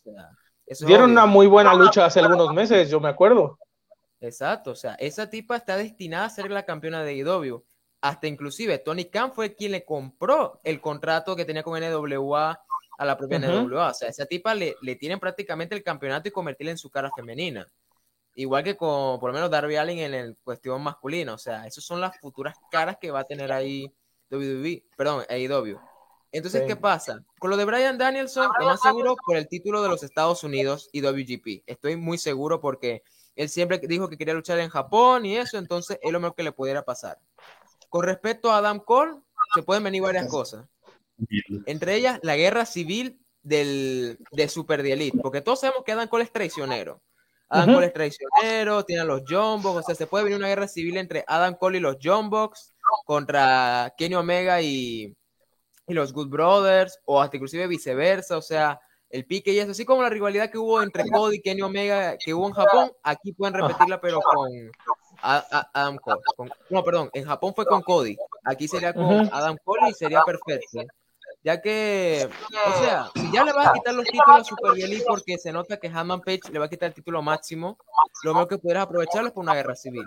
sea, 0.75 0.87
Dieron 0.87 1.11
una 1.11 1.25
muy 1.25 1.47
buena 1.47 1.73
lucha 1.73 2.05
hace 2.05 2.19
algunos 2.19 2.53
meses, 2.53 2.89
yo 2.89 2.99
me 2.99 3.09
acuerdo. 3.09 3.57
Exacto, 4.21 4.71
o 4.71 4.75
sea, 4.75 4.93
esa 4.95 5.29
tipa 5.29 5.55
está 5.55 5.75
destinada 5.75 6.25
a 6.25 6.29
ser 6.29 6.49
la 6.51 6.63
campeona 6.63 7.03
de 7.03 7.15
IW. 7.15 7.63
Hasta 8.01 8.27
inclusive 8.27 8.79
Tony 8.79 9.05
Khan 9.05 9.31
fue 9.31 9.55
quien 9.55 9.73
le 9.73 9.85
compró 9.85 10.59
el 10.63 10.81
contrato 10.81 11.35
que 11.35 11.45
tenía 11.45 11.61
con 11.61 11.79
NWA 11.79 12.59
a 12.97 13.05
la 13.05 13.17
propia 13.17 13.39
NWA. 13.39 13.89
O 13.89 13.93
sea, 13.93 14.09
esa 14.09 14.25
tipa 14.25 14.55
le, 14.55 14.75
le 14.81 14.95
tienen 14.95 15.19
prácticamente 15.19 15.75
el 15.75 15.83
campeonato 15.83 16.27
y 16.27 16.31
convertirla 16.31 16.71
en 16.71 16.77
su 16.77 16.89
cara 16.89 17.11
femenina. 17.15 17.67
Igual 18.35 18.63
que 18.63 18.77
con, 18.77 19.19
por 19.19 19.29
lo 19.29 19.33
menos, 19.33 19.51
Darby 19.51 19.75
Allin 19.75 19.99
en 19.99 20.13
el 20.13 20.37
cuestión 20.43 20.81
masculina. 20.81 21.33
O 21.33 21.37
sea, 21.37 21.67
esas 21.67 21.83
son 21.83 21.99
las 21.99 22.17
futuras 22.19 22.55
caras 22.71 22.97
que 22.99 23.11
va 23.11 23.21
a 23.21 23.25
tener 23.25 23.51
ahí 23.51 23.93
WWE, 24.29 24.85
perdón, 24.95 25.25
AEW. 25.29 25.79
Entonces, 26.31 26.63
¿qué 26.65 26.77
pasa? 26.77 27.25
Con 27.39 27.49
lo 27.49 27.57
de 27.57 27.65
Brian 27.65 27.97
Danielson, 27.97 28.49
lo 28.57 28.65
más 28.65 28.81
seguro 28.81 29.17
por 29.25 29.35
el 29.35 29.49
título 29.49 29.83
de 29.83 29.89
los 29.89 30.01
Estados 30.01 30.45
Unidos 30.45 30.89
y 30.93 31.01
WGP. 31.01 31.63
Estoy 31.65 31.97
muy 31.97 32.17
seguro 32.17 32.61
porque 32.61 33.03
él 33.35 33.49
siempre 33.49 33.79
dijo 33.79 34.07
que 34.07 34.17
quería 34.17 34.33
luchar 34.33 34.59
en 34.59 34.69
Japón 34.69 35.25
y 35.25 35.35
eso, 35.35 35.57
entonces 35.57 35.99
es 36.01 36.11
lo 36.11 36.21
mejor 36.21 36.35
que 36.35 36.43
le 36.43 36.53
pudiera 36.53 36.83
pasar. 36.83 37.19
Con 37.89 38.05
respecto 38.05 38.49
a 38.49 38.59
Adam 38.59 38.79
Cole, 38.79 39.17
se 39.53 39.63
pueden 39.63 39.83
venir 39.83 40.01
varias 40.01 40.27
cosas. 40.29 40.65
Entre 41.65 41.95
ellas, 41.95 42.19
la 42.23 42.37
guerra 42.37 42.65
civil 42.65 43.19
del, 43.43 44.17
de 44.31 44.47
Super 44.47 44.79
Elite, 44.85 45.17
porque 45.21 45.41
todos 45.41 45.59
sabemos 45.59 45.83
que 45.83 45.91
Adam 45.91 46.07
Cole 46.07 46.23
es 46.23 46.31
traicionero. 46.31 47.01
Adam 47.51 47.73
Cole 47.73 47.87
es 47.87 47.93
traicionero, 47.93 48.85
tiene 48.85 49.01
a 49.01 49.05
los 49.05 49.23
John 49.27 49.61
o 49.63 49.81
sea, 49.81 49.93
se 49.93 50.07
puede 50.07 50.23
venir 50.23 50.37
una 50.37 50.47
guerra 50.47 50.69
civil 50.69 50.95
entre 50.95 51.25
Adam 51.27 51.55
Cole 51.55 51.79
y 51.79 51.81
los 51.81 51.97
John 52.01 52.29
Box 52.29 52.73
contra 53.05 53.93
Kenny 53.97 54.15
Omega 54.15 54.61
y, 54.61 55.13
y 55.85 55.93
los 55.93 56.13
Good 56.13 56.29
Brothers, 56.29 56.99
o 57.05 57.21
hasta 57.21 57.35
inclusive 57.35 57.67
viceversa, 57.67 58.37
o 58.37 58.41
sea, 58.41 58.79
el 59.09 59.25
pique 59.25 59.51
y 59.51 59.59
eso, 59.59 59.71
así 59.71 59.83
como 59.83 60.01
la 60.01 60.09
rivalidad 60.09 60.49
que 60.49 60.57
hubo 60.57 60.81
entre 60.81 61.03
Cody 61.09 61.37
y 61.37 61.41
Kenny 61.41 61.61
Omega 61.61 62.15
que 62.17 62.33
hubo 62.33 62.47
en 62.47 62.53
Japón, 62.53 62.91
aquí 63.03 63.33
pueden 63.33 63.53
repetirla, 63.53 63.99
pero 63.99 64.21
con 64.21 64.49
Adam 65.21 65.97
Cole. 65.97 66.21
no, 66.69 66.83
perdón, 66.85 67.09
en 67.13 67.25
Japón 67.25 67.53
fue 67.53 67.65
con 67.65 67.81
Cody, 67.81 68.15
aquí 68.45 68.69
sería 68.69 68.93
con 68.93 69.29
Adam 69.33 69.57
Cole 69.63 69.89
y 69.89 69.93
sería 69.93 70.23
perfecto. 70.23 70.83
Ya 71.43 71.59
que, 71.59 72.29
o 72.67 72.79
sea, 72.83 73.09
si 73.15 73.31
ya 73.31 73.43
le 73.43 73.51
vas 73.51 73.67
a 73.67 73.73
quitar 73.73 73.95
los 73.95 74.05
títulos 74.05 74.41
a 74.41 74.43
Super 74.43 74.71
Elite 74.77 75.05
porque 75.07 75.39
se 75.39 75.51
nota 75.51 75.77
que 75.77 75.87
Hammond 75.87 76.23
Page 76.23 76.51
le 76.51 76.59
va 76.59 76.65
a 76.65 76.69
quitar 76.69 76.89
el 76.89 76.93
título 76.93 77.23
máximo, 77.23 77.79
lo 78.23 78.33
mejor 78.33 78.47
que 78.47 78.57
pudieras 78.59 78.83
aprovecharlo 78.83 79.29
es 79.29 79.33
por 79.33 79.43
una 79.43 79.55
guerra 79.55 79.75
civil. 79.75 80.05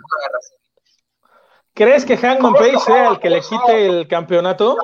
¿Crees 1.73 2.05
que 2.05 2.15
Hangman 2.15 2.53
Page 2.53 2.79
sea 2.79 3.09
el 3.09 3.19
que 3.19 3.29
le 3.29 3.41
quite 3.41 3.85
el 3.85 4.07
campeonato? 4.07 4.77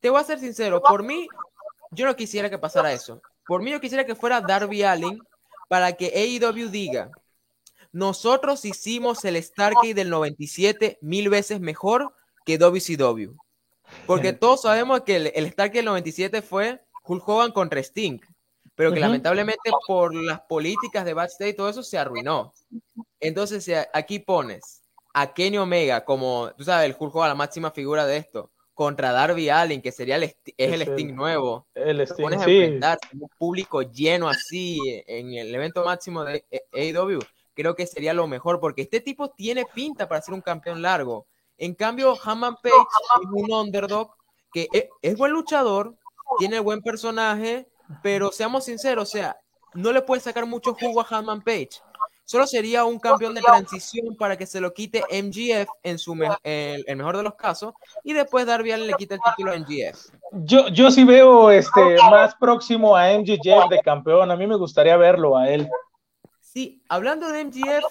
Te 0.00 0.10
voy 0.10 0.20
a 0.20 0.24
ser 0.24 0.40
sincero, 0.40 0.82
por 0.82 1.04
mí, 1.04 1.28
yo 1.92 2.04
no 2.04 2.16
quisiera 2.16 2.50
que 2.50 2.58
pasara 2.58 2.92
eso. 2.92 3.22
Por 3.46 3.62
mí, 3.62 3.70
yo 3.70 3.80
quisiera 3.80 4.04
que 4.04 4.16
fuera 4.16 4.40
Darby 4.40 4.82
Allin 4.82 5.20
para 5.68 5.92
que 5.92 6.06
AEW 6.06 6.68
diga: 6.68 7.10
Nosotros 7.92 8.64
hicimos 8.64 9.24
el 9.24 9.40
Stargate 9.40 9.94
del 9.94 10.10
97 10.10 10.98
mil 11.00 11.28
veces 11.28 11.60
mejor 11.60 12.12
que 12.44 12.58
WCW. 12.58 13.36
Porque 14.06 14.32
todos 14.32 14.62
sabemos 14.62 15.02
que 15.02 15.16
el, 15.16 15.32
el 15.34 15.50
Stargate 15.50 15.78
del 15.78 15.86
97 15.86 16.42
fue 16.42 16.80
Hulk 17.04 17.28
Hogan 17.28 17.52
contra 17.52 17.80
Sting 17.80 18.18
pero 18.74 18.92
que 18.92 19.00
lamentablemente 19.00 19.70
por 19.86 20.14
las 20.14 20.40
políticas 20.42 21.04
de 21.04 21.14
backstage 21.14 21.50
y 21.50 21.54
todo 21.54 21.68
eso 21.68 21.82
se 21.82 21.98
arruinó. 21.98 22.52
Entonces, 23.20 23.70
aquí 23.92 24.18
pones 24.18 24.82
a 25.12 25.32
Kenny 25.32 25.58
Omega 25.58 26.04
como, 26.04 26.50
tú 26.56 26.64
sabes, 26.64 26.90
el 26.90 26.96
Hulk 26.98 27.14
Hogan, 27.14 27.28
la 27.28 27.34
máxima 27.34 27.70
figura 27.70 28.04
de 28.04 28.16
esto, 28.16 28.50
contra 28.74 29.12
Darby 29.12 29.48
Allin, 29.48 29.80
que 29.80 29.92
sería 29.92 30.16
el, 30.16 30.24
es 30.24 30.36
el 30.56 30.82
Sting 30.82 31.14
nuevo. 31.14 31.68
El 31.74 32.00
Sting, 32.00 32.26
sí. 32.44 32.80
un 33.20 33.28
público 33.38 33.82
lleno 33.82 34.28
así 34.28 34.80
en 35.06 35.32
el 35.34 35.54
evento 35.54 35.84
máximo 35.84 36.24
de 36.24 36.44
AEW, 36.72 37.20
creo 37.54 37.76
que 37.76 37.86
sería 37.86 38.12
lo 38.12 38.26
mejor, 38.26 38.58
porque 38.58 38.82
este 38.82 39.00
tipo 39.00 39.30
tiene 39.30 39.64
pinta 39.72 40.08
para 40.08 40.20
ser 40.20 40.34
un 40.34 40.40
campeón 40.40 40.82
largo. 40.82 41.26
En 41.58 41.74
cambio, 41.74 42.16
Hammond 42.22 42.58
Page 42.62 42.74
es 43.22 43.28
un 43.30 43.52
underdog 43.52 44.10
que 44.52 44.68
es, 44.72 44.84
es 45.02 45.16
buen 45.16 45.32
luchador, 45.32 45.94
tiene 46.38 46.58
buen 46.60 46.82
personaje, 46.82 47.68
pero 48.02 48.32
seamos 48.32 48.64
sinceros, 48.64 49.08
o 49.08 49.12
sea, 49.12 49.36
no 49.74 49.92
le 49.92 50.02
puede 50.02 50.20
sacar 50.20 50.46
mucho 50.46 50.74
jugo 50.74 51.00
a 51.00 51.06
Hammond 51.08 51.44
Page 51.44 51.80
solo 52.24 52.46
sería 52.46 52.84
un 52.84 52.98
campeón 52.98 53.34
de 53.34 53.42
transición 53.42 54.16
para 54.16 54.36
que 54.36 54.46
se 54.46 54.60
lo 54.60 54.72
quite 54.72 55.02
MGF 55.10 55.68
en 55.82 55.98
su 55.98 56.14
el, 56.42 56.96
mejor 56.96 57.16
de 57.16 57.22
los 57.22 57.34
casos 57.34 57.74
y 58.02 58.12
después 58.12 58.46
Darby 58.46 58.72
Allin 58.72 58.86
le 58.86 58.94
quita 58.94 59.14
el 59.14 59.20
título 59.20 59.52
a 59.52 59.58
MGF. 59.58 60.10
Yo, 60.32 60.68
yo 60.68 60.90
sí 60.90 61.04
veo 61.04 61.50
este 61.50 61.96
más 62.10 62.34
próximo 62.36 62.96
a 62.96 63.12
MGF 63.12 63.68
de 63.70 63.80
campeón, 63.84 64.30
a 64.30 64.36
mí 64.36 64.46
me 64.46 64.56
gustaría 64.56 64.96
verlo 64.96 65.36
a 65.36 65.48
él. 65.48 65.68
Sí, 66.40 66.82
hablando 66.88 67.28
de 67.30 67.44
MGF, 67.44 67.84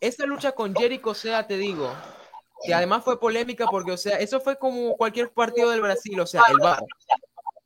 esta 0.00 0.24
lucha 0.24 0.52
con 0.52 0.74
Jericho, 0.74 1.10
o 1.10 1.14
sea, 1.14 1.46
te 1.46 1.56
digo, 1.56 1.90
que 2.64 2.74
además 2.74 3.04
fue 3.04 3.18
polémica 3.18 3.66
porque, 3.66 3.92
o 3.92 3.96
sea, 3.96 4.18
eso 4.18 4.40
fue 4.40 4.58
como 4.58 4.96
cualquier 4.96 5.30
partido 5.32 5.70
del 5.70 5.80
Brasil, 5.80 6.18
o 6.20 6.26
sea, 6.26 6.42
el 6.50 6.58
bar. 6.58 6.82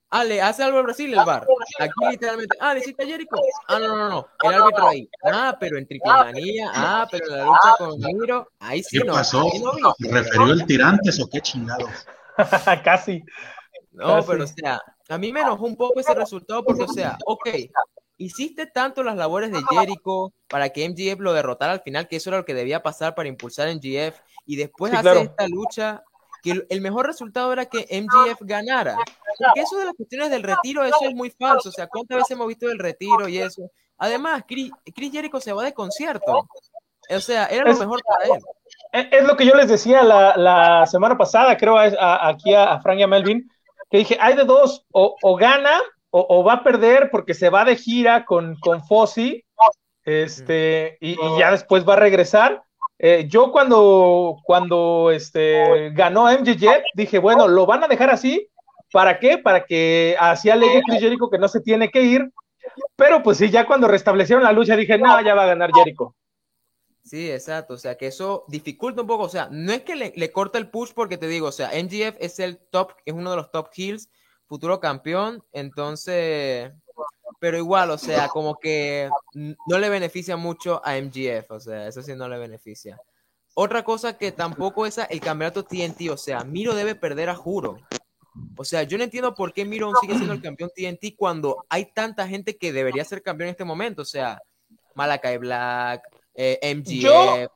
Ah, 0.08 0.24
le 0.24 0.40
hace 0.40 0.62
algo 0.62 0.78
al 0.78 0.84
Brasil 0.84 1.12
el 1.12 1.24
bar. 1.24 1.46
Aquí 1.78 1.92
literalmente, 2.10 2.56
ah, 2.60 2.74
necesita 2.74 3.04
Jericho. 3.04 3.36
Ah, 3.68 3.78
no, 3.78 3.96
no, 3.96 4.08
no, 4.08 4.28
el 4.42 4.54
árbitro 4.54 4.88
ahí. 4.88 5.08
Ah, 5.24 5.56
pero 5.58 5.78
en 5.78 5.86
Tricomanía, 5.86 6.70
ah, 6.74 7.08
pero 7.10 7.26
en 7.26 7.36
la 7.36 7.44
lucha 7.44 7.74
con 7.78 7.98
Miro, 7.98 8.48
ahí 8.60 8.82
sí 8.82 8.98
¿Qué 8.98 9.04
no. 9.04 9.14
pasó? 9.14 9.50
¿Referió 9.98 10.52
el 10.52 10.66
tirantes 10.66 11.20
o 11.20 11.28
qué 11.28 11.40
chingados? 11.40 11.90
Casi. 12.84 13.22
No, 13.92 14.24
pero 14.24 14.44
o 14.44 14.46
sea, 14.46 14.80
a 15.08 15.18
mí 15.18 15.32
me 15.32 15.40
enojó 15.40 15.64
un 15.64 15.76
poco 15.76 16.00
ese 16.00 16.14
resultado 16.14 16.62
porque, 16.64 16.82
o 16.84 16.88
sea, 16.88 17.18
ok, 17.26 17.48
hiciste 18.18 18.66
tanto 18.66 19.02
las 19.02 19.16
labores 19.16 19.50
de 19.50 19.62
Jericho 19.70 20.32
para 20.48 20.70
que 20.70 20.88
MGF 20.88 21.20
lo 21.20 21.32
derrotara 21.32 21.72
al 21.72 21.82
final, 21.82 22.08
que 22.08 22.16
eso 22.16 22.30
era 22.30 22.38
lo 22.38 22.44
que 22.44 22.54
debía 22.54 22.82
pasar 22.82 23.14
para 23.14 23.28
impulsar 23.28 23.68
MGF, 23.74 24.18
y 24.46 24.56
después 24.56 24.92
hacer 24.94 25.16
esta 25.18 25.46
lucha 25.48 26.02
que 26.42 26.64
el 26.68 26.80
mejor 26.80 27.06
resultado 27.06 27.52
era 27.52 27.66
que 27.66 27.86
MGF 27.90 28.40
ganara. 28.42 28.96
Porque 29.38 29.60
eso 29.60 29.78
de 29.78 29.86
las 29.86 29.94
cuestiones 29.94 30.30
del 30.30 30.42
retiro, 30.42 30.84
eso 30.84 30.98
es 31.02 31.14
muy 31.14 31.30
falso. 31.30 31.68
O 31.68 31.72
sea, 31.72 31.88
¿cuántas 31.88 32.18
veces 32.18 32.30
hemos 32.30 32.46
visto 32.46 32.70
el 32.70 32.78
retiro 32.78 33.28
y 33.28 33.38
eso? 33.38 33.70
Además, 33.98 34.44
Chris, 34.46 34.70
Jericho 34.94 35.40
se 35.40 35.52
va 35.52 35.64
de 35.64 35.74
concierto. 35.74 36.48
O 37.10 37.20
sea, 37.20 37.46
era 37.46 37.64
lo 37.64 37.76
mejor 37.76 38.00
para 38.02 38.34
él. 38.34 39.10
Es 39.10 39.24
lo 39.24 39.36
que 39.36 39.46
yo 39.46 39.54
les 39.54 39.68
decía 39.68 40.02
la, 40.02 40.86
semana 40.86 41.18
pasada, 41.18 41.56
creo, 41.56 41.78
aquí 41.78 42.54
a, 42.54 42.80
Frank 42.80 42.98
y 42.98 43.02
a 43.02 43.06
Melvin, 43.06 43.50
que 43.90 43.98
dije, 43.98 44.16
hay 44.20 44.36
de 44.36 44.44
dos, 44.44 44.86
o, 44.90 45.36
gana 45.36 45.80
o, 46.18 46.44
va 46.44 46.54
a 46.54 46.64
perder 46.64 47.10
porque 47.10 47.34
se 47.34 47.50
va 47.50 47.64
de 47.64 47.76
gira 47.76 48.24
con, 48.24 48.56
con 48.56 48.82
Fossi, 48.84 49.44
este, 50.04 50.96
y, 51.00 51.16
ya 51.38 51.50
después 51.50 51.86
va 51.86 51.94
a 51.94 52.00
regresar, 52.00 52.62
eh, 52.98 53.26
yo 53.28 53.52
cuando, 53.52 54.38
cuando 54.44 55.10
este, 55.10 55.90
ganó 55.90 56.30
MJJ, 56.30 56.68
dije, 56.94 57.18
bueno, 57.18 57.48
lo 57.48 57.66
van 57.66 57.84
a 57.84 57.88
dejar 57.88 58.10
así. 58.10 58.48
¿Para 58.92 59.18
qué? 59.18 59.36
Para 59.36 59.66
que 59.66 60.16
así 60.18 60.48
alegue 60.48 60.82
Chris 60.86 61.00
Jericho 61.00 61.28
que 61.28 61.38
no 61.38 61.48
se 61.48 61.60
tiene 61.60 61.90
que 61.90 62.02
ir. 62.02 62.32
Pero 62.94 63.22
pues 63.22 63.38
sí, 63.38 63.50
ya 63.50 63.66
cuando 63.66 63.88
restablecieron 63.88 64.44
la 64.44 64.52
lucha 64.52 64.76
dije, 64.76 64.96
no, 64.96 65.20
ya 65.22 65.34
va 65.34 65.42
a 65.42 65.48
ganar 65.48 65.70
Jericho. 65.74 66.14
Sí, 67.02 67.30
exacto. 67.30 67.74
O 67.74 67.78
sea, 67.78 67.96
que 67.96 68.06
eso 68.06 68.44
dificulta 68.48 69.02
un 69.02 69.06
poco. 69.06 69.24
O 69.24 69.28
sea, 69.28 69.48
no 69.50 69.72
es 69.72 69.82
que 69.82 69.96
le, 69.96 70.12
le 70.16 70.32
corta 70.32 70.58
el 70.58 70.70
push 70.70 70.92
porque 70.94 71.18
te 71.18 71.28
digo, 71.28 71.48
o 71.48 71.52
sea, 71.52 71.68
MGF 71.68 72.16
es 72.20 72.38
el 72.38 72.58
top, 72.58 72.92
es 73.04 73.12
uno 73.12 73.30
de 73.30 73.36
los 73.36 73.50
top 73.50 73.68
heels, 73.76 74.08
futuro 74.46 74.80
campeón. 74.80 75.42
Entonces, 75.52 76.72
pero 77.38 77.58
igual, 77.58 77.90
o 77.90 77.98
sea, 77.98 78.28
como 78.28 78.56
que 78.56 79.10
no 79.34 79.78
le 79.78 79.88
beneficia 79.88 80.36
mucho 80.36 80.80
a 80.84 80.96
MGF, 80.96 81.50
o 81.50 81.60
sea, 81.60 81.88
eso 81.88 82.02
sí 82.02 82.14
no 82.14 82.28
le 82.28 82.38
beneficia. 82.38 82.98
Otra 83.54 83.82
cosa 83.84 84.18
que 84.18 84.32
tampoco 84.32 84.86
es 84.86 84.98
el 84.98 85.20
campeonato 85.20 85.64
TNT, 85.64 86.10
o 86.10 86.16
sea, 86.16 86.44
Miro 86.44 86.74
debe 86.74 86.94
perder 86.94 87.30
a 87.30 87.34
juro. 87.34 87.76
O 88.56 88.64
sea, 88.64 88.82
yo 88.82 88.98
no 88.98 89.04
entiendo 89.04 89.34
por 89.34 89.52
qué 89.52 89.64
Miro 89.64 89.92
sigue 90.00 90.14
siendo 90.14 90.34
el 90.34 90.42
campeón 90.42 90.70
TNT 90.74 91.16
cuando 91.16 91.64
hay 91.68 91.86
tanta 91.86 92.28
gente 92.28 92.56
que 92.56 92.72
debería 92.72 93.04
ser 93.04 93.22
campeón 93.22 93.48
en 93.48 93.52
este 93.52 93.64
momento. 93.64 94.02
O 94.02 94.06
sea, 94.06 94.42
Malakai 94.94 95.38
Black, 95.38 96.02
eh, 96.34 96.74
MGF. 96.74 97.00
Yo, 97.00 97.48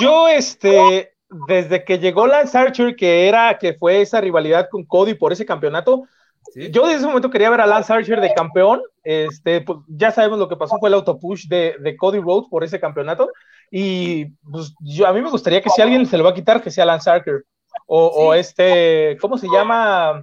yo, 0.00 0.28
este, 0.28 1.14
desde 1.46 1.84
que 1.84 1.98
llegó 1.98 2.26
Lance 2.26 2.56
Archer, 2.56 2.96
que 2.96 3.28
era, 3.28 3.58
que 3.58 3.74
fue 3.74 4.00
esa 4.00 4.20
rivalidad 4.20 4.68
con 4.70 4.84
Cody 4.84 5.14
por 5.14 5.32
ese 5.32 5.44
campeonato, 5.46 6.06
yo 6.54 6.82
desde 6.82 6.96
ese 6.96 7.06
momento 7.06 7.30
quería 7.30 7.50
ver 7.50 7.60
a 7.60 7.66
Lance 7.66 7.92
Archer 7.92 8.20
de 8.20 8.34
campeón. 8.34 8.82
Este, 9.02 9.60
pues, 9.60 9.78
ya 9.88 10.10
sabemos 10.10 10.38
lo 10.38 10.48
que 10.48 10.56
pasó 10.56 10.78
fue 10.78 10.88
el 10.88 10.94
autopush 10.94 11.46
de, 11.48 11.76
de 11.80 11.96
Cody 11.96 12.20
Rhodes 12.20 12.48
por 12.50 12.64
ese 12.64 12.80
campeonato. 12.80 13.28
Y 13.70 14.26
pues, 14.50 14.74
yo, 14.80 15.06
a 15.06 15.12
mí 15.12 15.22
me 15.22 15.30
gustaría 15.30 15.62
que 15.62 15.70
si 15.70 15.80
alguien 15.80 16.06
se 16.06 16.18
lo 16.18 16.24
va 16.24 16.30
a 16.30 16.34
quitar, 16.34 16.62
que 16.62 16.70
sea 16.70 16.84
Lance 16.84 17.10
Archer. 17.10 17.44
O, 17.86 18.32
este, 18.34 19.16
¿cómo 19.20 19.36
se 19.36 19.48
llama? 19.48 20.22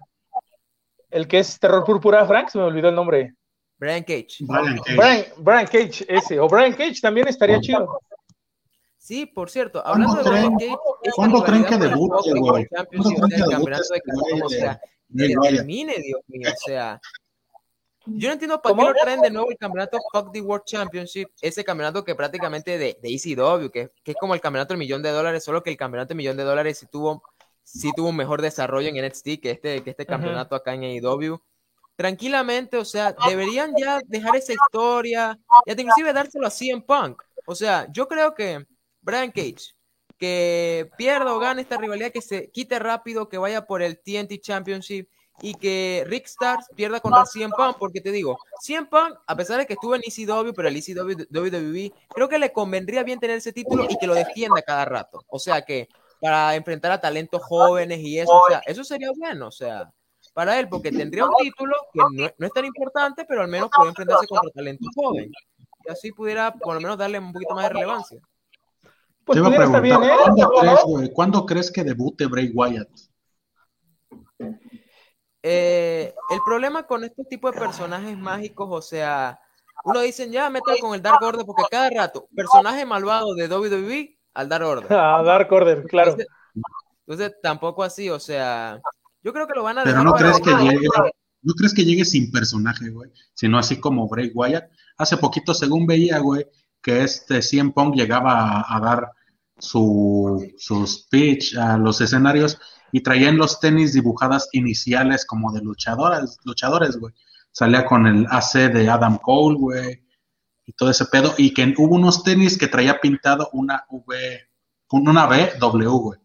El 1.10 1.28
que 1.28 1.40
es 1.40 1.60
Terror 1.60 1.84
Púrpura, 1.84 2.26
Frank, 2.26 2.50
se 2.50 2.58
me 2.58 2.64
olvidó 2.64 2.90
el 2.90 2.96
nombre. 2.96 3.34
Brian 3.78 4.04
Cage. 4.04 4.46
Brian 5.38 5.66
Cage. 5.68 6.06
ese. 6.08 6.40
O 6.40 6.48
Brian 6.48 6.74
Cage 6.74 7.00
también 7.02 7.28
estaría 7.28 7.60
chido. 7.60 8.00
Sí, 8.98 9.26
por 9.26 9.50
cierto, 9.50 9.86
hablando 9.86 10.22
de 10.22 10.30
Brian 10.30 10.54
Cage. 10.58 10.78
¿Cuándo 11.16 11.44
creen 11.44 11.66
que 11.66 11.78
debute, 11.78 12.34
güey? 12.40 12.68
¿Cuándo 12.68 13.10
creen 13.10 13.44
que 13.44 13.50
debute? 13.50 14.80
Termine, 15.16 15.96
Dios 15.98 16.22
mío, 16.28 16.50
o 16.52 16.60
sea. 16.66 17.00
Yo 18.06 18.30
no 18.30 18.34
entiendo 18.34 18.62
para 18.62 18.76
qué 18.76 18.82
lo 18.82 18.94
traen 18.94 19.22
de 19.22 19.30
nuevo 19.30 19.52
el 19.52 19.58
campeonato 19.58 20.00
Fuck 20.12 20.32
the 20.32 20.42
World 20.42 20.66
Championship, 20.66 21.30
ese 21.42 21.64
campeonato 21.64 22.04
que 22.04 22.16
prácticamente 22.16 22.78
de, 22.78 22.98
de 23.02 23.10
ECW, 23.10 23.70
que, 23.70 23.92
que, 24.04 24.12
es 24.12 24.18
como 24.20 24.34
el 24.34 24.42
campeonato 24.42 24.74
del 24.74 24.80
millón 24.80 25.04
de 25.04 25.12
dólares, 25.12 25.44
solo 25.44 25.62
que 25.62 25.70
el 25.70 25.78
campeonato 25.78 26.10
del 26.10 26.18
millón 26.18 26.38
de 26.38 26.44
dólares 26.44 26.80
sí 26.80 26.88
tuvo, 26.92 27.22
sí 27.64 27.92
tuvo 27.96 28.10
un 28.10 28.16
mejor 28.16 28.42
desarrollo 28.42 28.88
en 28.88 29.06
NXT 29.06 29.42
que 29.42 29.52
este, 29.52 29.84
que 29.84 29.90
este 29.92 30.06
campeonato 30.06 30.56
acá 30.56 30.74
en 30.74 30.84
AEW. 30.84 31.40
Tranquilamente, 31.96 32.78
o 32.78 32.86
sea, 32.86 33.14
deberían 33.28 33.74
ya 33.78 34.00
dejar 34.06 34.38
esa 34.38 34.54
historia, 34.54 35.38
ya 35.66 35.74
inclusive 35.74 36.14
dárselo 36.14 36.48
a 36.48 36.50
CM 36.50 36.82
Punk. 36.82 37.22
O 37.46 37.54
sea, 37.54 37.88
yo 37.92 38.08
creo 38.08 38.34
que 38.34 38.66
Brian 39.02 39.32
Cage, 39.32 39.76
que 40.20 40.92
pierda 40.98 41.34
o 41.34 41.40
gane 41.40 41.62
esta 41.62 41.78
rivalidad, 41.78 42.12
que 42.12 42.22
se 42.22 42.52
quite 42.52 42.78
rápido, 42.78 43.30
que 43.30 43.38
vaya 43.38 43.66
por 43.66 43.82
el 43.82 44.00
TNT 44.00 44.40
Championship 44.42 45.08
y 45.42 45.54
que 45.56 46.04
Rick 46.06 46.26
Stars 46.26 46.68
pierda 46.76 47.00
contra 47.00 47.26
CM 47.26 47.54
Punk, 47.56 47.78
porque 47.80 48.02
te 48.02 48.12
digo, 48.12 48.38
CM 48.62 48.88
Punk, 48.88 49.18
a 49.26 49.36
pesar 49.36 49.58
de 49.58 49.66
que 49.66 49.74
estuvo 49.74 49.96
en 49.96 50.02
ECW, 50.06 50.52
pero 50.54 50.68
el 50.68 50.76
ECW 50.76 51.26
WWE, 51.32 51.94
creo 52.10 52.28
que 52.28 52.38
le 52.38 52.52
convendría 52.52 53.04
bien 53.04 53.20
tener 53.20 53.38
ese 53.38 53.54
título 53.54 53.86
y 53.90 53.98
que 53.98 54.08
lo 54.08 54.14
defienda 54.14 54.62
cada 54.62 54.84
rato. 54.84 55.24
O 55.30 55.40
sea 55.40 55.62
que 55.64 55.88
para 56.20 56.56
enfrentar 56.56 56.92
a 56.92 57.00
talentos 57.00 57.42
jóvenes 57.42 58.00
y 58.00 58.20
eso, 58.20 58.42
eso 58.66 58.84
sería 58.84 59.12
bueno, 59.16 59.48
o 59.48 59.52
sea, 59.52 59.90
para 60.34 60.60
él, 60.60 60.68
porque 60.68 60.92
tendría 60.92 61.26
un 61.26 61.36
título 61.40 61.76
que 61.94 62.00
no, 62.12 62.30
no 62.38 62.46
es 62.46 62.54
tan 62.54 62.66
importante, 62.66 63.24
pero 63.26 63.42
al 63.42 63.48
menos 63.48 63.70
puede 63.74 63.90
enfrentarse 63.90 64.28
contra 64.28 64.52
talentos 64.52 64.90
jóvenes. 64.94 65.32
Y 65.86 65.92
así 65.92 66.12
pudiera 66.12 66.54
por 66.54 66.76
lo 66.76 66.82
menos 66.82 66.98
darle 66.98 67.20
un 67.20 67.32
poquito 67.32 67.56
más 67.56 67.64
de 67.64 67.70
relevancia. 67.70 68.20
Pues 69.30 69.42
¿cuándo, 69.42 70.50
crees, 70.50 71.12
¿cuándo 71.14 71.46
crees 71.46 71.72
que 71.72 71.84
debute 71.84 72.26
Bray 72.26 72.50
Wyatt? 72.52 72.90
eh, 75.44 76.16
el 76.32 76.40
problema 76.44 76.88
con 76.88 77.04
este 77.04 77.24
tipo 77.26 77.52
de 77.52 77.60
personajes 77.60 78.18
mágicos, 78.18 78.70
o 78.72 78.82
sea, 78.82 79.40
uno 79.84 80.02
dice, 80.02 80.32
ya, 80.32 80.50
mete 80.50 80.80
con 80.82 80.96
el 80.96 81.02
Dark 81.04 81.22
Order, 81.22 81.46
porque 81.46 81.62
cada 81.70 81.92
rato, 81.92 82.28
personaje 82.36 82.84
malvado 82.88 83.36
de 83.36 83.48
WWE 83.48 84.18
al 84.34 84.50
Dark 84.50 84.66
Order. 84.66 84.92
A 84.94 85.22
Dark 85.22 85.54
Order, 85.54 85.84
claro. 85.84 86.16
Entonces, 87.06 87.36
tampoco 87.44 87.84
así, 87.84 88.10
o 88.10 88.20
sea, 88.20 88.82
yo 89.22 89.32
creo 89.32 89.46
que 89.46 89.54
lo 89.54 89.62
van 89.62 89.78
a 89.78 89.84
Pero 89.84 90.04
no 90.04 90.14
crees 90.14 90.40
que 90.40 90.56
llegue, 90.56 90.88
no 91.44 91.54
crees 91.54 91.76
que 91.76 91.86
llegue 91.86 92.04
sin 92.04 92.32
personaje, 92.32 92.90
güey, 92.90 93.12
sino 93.36 93.60
así 93.60 93.80
como 93.80 94.08
Bray 94.08 94.32
Wyatt. 94.34 94.72
Hace 94.98 95.18
poquito, 95.18 95.54
según 95.54 95.86
veía, 95.86 96.18
güey, 96.18 96.48
que 96.82 97.04
este 97.04 97.42
CM 97.42 97.72
Punk 97.72 97.96
llegaba 97.96 98.66
a, 98.68 98.80
dar 98.80 99.12
su, 99.60 100.52
su 100.58 100.88
speech 100.88 101.56
a 101.58 101.78
los 101.78 102.02
escenarios 102.02 102.60
y 102.92 103.02
traían 103.02 103.38
los 103.38 103.60
tenis 103.60 103.94
dibujadas 103.94 104.50
iniciales 104.54 105.26
como 105.26 105.52
de 105.52 105.62
luchadores, 105.62 106.38
luchadores, 106.44 106.98
güey. 106.98 107.14
Salía 107.52 107.86
con 107.86 108.08
el 108.08 108.26
AC 108.30 108.72
de 108.72 108.90
Adam 108.90 109.18
Cole, 109.18 109.58
güey, 109.58 110.04
y 110.66 110.74
todo 110.74 110.90
ese 110.90 111.06
pedo, 111.06 111.34
y 111.38 111.54
que 111.54 111.74
hubo 111.78 111.96
unos 111.96 112.24
tenis 112.24 112.58
que 112.58 112.68
traía 112.68 113.00
pintado 113.00 113.50
una 113.54 113.86
V, 113.90 114.16
una 114.92 115.26
B, 115.28 115.52
W, 115.60 115.90
güey. 115.90 116.20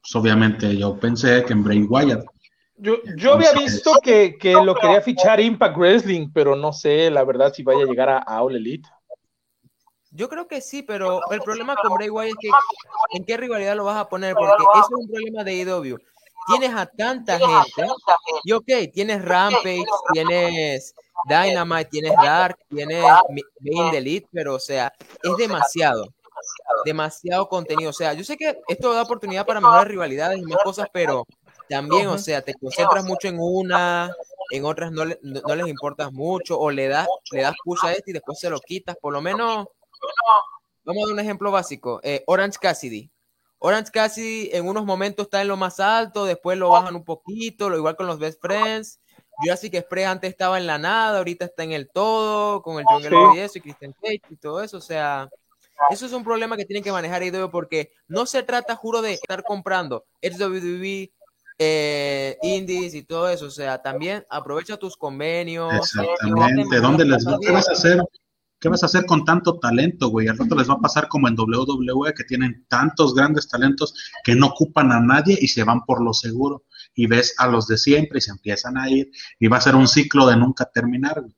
Pues 0.00 0.16
obviamente 0.16 0.76
yo 0.76 0.98
pensé 0.98 1.44
que 1.44 1.52
en 1.52 1.62
Bray 1.62 1.82
Wyatt. 1.82 2.24
Yo, 2.76 2.96
yo 3.16 3.34
había 3.34 3.52
visto 3.52 3.92
que, 4.02 4.36
que, 4.38 4.52
lo 4.52 4.74
quería 4.74 5.00
fichar 5.00 5.40
Impact 5.40 5.76
Wrestling, 5.76 6.30
pero 6.34 6.56
no 6.56 6.72
sé, 6.72 7.10
la 7.10 7.22
verdad, 7.24 7.52
si 7.52 7.62
vaya 7.62 7.84
a 7.84 7.86
llegar 7.86 8.08
a, 8.08 8.18
a 8.18 8.42
All 8.42 8.56
Elite. 8.56 8.88
Yo 10.14 10.28
creo 10.28 10.46
que 10.46 10.60
sí, 10.60 10.82
pero 10.82 11.20
el 11.30 11.40
problema 11.40 11.74
con 11.74 11.94
Bray 11.94 12.10
Wyatt 12.10 12.28
es 12.30 12.36
que 12.38 12.50
en 13.16 13.24
qué 13.24 13.36
rivalidad 13.38 13.76
lo 13.76 13.84
vas 13.84 13.96
a 13.96 14.08
poner, 14.08 14.34
porque 14.34 14.62
eso 14.74 14.88
es 14.90 15.04
un 15.04 15.08
problema 15.08 15.42
de 15.42 15.54
IW. 15.54 15.96
Tienes 16.46 16.74
a 16.74 16.86
tanta 16.86 17.38
gente, 17.38 17.90
y 18.44 18.52
ok, 18.52 18.92
tienes 18.92 19.24
Rampage, 19.24 19.84
tienes 20.12 20.94
Dynamite, 21.24 21.84
tienes 21.86 22.14
Dark, 22.16 22.58
tienes 22.68 23.04
Main 23.60 23.94
Elite, 23.94 24.28
pero 24.32 24.56
o 24.56 24.60
sea, 24.60 24.92
es 25.22 25.36
demasiado, 25.36 26.08
demasiado. 26.84 27.48
contenido. 27.48 27.90
O 27.90 27.94
sea, 27.94 28.12
yo 28.12 28.24
sé 28.24 28.36
que 28.36 28.60
esto 28.68 28.92
da 28.92 29.02
oportunidad 29.02 29.46
para 29.46 29.60
mejorar 29.60 29.88
rivalidades 29.88 30.38
y 30.38 30.42
más 30.42 30.58
cosas, 30.62 30.88
pero 30.92 31.26
también, 31.70 32.08
o 32.08 32.18
sea, 32.18 32.42
te 32.42 32.52
concentras 32.54 33.04
mucho 33.04 33.28
en 33.28 33.38
una, 33.38 34.12
en 34.50 34.64
otras 34.66 34.92
no, 34.92 35.04
no, 35.04 35.54
les 35.54 35.68
importas 35.68 36.12
mucho, 36.12 36.58
o 36.58 36.70
le 36.70 36.88
das, 36.88 37.08
le 37.30 37.42
das 37.42 37.54
push 37.64 37.80
a 37.84 37.92
este 37.92 38.10
y 38.10 38.14
después 38.14 38.38
se 38.38 38.50
lo 38.50 38.60
quitas, 38.60 38.96
por 39.00 39.12
lo 39.12 39.22
menos 39.22 39.68
Vamos 40.84 41.02
a 41.02 41.06
dar 41.06 41.14
un 41.14 41.20
ejemplo 41.20 41.50
básico. 41.50 42.00
Eh, 42.02 42.24
Orange 42.26 42.58
Cassidy. 42.60 43.10
Orange 43.58 43.92
Cassidy 43.92 44.50
en 44.52 44.66
unos 44.66 44.84
momentos 44.84 45.26
está 45.26 45.40
en 45.40 45.48
lo 45.48 45.56
más 45.56 45.78
alto, 45.78 46.24
después 46.24 46.58
lo 46.58 46.70
bajan 46.70 46.96
un 46.96 47.04
poquito, 47.04 47.70
lo 47.70 47.76
igual 47.76 47.94
con 47.94 48.08
los 48.08 48.18
Best 48.18 48.40
Friends. 48.40 48.98
Jurassic 49.38 49.74
Express 49.74 50.06
antes 50.06 50.30
estaba 50.30 50.58
en 50.58 50.66
la 50.66 50.78
nada, 50.78 51.18
ahorita 51.18 51.46
está 51.46 51.64
en 51.64 51.72
el 51.72 51.88
todo, 51.88 52.62
con 52.62 52.78
el 52.78 52.84
Jungle 52.84 53.36
y 53.36 53.38
eso, 53.38 53.58
y 53.58 53.60
Christian 53.60 53.94
Cage 54.00 54.22
y 54.30 54.36
todo 54.36 54.62
eso. 54.62 54.76
O 54.76 54.80
sea, 54.80 55.28
eso 55.90 56.06
es 56.06 56.12
un 56.12 56.24
problema 56.24 56.56
que 56.56 56.64
tienen 56.64 56.82
que 56.82 56.92
manejar 56.92 57.22
IW 57.22 57.50
porque 57.50 57.92
no 58.08 58.26
se 58.26 58.42
trata, 58.42 58.76
juro, 58.76 59.02
de 59.02 59.14
estar 59.14 59.42
comprando 59.42 60.04
WWE, 60.22 61.12
eh, 61.58 62.38
indies 62.42 62.94
y 62.94 63.02
todo 63.02 63.28
eso. 63.28 63.46
O 63.46 63.50
sea, 63.50 63.80
también 63.80 64.26
aprovecha 64.28 64.76
tus 64.76 64.96
convenios. 64.96 65.72
Exactamente. 65.74 66.80
¿Dónde 66.80 67.04
les 67.04 67.24
vas 67.24 67.68
a 67.68 67.72
hacer? 67.72 68.02
¿Qué 68.62 68.68
vas 68.68 68.84
a 68.84 68.86
hacer 68.86 69.06
con 69.06 69.24
tanto 69.24 69.58
talento, 69.58 70.06
güey? 70.06 70.28
Al 70.28 70.38
rato 70.38 70.54
les 70.54 70.70
va 70.70 70.74
a 70.74 70.80
pasar 70.80 71.08
como 71.08 71.26
en 71.26 71.36
WWE, 71.36 72.14
que 72.14 72.22
tienen 72.22 72.64
tantos 72.68 73.12
grandes 73.12 73.48
talentos 73.48 73.92
que 74.22 74.36
no 74.36 74.46
ocupan 74.46 74.92
a 74.92 75.00
nadie 75.00 75.36
y 75.40 75.48
se 75.48 75.64
van 75.64 75.84
por 75.84 76.00
lo 76.00 76.14
seguro. 76.14 76.62
Y 76.94 77.08
ves 77.08 77.34
a 77.38 77.48
los 77.48 77.66
de 77.66 77.76
siempre 77.76 78.18
y 78.18 78.20
se 78.20 78.30
empiezan 78.30 78.78
a 78.78 78.88
ir. 78.88 79.10
Y 79.40 79.48
va 79.48 79.56
a 79.56 79.60
ser 79.60 79.74
un 79.74 79.88
ciclo 79.88 80.28
de 80.28 80.36
nunca 80.36 80.64
terminar, 80.66 81.22
güey. 81.22 81.34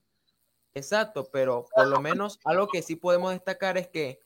Exacto, 0.75 1.31
pero 1.33 1.67
por 1.75 1.87
lo 1.87 1.99
menos 2.03 2.39
algo 2.45 2.69
que 2.69 2.83
sí 2.83 2.95
podemos 2.95 3.33
destacar 3.33 3.79
es 3.79 3.89
que 3.89 4.21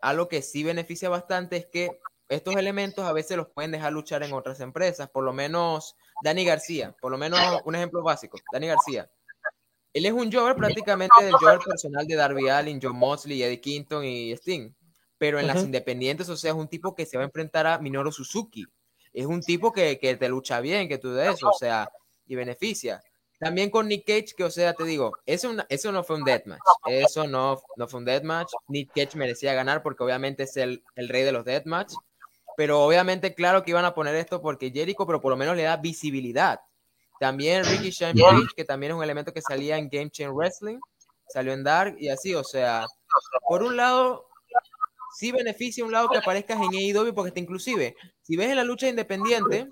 algo 0.00 0.26
que 0.28 0.40
sí 0.40 0.64
beneficia 0.64 1.10
bastante 1.10 1.58
es 1.58 1.66
que 1.66 2.00
estos 2.30 2.56
elementos 2.56 3.04
a 3.04 3.12
veces 3.12 3.36
los 3.36 3.48
pueden 3.48 3.72
dejar 3.72 3.92
luchar 3.92 4.22
en 4.22 4.32
otras 4.32 4.60
empresas. 4.60 5.10
Por 5.10 5.22
lo 5.22 5.34
menos 5.34 5.96
Dani 6.24 6.46
García, 6.46 6.96
por 6.98 7.10
lo 7.10 7.18
menos 7.18 7.38
un 7.66 7.74
ejemplo 7.74 8.02
básico. 8.02 8.38
Dani 8.50 8.68
García 8.68 9.10
él 9.92 10.06
es 10.06 10.12
un 10.12 10.30
Jover 10.30 10.54
prácticamente 10.54 11.24
del 11.24 11.34
Jover 11.34 11.58
personal 11.58 12.06
de 12.06 12.14
Darby 12.14 12.48
Allin, 12.48 12.80
John 12.82 12.96
Mosley, 12.96 13.42
Eddie 13.42 13.60
Quinton 13.60 14.04
y 14.04 14.32
Sting. 14.32 14.72
Pero 15.16 15.40
en 15.40 15.48
las 15.48 15.64
independientes, 15.64 16.28
o 16.28 16.36
sea, 16.36 16.52
es 16.52 16.56
un 16.56 16.68
tipo 16.68 16.94
que 16.94 17.04
se 17.04 17.16
va 17.16 17.24
a 17.24 17.26
enfrentar 17.26 17.66
a 17.66 17.78
Minoru 17.78 18.12
Suzuki. 18.12 18.64
Es 19.12 19.26
un 19.26 19.40
tipo 19.40 19.72
que, 19.72 19.98
que 19.98 20.16
te 20.16 20.28
lucha 20.28 20.60
bien, 20.60 20.88
que 20.88 20.98
tú 20.98 21.10
de 21.10 21.30
eso, 21.30 21.48
o 21.48 21.58
sea, 21.58 21.90
y 22.26 22.36
beneficia. 22.36 23.02
También 23.38 23.70
con 23.70 23.88
Nick 23.88 24.04
Cage, 24.06 24.34
que 24.36 24.44
o 24.44 24.50
sea, 24.50 24.74
te 24.74 24.84
digo, 24.84 25.12
eso, 25.24 25.54
eso 25.68 25.92
no 25.92 26.04
fue 26.04 26.16
un 26.16 26.24
deathmatch. 26.24 26.60
Eso 26.86 27.26
no, 27.26 27.60
no 27.76 27.88
fue 27.88 27.98
un 27.98 28.04
deathmatch. 28.04 28.52
Nick 28.68 28.92
Cage 28.94 29.16
merecía 29.16 29.54
ganar 29.54 29.82
porque 29.82 30.04
obviamente 30.04 30.44
es 30.44 30.56
el, 30.56 30.82
el 30.96 31.08
rey 31.08 31.22
de 31.22 31.32
los 31.32 31.44
deathmatch. 31.44 31.94
Pero 32.56 32.80
obviamente, 32.82 33.34
claro 33.34 33.62
que 33.62 33.70
iban 33.70 33.84
a 33.84 33.94
poner 33.94 34.16
esto 34.16 34.40
porque 34.40 34.72
Jericho, 34.72 35.06
pero 35.06 35.20
por 35.20 35.30
lo 35.30 35.36
menos 35.36 35.56
le 35.56 35.62
da 35.62 35.76
visibilidad. 35.76 36.60
También 37.18 37.64
Ricky 37.64 37.90
Shane 37.90 38.20
que 38.54 38.64
también 38.64 38.92
es 38.92 38.96
un 38.96 39.02
elemento 39.02 39.32
que 39.32 39.42
salía 39.42 39.76
en 39.76 39.88
Game 39.88 40.10
Chain 40.10 40.30
Wrestling, 40.30 40.78
salió 41.28 41.52
en 41.52 41.64
Dark 41.64 41.96
y 41.98 42.08
así, 42.08 42.34
o 42.34 42.44
sea, 42.44 42.86
por 43.48 43.62
un 43.62 43.76
lado, 43.76 44.28
sí 45.16 45.32
beneficia 45.32 45.84
un 45.84 45.92
lado 45.92 46.08
que 46.08 46.18
aparezcas 46.18 46.58
en 46.60 46.74
AEW, 46.74 47.14
porque 47.14 47.32
te 47.32 47.40
inclusive, 47.40 47.96
si 48.22 48.36
ves 48.36 48.50
en 48.50 48.56
la 48.56 48.64
lucha 48.64 48.88
independiente, 48.88 49.68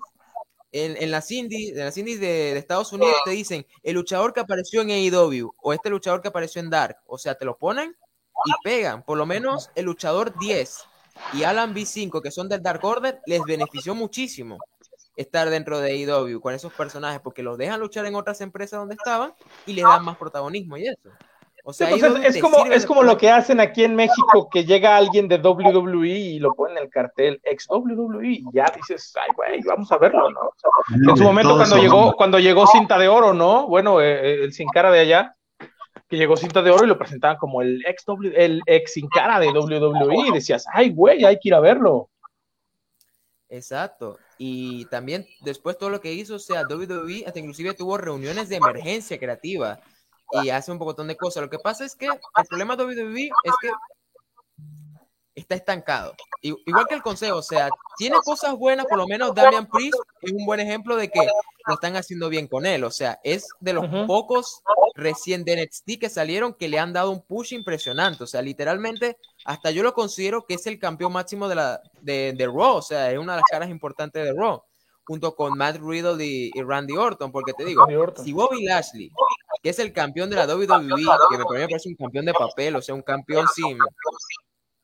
en, 0.71 1.01
en 1.01 1.11
las 1.11 1.31
indies, 1.31 1.71
en 1.71 1.85
las 1.85 1.97
indies 1.97 2.19
de, 2.19 2.57
Estados 2.57 2.91
Unidos 2.91 3.15
te 3.23 3.31
dicen 3.31 3.65
el 3.83 3.95
luchador 3.95 4.33
que 4.33 4.41
apareció 4.41 4.81
en 4.81 4.89
AEW 4.89 5.53
o 5.61 5.73
este 5.73 5.89
luchador 5.89 6.21
que 6.21 6.27
apareció 6.27 6.61
en 6.61 6.69
Dark, 6.69 6.97
o 7.05 7.17
sea, 7.17 7.35
te 7.35 7.45
lo 7.45 7.57
ponen 7.57 7.95
y 8.45 8.51
pegan, 8.63 9.03
por 9.03 9.17
lo 9.17 9.25
menos 9.25 9.71
el 9.75 9.85
luchador 9.85 10.37
10 10.37 10.83
y 11.33 11.43
Alan 11.43 11.73
B5, 11.73 12.21
que 12.21 12.31
son 12.31 12.49
del 12.49 12.61
Dark 12.61 12.83
Order, 12.83 13.21
les 13.25 13.41
benefició 13.43 13.95
muchísimo 13.95 14.57
estar 15.17 15.49
dentro 15.49 15.79
de 15.79 15.91
AEW 15.91 16.39
con 16.39 16.53
esos 16.53 16.71
personajes 16.71 17.19
porque 17.19 17.43
los 17.43 17.57
dejan 17.57 17.79
luchar 17.79 18.05
en 18.05 18.15
otras 18.15 18.39
empresas 18.39 18.79
donde 18.79 18.95
estaban 18.95 19.33
y 19.65 19.73
les 19.73 19.83
dan 19.83 20.05
más 20.05 20.15
protagonismo 20.15 20.77
y 20.77 20.87
eso. 20.87 21.09
O 21.69 21.73
sea, 21.73 21.89
pues 21.89 22.01
es, 22.01 22.41
como, 22.41 22.63
es 22.67 22.85
como 22.85 23.03
lo 23.03 23.17
que 23.17 23.29
hacen 23.29 23.59
aquí 23.59 23.83
en 23.83 23.93
México, 23.93 24.47
que 24.49 24.63
llega 24.63 24.95
alguien 24.95 25.27
de 25.27 25.35
WWE 25.35 26.07
y 26.07 26.39
lo 26.39 26.53
pone 26.53 26.77
en 26.77 26.83
el 26.83 26.89
cartel 26.89 27.41
ex 27.43 27.67
WWE 27.69 28.25
y 28.25 28.43
ya 28.53 28.71
dices, 28.73 29.13
ay, 29.21 29.29
güey, 29.35 29.61
vamos 29.63 29.91
a 29.91 29.97
verlo, 29.97 30.29
¿no? 30.31 30.53
en 30.93 31.17
su 31.17 31.23
momento 31.23 31.57
cuando 31.57 31.75
llegó, 31.75 32.13
cuando 32.13 32.39
llegó 32.39 32.67
Cinta 32.67 32.97
de 32.97 33.09
Oro, 33.09 33.33
¿no? 33.33 33.67
Bueno, 33.67 33.99
eh, 33.99 34.13
eh, 34.13 34.43
el 34.45 34.53
Sin 34.53 34.69
Cara 34.69 34.91
de 34.91 35.01
allá, 35.01 35.35
que 36.07 36.15
llegó 36.15 36.37
Cinta 36.37 36.61
de 36.61 36.71
Oro 36.71 36.85
y 36.85 36.87
lo 36.87 36.97
presentaban 36.97 37.35
como 37.35 37.61
el 37.61 37.83
ex, 37.85 38.05
el 38.35 38.61
ex 38.65 38.93
Sin 38.93 39.09
Cara 39.09 39.37
de 39.37 39.49
WWE 39.49 40.29
y 40.29 40.31
decías, 40.31 40.65
ay, 40.71 40.91
güey, 40.91 41.25
hay 41.25 41.37
que 41.37 41.49
ir 41.49 41.53
a 41.53 41.59
verlo. 41.59 42.09
Exacto. 43.49 44.17
Y 44.37 44.85
también 44.85 45.27
después 45.41 45.77
todo 45.77 45.89
lo 45.89 46.01
que 46.01 46.13
hizo, 46.13 46.35
o 46.35 46.39
sea, 46.39 46.63
WWE 46.63 47.23
hasta 47.25 47.39
inclusive 47.39 47.73
tuvo 47.73 47.97
reuniones 47.97 48.49
de 48.49 48.57
emergencia 48.57 49.17
creativa 49.17 49.79
y 50.43 50.49
hace 50.49 50.71
un 50.71 50.79
poco 50.79 50.93
de 50.93 51.17
cosas. 51.17 51.43
Lo 51.43 51.49
que 51.49 51.59
pasa 51.59 51.85
es 51.85 51.95
que 51.95 52.05
el 52.05 52.45
problema 52.47 52.75
de 52.75 52.85
WWE 52.85 53.29
es 53.43 53.53
que 53.61 53.69
está 55.37 55.55
estancado. 55.55 56.15
Igual 56.41 56.87
que 56.87 56.95
el 56.95 57.01
consejo, 57.01 57.37
o 57.37 57.43
sea, 57.43 57.69
tiene 57.97 58.17
cosas 58.23 58.55
buenas, 58.55 58.85
por 58.87 58.97
lo 58.97 59.07
menos 59.07 59.33
Damian 59.35 59.67
Priest 59.67 59.97
es 60.21 60.31
un 60.31 60.45
buen 60.45 60.59
ejemplo 60.59 60.95
de 60.95 61.09
que 61.09 61.19
lo 61.67 61.73
están 61.73 61.95
haciendo 61.95 62.29
bien 62.29 62.47
con 62.47 62.65
él. 62.65 62.83
O 62.83 62.91
sea, 62.91 63.19
es 63.23 63.47
de 63.59 63.73
los 63.73 63.85
pocos 64.07 64.61
recién 64.95 65.43
de 65.43 65.63
NXT 65.63 65.99
que 65.99 66.09
salieron 66.09 66.53
que 66.53 66.67
le 66.67 66.79
han 66.79 66.91
dado 66.91 67.11
un 67.11 67.21
push 67.21 67.53
impresionante. 67.53 68.23
O 68.23 68.27
sea, 68.27 68.41
literalmente, 68.41 69.17
hasta 69.45 69.71
yo 69.71 69.83
lo 69.83 69.93
considero 69.93 70.45
que 70.45 70.55
es 70.55 70.65
el 70.65 70.79
campeón 70.79 71.13
máximo 71.13 71.47
de, 71.47 71.55
la, 71.55 71.81
de, 72.01 72.33
de 72.35 72.45
Raw. 72.47 72.77
O 72.77 72.81
sea, 72.81 73.11
es 73.11 73.19
una 73.19 73.33
de 73.33 73.41
las 73.41 73.49
caras 73.49 73.69
importantes 73.69 74.23
de 74.23 74.33
Raw. 74.33 74.63
Junto 75.05 75.35
con 75.35 75.57
Matt 75.57 75.77
Riddle 75.77 76.25
y, 76.25 76.51
Randy 76.61 76.97
Orton. 76.97 77.31
Porque 77.31 77.53
te 77.53 77.63
digo, 77.63 77.85
si 78.23 78.33
Bobby 78.33 78.65
Lashley, 78.65 79.11
que 79.61 79.69
es 79.69 79.79
el 79.79 79.93
campeón 79.93 80.29
de 80.29 80.35
la 80.35 80.45
WWE, 80.47 81.05
que 81.29 81.37
me 81.37 81.45
parece 81.45 81.89
un 81.89 81.95
campeón 81.95 82.25
de 82.25 82.33
papel, 82.33 82.75
o 82.75 82.81
sea, 82.81 82.95
un 82.95 83.03
campeón 83.03 83.45
sin 83.53 83.77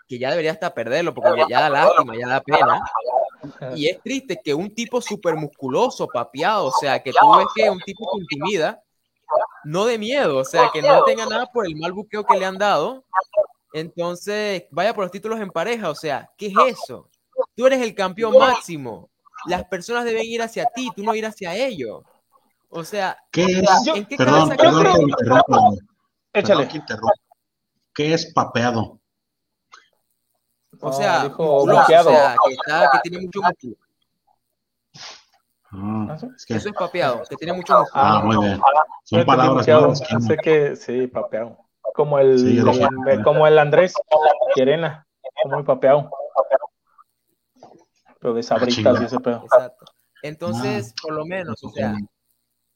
que 0.07 0.19
ya 0.19 0.29
debería 0.29 0.51
hasta 0.51 0.73
perderlo 0.73 1.13
porque 1.13 1.43
ya, 1.49 1.61
da 1.61 1.69
lástima, 1.69 2.13
ya 2.17 2.27
da 2.27 2.41
pena. 2.41 2.83
Y 3.75 3.87
es 3.87 4.01
triste 4.01 4.39
que 4.43 4.53
un 4.53 4.73
tipo 4.73 5.01
súper 5.01 5.35
musculoso, 5.35 6.07
papeado, 6.07 6.65
o 6.67 6.71
sea, 6.71 7.01
que 7.01 7.11
tú 7.11 7.35
ves 7.37 7.47
que 7.55 7.65
es 7.65 7.69
un 7.69 7.79
tipo 7.79 8.09
que 8.11 8.21
intimida, 8.21 8.81
no 9.63 9.85
de 9.85 9.97
miedo, 9.97 10.37
o 10.37 10.45
sea, 10.45 10.69
que 10.71 10.81
no 10.81 11.03
tenga 11.03 11.25
nada 11.25 11.47
por 11.47 11.65
el 11.65 11.75
mal 11.75 11.93
buqueo 11.93 12.25
que 12.25 12.37
le 12.37 12.45
han 12.45 12.57
dado. 12.57 13.05
Entonces, 13.73 14.65
vaya 14.71 14.93
por 14.93 15.03
los 15.05 15.11
títulos 15.11 15.39
en 15.39 15.49
pareja, 15.49 15.89
o 15.89 15.95
sea, 15.95 16.29
¿qué 16.37 16.47
es 16.47 16.53
eso? 16.79 17.09
Tú 17.55 17.65
eres 17.65 17.81
el 17.81 17.95
campeón 17.95 18.37
máximo. 18.37 19.09
Las 19.45 19.65
personas 19.65 20.05
deben 20.05 20.25
ir 20.25 20.41
hacia 20.41 20.65
ti, 20.65 20.89
tú 20.95 21.03
no 21.03 21.15
ir 21.15 21.25
hacia 21.25 21.55
ellos. 21.55 22.03
O 22.69 22.83
sea, 22.83 23.17
¿qué 23.31 23.43
es? 23.43 23.87
¿en 23.93 24.05
qué 24.05 24.15
perdón, 24.15 24.49
perdón, 24.49 25.77
Échale. 26.33 26.67
¿Qué 27.93 28.13
es 28.13 28.33
papeado? 28.33 28.99
O 30.85 30.91
sea, 30.91 31.31
o 31.37 31.65
sea 31.65 32.35
que, 32.45 32.53
está, 32.53 32.89
que 32.91 33.09
tiene 33.09 33.25
mucho 33.25 33.41
músculo. 33.41 33.75
Ah, 35.71 36.17
es 36.35 36.45
que- 36.45 36.55
Eso 36.55 36.69
es 36.69 36.75
papeado, 36.75 37.23
que 37.27 37.35
tiene 37.35 37.53
mucho 37.53 37.79
músculo. 37.79 38.03
ah, 38.03 38.21
muy 38.23 38.37
bien. 38.37 38.61
Son 39.05 39.19
Yo 39.19 39.25
palabras 39.25 39.67
nuevas. 39.67 39.99
Sé 40.27 40.37
que 40.37 40.75
sí, 40.75 41.07
papeado. 41.07 41.57
Como 41.95 42.19
el, 42.19 42.37
Sí, 42.39 42.45
dije- 42.61 42.87
el- 43.07 43.23
como 43.23 43.47
el 43.47 43.57
Andrés 43.59 43.93
Querena, 44.55 45.07
muy 45.45 45.63
papeado. 45.63 46.09
Pero 48.19 48.33
de 48.33 48.43
sabritas 48.43 49.01
y 49.01 49.05
ese 49.05 49.19
pedo. 49.19 49.41
Exacto. 49.43 49.85
Entonces, 50.21 50.93
por 51.01 51.13
lo 51.13 51.25
menos, 51.25 51.61
o 51.63 51.69
sea, 51.69 51.95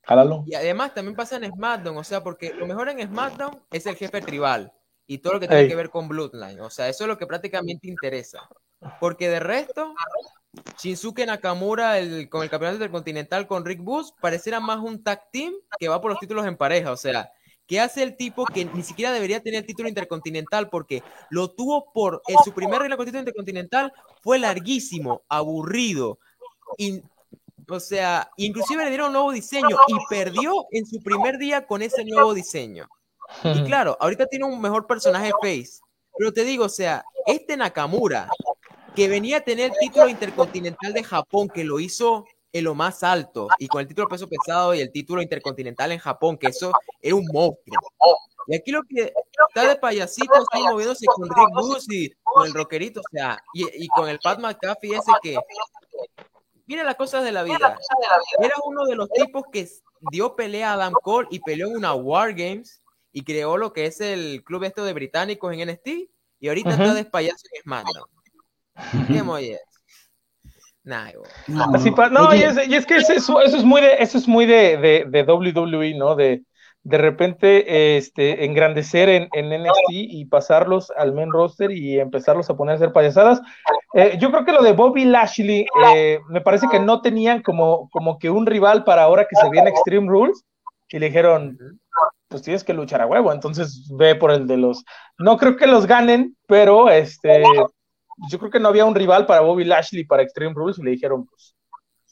Jálalo. 0.03 0.43
y 0.45 0.55
además 0.55 0.93
también 0.93 1.15
pasa 1.15 1.37
en 1.37 1.49
SmackDown, 1.51 1.97
o 1.97 2.03
sea, 2.03 2.21
porque 2.23 2.53
lo 2.53 2.67
mejor 2.67 2.89
en 2.89 3.01
SmackDown 3.07 3.61
es 3.71 3.85
el 3.85 3.95
jefe 3.95 4.21
tribal 4.21 4.73
y 5.07 5.19
todo 5.19 5.33
lo 5.33 5.39
que 5.39 5.47
tiene 5.47 5.63
Ey. 5.63 5.69
que 5.69 5.75
ver 5.75 5.89
con 5.89 6.07
Bloodline, 6.07 6.59
o 6.59 6.69
sea, 6.69 6.89
eso 6.89 7.05
es 7.05 7.07
lo 7.07 7.17
que 7.17 7.25
prácticamente 7.25 7.87
interesa. 7.87 8.47
Porque 8.99 9.29
de 9.29 9.39
resto, 9.39 9.95
Shinsuke 10.77 11.25
Nakamura 11.25 11.97
el, 11.97 12.29
con 12.29 12.43
el 12.43 12.49
campeonato 12.49 12.75
intercontinental 12.75 13.47
con 13.47 13.65
Rick 13.65 13.81
Booth 13.81 14.11
pareciera 14.21 14.59
más 14.59 14.79
un 14.79 15.03
tag 15.03 15.31
team 15.31 15.53
que 15.79 15.87
va 15.87 16.01
por 16.01 16.11
los 16.11 16.19
títulos 16.19 16.45
en 16.45 16.57
pareja, 16.57 16.91
o 16.91 16.97
sea, 16.97 17.31
¿qué 17.65 17.79
hace 17.79 18.03
el 18.03 18.15
tipo 18.17 18.45
que 18.45 18.65
ni 18.65 18.83
siquiera 18.83 19.11
debería 19.11 19.41
tener 19.41 19.61
el 19.61 19.65
título 19.65 19.89
intercontinental 19.89 20.69
porque 20.69 21.01
lo 21.29 21.51
tuvo 21.51 21.91
por 21.93 22.21
en 22.27 22.37
su 22.43 22.51
primer 22.53 22.81
reino 22.81 22.97
con 22.97 23.05
título 23.05 23.21
intercontinental 23.21 23.91
fue 24.21 24.39
larguísimo, 24.39 25.23
aburrido, 25.29 26.19
y, 26.77 27.01
o 27.69 27.79
sea, 27.79 28.29
inclusive 28.37 28.83
le 28.83 28.89
dieron 28.89 29.07
un 29.07 29.13
nuevo 29.13 29.31
diseño 29.31 29.77
y 29.87 29.95
perdió 30.09 30.65
en 30.71 30.85
su 30.85 31.01
primer 31.01 31.37
día 31.37 31.65
con 31.65 31.81
ese 31.81 32.03
nuevo 32.03 32.33
diseño. 32.33 32.87
Y 33.43 33.63
claro, 33.65 33.97
ahorita 33.99 34.27
tiene 34.27 34.45
un 34.45 34.59
mejor 34.59 34.87
personaje 34.87 35.31
face. 35.41 35.79
Pero 36.17 36.31
te 36.31 36.43
digo, 36.43 36.65
o 36.65 36.69
sea, 36.69 37.05
este 37.25 37.55
Nakamura, 37.57 38.29
que 38.95 39.07
venía 39.07 39.37
a 39.37 39.41
tener 39.41 39.71
el 39.71 39.77
título 39.79 40.09
intercontinental 40.09 40.93
de 40.93 41.03
Japón, 41.03 41.47
que 41.47 41.63
lo 41.63 41.79
hizo 41.79 42.25
en 42.51 42.63
lo 42.63 42.73
más 42.73 43.03
alto, 43.03 43.47
y 43.59 43.67
con 43.67 43.81
el 43.81 43.87
título 43.87 44.07
peso 44.07 44.27
pesado 44.27 44.73
y 44.73 44.79
el 44.79 44.91
título 44.91 45.21
intercontinental 45.21 45.91
en 45.91 45.99
Japón, 45.99 46.37
que 46.37 46.47
eso 46.47 46.71
era 47.01 47.15
un 47.15 47.25
monstruo. 47.31 47.77
Y 48.47 48.55
aquí 48.55 48.71
lo 48.71 48.81
que 48.83 49.13
está 49.49 49.67
de 49.67 49.75
payasito, 49.75 50.33
está 50.33 50.71
moviéndose 50.71 51.05
con 51.05 51.29
Rick 51.29 51.49
Booth 51.53 51.83
y 51.91 52.11
con 52.23 52.47
el 52.47 52.53
rockerito, 52.53 53.01
o 53.01 53.03
sea, 53.11 53.37
y, 53.53 53.83
y 53.83 53.87
con 53.89 54.09
el 54.09 54.19
Pat 54.19 54.39
McAfee 54.39 54.95
ese 54.95 55.11
que... 55.21 55.37
Mira 56.65 56.83
las 56.83 56.95
cosas 56.95 57.23
de 57.23 57.31
la 57.31 57.43
vida. 57.43 57.77
Era 58.39 58.55
uno 58.65 58.85
de 58.85 58.95
los 58.95 59.09
tipos 59.09 59.43
que 59.51 59.69
dio 60.11 60.35
pelea 60.35 60.71
a 60.71 60.73
Adam 60.73 60.93
Cole 61.01 61.27
y 61.31 61.39
peleó 61.39 61.67
en 61.67 61.77
una 61.77 61.93
War 61.93 62.33
Games 62.33 62.81
y 63.11 63.23
creó 63.23 63.57
lo 63.57 63.73
que 63.73 63.85
es 63.85 64.01
el 64.01 64.43
club 64.43 64.63
esto 64.63 64.83
de 64.85 64.93
británicos 64.93 65.53
en 65.53 65.67
NXT 65.69 65.87
y 66.39 66.47
ahorita 66.47 66.71
está 66.71 66.93
de 66.93 67.05
payaso 67.05 67.45
en 67.53 67.61
SmackDown. 67.63 68.09
¿Qué 69.07 69.23
molles? 69.23 69.59
Nah. 70.83 71.11
No, 71.47 71.65
Así 71.73 71.91
pa- 71.91 72.09
no, 72.09 72.29
Oye, 72.29 72.39
y 72.39 72.43
es, 72.43 72.67
y 72.69 72.75
es 72.75 72.85
que 72.85 72.97
eso, 72.97 73.41
eso 73.41 73.57
es 73.57 73.63
muy 73.63 73.81
de, 73.81 73.95
eso 73.99 74.17
es 74.17 74.27
muy 74.27 74.45
de, 74.45 74.77
de, 74.77 75.05
de 75.07 75.23
WWE, 75.23 75.95
¿no? 75.95 76.15
De, 76.15 76.43
de 76.83 76.97
repente 76.97 77.97
este, 77.97 78.45
engrandecer 78.45 79.09
en, 79.09 79.27
en 79.33 79.51
NXT 79.51 79.89
y 79.89 80.25
pasarlos 80.25 80.89
al 80.95 81.13
main 81.13 81.31
roster 81.31 81.71
y 81.71 81.99
empezarlos 81.99 82.49
a 82.49 82.55
poner 82.55 82.73
a 82.73 82.75
hacer 82.75 82.93
payasadas. 82.93 83.41
Eh, 83.93 84.17
yo 84.21 84.31
creo 84.31 84.45
que 84.45 84.53
lo 84.53 84.63
de 84.63 84.71
Bobby 84.71 85.03
Lashley, 85.03 85.65
eh, 85.93 86.19
me 86.29 86.39
parece 86.39 86.67
que 86.71 86.79
no 86.79 87.01
tenían 87.01 87.41
como, 87.41 87.89
como 87.89 88.17
que 88.17 88.29
un 88.29 88.45
rival 88.45 88.85
para 88.85 89.03
ahora 89.03 89.27
que 89.29 89.35
se 89.35 89.49
viene 89.49 89.69
Extreme 89.69 90.07
Rules 90.07 90.45
y 90.87 90.99
le 90.99 91.07
dijeron, 91.07 91.57
pues 92.27 92.41
tienes 92.41 92.63
que 92.63 92.73
luchar 92.73 93.01
a 93.01 93.05
huevo, 93.07 93.31
entonces 93.31 93.89
ve 93.97 94.15
por 94.15 94.31
el 94.31 94.47
de 94.47 94.57
los. 94.57 94.83
No 95.17 95.37
creo 95.37 95.55
que 95.55 95.67
los 95.67 95.85
ganen, 95.85 96.37
pero 96.47 96.89
este, 96.89 97.43
yo 98.29 98.39
creo 98.39 98.51
que 98.51 98.59
no 98.59 98.69
había 98.69 98.85
un 98.85 98.95
rival 98.95 99.25
para 99.25 99.41
Bobby 99.41 99.63
Lashley 99.63 100.03
para 100.05 100.23
Extreme 100.23 100.53
Rules 100.53 100.79
y 100.79 100.83
le 100.83 100.91
dijeron, 100.91 101.25
pues 101.25 101.55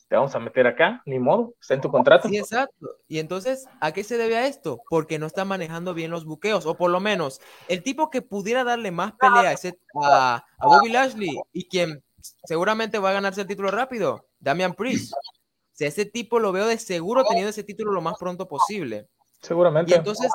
te 0.07 0.15
vamos 0.15 0.35
a 0.35 0.39
meter 0.39 0.67
acá, 0.67 1.01
ni 1.05 1.17
modo, 1.19 1.55
está 1.59 1.73
en 1.73 1.81
tu 1.81 1.89
contrato. 1.91 2.29
Sí, 2.29 2.37
exacto. 2.37 2.97
Y 3.07 3.17
entonces, 3.19 3.67
¿a 3.81 3.91
qué 3.91 4.03
se 4.03 4.17
debe 4.17 4.37
a 4.37 4.47
esto? 4.47 4.79
Porque 4.89 5.17
no 5.17 5.25
está 5.25 5.45
manejando 5.45 5.93
bien 5.93 6.11
los 6.11 6.25
buqueos, 6.25 6.65
o 6.65 6.75
por 6.77 6.91
lo 6.91 6.99
menos 6.99 7.41
el 7.67 7.81
tipo 7.83 8.09
que 8.09 8.21
pudiera 8.21 8.63
darle 8.63 8.91
más 8.91 9.13
pelea 9.13 9.49
a, 9.49 9.53
ese- 9.53 9.79
a, 10.03 10.45
a 10.59 10.67
Bobby 10.67 10.89
Lashley 10.91 11.41
y 11.53 11.67
quien 11.67 12.03
seguramente 12.45 12.99
va 12.99 13.09
a 13.09 13.13
ganarse 13.13 13.41
el 13.41 13.47
título 13.47 13.71
rápido, 13.71 14.27
Damian 14.39 14.73
Priest. 14.73 15.13
Sea, 15.73 15.87
ese 15.89 16.05
tipo 16.05 16.39
lo 16.39 16.51
veo 16.51 16.67
de 16.67 16.77
seguro 16.77 17.23
teniendo 17.25 17.49
ese 17.49 17.63
título 17.63 17.91
lo 17.91 18.01
más 18.01 18.17
pronto 18.17 18.47
posible. 18.47 19.07
Y 19.41 19.47
Seguramente. 19.47 19.95
entonces 19.95 20.31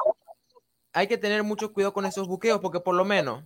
hay 0.93 1.07
que 1.09 1.19
tener 1.19 1.43
mucho 1.43 1.73
cuidado 1.73 1.93
con 1.93 2.07
esos 2.07 2.29
buqueos, 2.29 2.61
porque 2.61 2.81
por 2.81 2.95
lo 2.95 3.05
menos 3.05 3.45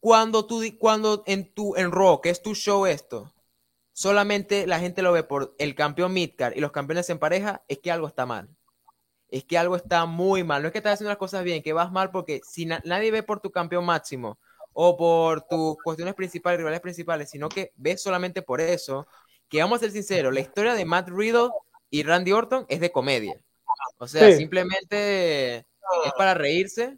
cuando 0.00 0.46
tú 0.46 0.62
cuando 0.78 1.22
en 1.26 1.52
tu 1.52 1.74
en 1.76 1.90
que 2.22 2.30
es 2.30 2.42
tu 2.42 2.54
show 2.54 2.86
esto, 2.86 3.32
solamente 3.92 4.66
la 4.66 4.80
gente 4.80 5.02
lo 5.02 5.12
ve 5.12 5.24
por 5.24 5.54
el 5.58 5.74
campeón 5.74 6.12
midcard 6.12 6.56
y 6.56 6.60
los 6.60 6.72
campeones 6.72 7.10
en 7.10 7.18
pareja, 7.18 7.64
es 7.68 7.78
que 7.78 7.90
algo 7.92 8.06
está 8.06 8.26
mal. 8.26 8.48
Es 9.28 9.44
que 9.44 9.58
algo 9.58 9.76
está 9.76 10.06
muy 10.06 10.44
mal. 10.44 10.62
No 10.62 10.68
es 10.68 10.72
que 10.72 10.78
estás 10.78 10.94
haciendo 10.94 11.10
las 11.10 11.18
cosas 11.18 11.44
bien, 11.44 11.62
que 11.62 11.72
vas 11.72 11.92
mal 11.92 12.10
porque 12.12 12.40
si 12.44 12.66
na- 12.66 12.82
nadie 12.84 13.10
ve 13.10 13.22
por 13.24 13.40
tu 13.40 13.50
campeón 13.52 13.84
máximo 13.86 14.38
o 14.72 14.96
por 14.96 15.42
tus 15.48 15.76
cuestiones 15.82 16.14
principales, 16.14 16.58
rivales 16.58 16.80
principales, 16.80 17.30
sino 17.30 17.48
que 17.48 17.72
ves 17.76 18.02
solamente 18.02 18.42
por 18.42 18.60
eso, 18.60 19.06
que 19.48 19.60
vamos 19.62 19.78
a 19.78 19.80
ser 19.80 19.92
sinceros, 19.92 20.34
la 20.34 20.40
historia 20.40 20.74
de 20.74 20.84
Matt 20.84 21.08
Riddle 21.10 21.50
y 21.90 22.02
Randy 22.04 22.32
Orton 22.32 22.66
es 22.68 22.80
de 22.80 22.92
comedia. 22.92 23.40
O 23.98 24.06
sea, 24.08 24.30
Sí. 24.30 24.38
simplemente 24.38 25.56
es 25.58 26.12
para 26.16 26.34
reírse. 26.34 26.96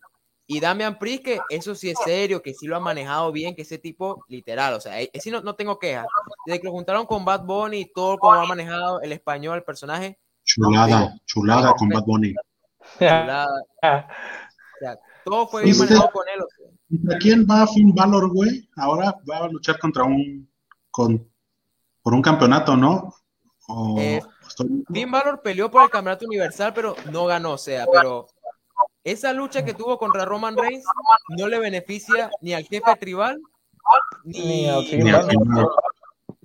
Y 0.51 0.61
Damian 0.61 0.99
Priest, 0.99 1.25
que 1.25 1.41
eso 1.51 1.75
sí 1.75 1.91
es 1.91 1.99
serio, 2.03 2.41
que 2.41 2.55
sí 2.55 2.67
lo 2.67 2.77
ha 2.77 2.81
manejado 2.81 3.31
bien, 3.33 3.55
que 3.55 3.63
ese 3.63 3.77
tipo, 3.77 4.25
literal, 4.29 4.73
o 4.75 4.81
sea, 4.81 4.99
ese 5.01 5.31
no, 5.31 5.43
no 5.43 5.55
tengo 5.55 5.79
quejas. 5.79 6.07
Desde 6.47 6.61
que 6.61 6.67
lo 6.67 6.73
juntaron 6.73 7.05
con 7.05 7.23
Bad 7.25 7.45
Bunny 7.45 7.81
y 7.81 7.93
todo 7.93 8.17
como 8.17 8.33
ha 8.33 8.47
manejado 8.47 9.01
el 9.03 9.13
español, 9.13 9.59
el 9.59 9.65
personaje, 9.65 10.19
Chulada, 10.45 11.15
chulada 11.27 11.75
con 11.75 11.91
Bad 11.91 12.05
Bunny. 12.05 12.35
chulada. 12.99 13.47
O 14.81 14.81
sea, 14.81 14.99
todo 15.25 15.49
fue 15.49 15.65
bien 15.65 15.73
¿Viste? 15.77 15.87
manejado 15.93 16.13
con 16.13 16.25
él. 16.29 16.41
o 16.41 16.47
sea. 16.57 16.67
¿Contra 16.89 17.19
quién 17.19 17.47
va 17.51 17.67
Finn 17.67 17.93
Balor, 17.95 18.33
güey? 18.33 18.69
Ahora 18.77 19.15
va 19.31 19.39
a 19.39 19.49
luchar 19.49 19.79
contra 19.79 20.05
un. 20.05 20.49
Con, 20.91 21.29
por 22.03 22.15
un 22.15 22.23
campeonato, 22.23 22.77
¿no? 22.77 23.13
O- 23.67 23.97
Eh, 23.99 24.23
Finn 24.93 25.11
Balor 25.11 25.43
peleó 25.43 25.71
por 25.71 25.83
el 25.83 25.91
campeonato 25.91 26.27
universal, 26.27 26.73
pero 26.75 26.97
no 27.11 27.27
ganó, 27.27 27.53
o 27.53 27.59
sea, 27.59 27.87
pero 27.91 28.27
esa 29.05 29.33
lucha 29.33 29.65
que 29.65 29.75
tuvo 29.75 29.99
contra 29.99 30.25
Roman 30.25 30.57
Reigns 30.57 30.85
no 31.37 31.49
le 31.49 31.59
beneficia 31.59 32.31
ni 32.41 32.53
al 32.55 32.65
jefe 32.65 32.95
tribal, 32.97 33.41
ni, 34.25 34.67
Ni 34.67 35.05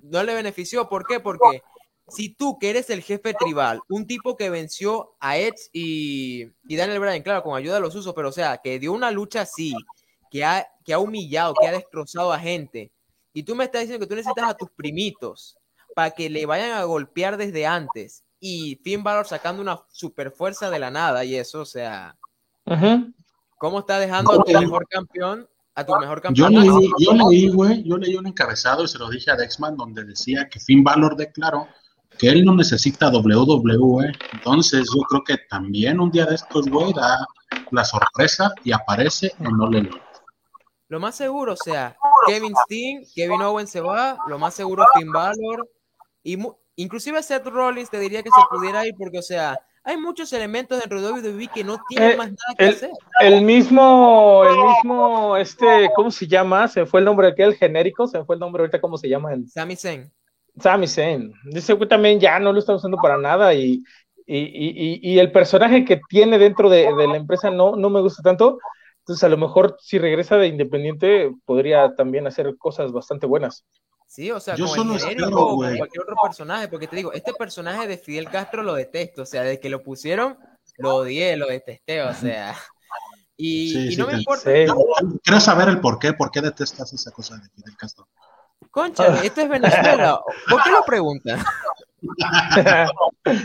no 0.02 0.22
le 0.22 0.34
benefició. 0.34 0.88
¿Por 0.88 1.06
qué? 1.06 1.20
Porque 1.20 1.62
si 2.08 2.34
tú, 2.34 2.58
que 2.58 2.70
eres 2.70 2.90
el 2.90 3.02
jefe 3.02 3.34
tribal, 3.34 3.80
un 3.88 4.06
tipo 4.06 4.36
que 4.36 4.50
venció 4.50 5.14
a 5.20 5.38
Edge 5.38 5.68
y, 5.72 6.46
y 6.68 6.76
Daniel 6.76 7.00
Bryan, 7.00 7.22
claro, 7.22 7.42
con 7.42 7.56
ayuda 7.56 7.76
de 7.76 7.80
los 7.80 7.94
usos, 7.94 8.14
pero 8.14 8.28
o 8.28 8.32
sea, 8.32 8.58
que 8.58 8.78
dio 8.78 8.92
una 8.92 9.10
lucha 9.10 9.42
así, 9.42 9.74
que 10.30 10.44
ha, 10.44 10.66
que 10.84 10.92
ha 10.92 10.98
humillado, 10.98 11.54
que 11.54 11.66
ha 11.66 11.72
destrozado 11.72 12.32
a 12.32 12.38
gente, 12.38 12.92
y 13.32 13.42
tú 13.42 13.54
me 13.54 13.64
estás 13.64 13.82
diciendo 13.82 14.04
que 14.04 14.08
tú 14.08 14.14
necesitas 14.14 14.50
a 14.50 14.56
tus 14.56 14.70
primitos 14.70 15.56
para 15.94 16.10
que 16.10 16.28
le 16.30 16.46
vayan 16.46 16.72
a 16.72 16.84
golpear 16.84 17.36
desde 17.36 17.66
antes, 17.66 18.24
y 18.40 18.76
Finn 18.82 19.02
Balor 19.02 19.26
sacando 19.26 19.62
una 19.62 19.80
super 19.90 20.30
fuerza 20.30 20.70
de 20.70 20.78
la 20.78 20.90
nada, 20.90 21.24
y 21.24 21.36
eso, 21.36 21.60
o 21.60 21.66
sea, 21.66 22.16
Ujú. 22.66 23.12
¿cómo 23.58 23.80
está 23.80 23.98
dejando 23.98 24.32
a 24.32 24.44
tu 24.44 24.52
mejor 24.52 24.86
campeón, 24.88 25.48
a 25.74 25.84
tu 25.84 25.94
mejor 25.96 26.18
Yo 26.18 26.22
campeón? 26.22 26.52
leí, 26.54 26.90
yo 26.98 27.12
leí, 27.12 27.48
güey, 27.48 27.82
yo 27.84 27.96
leí 27.96 28.16
un 28.16 28.26
encabezado 28.26 28.84
y 28.84 28.88
se 28.88 28.98
lo 28.98 29.08
dije 29.08 29.30
a 29.30 29.36
Dexman 29.36 29.76
donde 29.76 30.04
decía 30.04 30.48
que 30.48 30.60
Finn 30.60 30.84
Balor 30.84 31.16
declaró 31.16 31.68
que 32.18 32.28
él 32.28 32.44
no 32.44 32.54
necesita 32.54 33.08
WWE. 33.10 34.12
Entonces 34.32 34.88
yo 34.94 35.02
creo 35.02 35.24
que 35.24 35.36
también 35.48 35.98
un 35.98 36.10
día 36.10 36.26
de 36.26 36.36
estos, 36.36 36.68
güey, 36.68 36.92
da 36.92 37.26
la 37.70 37.84
sorpresa 37.84 38.52
y 38.62 38.72
aparece 38.72 39.32
en 39.40 39.60
All 39.60 39.74
Elite. 39.74 40.00
Lo 40.88 41.00
más 41.00 41.16
seguro, 41.16 41.54
o 41.54 41.56
sea, 41.56 41.96
Kevin 42.26 42.54
Steen, 42.66 43.04
Kevin 43.14 43.42
Owens 43.42 43.70
se 43.70 43.80
va, 43.80 44.18
lo 44.28 44.38
más 44.38 44.54
seguro 44.54 44.84
Finn 44.94 45.10
Balor, 45.10 45.68
y 46.24 46.36
inclusive 46.76 47.22
Seth 47.22 47.46
Rollins 47.46 47.90
te 47.90 48.00
diría 48.00 48.22
que 48.22 48.30
se 48.30 48.40
pudiera 48.50 48.84
ir 48.86 48.94
porque, 48.98 49.18
o 49.18 49.22
sea, 49.22 49.56
hay 49.84 49.96
muchos 49.98 50.32
elementos 50.32 50.80
dentro 50.80 51.00
de 51.00 51.12
WWE 51.12 51.48
que 51.54 51.62
no 51.62 51.76
tienen 51.88 52.12
Eh, 52.12 52.16
más 52.16 52.28
nada 52.28 52.54
que 52.58 52.64
el- 52.64 52.70
hacer. 52.74 52.90
El 53.20 53.42
mismo, 53.42 54.42
el 54.44 54.56
mismo, 54.56 55.36
este, 55.36 55.90
¿cómo 55.94 56.10
se 56.10 56.26
llama? 56.26 56.66
Se 56.68 56.86
fue 56.86 57.00
el 57.00 57.04
nombre 57.06 57.28
aquel 57.28 57.54
genérico, 57.54 58.06
se 58.06 58.24
fue 58.24 58.36
el 58.36 58.40
nombre 58.40 58.62
ahorita, 58.62 58.80
¿cómo 58.80 58.96
se 58.96 59.08
llama? 59.08 59.34
El 59.34 59.46
Sami 59.48 59.76
Zayn. 59.76 60.10
Sami 60.58 60.88
Zayn. 60.88 61.32
Dice 61.50 61.74
güey 61.74 61.88
también 61.88 62.18
ya 62.18 62.38
no 62.38 62.52
lo 62.52 62.58
está 62.58 62.74
usando 62.74 62.96
para 62.96 63.18
nada 63.18 63.52
y, 63.54 63.82
y, 64.26 64.38
y, 64.38 65.00
y- 65.02 65.12
y 65.12 65.18
el 65.18 65.30
personaje 65.30 65.84
que 65.84 66.00
tiene 66.08 66.38
dentro 66.38 66.70
de, 66.70 66.92
de 66.94 67.06
la 67.06 67.16
empresa 67.16 67.50
no, 67.50 67.76
no 67.76 67.90
me 67.90 68.00
gusta 68.00 68.22
tanto. 68.22 68.58
Entonces, 69.00 69.22
a 69.22 69.28
lo 69.28 69.36
mejor 69.36 69.76
si 69.80 69.98
regresa 69.98 70.38
de 70.38 70.46
Independiente, 70.46 71.30
podría 71.44 71.94
también 71.94 72.26
hacer 72.26 72.56
cosas 72.56 72.90
bastante 72.90 73.26
buenas. 73.26 73.66
Sí, 74.06 74.30
o 74.30 74.38
sea, 74.38 74.54
Yo 74.54 74.66
como 74.66 74.76
solo 74.76 74.94
el 74.94 75.00
genérico 75.00 75.24
espero, 75.24 75.42
o 75.42 75.46
con 75.48 75.56
güey. 75.56 75.78
cualquier 75.78 76.02
otro 76.02 76.16
personaje, 76.22 76.68
porque 76.68 76.86
te 76.86 76.96
digo, 76.96 77.12
este 77.12 77.32
personaje 77.34 77.88
de 77.88 77.98
Fidel 77.98 78.30
Castro 78.30 78.62
lo 78.62 78.74
detesto, 78.74 79.22
o 79.22 79.26
sea, 79.26 79.42
desde 79.42 79.58
que 79.60 79.68
lo 79.68 79.82
pusieron, 79.82 80.38
lo 80.78 80.96
odié, 80.96 81.36
lo 81.36 81.46
detesté, 81.46 82.02
o 82.02 82.14
sea, 82.14 82.54
y, 83.36 83.72
Sí, 83.72 83.78
y 83.78 83.90
sí, 83.92 83.96
no 83.96 84.06
me 84.06 84.14
importa, 84.14 84.42
Sí. 84.44 84.66
Quiero 85.22 85.40
saber 85.40 85.68
el 85.68 85.80
por 85.80 85.98
qué, 85.98 86.12
por 86.12 86.30
qué 86.30 86.40
detestas 86.40 86.92
esa 86.92 87.10
cosa 87.10 87.36
de 87.36 87.48
Fidel 87.48 87.76
Castro. 87.76 88.06
concha, 88.70 89.06
esto 89.24 89.40
es 89.40 89.48
Venezuela, 89.48 90.20
¿por 90.48 90.62
qué 90.62 90.70
lo 90.70 90.84
preguntan? 90.84 91.44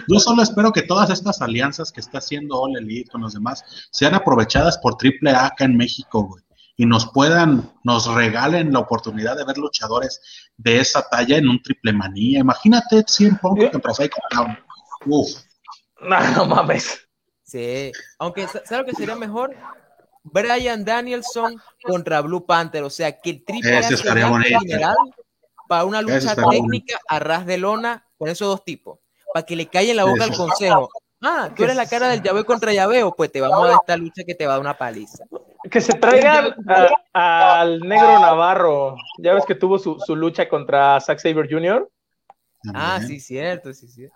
Yo 0.08 0.20
solo 0.20 0.44
espero 0.44 0.72
que 0.72 0.82
todas 0.84 1.10
estas 1.10 1.42
alianzas 1.42 1.92
que 1.92 2.02
está 2.02 2.18
haciendo 2.18 2.60
All 2.62 2.78
Elite 2.78 3.10
con 3.10 3.22
los 3.22 3.34
demás 3.34 3.64
sean 3.92 4.14
aprovechadas 4.14 4.78
por 4.78 4.98
AAA 5.02 5.46
acá 5.46 5.66
en 5.66 5.78
México, 5.78 6.24
güey. 6.24 6.44
Y 6.80 6.86
nos 6.86 7.12
puedan, 7.12 7.74
nos 7.84 8.08
regalen 8.08 8.72
la 8.72 8.80
oportunidad 8.80 9.36
de 9.36 9.44
ver 9.44 9.58
luchadores 9.58 10.22
de 10.56 10.80
esa 10.80 11.10
talla 11.10 11.36
en 11.36 11.50
un 11.50 11.62
triple 11.62 11.92
manía. 11.92 12.40
Imagínate 12.40 13.04
100 13.06 13.38
Punk 13.40 13.70
contra 13.70 13.94
Psycho 13.94 14.22
Clown. 14.30 14.58
Uf. 15.06 15.30
No, 16.00 16.32
no 16.32 16.46
mames. 16.46 17.06
Sí, 17.44 17.92
aunque 18.18 18.48
¿sabes 18.48 18.72
lo 18.72 18.86
que 18.86 18.94
sería 18.94 19.18
mejor? 19.18 19.54
Brian 20.24 20.86
Danielson 20.86 21.62
contra 21.84 22.22
Blue 22.22 22.46
Panther, 22.46 22.84
o 22.84 22.90
sea, 22.90 23.12
que 23.20 23.32
el 23.32 23.44
triple 23.44 23.82
general 23.82 24.96
para 25.68 25.84
una 25.84 26.02
lucha 26.02 26.34
técnica 26.34 26.98
a 27.10 27.20
ras 27.20 27.46
de 27.46 27.58
lona 27.58 28.08
con 28.18 28.30
esos 28.30 28.48
dos 28.48 28.64
tipos, 28.64 29.00
para 29.34 29.46
que 29.46 29.58
le 29.58 29.68
calle 29.68 29.92
en 29.92 29.98
la 29.98 30.06
boca 30.06 30.24
al 30.24 30.34
consejo. 30.34 30.90
Ah, 31.22 31.52
tú 31.54 31.66
eres 31.66 31.76
la 31.76 31.90
cara 31.90 32.08
del 32.08 32.22
llaveo 32.22 32.46
contra 32.46 32.72
llaveo, 32.72 33.14
pues 33.14 33.34
te 33.34 33.42
vamos 33.42 33.66
a 33.66 33.68
dar 33.68 33.78
esta 33.82 33.98
lucha 33.98 34.24
que 34.26 34.34
te 34.34 34.46
va 34.46 34.54
a 34.54 34.56
dar 34.56 34.62
una 34.62 34.78
paliza. 34.78 35.26
Que 35.70 35.82
se 35.82 35.94
traigan 35.94 36.56
a- 37.14 37.60
al 37.62 37.80
negro 37.82 38.20
Navarro. 38.20 38.96
Ya 39.18 39.34
ves 39.34 39.46
que 39.46 39.56
tuvo 39.56 39.78
su, 39.80 39.98
su 40.00 40.16
lucha 40.16 40.48
contra 40.48 41.00
Zack 41.02 41.20
Saber 41.20 41.48
Jr. 41.50 41.90
Ah, 42.74 42.98
También. 43.00 43.08
sí, 43.08 43.20
cierto, 43.20 43.74
sí, 43.74 43.88
sí. 43.88 44.08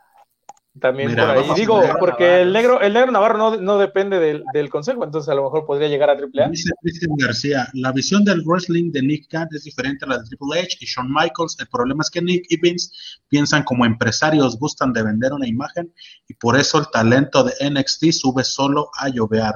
También 0.79 1.09
Mira, 1.09 1.27
por 1.27 1.31
ahí. 1.35 1.41
vamos 1.41 1.51
a 1.55 1.59
Digo, 1.59 1.81
porque 1.99 2.23
Navarro. 2.23 2.41
el 2.41 2.53
negro, 2.53 2.81
el 2.81 2.93
negro 2.93 3.11
Navarro 3.11 3.37
no, 3.37 3.57
no 3.57 3.77
depende 3.77 4.17
del, 4.19 4.43
del 4.53 4.71
consejo, 4.71 5.03
entonces 5.03 5.29
a 5.29 5.35
lo 5.35 5.43
mejor 5.43 5.65
podría 5.67 5.87
llegar 5.87 6.09
a 6.09 6.13
AAA. 6.13 6.49
Dice 6.49 6.71
Cristian 6.81 7.11
García, 7.17 7.67
la 7.73 7.91
visión 7.91 8.23
del 8.25 8.41
wrestling 8.43 8.91
de 8.91 9.03
Nick 9.03 9.27
Khan 9.29 9.47
es 9.51 9.65
diferente 9.65 10.05
a 10.05 10.07
la 10.07 10.17
de 10.17 10.23
Triple 10.23 10.59
H 10.61 10.77
y 10.79 10.85
Shawn 10.85 11.13
Michaels. 11.13 11.57
El 11.59 11.67
problema 11.67 12.01
es 12.01 12.09
que 12.09 12.21
Nick 12.23 12.45
y 12.49 12.59
Vince 12.59 12.89
piensan 13.27 13.63
como 13.63 13.85
empresarios, 13.85 14.57
gustan 14.57 14.93
de 14.93 15.03
vender 15.03 15.31
una 15.33 15.47
imagen 15.47 15.93
y 16.27 16.33
por 16.33 16.57
eso 16.57 16.79
el 16.79 16.87
talento 16.89 17.43
de 17.43 17.53
NXT 17.69 18.11
sube 18.11 18.43
solo 18.43 18.89
a 18.97 19.09
llovear. 19.09 19.55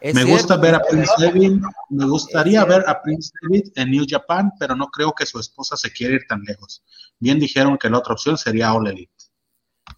Es 0.00 0.14
me 0.14 0.22
cierto, 0.22 0.38
gusta 0.38 0.56
ver 0.56 0.74
a 0.74 0.80
Prince 0.80 1.12
David, 1.18 1.60
me 1.90 2.06
gustaría 2.06 2.64
ver 2.64 2.84
a 2.86 3.02
Prince 3.02 3.32
David 3.42 3.72
en 3.74 3.90
New 3.90 4.04
Japan, 4.08 4.52
pero 4.58 4.76
no 4.76 4.86
creo 4.88 5.12
que 5.12 5.26
su 5.26 5.40
esposa 5.40 5.76
se 5.76 5.92
quiera 5.92 6.14
ir 6.14 6.26
tan 6.28 6.42
lejos. 6.42 6.84
Bien 7.18 7.38
dijeron 7.40 7.76
que 7.76 7.90
la 7.90 7.98
otra 7.98 8.12
opción 8.12 8.38
sería 8.38 8.72
All 8.72 8.86
Elite. 8.86 9.12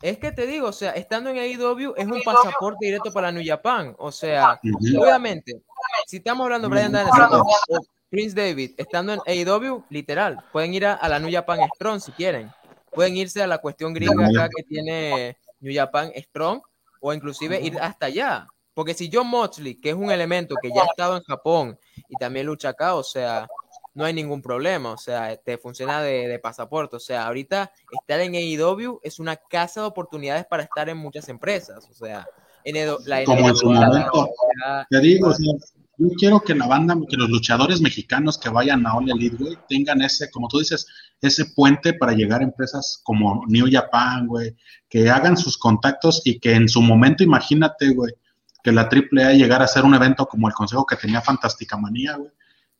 Es 0.00 0.18
que 0.18 0.32
te 0.32 0.46
digo, 0.46 0.68
o 0.68 0.72
sea, 0.72 0.92
estando 0.92 1.30
en 1.30 1.36
AEW 1.36 1.94
es 1.96 2.06
un 2.06 2.22
pasaporte 2.22 2.86
directo 2.86 3.12
para 3.12 3.30
New 3.30 3.42
Japan. 3.44 3.94
O 3.98 4.10
sea, 4.10 4.58
Ujú. 4.62 5.02
obviamente, 5.02 5.62
si 6.06 6.18
estamos 6.18 6.44
hablando 6.44 6.68
de 6.68 6.74
Brian 6.74 6.92
Danielson 6.92 7.40
o 7.40 7.42
o 7.42 7.80
Prince 8.08 8.34
David 8.34 8.72
estando 8.78 9.12
en 9.12 9.20
AEW, 9.26 9.84
literal, 9.90 10.42
pueden 10.52 10.72
ir 10.74 10.86
a, 10.86 10.94
a 10.94 11.08
la 11.08 11.18
New 11.18 11.30
Japan 11.30 11.60
Strong 11.74 12.00
si 12.00 12.12
quieren. 12.12 12.50
Pueden 12.90 13.16
irse 13.16 13.42
a 13.42 13.46
la 13.46 13.58
cuestión 13.58 13.92
gringa 13.92 14.26
acá 14.26 14.48
que 14.48 14.62
tiene 14.62 15.36
New 15.60 15.72
Japan 15.74 16.10
Strong 16.16 16.62
o 17.00 17.12
inclusive 17.12 17.60
ir 17.60 17.78
hasta 17.78 18.06
allá. 18.06 18.46
Porque 18.80 18.94
si 18.94 19.10
John 19.12 19.26
Moxley, 19.28 19.74
que 19.78 19.90
es 19.90 19.94
un 19.94 20.10
elemento 20.10 20.54
que 20.62 20.70
ya 20.74 20.80
ha 20.80 20.86
estado 20.86 21.18
en 21.18 21.22
Japón 21.24 21.78
y 22.08 22.16
también 22.16 22.46
lucha 22.46 22.70
acá, 22.70 22.94
o 22.94 23.02
sea, 23.02 23.46
no 23.92 24.06
hay 24.06 24.14
ningún 24.14 24.40
problema, 24.40 24.92
o 24.92 24.96
sea, 24.96 25.36
te 25.36 25.58
funciona 25.58 26.00
de, 26.00 26.26
de 26.28 26.38
pasaporte. 26.38 26.96
O 26.96 26.98
sea, 26.98 27.26
ahorita 27.26 27.70
estar 27.92 28.20
en 28.20 28.34
AEW 28.34 28.98
es 29.02 29.18
una 29.18 29.36
casa 29.36 29.82
de 29.82 29.86
oportunidades 29.86 30.46
para 30.46 30.62
estar 30.62 30.88
en 30.88 30.96
muchas 30.96 31.28
empresas. 31.28 31.86
O 31.90 31.92
sea, 31.92 32.26
en 32.64 32.76
Edo- 32.76 33.00
la 33.04 33.22
Como 33.24 33.50
en 33.50 33.56
su 33.56 33.66
momento. 33.70 34.30
la- 34.64 34.86
Te 34.88 34.98
digo, 35.00 35.28
o 35.28 35.34
sea, 35.34 35.52
yo 35.98 36.08
quiero 36.18 36.40
que 36.40 36.54
la 36.54 36.66
banda, 36.66 36.96
que 37.06 37.18
los 37.18 37.28
luchadores 37.28 37.82
mexicanos 37.82 38.38
que 38.38 38.48
vayan 38.48 38.86
a 38.86 38.94
All 38.94 39.10
Elite, 39.10 39.36
güey, 39.36 39.58
tengan 39.68 40.00
ese, 40.00 40.30
como 40.30 40.48
tú 40.48 40.58
dices, 40.60 40.86
ese 41.20 41.44
puente 41.54 41.92
para 41.92 42.12
llegar 42.12 42.40
a 42.40 42.44
empresas 42.44 43.02
como 43.04 43.44
New 43.46 43.66
Japan, 43.70 44.26
güey, 44.26 44.56
que 44.88 45.10
hagan 45.10 45.36
sus 45.36 45.58
contactos 45.58 46.22
y 46.24 46.40
que 46.40 46.54
en 46.54 46.66
su 46.66 46.80
momento, 46.80 47.22
imagínate, 47.22 47.90
güey, 47.92 48.14
que 48.62 48.72
la 48.72 48.82
AAA 48.82 49.32
llegara 49.32 49.64
a 49.64 49.68
ser 49.68 49.84
un 49.84 49.94
evento 49.94 50.26
como 50.26 50.48
el 50.48 50.54
consejo 50.54 50.86
que 50.86 50.96
tenía 50.96 51.20
Fantástica 51.20 51.76
Manía, 51.76 52.16
güey, 52.16 52.30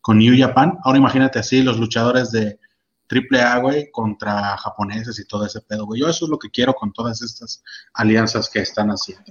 con 0.01 0.17
New 0.17 0.33
Japan. 0.37 0.77
Ahora 0.83 0.97
imagínate 0.97 1.39
así 1.39 1.61
los 1.61 1.77
luchadores 1.79 2.31
de 2.31 2.59
AAA, 3.11 3.57
güey, 3.59 3.91
contra 3.91 4.57
japoneses 4.57 5.19
y 5.19 5.27
todo 5.27 5.45
ese 5.45 5.61
pedo, 5.61 5.85
güey. 5.85 5.99
Yo 5.99 6.07
eso 6.07 6.25
es 6.25 6.31
lo 6.31 6.39
que 6.39 6.49
quiero 6.49 6.73
con 6.73 6.93
todas 6.93 7.21
estas 7.21 7.63
alianzas 7.93 8.49
que 8.49 8.59
están 8.59 8.89
haciendo. 8.89 9.23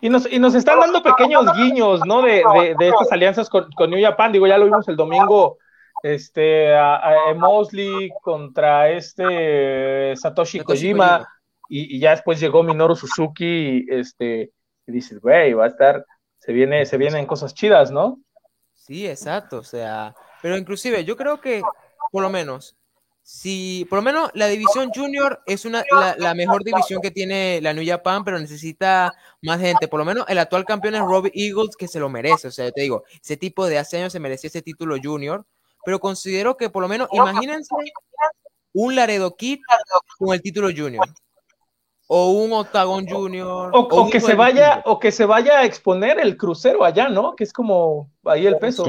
Y 0.00 0.10
nos, 0.10 0.30
y 0.30 0.38
nos 0.38 0.54
están 0.54 0.80
dando 0.80 1.02
pequeños 1.02 1.46
guiños, 1.56 2.00
¿no? 2.06 2.20
De, 2.22 2.42
de, 2.54 2.74
de 2.78 2.88
estas 2.88 3.10
alianzas 3.10 3.48
con, 3.48 3.70
con 3.72 3.90
New 3.90 4.02
Japan. 4.04 4.32
Digo, 4.32 4.46
ya 4.46 4.58
lo 4.58 4.66
vimos 4.66 4.86
el 4.88 4.96
domingo, 4.96 5.58
este, 6.02 6.74
a, 6.74 7.30
a 7.30 7.34
Mosley 7.34 8.10
contra 8.22 8.90
este 8.90 10.14
Satoshi 10.14 10.58
Satoshi 10.58 10.60
Kojima, 10.60 11.18
Kojima. 11.18 11.28
Y, 11.68 11.96
y 11.96 11.98
ya 11.98 12.10
después 12.10 12.38
llegó 12.38 12.62
Minoru 12.62 12.94
Suzuki, 12.94 13.44
y, 13.44 13.86
este, 13.88 14.52
y 14.86 14.92
dices, 14.92 15.20
güey, 15.20 15.52
va 15.52 15.64
a 15.64 15.68
estar, 15.68 16.04
se 16.38 16.52
viene, 16.52 16.86
se 16.86 16.96
vienen 16.96 17.26
cosas 17.26 17.54
chidas, 17.54 17.90
¿no? 17.90 18.20
Sí, 18.74 19.06
exacto, 19.06 19.58
o 19.58 19.64
sea, 19.64 20.14
pero 20.42 20.56
inclusive 20.56 21.04
yo 21.04 21.16
creo 21.16 21.40
que 21.40 21.60
por 22.12 22.22
lo 22.22 22.30
menos, 22.30 22.76
si 23.22 23.84
por 23.90 23.98
lo 23.98 24.02
menos 24.02 24.30
la 24.34 24.46
división 24.46 24.90
junior 24.94 25.42
es 25.46 25.64
una 25.64 25.82
la, 25.90 26.14
la 26.16 26.34
mejor 26.34 26.62
división 26.62 27.00
que 27.02 27.10
tiene 27.10 27.60
la 27.60 27.72
New 27.72 27.84
Japan, 27.84 28.22
pero 28.22 28.38
necesita 28.38 29.12
más 29.42 29.60
gente, 29.60 29.88
por 29.88 29.98
lo 29.98 30.04
menos 30.04 30.24
el 30.28 30.38
actual 30.38 30.64
campeón 30.64 30.94
es 30.94 31.00
Robbie 31.00 31.32
Eagles 31.34 31.76
que 31.76 31.88
se 31.88 31.98
lo 31.98 32.08
merece, 32.08 32.48
o 32.48 32.52
sea, 32.52 32.66
yo 32.66 32.72
te 32.72 32.82
digo, 32.82 33.02
ese 33.20 33.36
tipo 33.36 33.66
de 33.66 33.78
hace 33.78 33.98
años 33.98 34.12
se 34.12 34.20
merecía 34.20 34.48
ese 34.48 34.62
título 34.62 34.96
junior, 35.02 35.44
pero 35.84 35.98
considero 35.98 36.56
que 36.56 36.70
por 36.70 36.82
lo 36.82 36.88
menos 36.88 37.08
imagínense 37.10 37.74
un 38.72 38.94
Laredo 38.94 39.34
Kid 39.34 39.58
con 40.18 40.32
el 40.32 40.42
título 40.42 40.68
junior 40.68 41.08
o 42.08 42.30
un 42.30 42.52
Octagon 42.52 43.06
Junior 43.06 43.70
O, 43.74 44.08
que 44.08 44.20
se 44.20 44.34
vaya, 44.34 44.82
o 44.84 44.98
que 44.98 45.10
se 45.10 45.26
vaya 45.26 45.58
a 45.58 45.64
exponer 45.64 46.20
el 46.20 46.36
crucero 46.36 46.84
allá, 46.84 47.08
¿no? 47.08 47.34
Que 47.34 47.44
es 47.44 47.52
como 47.52 48.10
ahí 48.24 48.46
el 48.46 48.58
peso. 48.58 48.84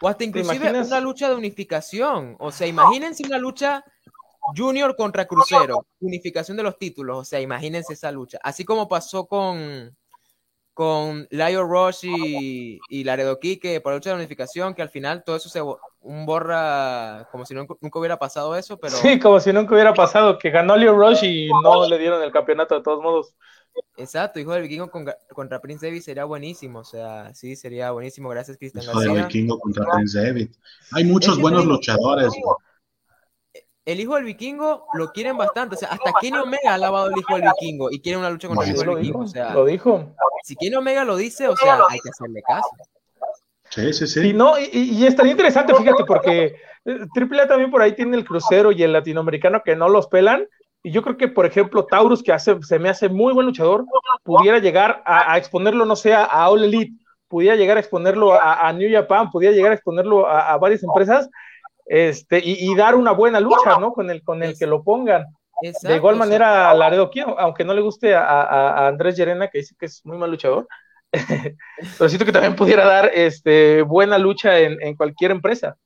O 0.00 0.08
hasta 0.08 0.24
inclusive 0.24 0.70
una 0.70 1.00
lucha 1.00 1.28
de 1.28 1.34
unificación. 1.34 2.36
O 2.38 2.52
sea, 2.52 2.66
imagínense 2.66 3.24
una 3.26 3.38
lucha 3.38 3.84
Junior 4.56 4.96
contra 4.96 5.26
Crucero. 5.26 5.86
Unificación 6.00 6.56
de 6.56 6.62
los 6.62 6.78
títulos. 6.78 7.18
O 7.18 7.24
sea, 7.24 7.40
imagínense 7.40 7.92
esa 7.92 8.10
lucha. 8.12 8.38
Así 8.42 8.64
como 8.64 8.88
pasó 8.88 9.26
con, 9.26 9.96
con 10.72 11.26
Lio 11.30 11.64
Rush 11.64 12.04
y, 12.04 12.78
y 12.88 13.04
Laredo 13.04 13.38
Kike 13.38 13.80
por 13.80 13.92
la 13.92 13.96
lucha 13.96 14.10
de 14.10 14.16
unificación, 14.16 14.74
que 14.74 14.82
al 14.82 14.90
final 14.90 15.24
todo 15.24 15.36
eso 15.36 15.48
se 15.48 15.60
un 16.00 16.26
borra 16.26 17.28
como 17.32 17.44
si 17.44 17.54
nunca, 17.54 17.74
nunca 17.80 17.98
hubiera 17.98 18.18
pasado 18.18 18.54
eso, 18.56 18.78
pero 18.78 18.96
Sí, 18.96 19.18
como 19.18 19.40
si 19.40 19.52
nunca 19.52 19.74
hubiera 19.74 19.92
pasado, 19.94 20.38
que 20.38 20.50
ganó 20.50 20.76
Leo 20.76 20.94
Rush 20.96 21.24
y 21.24 21.48
no 21.62 21.86
le 21.88 21.98
dieron 21.98 22.22
el 22.22 22.30
campeonato 22.32 22.76
de 22.76 22.82
todos 22.82 23.02
modos. 23.02 23.34
exacto, 23.96 24.38
hijo 24.40 24.52
del 24.52 24.62
vikingo 24.62 24.90
con- 24.90 25.06
contra 25.34 25.60
Prince 25.60 25.86
David 25.86 26.00
sería 26.02 26.24
buenísimo. 26.24 26.80
O 26.80 26.84
sea, 26.84 27.34
sí, 27.34 27.56
sería 27.56 27.90
buenísimo. 27.90 28.28
Gracias, 28.28 28.56
Cristian 28.56 28.84
Hijo 28.84 28.98
de 29.00 29.06
García. 29.06 29.26
Vikingo 29.26 29.58
contra 29.58 29.84
Prince 29.92 30.20
David. 30.22 30.50
Hay 30.92 31.04
muchos 31.04 31.36
Es 31.36 31.42
buenos 31.42 31.64
luchadores, 31.64 32.32
el 33.84 34.00
hijo 34.00 34.16
del 34.16 34.24
vikingo 34.24 34.84
lo 34.94 35.12
quieren 35.12 35.36
bastante. 35.38 35.74
O 35.74 35.78
sea, 35.78 35.88
hasta 35.88 36.12
Kenny 36.20 36.36
Omega 36.38 36.72
ha 36.72 36.74
alabado 36.74 37.06
el 37.08 37.16
hijo 37.18 37.34
del 37.36 37.44
vikingo 37.58 37.90
y 37.90 38.00
quiere 38.00 38.18
una 38.18 38.28
lucha 38.30 38.46
contra 38.48 38.66
el 38.66 38.72
hijo 38.74 38.82
del 38.84 38.94
vikingo. 38.96 39.18
dijo, 39.20 39.24
O 39.24 39.26
sea, 39.28 39.54
lo 39.54 39.64
dijo. 39.64 40.14
si 40.44 40.56
Kenny 40.56 40.76
Omega 40.76 41.04
lo 41.04 41.16
dice, 41.16 41.48
o 41.48 41.56
sea, 41.56 41.80
hay 41.88 41.98
que 42.00 42.10
hacerle 42.10 42.42
caso. 42.46 42.68
Sí, 43.78 43.92
sí, 43.92 44.06
Sí, 44.06 44.20
sí. 44.22 44.32
no, 44.32 44.58
y, 44.58 44.68
y 44.72 45.06
estaría 45.06 45.32
interesante, 45.32 45.74
fíjate, 45.74 46.04
porque 46.04 46.56
eh, 46.84 46.98
AAA 47.14 47.48
también 47.48 47.70
por 47.70 47.82
ahí 47.82 47.92
tiene 47.92 48.16
el 48.16 48.24
crucero 48.24 48.72
y 48.72 48.82
el 48.82 48.92
latinoamericano 48.92 49.62
que 49.64 49.76
no 49.76 49.88
los 49.88 50.06
pelan. 50.08 50.46
Y 50.82 50.92
yo 50.92 51.02
creo 51.02 51.16
que, 51.16 51.28
por 51.28 51.44
ejemplo, 51.46 51.84
Taurus, 51.86 52.22
que 52.22 52.32
hace, 52.32 52.56
se 52.62 52.78
me 52.78 52.88
hace 52.88 53.08
muy 53.08 53.32
buen 53.32 53.46
luchador, 53.46 53.84
pudiera 54.22 54.58
llegar 54.58 55.02
a, 55.04 55.32
a 55.32 55.36
exponerlo, 55.38 55.84
no 55.84 55.96
sé, 55.96 56.14
a 56.14 56.48
All 56.48 56.62
Elite, 56.64 56.92
pudiera 57.28 57.56
llegar 57.56 57.76
a 57.76 57.80
exponerlo 57.80 58.32
a, 58.32 58.68
a 58.68 58.72
New 58.72 58.90
Japan, 58.90 59.30
pudiera 59.30 59.54
llegar 59.54 59.72
a 59.72 59.74
exponerlo 59.74 60.26
a, 60.26 60.52
a 60.52 60.56
varias 60.58 60.82
empresas, 60.84 61.28
este, 61.86 62.38
y, 62.38 62.70
y 62.70 62.74
dar 62.76 62.94
una 62.94 63.12
buena 63.12 63.40
lucha, 63.40 63.78
¿no? 63.78 63.92
Con 63.92 64.10
el, 64.10 64.22
con 64.22 64.42
el 64.42 64.56
que 64.58 64.66
lo 64.66 64.82
pongan. 64.82 65.26
Exacto, 65.60 65.88
De 65.88 65.96
igual 65.96 66.16
manera, 66.16 66.72
Laredo 66.74 67.10
aunque 67.38 67.64
no 67.64 67.74
le 67.74 67.80
guste 67.80 68.14
a, 68.14 68.22
a- 68.24 68.70
a 68.84 68.88
Andrés 68.88 69.16
Llerena, 69.16 69.48
que 69.48 69.58
dice 69.58 69.74
que 69.78 69.86
es 69.86 70.04
muy 70.04 70.16
mal 70.16 70.30
luchador, 70.30 70.68
pero 71.98 72.08
siento 72.08 72.24
que 72.24 72.32
también 72.32 72.56
pudiera 72.56 72.84
dar 72.84 73.10
este, 73.14 73.82
buena 73.82 74.18
lucha 74.18 74.58
en, 74.58 74.80
en 74.82 74.94
cualquier 74.96 75.30
empresa. 75.30 75.76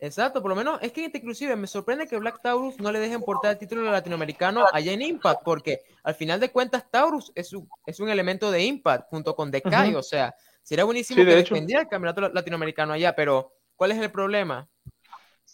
Exacto, 0.00 0.40
por 0.40 0.50
lo 0.50 0.54
menos 0.54 0.78
es 0.80 0.92
que 0.92 1.10
inclusive 1.12 1.56
me 1.56 1.66
sorprende 1.66 2.06
que 2.06 2.16
Black 2.18 2.40
Taurus 2.40 2.78
no 2.78 2.92
le 2.92 3.00
dejen 3.00 3.20
portar 3.20 3.52
el 3.52 3.58
título 3.58 3.82
latinoamericano 3.90 4.64
allá 4.72 4.92
en 4.92 5.02
Impact, 5.02 5.42
porque 5.44 5.80
al 6.04 6.14
final 6.14 6.38
de 6.38 6.52
cuentas 6.52 6.88
Taurus 6.88 7.32
es 7.34 7.52
un, 7.52 7.68
es 7.84 7.98
un 7.98 8.08
elemento 8.08 8.52
de 8.52 8.62
Impact 8.62 9.08
junto 9.10 9.34
con 9.34 9.50
Decay, 9.50 9.94
o 9.96 10.02
sea, 10.02 10.32
sería 10.62 10.84
buenísimo 10.84 11.20
Sí, 11.20 11.24
de 11.24 11.32
que 11.32 11.36
defendiera 11.38 11.82
el 11.82 11.88
campeonato 11.88 12.20
la- 12.20 12.28
latinoamericano 12.28 12.92
allá, 12.92 13.16
pero 13.16 13.52
¿cuál 13.74 13.90
es 13.90 13.98
el 13.98 14.12
problema? 14.12 14.68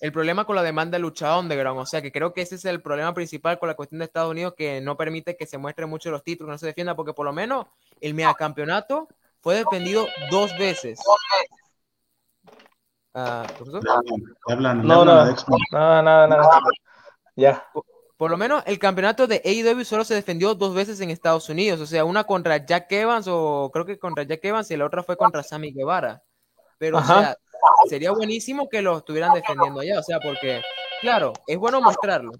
El 0.01 0.13
problema 0.13 0.45
con 0.45 0.57
la 0.57 0.63
demanda 0.63 0.97
de 0.97 1.03
lucha 1.03 1.39
underground, 1.39 1.81
o 1.81 1.87
sea, 1.87 2.03
que 2.03 2.13
creo 2.13 2.33
que 2.33 2.43
ese 2.43 2.57
es 2.57 2.65
el 2.65 2.83
problema 2.83 3.15
principal 3.15 3.59
con 3.59 3.69
la 3.69 3.75
cuestión 3.75 4.01
de 4.01 4.07
Estados 4.07 4.31
Unidos, 4.31 4.55
que 4.57 4.81
no 4.81 4.97
permite 4.97 5.37
que 5.37 5.47
se 5.47 5.59
muestren 5.59 5.89
mucho 5.89 6.11
los 6.11 6.23
títulos, 6.23 6.51
no 6.51 6.59
se 6.59 6.67
defienda, 6.67 6.97
porque 6.97 7.13
por 7.13 7.25
lo 7.25 7.33
menos 7.33 7.67
el 8.01 8.15
megacampeonato 8.15 9.09
fue 9.41 9.57
defendido 9.57 10.07
dos 10.31 10.57
veces. 10.59 11.01
Ah, 13.15 13.47
No, 14.49 15.05
no. 15.05 15.25
nada. 16.03 16.61
Ya. 17.37 17.67
por 17.73 17.85
por 18.17 18.31
lo 18.31 18.37
menos 18.37 18.63
el 18.67 18.79
campeonato 18.79 19.27
de 19.27 19.43
AEW 19.45 19.85
solo 19.85 20.05
se 20.05 20.15
defendió 20.15 20.55
dos 20.55 20.75
veces 20.75 21.01
en 21.01 21.11
Estados 21.11 21.49
Unidos, 21.49 21.81
o 21.81 21.87
sea, 21.87 22.05
una 22.05 22.25
contra 22.25 22.65
Jack 22.65 22.91
Evans 22.93 23.27
o 23.29 23.71
creo 23.73 23.85
que 23.85 23.99
contra 23.99 24.23
Jack 24.25 24.45
Evans 24.45 24.71
y 24.71 24.77
la 24.77 24.87
otra 24.87 25.03
fue 25.03 25.17
contra 25.17 25.43
Sammy 25.43 25.73
Guevara. 25.73 26.23
Pero, 26.79 26.99
o 26.99 27.05
sea, 27.05 27.37
sería 27.89 28.13
buenísimo 28.13 28.69
que 28.69 28.83
lo 28.83 28.99
estuvieran 28.99 29.33
defendiendo 29.33 29.81
allá, 29.81 30.01
o 30.01 30.03
sea, 30.03 30.21
porque, 30.21 30.63
claro, 31.01 31.33
es 31.47 31.59
bueno 31.59 31.81
mostrarlo, 31.81 32.33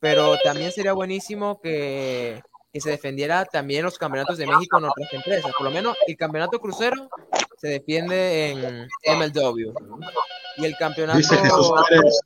pero 0.00 0.36
también 0.42 0.72
sería 0.72 0.92
buenísimo 0.92 1.60
que, 1.60 2.40
que 2.72 2.80
se 2.80 2.90
defendiera 2.90 3.44
también 3.44 3.84
los 3.84 3.98
campeonatos 3.98 4.38
de 4.38 4.46
México 4.46 4.78
en 4.78 4.84
otras 4.84 5.12
empresas. 5.12 5.52
Por 5.56 5.64
lo 5.64 5.70
menos 5.70 5.96
el 6.06 6.16
campeonato 6.16 6.60
crucero 6.60 7.08
se 7.56 7.68
defiende 7.68 8.50
en 8.50 8.88
MLW. 9.18 9.72
Y 10.58 10.64
el 10.64 10.76
campeonato. 10.76 11.18
Dice 11.18 11.36
Jesús 11.36 11.70
Pérez, 11.88 12.20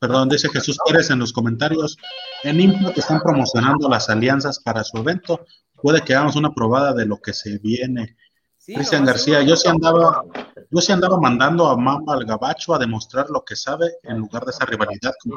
perdón, 0.00 0.28
dice 0.28 0.48
Jesús 0.48 0.78
Pérez 0.86 1.10
en 1.10 1.18
los 1.18 1.32
comentarios: 1.32 1.96
en 2.42 2.60
Impact 2.60 2.98
están 2.98 3.20
promocionando 3.20 3.88
las 3.88 4.08
alianzas 4.08 4.58
para 4.60 4.82
su 4.82 4.98
evento. 4.98 5.44
Puede 5.82 6.02
que 6.02 6.14
hagamos 6.14 6.36
una 6.36 6.52
probada 6.52 6.92
de 6.92 7.06
lo 7.06 7.18
que 7.18 7.32
se 7.32 7.58
viene. 7.58 8.16
Cristian 8.64 9.04
García, 9.04 9.42
yo 9.42 9.56
sí 9.56 9.68
andaba, 9.68 10.22
yo 10.70 10.80
sí 10.80 10.92
andaba 10.92 11.18
mandando 11.18 11.66
a 11.66 11.76
Mamba 11.76 12.14
al 12.14 12.24
Gabacho 12.24 12.74
a 12.74 12.78
demostrar 12.78 13.28
lo 13.28 13.44
que 13.44 13.56
sabe 13.56 13.90
en 14.04 14.18
lugar 14.18 14.44
de 14.44 14.50
esa 14.52 14.64
rivalidad 14.64 15.12
con 15.22 15.32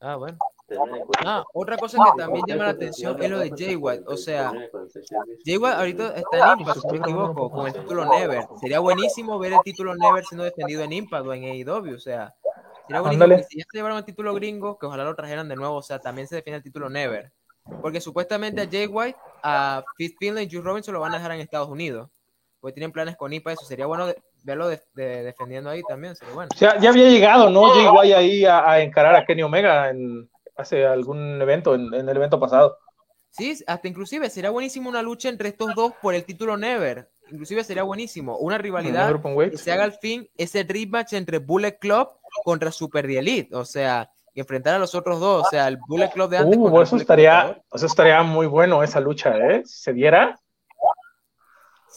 Ah, 0.00 0.16
bueno. 0.16 0.38
Ah, 1.24 1.44
otra 1.52 1.76
cosa 1.76 1.98
que 1.98 2.22
también 2.22 2.44
llama 2.46 2.64
la 2.64 2.70
atención 2.70 3.20
es 3.20 3.30
lo 3.30 3.38
de 3.38 3.50
Jay 3.56 3.74
White. 3.74 4.04
O 4.06 4.16
sea, 4.16 4.52
Jay 5.44 5.56
White 5.56 5.76
ahorita 5.76 6.14
está 6.14 6.52
en 6.52 6.60
Impact, 6.60 6.80
si 6.80 6.86
no 6.86 6.92
me 6.92 6.98
equivoco, 6.98 7.50
con 7.50 7.66
el 7.66 7.72
título 7.72 8.04
Never. 8.04 8.44
Sería 8.60 8.78
buenísimo 8.78 9.38
ver 9.38 9.54
el 9.54 9.60
título 9.64 9.96
Never 9.96 10.24
siendo 10.24 10.44
defendido 10.44 10.82
en 10.82 10.92
Impact 10.92 11.26
o 11.26 11.32
en 11.32 11.44
AEW. 11.44 11.94
O 11.94 11.98
sea, 11.98 12.34
sería 12.86 13.00
buenísimo 13.00 13.36
que 13.36 13.42
si 13.44 13.58
ya 13.58 13.64
se 13.70 13.78
llevaron 13.78 13.98
el 13.98 14.04
título 14.04 14.34
gringo, 14.34 14.78
que 14.78 14.86
ojalá 14.86 15.04
lo 15.04 15.16
trajeran 15.16 15.48
de 15.48 15.56
nuevo. 15.56 15.76
O 15.76 15.82
sea, 15.82 15.98
también 15.98 16.28
se 16.28 16.36
defiende 16.36 16.58
el 16.58 16.62
título 16.62 16.88
Never. 16.88 17.32
Porque 17.82 18.00
supuestamente 18.00 18.62
a 18.62 18.68
Jay 18.70 18.86
White, 18.86 19.18
a 19.42 19.82
Fitz 19.96 20.16
Finlay 20.18 20.44
y 20.44 20.50
Juice 20.50 20.64
Robinson 20.64 20.94
lo 20.94 21.00
van 21.00 21.14
a 21.14 21.16
dejar 21.16 21.32
en 21.32 21.40
Estados 21.40 21.68
Unidos. 21.68 22.10
Porque 22.60 22.74
tienen 22.74 22.92
planes 22.92 23.16
con 23.16 23.32
IPA, 23.32 23.52
eso 23.52 23.64
sería 23.64 23.86
bueno 23.86 24.06
verlo 24.42 24.68
defendiendo 24.94 25.70
ahí 25.70 25.82
también. 25.88 26.16
Sería 26.16 26.34
bueno. 26.34 26.50
ya 26.58 26.88
había 26.88 27.08
llegado, 27.08 27.50
¿no? 27.50 27.70
Jay 27.70 27.86
White 27.86 28.14
ahí 28.14 28.44
a, 28.44 28.80
encarar 28.80 29.14
a 29.14 29.24
Kenny 29.24 29.42
Omega 29.42 29.90
en, 29.90 30.28
hace 30.56 30.84
algún 30.84 31.40
evento, 31.40 31.74
en, 31.74 31.94
el 31.94 32.16
evento 32.16 32.40
pasado. 32.40 32.76
Sí, 33.30 33.62
hasta 33.66 33.86
inclusive 33.86 34.28
sería 34.30 34.50
buenísimo 34.50 34.88
una 34.88 35.02
lucha 35.02 35.28
entre 35.28 35.50
estos 35.50 35.74
dos 35.74 35.92
por 36.02 36.14
el 36.14 36.24
título 36.24 36.56
Never. 36.56 37.08
Inclusive 37.30 37.62
sería 37.62 37.82
buenísimo 37.82 38.38
una 38.38 38.58
rivalidad 38.58 39.20
que 39.50 39.58
se 39.58 39.70
haga 39.70 39.84
al 39.84 39.92
fin 39.92 40.28
ese 40.36 40.62
rematch 40.62 41.12
entre 41.12 41.38
Bullet 41.38 41.78
Club 41.78 42.08
contra 42.42 42.72
Super 42.72 43.06
The 43.06 43.18
Elite. 43.18 43.54
O 43.54 43.66
sea, 43.66 44.10
enfrentar 44.40 44.74
a 44.74 44.78
los 44.78 44.94
otros 44.94 45.20
dos, 45.20 45.46
o 45.46 45.50
sea, 45.50 45.68
el 45.68 45.78
Bullet 45.88 46.10
Club 46.10 46.30
de 46.30 46.38
antes. 46.38 46.58
Uh, 46.58 46.80
eso 46.80 46.96
estaría, 46.96 47.60
eso 47.72 47.86
estaría 47.86 48.22
muy 48.22 48.46
bueno 48.46 48.82
esa 48.82 49.00
lucha, 49.00 49.36
¿eh? 49.36 49.62
Si 49.64 49.82
se 49.82 49.92
diera. 49.92 50.38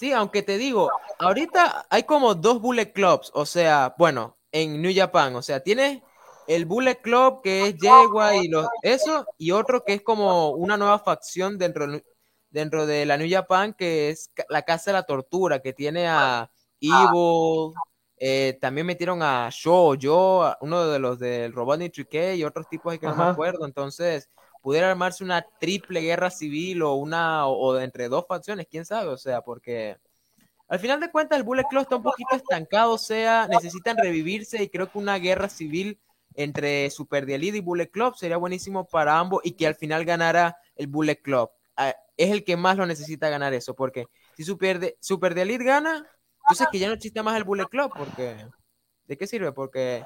Sí, 0.02 0.12
aunque 0.14 0.42
te 0.42 0.58
digo, 0.58 0.90
ahorita 1.20 1.86
hay 1.88 2.02
como 2.06 2.34
dos 2.34 2.60
Bullet 2.60 2.92
Clubs, 2.92 3.30
o 3.36 3.46
sea, 3.46 3.94
bueno, 4.00 4.36
en 4.52 4.82
New 4.82 4.92
Japan, 4.96 5.36
o 5.36 5.44
sea, 5.44 5.60
tienes 5.60 6.02
el 6.48 6.66
Bullet 6.66 6.96
Club 7.04 7.44
que 7.44 7.68
es 7.68 7.78
Yegua 7.78 8.36
y 8.36 8.48
los, 8.48 8.68
eso, 8.82 9.28
y 9.38 9.52
otro 9.52 9.84
que 9.86 9.94
es 9.94 10.02
como 10.02 10.54
una 10.54 10.76
nueva 10.76 10.98
facción 10.98 11.60
dentro, 11.60 11.86
dentro 12.50 12.88
de 12.88 13.06
la 13.06 13.16
New 13.16 13.30
Japan 13.30 13.76
que 13.76 14.10
es 14.10 14.32
la 14.50 14.64
Casa 14.64 14.90
de 14.90 14.94
la 14.94 15.04
Tortura, 15.04 15.60
que 15.60 15.72
tiene 15.72 16.08
a 16.08 16.50
Evil, 16.80 17.72
eh, 18.18 18.58
también 18.60 18.88
metieron 18.88 19.22
a 19.22 19.50
Show, 19.52 19.94
yo, 19.94 20.52
uno 20.62 20.88
de 20.88 20.98
los 20.98 21.20
del 21.20 21.54
Robotnik 21.54 21.94
3K 21.94 22.38
y 22.38 22.44
otros 22.44 22.68
tipos 22.68 22.98
que 22.98 23.06
no 23.06 23.16
me 23.16 23.26
acuerdo. 23.26 23.68
Entonces, 23.68 24.32
pudiera 24.62 24.90
armarse 24.90 25.24
una 25.24 25.46
triple 25.60 26.02
guerra 26.02 26.30
civil 26.30 26.82
o 26.84 26.94
una 26.96 27.48
o, 27.48 27.80
entre 27.80 28.08
dos 28.10 28.26
facciones, 28.28 28.68
quién 28.70 28.86
sabe, 28.86 29.10
o 29.10 29.18
sea, 29.18 29.42
porque 29.42 29.98
al 30.68 30.80
final 30.80 31.00
de 31.00 31.12
cuentas 31.12 31.38
el 31.38 31.44
Bullet 31.44 31.66
Club 31.70 31.82
está 31.82 31.98
un 31.98 32.04
poquito 32.04 32.36
estancado, 32.36 32.94
o 32.94 32.98
sea, 32.98 33.48
necesitan 33.48 33.98
revivirse 33.98 34.64
y 34.64 34.70
creo 34.70 34.92
que 34.92 34.98
una 34.98 35.18
guerra 35.18 35.50
civil 35.50 36.00
entre 36.34 36.90
Super 36.90 37.26
The 37.26 37.36
y 37.36 37.60
Bullet 37.60 37.90
Club 37.90 38.16
sería 38.16 38.38
buenísimo 38.38 38.88
para 38.88 39.20
ambos 39.20 39.42
y 39.44 39.52
que 39.52 39.68
al 39.68 39.76
final 39.76 40.06
ganara 40.06 40.58
el 40.76 40.88
Bullet 40.88 41.18
Club. 41.22 41.50
Ah, 41.76 41.96
es 42.16 42.32
el 42.32 42.44
que 42.44 42.56
más 42.56 42.78
lo 42.78 42.86
necesita 42.86 43.30
ganar 43.30 43.54
eso, 43.54 43.76
porque 43.76 44.08
si 44.38 44.44
Super, 44.44 44.96
Super 45.00 45.34
The 45.34 45.58
gana, 45.58 46.08
entonces 46.44 46.68
que 46.72 46.80
ya 46.80 46.88
no 46.88 46.94
existe 46.94 47.22
más 47.24 47.36
el 47.36 47.44
Bullet 47.44 47.66
Club, 47.66 47.92
porque 47.98 48.48
¿de 49.08 49.18
qué 49.18 49.28
sirve? 49.28 49.52
Porque 49.52 50.06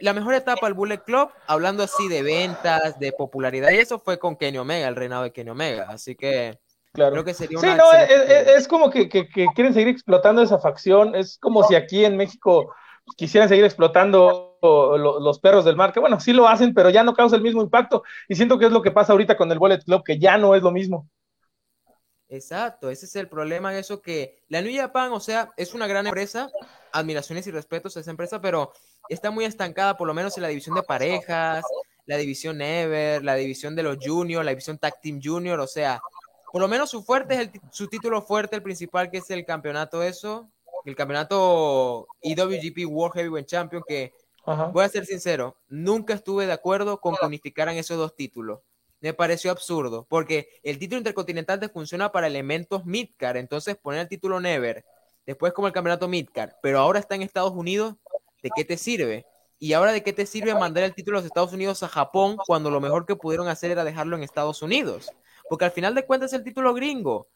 la 0.00 0.12
mejor 0.12 0.34
etapa 0.34 0.66
del 0.66 0.74
Bullet 0.74 0.98
Club, 0.98 1.30
hablando 1.46 1.82
así 1.82 2.08
de 2.08 2.22
ventas, 2.22 2.98
de 2.98 3.12
popularidad, 3.12 3.70
y 3.70 3.78
eso 3.78 3.98
fue 3.98 4.18
con 4.18 4.36
Kenny 4.36 4.58
Omega, 4.58 4.88
el 4.88 4.96
reinado 4.96 5.22
de 5.22 5.32
Kenny 5.32 5.50
Omega. 5.50 5.86
Así 5.88 6.14
que 6.14 6.58
claro. 6.92 7.12
creo 7.12 7.24
que 7.24 7.34
sería 7.34 7.58
una. 7.58 7.72
Sí, 7.72 7.76
no, 7.76 7.92
es, 7.92 8.68
como 8.68 8.90
que, 8.90 9.08
quieren 9.08 9.74
seguir 9.74 9.88
explotando 9.88 10.42
esa 10.42 10.58
facción. 10.58 11.14
Es 11.14 11.38
como 11.38 11.64
si 11.64 11.74
aquí 11.74 12.04
en 12.04 12.16
México 12.16 12.74
quisieran 13.16 13.48
seguir 13.48 13.64
explotando 13.64 14.58
los 14.62 15.40
perros 15.40 15.64
del 15.64 15.76
mar, 15.76 15.92
que 15.92 16.00
bueno, 16.00 16.20
sí 16.20 16.32
lo 16.32 16.48
hacen, 16.48 16.72
pero 16.74 16.90
ya 16.90 17.02
no 17.02 17.14
causa 17.14 17.36
el 17.36 17.42
mismo 17.42 17.62
impacto. 17.62 18.02
Y 18.28 18.36
siento 18.36 18.58
que 18.58 18.66
es 18.66 18.72
lo 18.72 18.82
que 18.82 18.90
pasa 18.90 19.12
ahorita 19.12 19.36
con 19.36 19.50
el 19.50 19.58
Bullet 19.58 19.82
Club, 19.84 20.04
que 20.04 20.18
ya 20.18 20.38
no 20.38 20.54
es 20.54 20.62
lo 20.62 20.70
mismo. 20.70 21.08
Exacto, 22.32 22.88
ese 22.88 23.04
es 23.04 23.14
el 23.16 23.28
problema, 23.28 23.76
eso 23.76 24.00
que 24.00 24.38
la 24.48 24.62
New 24.62 24.74
Japan, 24.74 25.12
o 25.12 25.20
sea, 25.20 25.52
es 25.58 25.74
una 25.74 25.86
gran 25.86 26.06
empresa, 26.06 26.48
admiraciones 26.90 27.46
y 27.46 27.50
respetos 27.50 27.94
a 27.94 28.00
esa 28.00 28.10
empresa, 28.10 28.40
pero 28.40 28.72
está 29.10 29.30
muy 29.30 29.44
estancada, 29.44 29.98
por 29.98 30.06
lo 30.06 30.14
menos 30.14 30.34
en 30.38 30.42
la 30.44 30.48
división 30.48 30.74
de 30.74 30.82
parejas, 30.82 31.62
la 32.06 32.16
división 32.16 32.62
Ever, 32.62 33.22
la 33.22 33.34
división 33.34 33.76
de 33.76 33.82
los 33.82 33.98
Juniors, 34.00 34.46
la 34.46 34.52
división 34.52 34.78
Tag 34.78 34.98
Team 35.02 35.20
Junior, 35.22 35.60
o 35.60 35.66
sea, 35.66 36.00
por 36.50 36.62
lo 36.62 36.68
menos 36.68 36.88
su 36.88 37.02
fuerte 37.02 37.34
es 37.34 37.40
el, 37.40 37.50
su 37.70 37.86
título 37.88 38.22
fuerte, 38.22 38.56
el 38.56 38.62
principal, 38.62 39.10
que 39.10 39.18
es 39.18 39.28
el 39.28 39.44
campeonato 39.44 40.02
eso, 40.02 40.48
el 40.86 40.96
campeonato 40.96 42.06
IWGP 42.22 42.86
World 42.88 43.12
Heavyweight 43.12 43.46
Champion, 43.46 43.82
que 43.86 44.14
voy 44.72 44.84
a 44.86 44.88
ser 44.88 45.04
sincero, 45.04 45.58
nunca 45.68 46.14
estuve 46.14 46.46
de 46.46 46.52
acuerdo 46.52 46.98
con 46.98 47.14
que 47.14 47.26
unificaran 47.26 47.76
esos 47.76 47.98
dos 47.98 48.16
títulos 48.16 48.60
me 49.02 49.12
pareció 49.12 49.50
absurdo, 49.50 50.06
porque 50.08 50.48
el 50.62 50.78
título 50.78 50.98
intercontinental 50.98 51.58
te 51.58 51.68
funciona 51.68 52.12
para 52.12 52.28
elementos 52.28 52.86
midcar, 52.86 53.36
entonces 53.36 53.76
poner 53.76 54.00
el 54.00 54.08
título 54.08 54.40
Never, 54.40 54.84
después 55.26 55.52
como 55.52 55.66
el 55.66 55.72
campeonato 55.72 56.06
midcar, 56.06 56.56
pero 56.62 56.78
ahora 56.78 57.00
está 57.00 57.16
en 57.16 57.22
Estados 57.22 57.52
Unidos, 57.52 57.96
¿de 58.42 58.50
qué 58.54 58.64
te 58.64 58.76
sirve? 58.76 59.26
Y 59.58 59.72
ahora 59.72 59.92
de 59.92 60.04
qué 60.04 60.12
te 60.12 60.24
sirve 60.24 60.54
mandar 60.54 60.84
el 60.84 60.94
título 60.94 61.18
de 61.18 61.22
los 61.22 61.26
Estados 61.26 61.52
Unidos 61.52 61.82
a 61.82 61.88
Japón 61.88 62.36
cuando 62.46 62.70
lo 62.70 62.80
mejor 62.80 63.04
que 63.04 63.16
pudieron 63.16 63.48
hacer 63.48 63.72
era 63.72 63.84
dejarlo 63.84 64.16
en 64.16 64.22
Estados 64.22 64.62
Unidos, 64.62 65.12
porque 65.48 65.64
al 65.64 65.72
final 65.72 65.96
de 65.96 66.06
cuentas 66.06 66.32
es 66.32 66.38
el 66.38 66.44
título 66.44 66.72
gringo. 66.72 67.28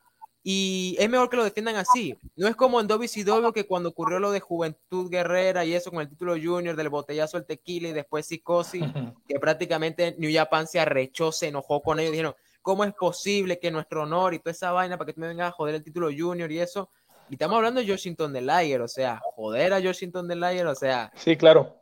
Y 0.48 0.94
es 1.00 1.10
mejor 1.10 1.28
que 1.28 1.36
lo 1.36 1.42
defiendan 1.42 1.74
así. 1.74 2.16
No 2.36 2.46
es 2.46 2.54
como 2.54 2.80
en 2.80 2.86
WCW 2.86 3.50
que 3.52 3.66
cuando 3.66 3.88
ocurrió 3.88 4.20
lo 4.20 4.30
de 4.30 4.38
Juventud 4.38 5.10
Guerrera 5.10 5.64
y 5.64 5.74
eso 5.74 5.90
con 5.90 6.00
el 6.00 6.08
título 6.08 6.36
junior 6.40 6.76
del 6.76 6.88
botellazo 6.88 7.36
del 7.36 7.48
tequila 7.48 7.88
y 7.88 7.92
después 7.92 8.26
psicosis, 8.26 8.84
que 9.26 9.40
prácticamente 9.40 10.14
New 10.18 10.30
Japan 10.32 10.68
se 10.68 10.78
arrechó, 10.78 11.32
se 11.32 11.48
enojó 11.48 11.82
con 11.82 11.98
ellos, 11.98 12.12
dijeron, 12.12 12.36
¿cómo 12.62 12.84
es 12.84 12.94
posible 12.94 13.58
que 13.58 13.72
nuestro 13.72 14.04
honor 14.04 14.34
y 14.34 14.38
toda 14.38 14.52
esa 14.52 14.70
vaina 14.70 14.96
para 14.96 15.06
que 15.06 15.14
tú 15.14 15.20
me 15.20 15.26
vengas 15.26 15.48
a 15.48 15.50
joder 15.50 15.74
el 15.74 15.82
título 15.82 16.10
junior 16.16 16.52
y 16.52 16.60
eso? 16.60 16.90
Y 17.28 17.32
estamos 17.34 17.56
hablando 17.56 17.82
de 17.82 17.90
Washington 17.90 18.32
de 18.32 18.42
Liger, 18.42 18.82
o 18.82 18.88
sea, 18.88 19.20
joder 19.34 19.72
a 19.72 19.80
Washington 19.80 20.28
de 20.28 20.36
Liger, 20.36 20.68
o 20.68 20.76
sea. 20.76 21.10
Sí, 21.16 21.36
claro 21.36 21.74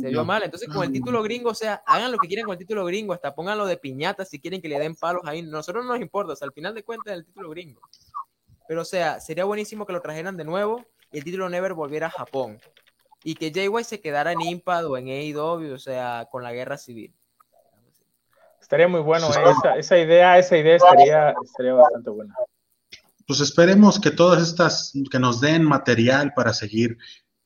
se 0.00 0.08
vio 0.08 0.24
mal. 0.24 0.42
Entonces, 0.42 0.68
con 0.68 0.84
el 0.84 0.92
título 0.92 1.22
gringo, 1.22 1.50
o 1.50 1.54
sea, 1.54 1.82
hagan 1.86 2.12
lo 2.12 2.18
que 2.18 2.26
quieran 2.26 2.46
con 2.46 2.54
el 2.54 2.58
título 2.58 2.84
gringo, 2.84 3.12
hasta 3.12 3.34
pónganlo 3.34 3.66
de 3.66 3.76
piñata 3.76 4.24
si 4.24 4.40
quieren 4.40 4.62
que 4.62 4.68
le 4.68 4.78
den 4.78 4.94
palos 4.94 5.22
ahí. 5.24 5.42
Nosotros 5.42 5.84
no 5.84 5.92
nos 5.92 6.00
importa, 6.00 6.32
o 6.32 6.36
sea, 6.36 6.46
al 6.46 6.52
final 6.52 6.74
de 6.74 6.82
cuentas, 6.82 7.14
el 7.14 7.24
título 7.24 7.50
gringo. 7.50 7.80
Pero, 8.72 8.80
o 8.80 8.86
sea, 8.86 9.20
sería 9.20 9.44
buenísimo 9.44 9.84
que 9.84 9.92
lo 9.92 10.00
trajeran 10.00 10.38
de 10.38 10.44
nuevo 10.44 10.82
y 11.12 11.18
el 11.18 11.24
título 11.24 11.46
Never 11.50 11.74
volviera 11.74 12.06
a 12.06 12.10
Japón. 12.10 12.58
Y 13.22 13.34
que 13.34 13.52
Jay 13.52 13.68
White 13.68 13.86
se 13.86 14.00
quedara 14.00 14.32
en 14.32 14.40
Impact 14.40 14.86
o 14.86 14.96
en 14.96 15.08
AEW, 15.08 15.74
o 15.74 15.78
sea, 15.78 16.26
con 16.30 16.42
la 16.42 16.54
guerra 16.54 16.78
civil. 16.78 17.14
Estaría 18.58 18.88
muy 18.88 19.00
bueno, 19.00 19.26
¿eh? 19.26 19.76
esa, 19.76 19.98
idea, 19.98 20.38
esa 20.38 20.56
idea 20.56 20.76
estaría, 20.76 21.34
estaría 21.44 21.74
bastante 21.74 22.08
buena. 22.08 22.34
Pues 23.26 23.40
esperemos 23.40 24.00
que 24.00 24.10
todas 24.10 24.42
estas, 24.42 24.94
que 25.10 25.18
nos 25.18 25.42
den 25.42 25.64
material 25.64 26.32
para 26.34 26.54
seguir 26.54 26.96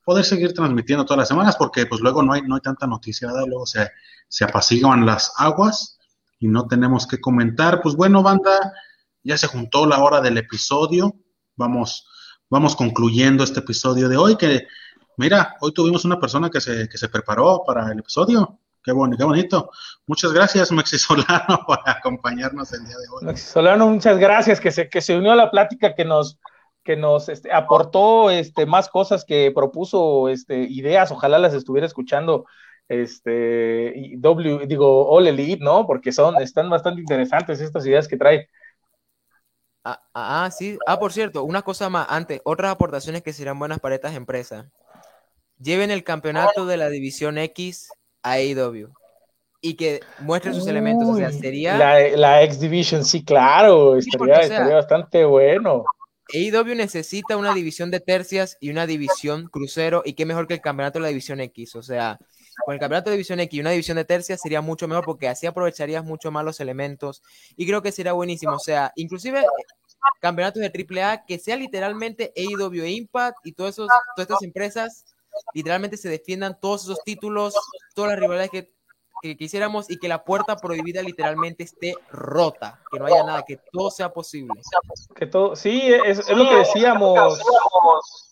poder 0.04 0.24
seguir 0.24 0.54
transmitiendo 0.54 1.04
todas 1.04 1.18
las 1.18 1.28
semanas, 1.28 1.56
porque 1.56 1.86
pues 1.86 2.02
luego 2.02 2.22
no 2.22 2.34
hay, 2.34 2.42
no 2.42 2.54
hay 2.54 2.60
tanta 2.60 2.86
noticia, 2.86 3.26
luego 3.48 3.66
se, 3.66 3.90
se 4.28 4.44
apaciguan 4.44 5.04
las 5.04 5.32
aguas 5.38 5.98
y 6.38 6.46
no 6.46 6.68
tenemos 6.68 7.04
que 7.04 7.20
comentar. 7.20 7.82
Pues 7.82 7.96
bueno, 7.96 8.22
banda, 8.22 8.72
ya 9.26 9.36
se 9.36 9.48
juntó 9.48 9.86
la 9.86 9.98
hora 9.98 10.20
del 10.20 10.38
episodio. 10.38 11.14
Vamos, 11.56 12.06
vamos 12.48 12.76
concluyendo 12.76 13.44
este 13.44 13.60
episodio 13.60 14.08
de 14.08 14.16
hoy, 14.16 14.36
que 14.36 14.66
mira, 15.16 15.56
hoy 15.60 15.72
tuvimos 15.72 16.04
una 16.04 16.20
persona 16.20 16.50
que 16.50 16.60
se, 16.60 16.88
que 16.88 16.98
se 16.98 17.08
preparó 17.08 17.62
para 17.66 17.90
el 17.90 17.98
episodio. 17.98 18.60
Qué, 18.82 18.92
bonito, 18.92 19.18
qué 19.18 19.24
bonito. 19.24 19.70
Muchas 20.06 20.32
gracias, 20.32 20.70
Maxi 20.70 20.98
Solano, 20.98 21.60
por 21.66 21.80
acompañarnos 21.84 22.72
el 22.72 22.84
día 22.84 22.96
de 22.96 23.04
hoy. 23.12 23.24
Maxi 23.26 23.44
Solano, 23.44 23.88
muchas 23.88 24.18
gracias, 24.18 24.60
que 24.60 24.70
se, 24.70 24.88
que 24.88 25.00
se 25.00 25.16
unió 25.16 25.32
a 25.32 25.36
la 25.36 25.50
plática 25.50 25.94
que 25.94 26.04
nos 26.04 26.38
que 26.84 26.96
nos 26.96 27.28
este, 27.28 27.52
aportó 27.52 28.30
este, 28.30 28.64
más 28.64 28.88
cosas 28.88 29.24
que 29.24 29.50
propuso 29.52 30.28
este, 30.28 30.58
ideas, 30.70 31.10
ojalá 31.10 31.36
las 31.40 31.52
estuviera 31.52 31.84
escuchando 31.84 32.46
este, 32.88 33.92
y 33.96 34.16
W, 34.16 34.66
digo, 34.66 35.08
All 35.08 35.26
Elite, 35.26 35.64
¿no? 35.64 35.84
Porque 35.86 36.12
son, 36.12 36.40
están 36.40 36.70
bastante 36.70 37.00
interesantes 37.00 37.60
estas 37.60 37.84
ideas 37.86 38.06
que 38.06 38.16
trae. 38.16 38.48
Ah, 39.88 40.02
ah, 40.14 40.44
ah, 40.44 40.50
sí. 40.50 40.76
Ah, 40.84 40.98
por 40.98 41.12
cierto, 41.12 41.44
una 41.44 41.62
cosa 41.62 41.88
más 41.88 42.08
antes, 42.10 42.40
otras 42.42 42.72
aportaciones 42.72 43.22
que 43.22 43.32
serán 43.32 43.56
buenas 43.56 43.78
para 43.78 43.94
estas 43.94 44.16
empresas. 44.16 44.66
Lleven 45.60 45.92
el 45.92 46.02
campeonato 46.02 46.66
de 46.66 46.76
la 46.76 46.88
División 46.90 47.38
X 47.38 47.88
a 48.20 48.32
AEW 48.32 48.88
y 49.60 49.74
que 49.74 50.00
muestren 50.18 50.54
sus 50.54 50.66
elementos. 50.66 51.08
O 51.08 51.16
sea, 51.16 51.30
sería. 51.30 51.78
La, 51.78 52.00
la 52.16 52.42
X 52.42 52.58
Division, 52.58 53.04
sí, 53.04 53.24
claro, 53.24 53.96
estaría, 53.96 54.40
estaría 54.40 54.74
bastante 54.74 55.24
bueno. 55.24 55.84
AEW 56.34 56.74
necesita 56.74 57.36
una 57.36 57.54
división 57.54 57.92
de 57.92 58.00
tercias 58.00 58.58
y 58.60 58.70
una 58.70 58.88
división 58.88 59.46
crucero, 59.46 60.02
y 60.04 60.14
qué 60.14 60.26
mejor 60.26 60.48
que 60.48 60.54
el 60.54 60.60
campeonato 60.60 60.98
de 60.98 61.04
la 61.04 61.08
división 61.10 61.38
X. 61.38 61.76
O 61.76 61.82
sea, 61.84 62.18
con 62.64 62.74
el 62.74 62.80
campeonato 62.80 63.10
de 63.10 63.16
división 63.16 63.40
X 63.40 63.56
y 63.56 63.60
una 63.60 63.70
división 63.70 63.96
de 63.96 64.04
tercias 64.04 64.40
sería 64.40 64.60
mucho 64.60 64.88
mejor 64.88 65.04
porque 65.04 65.28
así 65.28 65.46
aprovecharías 65.46 66.04
mucho 66.04 66.30
más 66.30 66.44
los 66.44 66.60
elementos 66.60 67.22
y 67.56 67.66
creo 67.66 67.82
que 67.82 67.92
sería 67.92 68.12
buenísimo. 68.12 68.54
O 68.54 68.58
sea, 68.58 68.92
inclusive 68.96 69.44
campeonatos 70.20 70.62
de 70.62 71.02
AAA 71.02 71.26
que 71.26 71.38
sea 71.38 71.56
literalmente 71.56 72.32
AEW 72.36 72.86
Impact 72.86 73.38
y 73.44 73.52
todos 73.52 73.70
esos, 73.70 73.88
todas 74.14 74.30
estas 74.30 74.42
empresas 74.42 75.04
literalmente 75.54 75.96
se 75.96 76.08
defiendan 76.08 76.58
todos 76.58 76.84
esos 76.84 76.98
títulos, 77.04 77.54
todas 77.94 78.12
las 78.12 78.20
rivalidades 78.20 78.50
que 78.50 78.75
que 79.22 79.36
quisiéramos 79.36 79.90
y 79.90 79.98
que 79.98 80.08
la 80.08 80.24
puerta 80.24 80.56
prohibida 80.56 81.02
literalmente 81.02 81.64
esté 81.64 81.94
rota, 82.10 82.80
que 82.90 82.98
no 82.98 83.06
haya 83.06 83.24
nada, 83.24 83.44
que 83.44 83.58
todo 83.72 83.90
sea 83.90 84.12
posible. 84.12 84.60
Que 85.14 85.26
todo, 85.26 85.56
sí, 85.56 85.82
es, 86.04 86.18
es 86.18 86.36
lo 86.36 86.48
que 86.48 86.56
decíamos. 86.56 87.40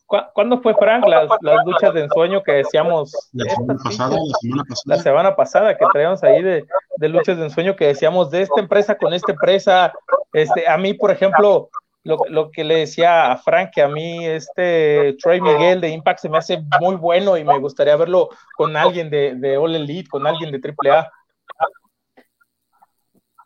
¿Cuándo 0.07 0.61
fue, 0.61 0.75
Frank, 0.75 1.07
las, 1.07 1.29
las 1.41 1.65
luchas 1.65 1.95
de 1.95 2.05
ensueño 2.05 2.43
que 2.43 2.53
decíamos? 2.53 3.31
La 3.33 3.53
semana, 3.55 3.79
pasada, 3.83 4.17
la 4.17 4.39
semana 4.39 4.65
pasada. 4.69 4.97
La 4.97 5.03
semana 5.03 5.37
pasada, 5.37 5.79
que 5.79 5.87
traíamos 5.93 6.23
ahí 6.23 6.43
de, 6.43 6.67
de, 6.99 7.09
luchas 7.09 7.39
de 7.39 7.45
ensueño 7.45 7.75
que 7.75 7.87
decíamos 7.87 8.31
de 8.31 8.43
esta 8.43 8.61
empresa 8.61 8.97
con 8.97 9.13
esta 9.15 9.33
empresa. 9.33 9.93
Este, 10.33 10.69
a 10.69 10.77
mí, 10.77 10.95
por 10.95 11.11
ejemplo, 11.11 11.71
lo, 12.05 12.19
lo, 12.29 12.51
que 12.51 12.65
le 12.65 12.77
decía 12.77 13.33
a 13.33 13.39
Frank, 13.39 13.71
que 13.75 13.83
a 13.83 13.89
mí 13.89 14.27
este 14.27 15.17
Trey 15.23 15.41
Miguel 15.41 15.81
de 15.81 15.89
Impact 15.89 16.21
se 16.21 16.29
me 16.29 16.39
hace 16.39 16.63
muy 16.79 16.97
bueno 16.97 17.37
y 17.37 17.45
me 17.45 17.59
gustaría 17.59 17.97
verlo 17.97 18.29
con 18.57 18.77
alguien 18.77 19.09
de, 19.09 19.35
de 19.35 19.57
All 19.57 19.75
Elite, 19.75 20.09
con 20.09 20.27
alguien 20.27 20.53
de 20.53 20.61
AAA. 20.61 21.11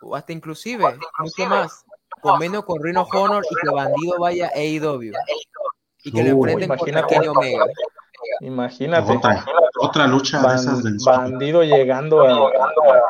O 0.02 0.14
hasta 0.14 0.32
inclusive, 0.32 0.84
mucho 1.18 1.46
más, 1.46 1.84
convenio 2.20 2.64
con 2.64 2.82
Rhino 2.82 3.06
Honor 3.12 3.44
y 3.48 3.54
que 3.54 3.74
Bandido 3.74 4.18
vaya 4.18 4.48
a 4.48 4.58
AEW. 4.58 5.12
Y 6.04 6.12
que 6.12 6.20
uh, 6.20 6.24
le 6.24 6.30
enfrenten 6.30 6.68
contra 6.76 7.06
Kenny 7.06 7.28
Omega. 7.28 7.64
Imagínate. 8.40 9.16
Otra, 9.16 9.44
otra 9.80 10.06
lucha 10.06 10.40
Ban, 10.42 10.56
de 10.56 10.62
esas 10.62 10.82
del 10.82 10.96
Bandido 11.04 11.62
llegando 11.62 12.22
a, 12.22 12.50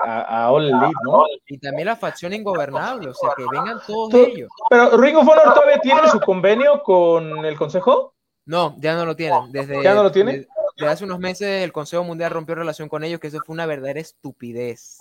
a, 0.04 0.20
a, 0.44 0.50
All 0.50 0.66
Elite, 0.66 1.00
¿no? 1.04 1.24
Y 1.46 1.58
también 1.58 1.86
la 1.86 1.96
facción 1.96 2.32
ingobernable, 2.32 3.10
o 3.10 3.14
sea, 3.14 3.30
que 3.36 3.44
vengan 3.50 3.80
todos 3.86 4.14
ellos. 4.14 4.50
Pero 4.70 4.96
Ring 4.96 5.16
of 5.16 5.28
Honor 5.28 5.54
todavía 5.54 5.78
tiene 5.80 6.08
su 6.08 6.20
convenio 6.20 6.82
con 6.82 7.44
el 7.44 7.56
Consejo? 7.56 8.14
No, 8.46 8.74
ya 8.78 8.94
no 8.94 9.04
lo 9.04 9.14
tienen. 9.14 9.52
Desde, 9.52 9.82
¿Ya 9.82 9.94
no 9.94 10.02
lo 10.02 10.12
tiene? 10.12 10.32
Desde, 10.32 10.48
desde 10.76 10.92
hace 10.92 11.04
unos 11.04 11.18
meses 11.18 11.62
el 11.62 11.72
Consejo 11.72 12.04
Mundial 12.04 12.30
rompió 12.30 12.54
relación 12.54 12.88
con 12.88 13.04
ellos, 13.04 13.20
que 13.20 13.28
eso 13.28 13.40
fue 13.44 13.52
una 13.52 13.66
verdadera 13.66 14.00
estupidez. 14.00 14.98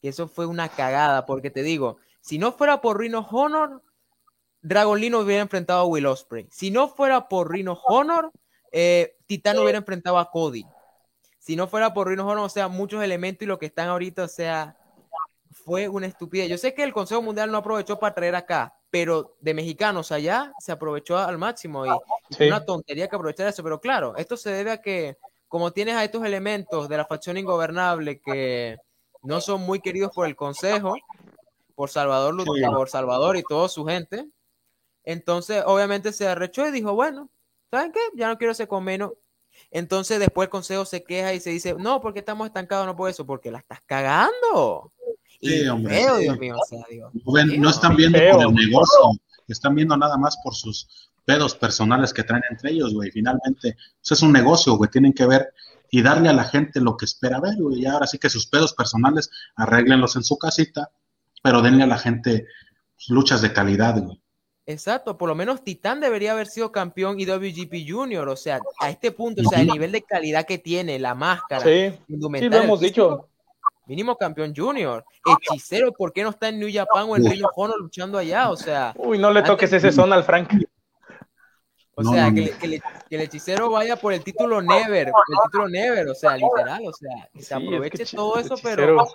Que 0.00 0.08
eso 0.08 0.28
fue 0.28 0.46
una 0.46 0.68
cagada, 0.68 1.26
porque 1.26 1.50
te 1.50 1.62
digo, 1.62 1.98
si 2.20 2.38
no 2.38 2.52
fuera 2.52 2.80
por 2.80 2.98
Rhino 2.98 3.26
Honor, 3.30 3.82
Dragon 4.62 4.98
Lee 5.00 5.10
no 5.10 5.18
hubiera 5.18 5.42
enfrentado 5.42 5.80
a 5.80 5.86
Will 5.86 6.06
Ospreay. 6.06 6.48
Si 6.50 6.70
no 6.70 6.88
fuera 6.88 7.28
por 7.28 7.50
Rhino 7.50 7.78
Honor, 7.84 8.30
eh, 8.72 9.16
Titán 9.26 9.58
hubiera 9.58 9.78
enfrentado 9.78 10.18
a 10.18 10.30
Cody. 10.30 10.64
Si 11.38 11.56
no 11.56 11.66
fuera 11.68 11.92
por 11.92 12.08
Rhino 12.08 12.26
Honor, 12.26 12.46
o 12.46 12.48
sea, 12.48 12.68
muchos 12.68 13.02
elementos 13.02 13.42
y 13.42 13.46
lo 13.46 13.58
que 13.58 13.66
están 13.66 13.88
ahorita, 13.88 14.24
o 14.24 14.28
sea, 14.28 14.76
fue 15.50 15.88
una 15.88 16.06
estupidez. 16.06 16.48
Yo 16.48 16.58
sé 16.58 16.74
que 16.74 16.82
el 16.82 16.92
Consejo 16.92 17.22
Mundial 17.22 17.50
no 17.50 17.58
aprovechó 17.58 17.98
para 17.98 18.14
traer 18.14 18.34
acá, 18.34 18.74
pero 18.90 19.36
de 19.40 19.54
mexicanos 19.54 20.12
allá 20.12 20.52
se 20.58 20.72
aprovechó 20.72 21.18
al 21.18 21.38
máximo 21.38 21.86
y 21.86 21.90
sí. 22.30 22.46
una 22.46 22.64
tontería 22.64 23.08
que 23.08 23.16
aprovechar 23.16 23.48
eso. 23.48 23.62
Pero 23.62 23.80
claro, 23.80 24.16
esto 24.16 24.36
se 24.36 24.50
debe 24.50 24.70
a 24.70 24.80
que, 24.80 25.16
como 25.48 25.72
tienes 25.72 25.96
a 25.96 26.04
estos 26.04 26.24
elementos 26.24 26.88
de 26.88 26.96
la 26.96 27.04
facción 27.04 27.36
ingobernable 27.36 28.20
que 28.20 28.78
no 29.22 29.40
son 29.40 29.62
muy 29.62 29.80
queridos 29.80 30.12
por 30.14 30.26
el 30.26 30.36
Consejo, 30.36 30.94
por 31.74 31.90
Salvador, 31.90 32.34
sí. 32.42 32.62
por 32.66 32.88
Salvador 32.88 33.36
y 33.36 33.42
toda 33.42 33.68
su 33.68 33.84
gente, 33.84 34.28
entonces 35.04 35.62
obviamente 35.66 36.12
se 36.12 36.28
arrechó 36.28 36.66
y 36.66 36.70
dijo, 36.70 36.94
bueno, 36.94 37.28
¿saben 37.72 37.90
qué? 37.90 38.00
Ya 38.14 38.28
no 38.28 38.36
quiero 38.36 38.52
ese 38.52 38.68
convenio. 38.68 39.18
Entonces 39.70 40.18
después 40.18 40.46
el 40.46 40.50
consejo 40.50 40.84
se 40.84 41.02
queja 41.02 41.32
y 41.32 41.40
se 41.40 41.50
dice, 41.50 41.74
no, 41.78 42.00
porque 42.00 42.18
estamos 42.18 42.46
estancados, 42.46 42.86
no 42.86 42.94
por 42.94 43.08
eso, 43.08 43.24
porque 43.24 43.50
la 43.50 43.58
estás 43.58 43.80
cagando. 43.86 44.92
Sí, 45.40 45.62
y 45.64 45.68
hombre, 45.68 45.94
feo, 45.96 46.16
sí. 46.16 46.22
Dios 46.22 46.38
mío, 46.38 46.56
o 46.60 46.66
sea, 46.66 46.84
digo, 46.90 47.10
no, 47.12 47.32
ven, 47.32 47.60
no 47.60 47.70
están 47.70 47.96
viendo 47.96 48.18
feo. 48.18 48.34
por 48.34 48.46
el 48.48 48.54
negocio, 48.54 49.00
están 49.48 49.74
viendo 49.74 49.96
nada 49.96 50.16
más 50.18 50.36
por 50.44 50.54
sus 50.54 51.10
pedos 51.24 51.54
personales 51.54 52.12
que 52.12 52.22
traen 52.22 52.42
entre 52.50 52.72
ellos, 52.72 52.92
güey. 52.92 53.10
Finalmente, 53.10 53.76
pues 54.00 54.12
es 54.12 54.22
un 54.22 54.32
negocio, 54.32 54.74
güey. 54.74 54.90
Tienen 54.90 55.12
que 55.12 55.26
ver 55.26 55.52
y 55.90 56.02
darle 56.02 56.28
a 56.28 56.34
la 56.34 56.44
gente 56.44 56.80
lo 56.80 56.96
que 56.96 57.06
espera 57.06 57.40
ver, 57.40 57.56
güey. 57.58 57.80
Y 57.80 57.86
ahora 57.86 58.06
sí 58.06 58.18
que 58.18 58.30
sus 58.30 58.46
pedos 58.46 58.74
personales 58.74 59.30
arréglenlos 59.56 60.16
en 60.16 60.24
su 60.24 60.38
casita, 60.38 60.90
pero 61.42 61.62
denle 61.62 61.84
a 61.84 61.86
la 61.86 61.98
gente 61.98 62.46
pues, 62.94 63.08
luchas 63.08 63.40
de 63.40 63.52
calidad, 63.52 63.98
güey. 64.00 64.21
Exacto, 64.64 65.18
por 65.18 65.28
lo 65.28 65.34
menos 65.34 65.64
Titán 65.64 66.00
debería 66.00 66.32
haber 66.32 66.46
sido 66.46 66.70
campeón 66.70 67.18
y 67.18 67.26
WGP 67.26 67.88
Junior, 67.88 68.28
o 68.28 68.36
sea, 68.36 68.60
a 68.80 68.90
este 68.90 69.10
punto, 69.10 69.42
o 69.44 69.44
sea, 69.44 69.60
el 69.60 69.66
nivel 69.66 69.90
de 69.90 70.02
calidad 70.02 70.46
que 70.46 70.58
tiene, 70.58 71.00
la 71.00 71.14
máscara, 71.16 71.64
sí, 71.64 71.92
sí 72.06 72.16
lo 72.48 72.56
hemos 72.56 72.80
dicho. 72.80 73.28
Mínimo 73.86 74.16
campeón 74.16 74.54
junior. 74.54 75.04
Hechicero, 75.26 75.92
¿por 75.92 76.12
qué 76.12 76.22
no 76.22 76.30
está 76.30 76.48
en 76.48 76.60
New 76.60 76.70
Japan 76.72 77.06
o 77.08 77.16
en 77.16 77.28
Ring 77.28 77.44
of 77.44 77.50
Honor 77.56 77.80
luchando 77.80 78.16
allá? 78.16 78.50
O 78.50 78.56
sea. 78.56 78.94
Uy, 78.96 79.18
no 79.18 79.32
le 79.32 79.42
toques 79.42 79.72
ese 79.72 79.90
son 79.90 80.12
al 80.12 80.22
Frank. 80.22 80.52
O 81.94 82.04
sea, 82.04 82.30
no, 82.30 82.34
que, 82.34 82.50
que, 82.52 82.68
le, 82.68 82.80
que, 82.80 83.16
el 83.16 83.22
hechicero 83.22 83.70
vaya 83.70 83.96
por 83.96 84.12
el 84.12 84.22
título 84.22 84.62
Never, 84.62 85.08
el 85.08 85.38
título 85.44 85.68
Never, 85.68 86.08
o 86.08 86.14
sea, 86.14 86.36
literal, 86.38 86.80
o 86.86 86.92
sea, 86.92 87.28
que 87.34 87.42
se 87.42 87.54
aproveche 87.54 88.02
es 88.04 88.10
que 88.10 88.16
todo 88.16 88.38
eso, 88.38 88.54
pero 88.62 89.06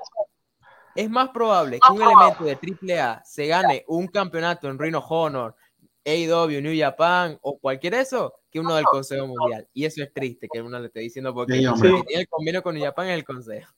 es 0.97 1.09
más 1.11 1.29
probable 1.29 1.79
que 1.79 1.93
un 1.93 2.01
elemento 2.01 2.43
de 2.43 2.57
AAA 2.99 3.21
se 3.23 3.45
gane 3.45 3.85
un 3.87 4.07
campeonato 4.07 4.67
en 4.67 4.79
Ring 4.79 4.95
of 4.95 5.05
Honor, 5.09 5.55
AEW, 6.03 6.59
New 6.59 6.75
Japan 6.75 7.37
o 7.43 7.59
cualquier 7.59 7.93
eso 7.93 8.33
que 8.49 8.59
uno 8.59 8.73
del 8.73 8.85
Consejo 8.85 9.27
Mundial. 9.27 9.67
Y 9.73 9.85
eso 9.85 10.01
es 10.01 10.11
triste 10.11 10.47
que 10.51 10.59
uno 10.59 10.79
le 10.79 10.87
esté 10.87 11.01
diciendo 11.01 11.35
porque 11.35 11.53
Sí, 11.53 11.59
tiene 12.07 12.21
el 12.21 12.27
convenio 12.27 12.63
con 12.63 12.73
New 12.73 12.83
Japan 12.83 13.09
es 13.09 13.13
el 13.13 13.23
Consejo. 13.23 13.71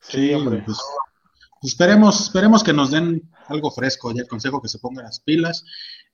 Sí, 0.00 0.32
hombre. 0.32 0.62
Pues, 0.64 0.78
esperemos, 1.62 2.22
esperemos 2.22 2.64
que 2.64 2.72
nos 2.72 2.90
den 2.90 3.30
algo 3.48 3.70
fresco 3.70 4.10
ya 4.12 4.22
el 4.22 4.28
consejo 4.28 4.62
que 4.62 4.68
se 4.68 4.78
ponga 4.78 5.02
las 5.02 5.20
pilas 5.20 5.64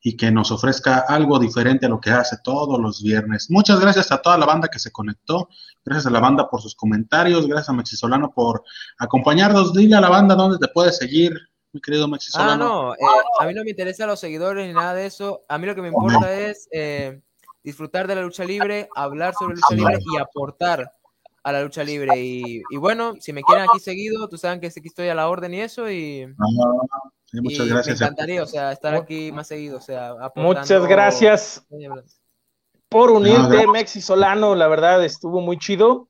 y 0.01 0.16
que 0.16 0.30
nos 0.30 0.51
ofrezca 0.51 1.05
algo 1.09 1.38
diferente 1.38 1.86
a 1.86 1.88
lo 1.88 2.01
que 2.01 2.11
hace 2.11 2.36
todos 2.44 2.78
los 2.80 3.03
viernes. 3.03 3.51
Muchas 3.51 3.80
gracias 3.80 4.12
a 4.12 4.22
toda 4.22 4.38
la 4.38 4.46
banda 4.46 4.68
que 4.68 4.78
se 4.78 4.92
conectó, 4.92 5.49
gracias 5.84 6.07
a 6.07 6.11
la 6.11 6.20
banda 6.20 6.49
por 6.49 6.62
sus 6.62 6.74
comentarios, 6.74 7.46
gracias 7.46 7.68
a 7.70 7.72
Mexi 7.72 7.96
Solano 7.96 8.30
por 8.32 8.62
acompañarnos. 8.99 9.72
Dile 9.74 9.96
a 9.96 10.01
la 10.01 10.09
banda 10.09 10.34
dónde 10.34 10.59
te 10.59 10.72
puedes 10.72 10.96
seguir, 10.99 11.36
mi 11.72 11.80
querido 11.80 12.07
Mexi 12.07 12.30
Ah, 12.34 12.38
Solano. 12.38 12.64
no, 12.64 12.94
eh, 12.94 12.99
a 13.40 13.46
mí 13.46 13.55
no 13.55 13.64
me 13.64 13.70
interesan 13.70 14.09
los 14.09 14.20
seguidores 14.20 14.66
ni 14.66 14.72
nada 14.72 14.94
de 14.94 15.07
eso. 15.07 15.42
A 15.49 15.59
mí 15.59 15.66
lo 15.66 15.74
que 15.74 15.82
me 15.82 15.88
importa 15.88 16.32
es 16.32 16.68
eh, 16.72 17.20
disfrutar 17.62 18.07
de 18.07 18.14
la 18.14 18.22
lucha 18.22 18.45
libre, 18.45 18.88
hablar 18.95 19.34
sobre 19.34 19.57
lucha 19.57 19.75
libre 19.75 19.99
y 20.12 20.18
aportar 20.20 20.92
a 21.42 21.53
la 21.53 21.62
lucha 21.62 21.83
libre. 21.83 22.18
Y, 22.20 22.62
y, 22.70 22.76
bueno, 22.76 23.14
si 23.20 23.33
me 23.33 23.42
quieren 23.42 23.66
aquí 23.68 23.80
seguido, 23.80 24.29
tú 24.29 24.38
saben 24.38 24.61
que 24.61 24.68
aquí 24.68 24.80
estoy 24.84 25.08
a 25.08 25.14
la 25.14 25.29
orden 25.29 25.54
y 25.54 25.61
eso. 25.61 25.91
Y, 25.91 26.22
ah, 26.22 27.11
sí, 27.30 27.41
muchas 27.41 27.67
y 27.67 27.68
gracias. 27.71 28.00
Me 28.00 28.07
encantaría, 28.07 28.42
o 28.42 28.46
sea, 28.46 28.72
estar 28.72 28.95
aquí 28.95 29.33
más 29.33 29.46
seguido. 29.46 29.79
O 29.79 29.80
sea, 29.80 30.14
muchas 30.34 30.87
gracias 30.87 31.67
por 32.88 33.11
unirte, 33.11 33.64
no, 33.64 33.72
Mexi 33.72 34.00
Solano. 34.00 34.55
La 34.55 34.68
verdad, 34.68 35.05
estuvo 35.05 35.41
muy 35.41 35.59
chido. 35.59 36.09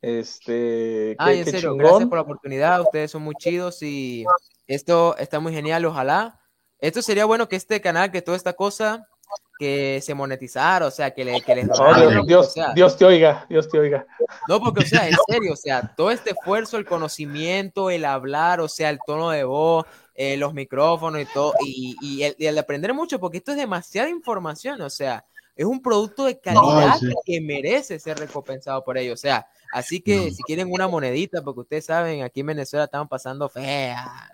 Este, 0.00 1.16
ah, 1.18 1.32
en 1.32 1.44
serio, 1.44 1.60
chingón. 1.60 1.78
gracias 1.78 2.08
por 2.08 2.18
la 2.18 2.22
oportunidad. 2.22 2.80
Ustedes 2.80 3.10
son 3.10 3.22
muy 3.22 3.34
chidos 3.34 3.82
y 3.82 4.24
esto 4.66 5.16
está 5.18 5.40
muy 5.40 5.52
genial. 5.52 5.84
Ojalá. 5.84 6.40
Esto 6.78 7.00
sería 7.02 7.24
bueno 7.24 7.48
que 7.48 7.56
este 7.56 7.80
canal, 7.80 8.12
que 8.12 8.22
toda 8.22 8.36
esta 8.36 8.52
cosa, 8.52 9.08
que 9.58 10.00
se 10.02 10.14
monetizara, 10.14 10.86
o 10.86 10.90
sea, 10.90 11.12
que, 11.12 11.24
le, 11.24 11.40
que 11.40 11.54
les 11.54 11.68
oh, 11.70 11.94
Dios, 11.94 12.26
Dios, 12.26 12.46
o 12.46 12.50
sea, 12.50 12.72
Dios, 12.74 12.96
te 12.96 13.04
oiga, 13.04 13.46
Dios 13.48 13.68
te 13.68 13.78
oiga. 13.78 14.06
No, 14.48 14.60
porque, 14.60 14.84
o 14.84 14.86
sea, 14.86 15.08
en 15.08 15.16
serio, 15.28 15.52
o 15.52 15.56
sea, 15.56 15.94
todo 15.96 16.10
este 16.10 16.30
esfuerzo, 16.30 16.76
el 16.76 16.84
conocimiento, 16.84 17.90
el 17.90 18.04
hablar, 18.04 18.60
o 18.60 18.68
sea, 18.68 18.90
el 18.90 18.98
tono 19.06 19.30
de 19.30 19.44
voz, 19.44 19.86
eh, 20.14 20.36
los 20.36 20.52
micrófonos 20.52 21.22
y 21.22 21.26
todo, 21.26 21.54
y, 21.64 21.96
y, 22.02 22.22
el, 22.22 22.36
y, 22.38 22.46
el, 22.46 22.58
aprender 22.58 22.92
mucho, 22.92 23.18
porque 23.18 23.38
esto 23.38 23.52
es 23.52 23.58
demasiada 23.58 24.10
información, 24.10 24.80
o 24.82 24.90
sea, 24.90 25.24
es 25.54 25.64
un 25.64 25.80
producto 25.80 26.24
de 26.24 26.38
calidad 26.38 27.00
no, 27.00 27.08
sí. 27.08 27.14
que 27.24 27.40
merece 27.40 27.98
ser 27.98 28.18
recompensado 28.18 28.84
por 28.84 28.98
ello, 28.98 29.14
o 29.14 29.18
sea, 29.18 29.46
así 29.72 30.00
que 30.00 30.16
no. 30.16 30.30
si 30.34 30.42
quieren 30.42 30.70
una 30.70 30.86
monedita, 30.86 31.42
porque 31.42 31.60
ustedes 31.60 31.86
saben, 31.86 32.22
aquí 32.22 32.40
en 32.40 32.46
Venezuela 32.46 32.84
estamos 32.84 33.08
pasando 33.08 33.48
fea, 33.48 34.30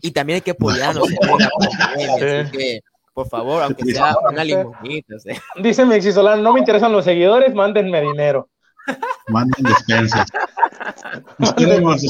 y 0.00 0.12
también 0.12 0.36
hay 0.36 0.42
que 0.42 0.52
apoyarnos, 0.52 1.08
sí. 2.52 2.80
Por 3.14 3.28
favor, 3.28 3.62
aunque 3.62 3.84
sea 3.92 4.16
una 4.28 4.44
limonita. 4.44 5.14
O 5.16 5.18
sea. 5.20 5.40
Dice 5.62 5.86
Mexi 5.86 6.12
Solano, 6.12 6.42
no 6.42 6.52
me 6.52 6.58
interesan 6.58 6.92
los 6.92 7.04
seguidores, 7.04 7.54
mándenme 7.54 8.02
dinero. 8.02 8.50
Manden 9.28 9.64
despensas. 9.64 10.26
Esperemos. 11.38 12.04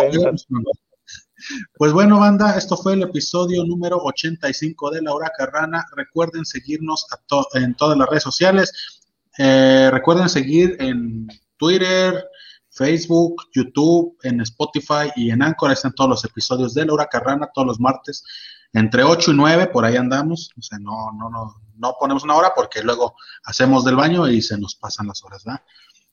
Pues 1.76 1.92
bueno, 1.92 2.18
banda, 2.18 2.56
esto 2.56 2.76
fue 2.76 2.94
el 2.94 3.02
episodio 3.02 3.64
número 3.64 3.98
85 3.98 4.90
de 4.90 5.02
La 5.02 5.12
Hora 5.12 5.30
Carrana. 5.36 5.84
Recuerden 5.94 6.46
seguirnos 6.46 7.06
en 7.52 7.74
todas 7.74 7.98
las 7.98 8.08
redes 8.08 8.22
sociales. 8.22 8.72
Eh, 9.36 9.90
recuerden 9.92 10.28
seguir 10.30 10.76
en 10.80 11.28
Twitter, 11.58 12.24
Facebook, 12.70 13.42
YouTube, 13.52 14.16
en 14.22 14.40
Spotify 14.40 15.10
y 15.16 15.30
en 15.30 15.42
Anchor. 15.42 15.70
Están 15.70 15.92
todos 15.92 16.10
los 16.10 16.24
episodios 16.24 16.72
de 16.72 16.86
La 16.86 16.94
Hora 16.94 17.06
Carrana 17.06 17.50
todos 17.52 17.66
los 17.66 17.78
martes 17.78 18.24
entre 18.74 19.02
8 19.02 19.30
y 19.30 19.34
9, 19.34 19.66
por 19.68 19.86
ahí 19.86 19.96
andamos. 19.96 20.50
O 20.58 20.62
sea, 20.62 20.78
no, 20.78 21.10
no, 21.12 21.30
no, 21.30 21.54
no 21.76 21.96
ponemos 21.98 22.24
una 22.24 22.34
hora 22.34 22.52
porque 22.54 22.82
luego 22.82 23.16
hacemos 23.44 23.84
del 23.84 23.96
baño 23.96 24.28
y 24.28 24.42
se 24.42 24.58
nos 24.58 24.74
pasan 24.74 25.06
las 25.06 25.24
horas, 25.24 25.44
¿verdad? 25.44 25.62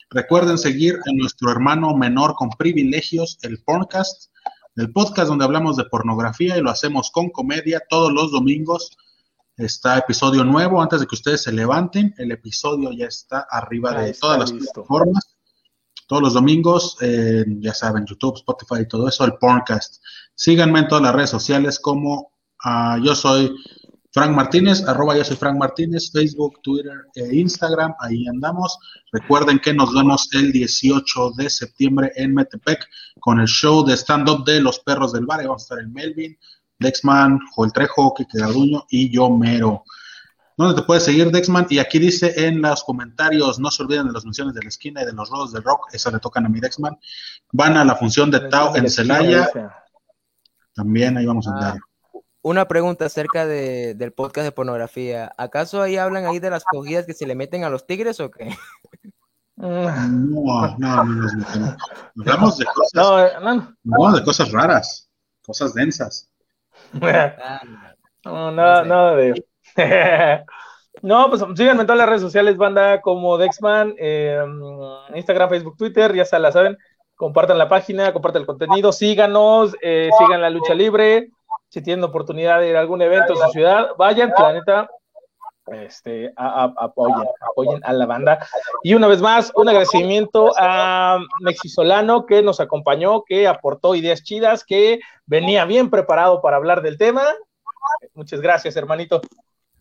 Recuerden 0.10 0.58
seguir 0.58 0.96
a 0.96 1.12
nuestro 1.14 1.52
hermano 1.52 1.96
menor 1.96 2.36
con 2.36 2.50
privilegios, 2.50 3.38
el 3.42 3.62
podcast 3.64 4.32
el 4.78 4.92
podcast 4.94 5.28
donde 5.28 5.44
hablamos 5.44 5.76
de 5.76 5.84
pornografía 5.86 6.58
y 6.58 6.62
lo 6.62 6.70
hacemos 6.70 7.12
con 7.12 7.30
comedia 7.30 7.84
todos 7.90 8.12
los 8.12 8.32
domingos. 8.32 8.98
Está 9.58 9.98
episodio 9.98 10.46
nuevo 10.46 10.82
antes 10.82 11.02
de 11.02 11.08
que 11.08 11.16
ustedes 11.16 11.44
se 11.44 11.52
levanten. 11.52 12.14
El 12.18 12.32
episodio 12.32 12.92
ya 12.94 13.06
está 13.06 13.46
arriba 13.50 14.02
de 14.02 14.14
todas 14.14 14.40
las 14.40 14.54
plataformas. 14.54 15.36
Todos 16.08 16.24
los 16.24 16.34
domingos, 16.34 16.98
eh, 17.02 17.44
ya 17.60 17.74
saben, 17.74 18.06
YouTube, 18.06 18.38
Spotify 18.38 18.82
y 18.82 18.88
todo 18.88 19.10
eso, 19.10 19.26
el 19.26 19.34
podcast. 19.34 20.02
Síganme 20.36 20.80
en 20.80 20.88
todas 20.88 21.04
las 21.04 21.16
redes 21.16 21.30
sociales 21.30 21.78
como 21.80 22.31
ah, 22.64 22.98
yo 23.02 23.16
soy 23.16 23.56
Frank 24.14 24.32
Martínez, 24.32 24.86
arroba 24.88 25.16
yo 25.16 25.24
soy 25.24 25.38
Frank 25.38 25.58
Martínez, 25.58 26.12
Facebook, 26.12 26.60
Twitter 26.62 27.06
e 27.16 27.34
Instagram, 27.34 27.94
ahí 28.00 28.28
andamos. 28.28 28.78
Recuerden 29.14 29.60
que 29.60 29.74
nos 29.74 29.94
vemos 29.94 30.28
el 30.34 30.52
18 30.52 31.32
de 31.38 31.50
septiembre 31.50 32.12
en 32.16 32.34
Metepec 32.34 32.86
con 33.22 33.40
el 33.40 33.48
show 33.48 33.86
de 33.86 33.96
stand-up 33.96 34.44
de 34.44 34.60
Los 34.62 34.80
Perros 34.80 35.14
del 35.14 35.26
Bar. 35.26 35.44
vamos 35.44 35.64
a 35.64 35.66
estar 35.66 35.80
en 35.80 35.94
Melvin, 35.94 36.38
Dexman, 36.78 37.40
Joel 37.56 37.72
Trejo, 37.72 38.14
Kike 38.14 38.38
Garduño 38.38 38.86
y 38.90 39.10
yo 39.10 39.30
mero. 39.30 39.86
¿Dónde 40.58 40.76
te 40.76 40.86
puedes 40.86 41.04
seguir, 41.04 41.32
Dexman? 41.32 41.68
Y 41.70 41.80
aquí 41.80 41.98
dice 41.98 42.34
en 42.46 42.62
los 42.62 42.84
comentarios, 42.84 43.60
no 43.60 43.72
se 43.72 43.82
olviden 43.82 44.08
de 44.08 44.14
las 44.14 44.26
menciones 44.26 44.54
de 44.54 44.62
la 44.62 44.68
esquina 44.68 45.04
y 45.04 45.06
de 45.06 45.14
los 45.14 45.30
rodos 45.30 45.54
del 45.54 45.64
rock, 45.64 45.88
esas 45.94 46.12
le 46.12 46.20
tocan 46.20 46.46
a 46.46 46.50
mi 46.50 46.60
Dexman. 46.60 47.00
Van 47.54 47.78
a 47.78 47.86
la 47.86 47.96
función 47.96 48.30
de 48.30 48.42
Tao 48.42 48.76
en 48.76 48.90
Celaya. 48.90 49.50
También 50.76 51.18
ahí 51.18 51.26
vamos 51.26 51.48
a 51.48 51.52
andar. 51.52 51.80
Una 52.44 52.68
pregunta 52.68 53.06
acerca 53.06 53.46
de, 53.46 53.94
del 53.94 54.14
podcast 54.14 54.46
de 54.46 54.52
pornografía. 54.52 55.32
¿Acaso 55.38 55.82
ahí 55.82 55.98
hablan 55.98 56.26
ahí 56.26 56.40
de 56.40 56.50
las 56.50 56.64
cogidas 56.64 57.06
que 57.06 57.14
se 57.14 57.28
le 57.28 57.36
meten 57.36 57.64
a 57.64 57.70
los 57.70 57.86
tigres 57.86 58.20
o 58.20 58.32
qué? 58.32 58.50
No, 59.58 60.76
no, 60.80 61.04
no 61.04 61.04
metemos. 61.36 61.76
Hablamos 62.18 62.58
de 62.58 62.66
cosas, 62.66 62.94
no, 62.96 63.76
no. 63.84 64.12
de 64.12 64.24
cosas 64.24 64.52
raras, 64.52 65.08
cosas 65.46 65.76
densas. 65.76 66.32
no, 68.26 68.52
nada, 68.52 68.86
nada 68.86 69.16
de. 69.16 69.46
no, 71.04 71.30
pues 71.30 71.44
síganme 71.56 71.82
en 71.82 71.88
todas 71.88 72.00
las 72.00 72.10
redes 72.10 72.24
sociales, 72.24 72.58
banda, 72.58 73.02
como 73.02 73.38
Dexman, 73.38 73.94
eh, 74.00 74.44
Instagram, 75.14 75.50
Facebook, 75.50 75.78
Twitter, 75.78 76.16
ya 76.16 76.26
se 76.26 76.40
la 76.40 76.52
saben. 76.52 76.76
Compartan 77.14 77.60
la 77.60 77.70
página, 77.70 78.14
compartan 78.14 78.42
el 78.42 78.48
contenido, 78.48 78.92
síganos, 78.92 79.76
eh, 79.84 80.10
sigan 80.18 80.42
la 80.42 80.50
lucha 80.50 80.74
libre 80.74 81.30
si 81.72 81.82
tienen 81.82 82.04
oportunidad 82.04 82.60
de 82.60 82.70
ir 82.70 82.76
a 82.76 82.82
algún 82.82 83.02
evento 83.02 83.32
en 83.32 83.40
su 83.40 83.50
ciudad, 83.52 83.92
vayan, 83.98 84.34
planeta, 84.36 84.90
este, 85.68 86.34
apoyen, 86.36 87.26
apoyen 87.40 87.80
a 87.86 87.94
la 87.94 88.06
banda. 88.06 88.46
Y 88.84 88.94
una 88.94 89.08
vez 89.08 89.22
más, 89.22 89.54
un 89.56 89.70
agradecimiento 89.70 90.52
a 90.58 91.20
Mexisolano 91.40 92.26
que 92.26 92.44
nos 92.44 92.60
acompañó, 92.60 93.24
que 93.24 93.48
aportó 93.48 93.96
ideas 93.96 94.22
chidas, 94.22 94.66
que 94.66 95.00
venía 95.26 95.64
bien 95.64 95.90
preparado 95.90 96.42
para 96.42 96.58
hablar 96.58 96.82
del 96.82 96.98
tema. 96.98 97.24
Muchas 98.16 98.42
gracias, 98.42 98.76
hermanito. 98.76 99.22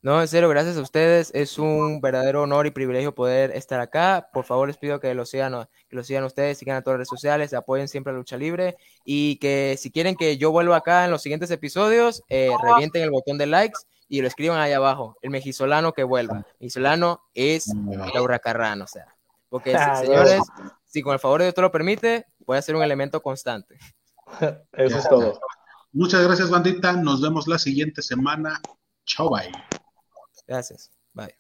No, 0.02 0.18
en 0.20 0.28
serio, 0.28 0.48
gracias 0.48 0.78
a 0.78 0.80
ustedes. 0.80 1.30
Es 1.34 1.58
un 1.58 2.00
verdadero 2.00 2.42
honor 2.42 2.66
y 2.66 2.70
privilegio 2.70 3.14
poder 3.14 3.50
estar 3.50 3.80
acá. 3.80 4.30
Por 4.32 4.46
favor, 4.46 4.68
les 4.68 4.78
pido 4.78 4.98
que 4.98 5.12
lo 5.14 5.26
sigan, 5.26 5.68
que 5.88 5.96
lo 5.96 6.02
sigan 6.02 6.24
ustedes, 6.24 6.56
sigan 6.56 6.76
a 6.76 6.82
todas 6.82 6.94
las 6.94 6.98
redes 7.00 7.08
sociales, 7.08 7.52
apoyen 7.52 7.86
siempre 7.86 8.12
a 8.12 8.16
Lucha 8.16 8.38
Libre 8.38 8.76
y 9.04 9.36
que 9.36 9.76
si 9.78 9.90
quieren 9.90 10.16
que 10.16 10.38
yo 10.38 10.52
vuelva 10.52 10.76
acá 10.76 11.04
en 11.04 11.10
los 11.10 11.20
siguientes 11.22 11.50
episodios, 11.50 12.22
eh, 12.30 12.48
revienten 12.62 13.02
el 13.02 13.10
botón 13.10 13.36
de 13.36 13.46
likes 13.46 13.78
y 14.08 14.22
lo 14.22 14.28
escriban 14.28 14.58
ahí 14.58 14.72
abajo. 14.72 15.16
El 15.20 15.30
mexizolano 15.30 15.92
que 15.92 16.02
vuelva. 16.02 16.46
Mexizolano 16.60 17.20
es 17.34 17.66
Laura 18.14 18.38
Carrano, 18.38 18.84
o 18.84 18.88
sea. 18.88 19.06
Porque, 19.50 19.76
señores, 20.00 20.40
si 20.86 21.02
con 21.02 21.12
el 21.12 21.18
favor 21.18 21.40
de 21.40 21.46
Dios 21.46 21.54
te 21.54 21.60
lo 21.60 21.70
permite, 21.70 22.26
puede 22.46 22.62
ser 22.62 22.74
un 22.74 22.82
elemento 22.82 23.20
constante. 23.20 23.78
Eso 24.72 24.98
es 24.98 25.08
todo. 25.08 25.38
Muchas 25.92 26.22
gracias, 26.22 26.48
bandita. 26.48 26.92
Nos 26.94 27.20
vemos 27.20 27.46
la 27.48 27.58
siguiente 27.58 28.00
semana. 28.00 28.60
Chao, 29.04 29.28
bye. 29.28 29.52
Gracias. 30.50 30.90
Bye. 31.14 31.34